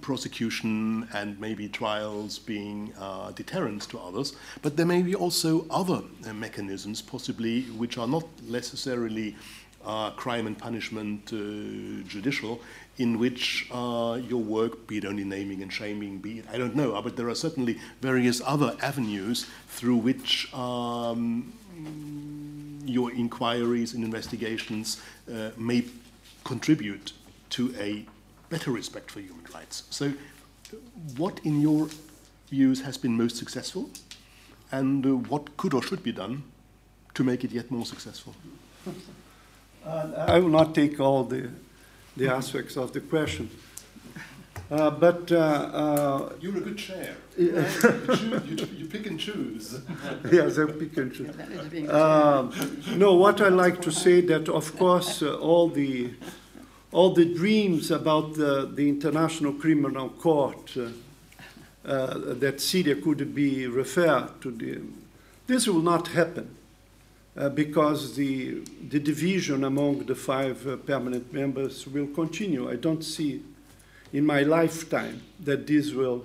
prosecution 0.00 1.08
and 1.14 1.38
maybe 1.38 1.68
trials 1.68 2.40
being 2.40 2.92
deterrents 3.36 3.86
to 3.86 3.98
others, 3.98 4.34
but 4.60 4.76
there 4.76 4.86
may 4.86 5.02
be 5.02 5.14
also 5.14 5.66
other 5.70 6.02
mechanisms, 6.34 7.00
possibly, 7.00 7.62
which 7.78 7.96
are 7.96 8.08
not 8.08 8.26
necessarily 8.48 9.36
uh, 9.84 10.10
crime 10.10 10.46
and 10.46 10.56
punishment 10.58 11.32
uh, 11.32 12.06
judicial, 12.08 12.60
in 12.98 13.18
which 13.18 13.68
uh, 13.72 14.18
your 14.28 14.42
work, 14.42 14.86
be 14.86 14.98
it 14.98 15.04
only 15.04 15.24
naming 15.24 15.62
and 15.62 15.72
shaming, 15.72 16.18
be 16.18 16.40
it, 16.40 16.44
I 16.52 16.58
don't 16.58 16.76
know, 16.76 17.00
but 17.02 17.16
there 17.16 17.28
are 17.28 17.34
certainly 17.34 17.78
various 18.00 18.40
other 18.44 18.76
avenues 18.82 19.46
through 19.68 19.96
which 19.96 20.52
um, 20.54 21.52
your 22.84 23.12
inquiries 23.12 23.94
and 23.94 24.04
investigations 24.04 25.00
uh, 25.32 25.50
may 25.56 25.84
contribute 26.44 27.12
to 27.50 27.74
a 27.78 28.04
better 28.50 28.70
respect 28.70 29.10
for 29.10 29.20
human 29.20 29.44
rights. 29.54 29.84
So, 29.90 30.12
what 31.16 31.40
in 31.44 31.60
your 31.60 31.88
views 32.50 32.82
has 32.82 32.98
been 32.98 33.16
most 33.16 33.36
successful, 33.36 33.90
and 34.70 35.06
uh, 35.06 35.16
what 35.30 35.56
could 35.56 35.74
or 35.74 35.82
should 35.82 36.02
be 36.02 36.12
done 36.12 36.44
to 37.14 37.24
make 37.24 37.44
it 37.44 37.52
yet 37.52 37.70
more 37.70 37.86
successful? 37.86 38.34
Uh, 39.84 40.26
I 40.28 40.38
will 40.38 40.48
not 40.48 40.74
take 40.74 41.00
all 41.00 41.24
the, 41.24 41.50
the 42.16 42.28
aspects 42.28 42.76
of 42.76 42.92
the 42.92 43.00
question. 43.00 43.50
Uh, 44.70 44.90
but 44.90 45.30
uh, 45.30 45.36
uh 45.36 46.32
you're 46.40 46.56
a 46.56 46.60
good 46.60 46.78
chair. 46.78 47.14
you, 47.36 47.52
you, 48.46 48.68
you, 48.74 48.86
pick 48.86 49.06
and 49.06 49.20
choose. 49.20 49.80
yes, 50.32 50.58
I 50.58 50.64
pick 50.64 50.96
and 50.96 51.12
choose. 51.12 51.90
Um, 51.90 52.52
no, 52.96 53.14
what 53.14 53.40
I 53.42 53.48
like 53.48 53.82
to 53.82 53.90
say 53.90 54.22
that 54.22 54.48
of 54.48 54.76
course 54.78 55.22
uh, 55.22 55.34
all 55.34 55.68
the 55.68 56.14
all 56.90 57.12
the 57.12 57.34
dreams 57.34 57.90
about 57.90 58.34
the, 58.34 58.70
the 58.74 58.88
International 58.88 59.52
Criminal 59.52 60.08
Court 60.10 60.74
that 61.84 62.60
Syria 62.60 62.96
could 62.96 63.34
be 63.34 63.66
referred 63.66 64.40
to 64.42 64.50
the, 64.50 64.80
this 65.46 65.66
will 65.66 65.82
not 65.82 66.08
happen 66.08 66.54
uh, 67.36 67.48
because 67.48 68.14
the, 68.16 68.62
the 68.88 69.00
division 69.00 69.64
among 69.64 70.04
the 70.06 70.14
five 70.14 70.66
uh, 70.66 70.76
permanent 70.76 71.32
members 71.32 71.86
will 71.86 72.08
continue. 72.08 72.70
I 72.70 72.76
don't 72.76 73.02
see 73.02 73.42
in 74.12 74.26
my 74.26 74.42
lifetime 74.42 75.22
that 75.40 75.66
this 75.66 75.92
will. 75.92 76.24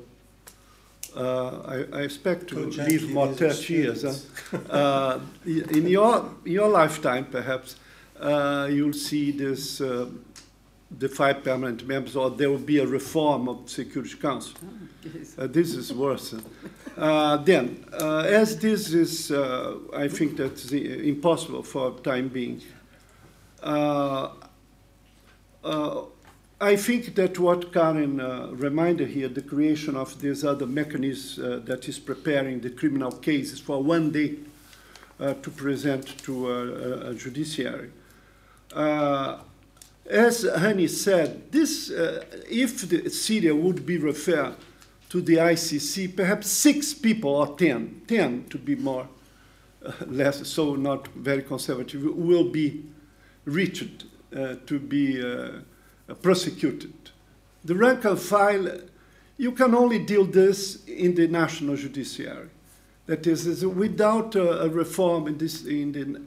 Uh, 1.15 1.85
I, 1.91 1.97
I, 1.97 2.01
expect 2.01 2.47
to 2.49 2.67
live 2.67 3.09
more 3.09 3.33
30 3.33 3.73
years. 3.73 4.27
Uh, 4.69 5.19
in 5.45 5.87
your, 5.87 6.29
your 6.45 6.69
lifetime, 6.69 7.25
perhaps, 7.25 7.75
uh, 8.19 8.67
you'll 8.69 8.93
see 8.93 9.31
this 9.31 9.81
uh, 9.81 10.07
the 10.99 11.09
five 11.09 11.43
permanent 11.43 11.85
members, 11.87 12.15
or 12.15 12.29
there 12.29 12.49
will 12.49 12.57
be 12.57 12.79
a 12.79 12.85
reform 12.85 13.49
of 13.49 13.65
the 13.65 13.69
Security 13.69 14.15
Council. 14.15 14.53
Oh, 14.63 15.43
uh, 15.43 15.47
this 15.47 15.73
is 15.75 15.93
worse. 15.93 16.35
Uh, 16.97 17.37
then, 17.37 17.85
uh, 17.93 18.21
as 18.21 18.57
this 18.57 18.91
is, 18.91 19.29
uh, 19.31 19.77
I 19.95 20.07
think 20.07 20.35
that's 20.35 20.71
impossible 20.71 21.61
for 21.61 21.91
time 21.99 22.27
being. 22.27 22.63
Uh, 23.61 24.29
uh, 25.63 26.01
I 26.59 26.75
think 26.75 27.13
that 27.13 27.37
what 27.37 27.71
Karen 27.71 28.17
reminded 28.57 29.09
here, 29.09 29.27
the 29.27 29.43
creation 29.43 29.95
of 29.95 30.19
this 30.19 30.43
other 30.43 30.65
mechanism 30.65 31.63
that 31.65 31.87
is 31.87 31.99
preparing 31.99 32.61
the 32.61 32.71
criminal 32.71 33.11
cases 33.11 33.59
for 33.59 33.83
one 33.83 34.11
day 34.11 34.37
to 35.19 35.51
present 35.51 36.17
to 36.23 36.51
a, 36.51 37.13
judiciary. 37.13 37.91
As 40.09 40.41
Hanny 40.43 40.87
said, 40.87 41.51
this, 41.51 41.91
uh, 41.91 42.23
if 42.49 42.89
the, 42.89 43.09
Syria 43.09 43.53
would 43.55 43.85
be 43.85 43.99
referred 43.99 44.55
to 45.17 45.21
the 45.23 45.37
ICC, 45.37 46.15
perhaps 46.15 46.47
six 46.47 46.93
people 46.93 47.31
or 47.31 47.57
ten, 47.57 48.01
ten 48.07 48.45
to 48.49 48.57
be 48.59 48.75
more, 48.75 49.07
uh, 49.83 49.91
less, 50.05 50.47
so 50.47 50.75
not 50.75 51.07
very 51.07 51.41
conservative, 51.41 52.03
will 52.03 52.51
be 52.51 52.83
reached 53.45 54.05
uh, 54.35 54.55
to 54.67 54.77
be 54.77 55.19
uh, 55.19 56.13
prosecuted. 56.21 56.93
The 57.65 57.73
rank 57.73 58.05
and 58.05 58.19
file, 58.19 58.79
you 59.37 59.53
can 59.53 59.73
only 59.73 59.97
deal 59.97 60.23
this 60.23 60.85
in 60.85 61.15
the 61.15 61.27
national 61.27 61.77
judiciary. 61.77 62.49
That 63.07 63.25
is, 63.25 63.47
is 63.47 63.65
without 63.65 64.35
a, 64.35 64.69
reform 64.69 65.27
in, 65.27 65.39
this, 65.39 65.65
in 65.65 65.93
the 65.93 66.21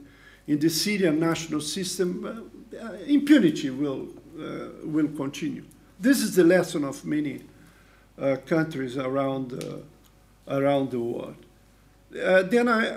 in 0.47 0.59
the 0.59 0.69
Syrian 0.69 1.17
national 1.19 1.61
system, 1.61 2.59
uh, 2.77 2.93
impunity 3.05 3.69
will, 3.69 4.09
uh, 4.37 4.69
will 4.83 5.07
continue. 5.09 5.63
This 5.97 6.21
is 6.21 6.35
the 6.35 6.43
lesson 6.43 6.83
of 6.83 7.05
many 7.05 7.43
countries 8.45 8.97
around, 8.97 9.63
around 10.47 10.91
the 10.91 10.99
world. 10.99 11.35
then 12.11 12.67
I, 12.67 12.87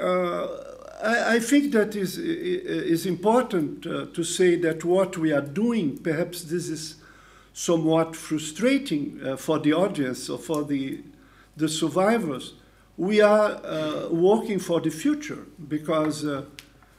I, 1.02 1.34
I, 1.34 1.38
think 1.38 1.72
that 1.72 1.96
is, 1.96 2.18
is 2.18 3.06
important 3.06 3.82
to 3.82 4.24
say 4.24 4.56
that 4.56 4.84
what 4.84 5.16
we 5.16 5.32
are 5.32 5.40
doing, 5.40 5.98
perhaps 5.98 6.42
this 6.42 6.68
is 6.68 6.96
somewhat 7.54 8.16
frustrating 8.16 9.20
uh, 9.24 9.36
for 9.36 9.60
the 9.60 9.72
audience 9.72 10.28
or 10.28 10.36
for 10.36 10.64
the, 10.64 11.00
the 11.56 11.68
survivors, 11.68 12.54
we 12.96 13.20
are 13.20 13.64
uh, 13.64 14.08
working 14.10 14.58
for 14.58 14.80
the 14.80 14.90
future 14.90 15.46
because 15.68 16.24
uh, 16.24 16.44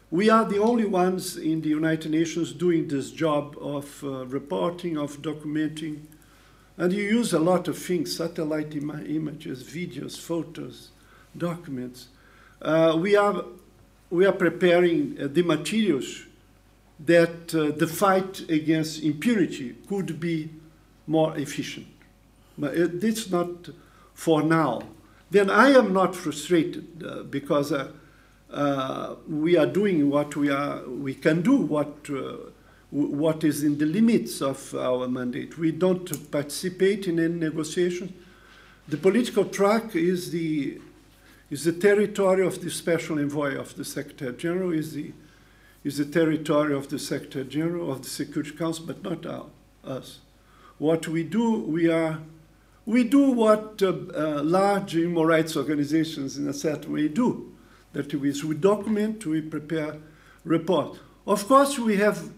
we 0.09 0.29
are 0.29 0.45
the 0.45 0.57
only 0.57 0.85
ones 0.85 1.35
in 1.35 1.61
the 1.61 1.69
United 1.69 2.09
Nations 2.09 2.53
doing 2.53 2.87
this 2.87 3.11
job 3.11 3.57
of 3.59 4.01
uh, 4.03 4.25
reporting, 4.27 4.97
of 4.97 5.21
documenting. 5.21 6.05
And 6.77 6.91
you 6.91 7.03
use 7.03 7.33
a 7.33 7.39
lot 7.39 7.67
of 7.67 7.77
things 7.77 8.15
satellite 8.15 8.75
Im 8.75 8.89
images, 9.07 9.63
videos, 9.63 10.19
photos, 10.19 10.89
documents. 11.37 12.07
Uh, 12.61 12.97
we, 12.99 13.15
are, 13.15 13.45
we 14.09 14.25
are 14.25 14.33
preparing 14.33 15.17
uh, 15.19 15.27
the 15.31 15.41
materials 15.41 16.23
that 16.99 17.53
uh, 17.53 17.71
the 17.77 17.87
fight 17.87 18.49
against 18.49 19.03
impunity 19.03 19.75
could 19.87 20.19
be 20.19 20.49
more 21.07 21.37
efficient. 21.37 21.87
But 22.57 22.73
it's 22.75 23.29
not 23.29 23.69
for 24.13 24.41
now. 24.41 24.81
Then 25.31 25.49
I 25.49 25.71
am 25.71 25.93
not 25.93 26.15
frustrated 26.15 27.03
uh, 27.03 27.23
because 27.23 27.71
uh, 27.71 27.91
uh, 28.51 29.15
we 29.27 29.57
are 29.57 29.65
doing 29.65 30.09
what 30.09 30.35
we 30.35 30.49
are 30.49 30.87
we 30.87 31.13
can 31.13 31.41
do 31.41 31.57
what 31.57 32.09
what 32.95 33.43
is 33.43 33.61
in 33.61 33.77
the 33.77 33.85
limits 33.85 34.41
of 34.41 34.73
our 34.73 35.05
mandate. 35.09 35.57
We 35.57 35.73
don't 35.73 36.31
participate 36.31 37.07
in 37.07 37.19
any 37.19 37.33
negotiation. 37.33 38.13
The 38.87 38.95
political 38.95 39.45
track 39.45 39.95
is 39.95 40.31
the 40.31 40.79
is 41.51 41.65
the 41.65 41.73
territory 41.73 42.45
of 42.45 42.61
the 42.61 42.71
special 42.71 43.19
envoy 43.19 43.55
of 43.55 43.75
the 43.75 43.83
Secretary 43.83 44.35
General, 44.35 44.71
is 44.71 44.93
the 44.93 45.11
is 45.83 45.97
the 45.97 46.05
territory 46.05 46.73
of 46.73 46.87
the 46.87 46.97
Secretary 46.97 47.45
General 47.45 47.91
of 47.91 48.01
the 48.01 48.09
Security 48.09 48.51
Council, 48.51 48.85
but 48.85 49.03
not 49.03 49.25
our, 49.25 49.47
us. 49.83 50.19
What 50.77 51.07
we 51.07 51.23
do, 51.23 51.59
we 51.59 51.89
are 51.89 52.19
we 52.85 53.03
do 53.03 53.31
what 53.31 53.81
uh, 53.81 53.89
uh, 54.15 54.41
large 54.43 54.93
human 54.93 55.25
rights 55.25 55.57
organizations 55.57 56.37
in 56.37 56.47
a 56.47 56.53
certain 56.53 56.93
way 56.93 57.09
do. 57.09 57.51
That 57.91 58.13
is, 58.13 58.45
we 58.45 58.55
document, 58.55 59.25
we 59.25 59.41
prepare 59.41 59.97
report. 60.45 60.99
Of 61.27 61.47
course, 61.47 61.77
we 61.77 61.97
have 61.97 62.29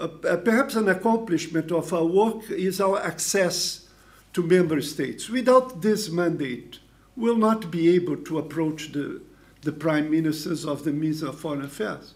Uh, 0.00 0.08
uh, 0.26 0.36
perhaps 0.38 0.76
an 0.76 0.88
accomplishment 0.88 1.70
of 1.70 1.92
our 1.92 2.06
work 2.06 2.50
is 2.50 2.80
our 2.80 2.98
access 3.00 3.86
to 4.32 4.42
member 4.42 4.80
states. 4.80 5.28
Without 5.28 5.82
this 5.82 6.08
mandate, 6.08 6.78
we'll 7.16 7.36
not 7.36 7.70
be 7.70 7.90
able 7.90 8.16
to 8.16 8.38
approach 8.38 8.92
the, 8.92 9.20
the 9.60 9.72
prime 9.72 10.10
ministers 10.10 10.64
of 10.64 10.84
the 10.84 10.92
Ministry 10.92 11.28
of 11.28 11.38
Foreign 11.38 11.62
Affairs 11.62 12.14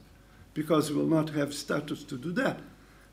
because 0.55 0.90
we 0.90 0.97
will 0.97 1.06
not 1.06 1.31
have 1.31 1.52
status 1.52 2.05
to 2.05 2.16
do 2.16 2.32
that. 2.32 2.61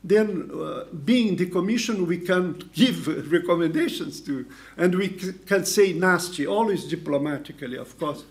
Then, 0.02 0.50
uh, 0.52 0.84
being 1.04 1.36
the 1.36 1.46
commission, 1.46 2.06
we 2.06 2.18
can 2.18 2.70
give 2.72 3.06
recommendations 3.30 4.22
to, 4.22 4.46
and 4.78 4.94
we 4.94 5.08
can 5.08 5.66
say 5.66 5.92
nasty, 5.92 6.46
always 6.46 6.84
diplomatically, 6.84 7.76
of 7.76 7.98
course, 7.98 8.24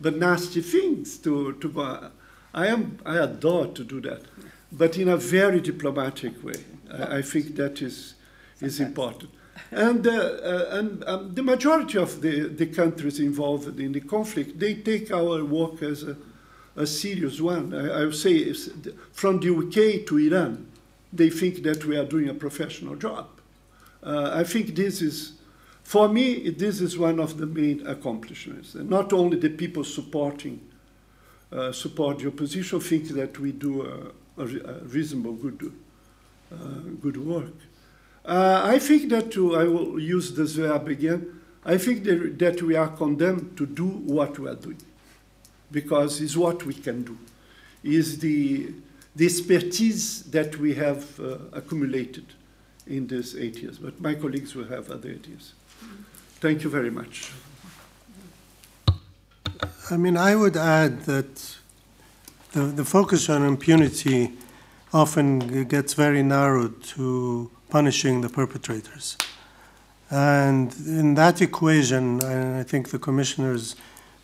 but 0.00 0.16
nasty 0.16 0.60
things 0.60 1.18
to, 1.18 1.52
to 1.52 1.68
go. 1.68 2.10
I, 2.52 2.66
am, 2.66 2.98
I 3.06 3.18
adore 3.18 3.68
to 3.68 3.84
do 3.84 4.00
that, 4.02 4.22
but 4.76 4.98
in 4.98 5.08
a 5.08 5.16
very 5.16 5.60
diplomatic 5.60 6.42
way. 6.44 6.64
I, 6.92 7.18
I 7.18 7.22
think 7.22 7.56
that 7.56 7.80
is, 7.80 8.14
is 8.60 8.80
important. 8.80 9.30
And, 9.70 10.06
uh, 10.06 10.10
uh, 10.10 10.68
and 10.72 11.04
um, 11.04 11.34
the 11.34 11.42
majority 11.42 11.98
of 11.98 12.20
the, 12.20 12.48
the 12.48 12.66
countries 12.66 13.20
involved 13.20 13.78
in 13.78 13.92
the 13.92 14.00
conflict, 14.00 14.58
they 14.58 14.74
take 14.74 15.10
our 15.10 15.44
work 15.44 15.82
as 15.82 16.02
a, 16.02 16.16
a 16.76 16.86
serious 16.86 17.40
one. 17.40 17.72
I, 17.74 18.00
I 18.00 18.04
would 18.04 18.16
say 18.16 18.52
from 19.12 19.40
the 19.40 19.50
UK 19.50 20.06
to 20.06 20.18
Iran, 20.18 20.66
they 21.12 21.30
think 21.30 21.62
that 21.62 21.84
we 21.84 21.96
are 21.96 22.04
doing 22.04 22.28
a 22.28 22.34
professional 22.34 22.96
job. 22.96 23.28
Uh, 24.02 24.32
I 24.34 24.44
think 24.44 24.74
this 24.74 25.00
is, 25.00 25.34
for 25.82 26.08
me, 26.08 26.50
this 26.50 26.80
is 26.80 26.98
one 26.98 27.20
of 27.20 27.38
the 27.38 27.46
main 27.46 27.86
accomplishments. 27.86 28.74
And 28.74 28.90
not 28.90 29.12
only 29.12 29.38
the 29.38 29.50
people 29.50 29.84
supporting 29.84 30.60
uh, 31.52 31.70
support 31.70 32.18
the 32.18 32.26
opposition 32.26 32.80
think 32.80 33.08
that 33.10 33.38
we 33.38 33.52
do 33.52 34.12
a, 34.38 34.42
a, 34.42 34.46
a 34.46 34.78
reasonable 34.84 35.32
good, 35.32 35.72
uh, 36.52 36.56
good 37.00 37.16
work. 37.16 37.54
Uh, 38.24 38.62
I 38.64 38.78
think 38.78 39.10
that 39.10 39.36
uh, 39.36 39.52
I 39.58 39.64
will 39.64 40.00
use 40.00 40.34
this 40.34 40.52
verb 40.52 40.88
again. 40.88 41.40
I 41.64 41.78
think 41.78 42.04
that, 42.04 42.38
that 42.38 42.62
we 42.62 42.76
are 42.76 42.88
condemned 42.88 43.56
to 43.56 43.66
do 43.66 43.86
what 43.86 44.38
we 44.38 44.48
are 44.48 44.54
doing 44.54 44.80
because 45.70 46.20
it's 46.20 46.36
what 46.36 46.64
we 46.64 46.74
can 46.74 47.02
do. 47.02 47.18
Is 47.82 48.18
the, 48.18 48.72
the 49.14 49.26
expertise 49.26 50.22
that 50.24 50.56
we 50.56 50.74
have 50.74 51.20
uh, 51.20 51.38
accumulated 51.52 52.24
in 52.86 53.06
these 53.06 53.36
eight 53.36 53.58
years. 53.58 53.78
But 53.78 54.00
my 54.00 54.14
colleagues 54.14 54.54
will 54.54 54.66
have 54.66 54.90
other 54.90 55.10
ideas. 55.10 55.52
Thank 56.40 56.64
you 56.64 56.70
very 56.70 56.90
much. 56.90 57.30
I 59.90 59.96
mean, 59.96 60.16
I 60.16 60.34
would 60.34 60.56
add 60.56 61.02
that 61.02 61.56
the, 62.54 62.60
the 62.60 62.84
focus 62.84 63.28
on 63.28 63.42
impunity 63.42 64.32
often 64.92 65.64
gets 65.64 65.94
very 65.94 66.22
narrowed 66.22 66.80
to 66.84 67.50
punishing 67.68 68.20
the 68.20 68.28
perpetrators. 68.28 69.18
And 70.08 70.72
in 70.86 71.14
that 71.14 71.42
equation, 71.42 72.22
and 72.22 72.56
I 72.56 72.62
think 72.62 72.90
the 72.90 73.00
commissioners 73.00 73.74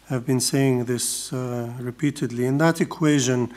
have 0.08 0.24
been 0.24 0.38
saying 0.38 0.84
this 0.84 1.32
uh, 1.32 1.72
repeatedly, 1.80 2.46
in 2.46 2.58
that 2.58 2.80
equation, 2.80 3.52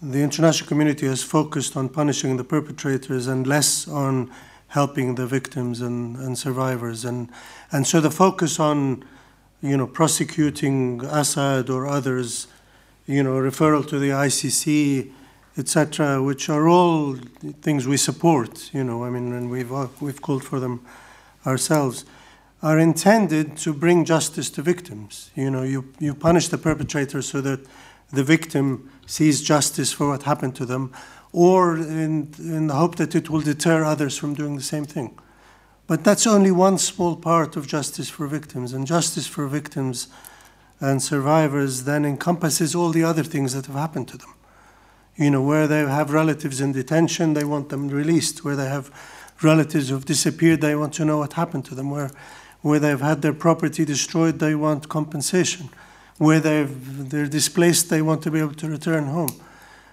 the 0.00 0.22
international 0.22 0.68
community 0.68 1.06
has 1.06 1.24
focused 1.24 1.76
on 1.76 1.88
punishing 1.88 2.36
the 2.36 2.44
perpetrators 2.44 3.26
and 3.26 3.48
less 3.48 3.88
on 3.88 4.30
helping 4.68 5.16
the 5.16 5.26
victims 5.26 5.80
and, 5.80 6.16
and 6.16 6.38
survivors. 6.38 7.04
And, 7.04 7.30
and 7.72 7.84
so 7.84 8.00
the 8.00 8.12
focus 8.12 8.60
on 8.60 9.04
you 9.60 9.76
know, 9.76 9.88
prosecuting 9.88 11.04
Assad 11.04 11.68
or 11.68 11.88
others, 11.88 12.46
you 13.08 13.22
know, 13.22 13.32
referral 13.32 13.86
to 13.88 13.98
the 13.98 14.10
ICC, 14.10 15.10
etc., 15.56 16.22
which 16.22 16.50
are 16.50 16.68
all 16.68 17.16
things 17.62 17.86
we 17.86 17.96
support, 17.96 18.72
you 18.74 18.84
know, 18.84 19.02
I 19.02 19.10
mean, 19.10 19.32
and 19.32 19.50
we've, 19.50 19.72
uh, 19.72 19.88
we've 19.98 20.20
called 20.20 20.44
for 20.44 20.60
them 20.60 20.84
ourselves, 21.46 22.04
are 22.62 22.78
intended 22.78 23.56
to 23.56 23.72
bring 23.72 24.04
justice 24.04 24.50
to 24.50 24.62
victims. 24.62 25.30
You 25.34 25.50
know, 25.50 25.62
you, 25.62 25.92
you 25.98 26.14
punish 26.14 26.48
the 26.48 26.58
perpetrator 26.58 27.22
so 27.22 27.40
that 27.40 27.60
the 28.12 28.22
victim 28.22 28.90
sees 29.06 29.42
justice 29.42 29.90
for 29.90 30.08
what 30.08 30.24
happened 30.24 30.54
to 30.56 30.66
them, 30.66 30.92
or 31.32 31.78
in, 31.78 32.34
in 32.38 32.66
the 32.66 32.74
hope 32.74 32.96
that 32.96 33.14
it 33.14 33.30
will 33.30 33.40
deter 33.40 33.84
others 33.84 34.18
from 34.18 34.34
doing 34.34 34.56
the 34.56 34.62
same 34.62 34.84
thing. 34.84 35.18
But 35.86 36.04
that's 36.04 36.26
only 36.26 36.50
one 36.50 36.76
small 36.76 37.16
part 37.16 37.56
of 37.56 37.66
justice 37.66 38.10
for 38.10 38.26
victims, 38.26 38.74
and 38.74 38.86
justice 38.86 39.26
for 39.26 39.46
victims 39.46 40.08
and 40.80 41.02
survivors 41.02 41.84
then 41.84 42.04
encompasses 42.04 42.74
all 42.74 42.90
the 42.90 43.04
other 43.04 43.24
things 43.24 43.54
that 43.54 43.66
have 43.66 43.74
happened 43.74 44.08
to 44.08 44.18
them. 44.18 44.34
You 45.16 45.30
know, 45.30 45.42
where 45.42 45.66
they 45.66 45.80
have 45.80 46.12
relatives 46.12 46.60
in 46.60 46.72
detention, 46.72 47.34
they 47.34 47.44
want 47.44 47.70
them 47.70 47.88
released. 47.88 48.44
Where 48.44 48.54
they 48.54 48.68
have 48.68 48.90
relatives 49.42 49.88
who've 49.88 50.04
disappeared, 50.04 50.60
they 50.60 50.76
want 50.76 50.94
to 50.94 51.04
know 51.04 51.18
what 51.18 51.32
happened 51.32 51.64
to 51.66 51.74
them. 51.74 51.90
Where, 51.90 52.10
where 52.60 52.78
they've 52.78 53.00
had 53.00 53.22
their 53.22 53.32
property 53.32 53.84
destroyed, 53.84 54.38
they 54.38 54.54
want 54.54 54.88
compensation. 54.88 55.70
Where 56.18 56.38
they've, 56.38 57.10
they're 57.10 57.26
displaced, 57.26 57.90
they 57.90 58.02
want 58.02 58.22
to 58.22 58.30
be 58.30 58.38
able 58.38 58.54
to 58.54 58.68
return 58.68 59.06
home. 59.06 59.34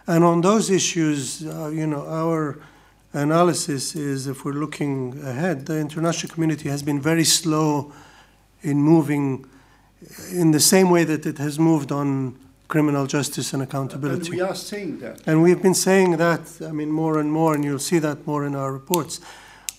And 0.06 0.24
on 0.24 0.42
those 0.42 0.70
issues, 0.70 1.44
uh, 1.44 1.70
you 1.74 1.88
know, 1.88 2.06
our 2.08 2.60
analysis 3.14 3.96
is 3.96 4.28
if 4.28 4.46
we're 4.46 4.54
looking 4.54 5.20
ahead, 5.24 5.66
the 5.66 5.80
international 5.80 6.32
community 6.32 6.70
has 6.70 6.84
been 6.84 7.02
very 7.02 7.24
slow 7.24 7.92
in 8.62 8.78
moving 8.78 9.46
in 10.32 10.52
the 10.52 10.60
same 10.60 10.90
way 10.90 11.04
that 11.04 11.26
it 11.26 11.38
has 11.38 11.58
moved 11.60 11.92
on 11.92 12.38
criminal 12.68 13.06
justice 13.06 13.54
and 13.54 13.62
accountability. 13.62 14.28
And 14.28 14.36
we 14.36 14.42
are 14.42 14.56
saying 14.56 15.00
that. 15.00 15.22
And 15.28 15.44
we've 15.44 15.62
been 15.62 15.76
saying 15.76 16.18
that, 16.18 16.62
I 16.62 16.72
mean, 16.72 16.92
more 16.92 17.20
and 17.20 17.32
more, 17.32 17.54
and 17.54 17.64
you'll 17.64 17.80
see 17.80 18.00
that 18.00 18.26
more 18.26 18.46
in 18.46 18.56
our 18.56 18.72
reports, 18.74 19.22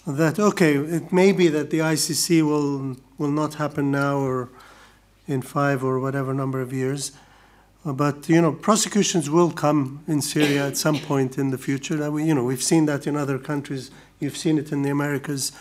that, 0.07 0.39
okay, 0.39 0.77
it 0.77 1.13
may 1.13 1.33
be 1.33 1.49
that 1.49 1.71
the 1.71 1.81
ICC 1.81 2.43
will, 2.43 2.97
will 3.19 3.31
not 3.31 3.55
happen 3.55 3.91
now 3.91 4.19
or 4.19 4.51
in 5.27 5.43
five 5.43 5.83
or 5.83 5.99
whatever 5.99 6.33
number 6.33 6.61
of 6.61 6.73
years. 6.73 7.13
But 7.85 8.29
you 8.29 8.43
know, 8.43 8.53
prosecutions 8.53 9.31
will 9.31 9.53
come 9.53 10.03
in 10.09 10.21
Syria 10.21 10.67
at 10.67 10.77
some 10.77 10.99
point 10.99 11.39
in 11.39 11.51
the 11.51 11.59
future. 11.59 11.97
That 11.97 12.11
We, 12.11 12.25
you 12.25 12.35
know, 12.35 12.43
we've 12.43 12.63
seen 12.63 12.87
that 12.87 13.07
in 13.07 13.17
other 13.17 13.39
countries. 13.39 13.93
You've 14.19 14.37
seen 14.37 14.59
it 14.59 14.73
in 14.73 14.83
the 14.83 14.91
Americas. 14.91 15.53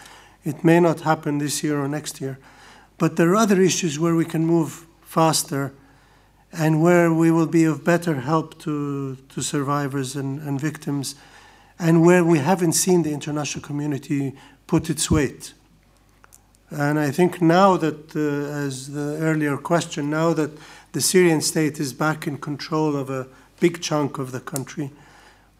It 0.44 0.64
may 0.64 0.80
not 0.80 1.02
happen 1.02 1.38
this 1.38 1.64
year 1.64 1.80
or 1.80 1.88
next 1.88 2.22
year, 2.22 2.40
but 2.98 3.16
there 3.16 3.30
are 3.30 3.36
other 3.36 3.62
issues 3.62 4.00
where 4.00 4.16
we 4.16 4.26
can 4.26 4.46
move 4.46 4.86
faster, 5.02 5.74
and 6.52 6.82
where 6.82 7.14
we 7.14 7.32
will 7.32 7.48
be 7.48 7.66
of 7.66 7.84
better 7.84 8.22
help 8.22 8.60
to 8.60 9.16
to 9.30 9.42
survivors 9.42 10.16
and, 10.16 10.40
and 10.42 10.62
victims, 10.62 11.16
and 11.78 12.06
where 12.06 12.24
we 12.24 12.40
haven't 12.40 12.74
seen 12.74 13.04
the 13.04 13.12
international 13.12 13.66
community 13.66 14.34
put 14.68 14.90
its 14.90 15.12
weight. 15.12 15.54
And 16.70 17.00
I 17.00 17.12
think 17.12 17.42
now 17.42 17.78
that, 17.78 18.16
uh, 18.16 18.66
as 18.66 18.92
the 18.92 19.18
earlier 19.22 19.58
question, 19.58 20.10
now 20.10 20.34
that 20.34 20.52
the 20.92 21.02
Syrian 21.02 21.42
state 21.42 21.80
is 21.80 21.94
back 21.94 22.26
in 22.26 22.38
control 22.38 22.96
of 22.96 23.10
a 23.10 23.28
big 23.60 23.82
chunk 23.82 24.18
of 24.18 24.32
the 24.32 24.40
country. 24.40 24.92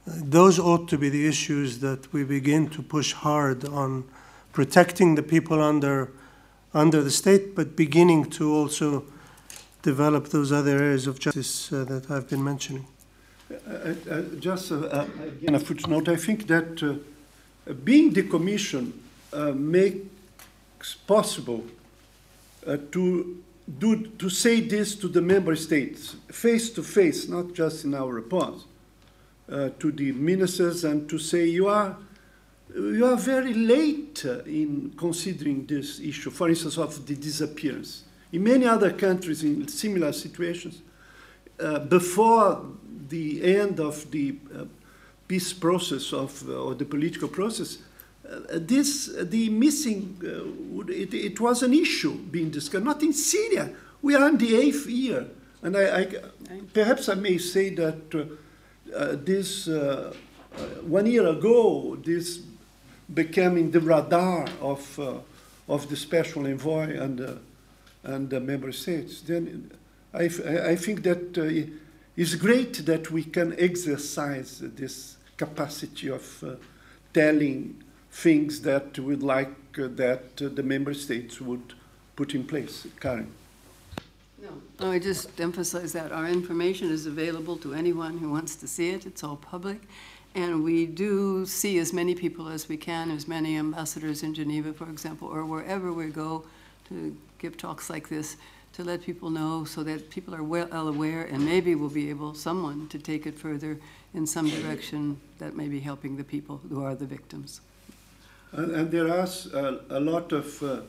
Those 0.06 0.60
ought 0.60 0.88
to 0.90 0.98
be 0.98 1.10
the 1.10 1.28
issues 1.28 1.80
that 1.80 2.12
we 2.14 2.24
begin 2.24 2.70
to 2.70 2.82
push 2.82 3.14
hard 3.14 3.66
on 3.66 4.04
protecting 4.54 5.16
the 5.16 5.24
people 5.24 5.62
under, 5.62 6.12
under 6.76 7.02
the 7.02 7.10
state, 7.10 7.56
but 7.56 7.76
beginning 7.76 8.30
to 8.30 8.54
also 8.54 9.06
develop 9.82 10.30
those 10.30 10.52
other 10.52 10.78
areas 10.78 11.08
of 11.08 11.20
justice 11.20 11.72
uh, 11.72 11.86
that 11.86 12.12
I've 12.12 12.30
been 12.30 12.44
mentioning. 12.44 12.86
Uh, 13.50 13.94
uh, 14.10 14.22
just 14.40 14.72
uh, 14.72 15.06
again 15.24 15.56
a 15.56 15.60
footnote. 15.60 16.10
I 16.10 16.18
think 16.18 16.48
that 16.48 16.84
uh, 16.84 17.74
being 17.74 18.12
the 18.12 18.24
commission 18.24 18.94
uh, 19.32 19.52
makes 19.52 20.96
possible 21.08 21.64
to 22.92 23.44
do, 23.80 24.08
to 24.18 24.30
say 24.30 24.60
this 24.60 24.96
to 24.96 25.08
the 25.08 25.22
member 25.22 25.56
states 25.56 26.16
face 26.32 26.72
to 26.72 26.84
face, 26.84 27.30
not 27.30 27.54
just 27.54 27.86
in 27.86 27.94
our 27.94 28.12
reports, 28.12 28.66
uh, 29.52 29.70
to 29.80 29.92
the 29.92 30.12
ministers, 30.12 30.84
and 30.84 31.08
to 31.08 31.20
say 31.20 31.46
you 31.46 31.68
are 31.68 31.96
you 32.74 33.06
are 33.06 33.16
very 33.16 33.54
late 33.54 34.26
in 34.46 34.94
considering 34.98 35.66
this 35.66 36.00
issue. 36.00 36.30
For 36.30 36.50
instance, 36.50 36.78
of 36.78 37.06
the 37.06 37.16
disappearance. 37.16 38.04
In 38.32 38.44
many 38.44 38.66
other 38.66 38.92
countries 38.92 39.44
in 39.44 39.68
similar 39.68 40.12
situations, 40.12 40.82
uh, 41.60 41.80
before 41.80 42.66
the 43.08 43.56
end 43.56 43.80
of 43.80 44.10
the 44.12 44.36
uh, 44.54 44.66
peace 45.28 45.54
process 45.54 46.12
of 46.12 46.50
or 46.50 46.76
the 46.76 46.86
political 46.86 47.28
process, 47.28 47.78
uh, 48.28 48.40
this, 48.54 49.10
uh, 49.10 49.24
the 49.26 49.50
missing, 49.50 50.20
uh, 50.24 50.92
it, 50.92 51.14
it, 51.14 51.40
was 51.40 51.62
an 51.62 51.74
issue 51.74 52.16
being 52.16 52.50
discussed, 52.50 52.84
not 52.84 53.02
in 53.04 53.14
Syria. 53.14 53.72
We 54.02 54.16
are 54.16 54.28
in 54.28 54.38
the 54.38 54.56
eighth 54.56 54.88
year. 54.88 55.28
And 55.62 55.78
I, 55.78 56.02
I 56.02 56.08
perhaps 56.74 57.08
I 57.08 57.16
may 57.16 57.38
say 57.38 57.70
that 57.76 58.12
this, 59.26 59.68
one 60.82 61.06
year 61.06 61.28
ago, 61.28 61.98
this 62.04 62.42
became 63.14 63.58
in 63.58 63.72
the 63.72 63.80
radar 63.80 64.48
of, 64.62 65.00
of 65.68 65.90
the 65.90 65.96
special 65.96 66.46
envoy 66.48 66.98
and, 67.00 67.22
uh, 67.22 67.34
and 68.04 68.30
the 68.30 68.40
member 68.40 68.72
states, 68.72 69.22
then 69.22 69.72
I, 70.14 70.30
I 70.72 70.76
think 70.76 71.04
that 71.04 71.38
uh, 71.38 71.72
it's 72.16 72.36
great 72.36 72.86
that 72.86 73.12
we 73.12 73.24
can 73.24 73.54
exercise 73.60 74.60
this 74.60 75.18
capacity 75.36 76.10
of 76.10 76.44
uh, 76.44 76.56
telling 77.14 77.84
things 78.12 78.62
that 78.62 78.98
we'd 78.98 79.24
like 79.24 79.54
uh, 79.78 79.88
that 79.96 80.42
uh, 80.42 80.48
the 80.48 80.64
member 80.64 80.94
states 80.94 81.42
would 81.42 81.74
put 82.16 82.34
in 82.34 82.46
place. 82.46 82.88
Karen. 83.02 83.30
No, 84.80 84.92
I 84.92 85.00
just 85.00 85.40
emphasize 85.40 85.92
that 85.94 86.12
our 86.12 86.28
information 86.28 86.92
is 86.92 87.08
available 87.08 87.58
to 87.58 87.74
anyone 87.74 88.18
who 88.20 88.30
wants 88.30 88.56
to 88.58 88.68
see 88.68 88.92
it. 88.92 89.06
It's 89.06 89.24
all 89.24 89.38
public. 89.38 89.82
And 90.36 90.66
we 90.66 90.86
do 90.86 91.46
see 91.46 91.80
as 91.80 91.94
many 91.94 92.14
people 92.14 92.50
as 92.50 92.68
we 92.68 92.76
can, 92.76 93.10
as 93.10 93.26
many 93.26 93.58
ambassadors 93.58 94.22
in 94.22 94.34
Geneva, 94.34 94.74
for 94.74 94.90
example, 94.90 95.30
or 95.30 95.46
wherever 95.46 95.94
we 95.94 96.08
go 96.08 96.44
to 96.90 97.16
give 97.40 97.58
talks 97.58 97.90
like 97.90 98.10
this, 98.10 98.36
to 98.74 98.84
let 98.84 99.02
people 99.02 99.30
know 99.30 99.64
so 99.64 99.82
that 99.84 100.10
people 100.10 100.36
are 100.36 100.44
well 100.44 100.90
aware 100.90 101.24
and 101.24 101.46
maybe 101.46 101.74
we'll 101.74 101.90
be 101.90 102.10
able, 102.10 102.34
someone, 102.34 102.90
to 102.90 103.00
take 103.00 103.26
it 103.26 103.40
further 103.40 103.80
in 104.14 104.28
some 104.28 104.50
direction 104.50 105.18
that 105.40 105.56
may 105.56 105.70
be 105.70 105.80
helping 105.80 106.18
the 106.18 106.24
people 106.24 106.60
who 106.70 106.84
are 106.84 106.96
the 106.96 107.06
victims. 107.06 107.62
And, 108.52 108.72
and 108.72 108.92
there 108.92 109.08
are 109.08 109.28
a 109.90 110.00
lot 110.02 110.34
of 110.34 110.62
uh, 110.62 110.82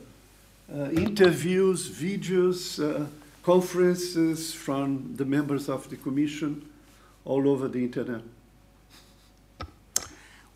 uh, 0.73 0.89
interviews, 0.91 1.89
videos, 1.89 2.83
uh, 2.83 3.05
conferences 3.43 4.53
from 4.53 5.13
the 5.15 5.23
members 5.23 5.69
of 5.69 5.89
the 5.89 5.95
Commission 5.95 6.67
all 7.23 7.47
over 7.47 7.69
the 7.69 7.81
internet. 7.81 8.21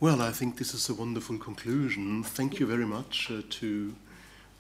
Well, 0.02 0.24
I 0.24 0.32
think 0.32 0.58
this 0.58 0.74
is 0.74 0.90
a 0.90 0.96
wonderful 0.96 1.38
conclusion. 1.38 2.24
Thank 2.24 2.60
you 2.60 2.66
very 2.66 2.88
much 2.88 3.30
uh, 3.30 3.44
to 3.62 3.94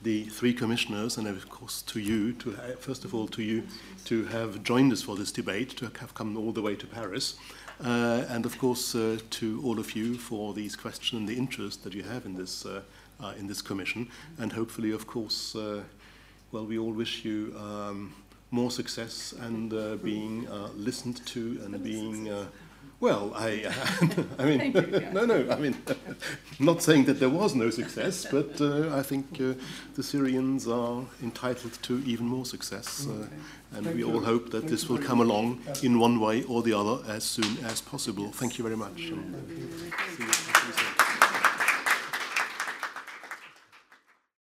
the 0.04 0.26
three 0.26 0.54
commissioners, 0.54 1.18
and 1.18 1.28
of 1.28 1.50
course 1.50 1.82
to 1.82 2.00
you, 2.00 2.34
to 2.34 2.52
ha- 2.52 2.76
first 2.78 3.06
of 3.06 3.16
all 3.16 3.28
to 3.30 3.42
you, 3.42 3.64
to 4.06 4.26
have 4.26 4.62
joined 4.62 4.94
us 4.94 5.02
for 5.02 5.16
this 5.16 5.32
debate, 5.32 5.72
to 5.78 5.86
have 6.00 6.14
come 6.14 6.38
all 6.38 6.52
the 6.52 6.62
way 6.62 6.76
to 6.76 6.86
Paris, 6.86 7.40
uh, 7.84 8.24
and 8.30 8.46
of 8.46 8.56
course 8.60 8.94
uh, 8.94 9.18
to 9.32 9.60
all 9.66 9.80
of 9.80 9.96
you 9.96 10.14
for 10.14 10.54
these 10.54 10.76
questions 10.76 11.20
and 11.20 11.28
the 11.28 11.36
interest 11.36 11.84
that 11.86 11.96
you 11.96 12.04
have 12.04 12.28
in 12.28 12.36
this 12.36 12.64
uh, 12.64 12.84
uh, 13.20 13.34
in 13.40 13.48
this 13.48 13.64
commission, 13.64 14.08
and 14.38 14.54
hopefully, 14.54 14.92
of 14.92 15.08
course, 15.08 15.56
uh, 15.56 15.82
well, 16.52 16.68
we 16.68 16.78
all 16.78 16.94
wish 16.94 17.26
you. 17.26 17.56
Um, 17.58 18.14
more 18.54 18.70
success 18.70 19.34
and 19.40 19.74
uh, 19.74 19.96
being 20.04 20.46
uh, 20.50 20.68
listened 20.76 21.26
to 21.26 21.62
and 21.64 21.82
being 21.82 22.30
uh, 22.30 22.46
well 23.02 23.34
I 23.36 23.65
I 24.40 24.45
mean 24.45 24.72
no 25.11 25.26
no 25.26 25.49
I 25.49 25.57
mean 25.57 25.76
not 26.60 26.82
saying 26.82 27.06
that 27.06 27.19
there 27.19 27.30
was 27.30 27.56
no 27.56 27.69
success 27.69 28.26
but 28.32 28.61
uh, 28.61 28.95
I 28.95 29.02
think 29.02 29.26
uh, 29.41 29.53
the 29.95 30.03
Syrians 30.03 30.68
are 30.68 31.03
entitled 31.22 31.73
to 31.82 32.02
even 32.06 32.28
more 32.28 32.45
success 32.45 33.07
uh, 33.10 33.28
and 33.76 33.86
Thank 33.86 33.95
we 33.95 34.02
you. 34.02 34.14
all 34.14 34.22
hope 34.22 34.52
that 34.52 34.60
Thank 34.60 34.72
this 34.72 34.88
will 34.88 34.99
come 34.99 35.18
much. 35.18 35.28
along 35.28 35.60
in 35.82 35.99
one 35.99 36.19
way 36.19 36.44
or 36.44 36.61
the 36.61 36.73
other 36.73 37.03
as 37.07 37.23
soon 37.23 37.57
as 37.65 37.82
possible. 37.82 38.32
Thank 38.32 38.57
you 38.57 38.64
very 38.64 38.78
much 38.78 39.11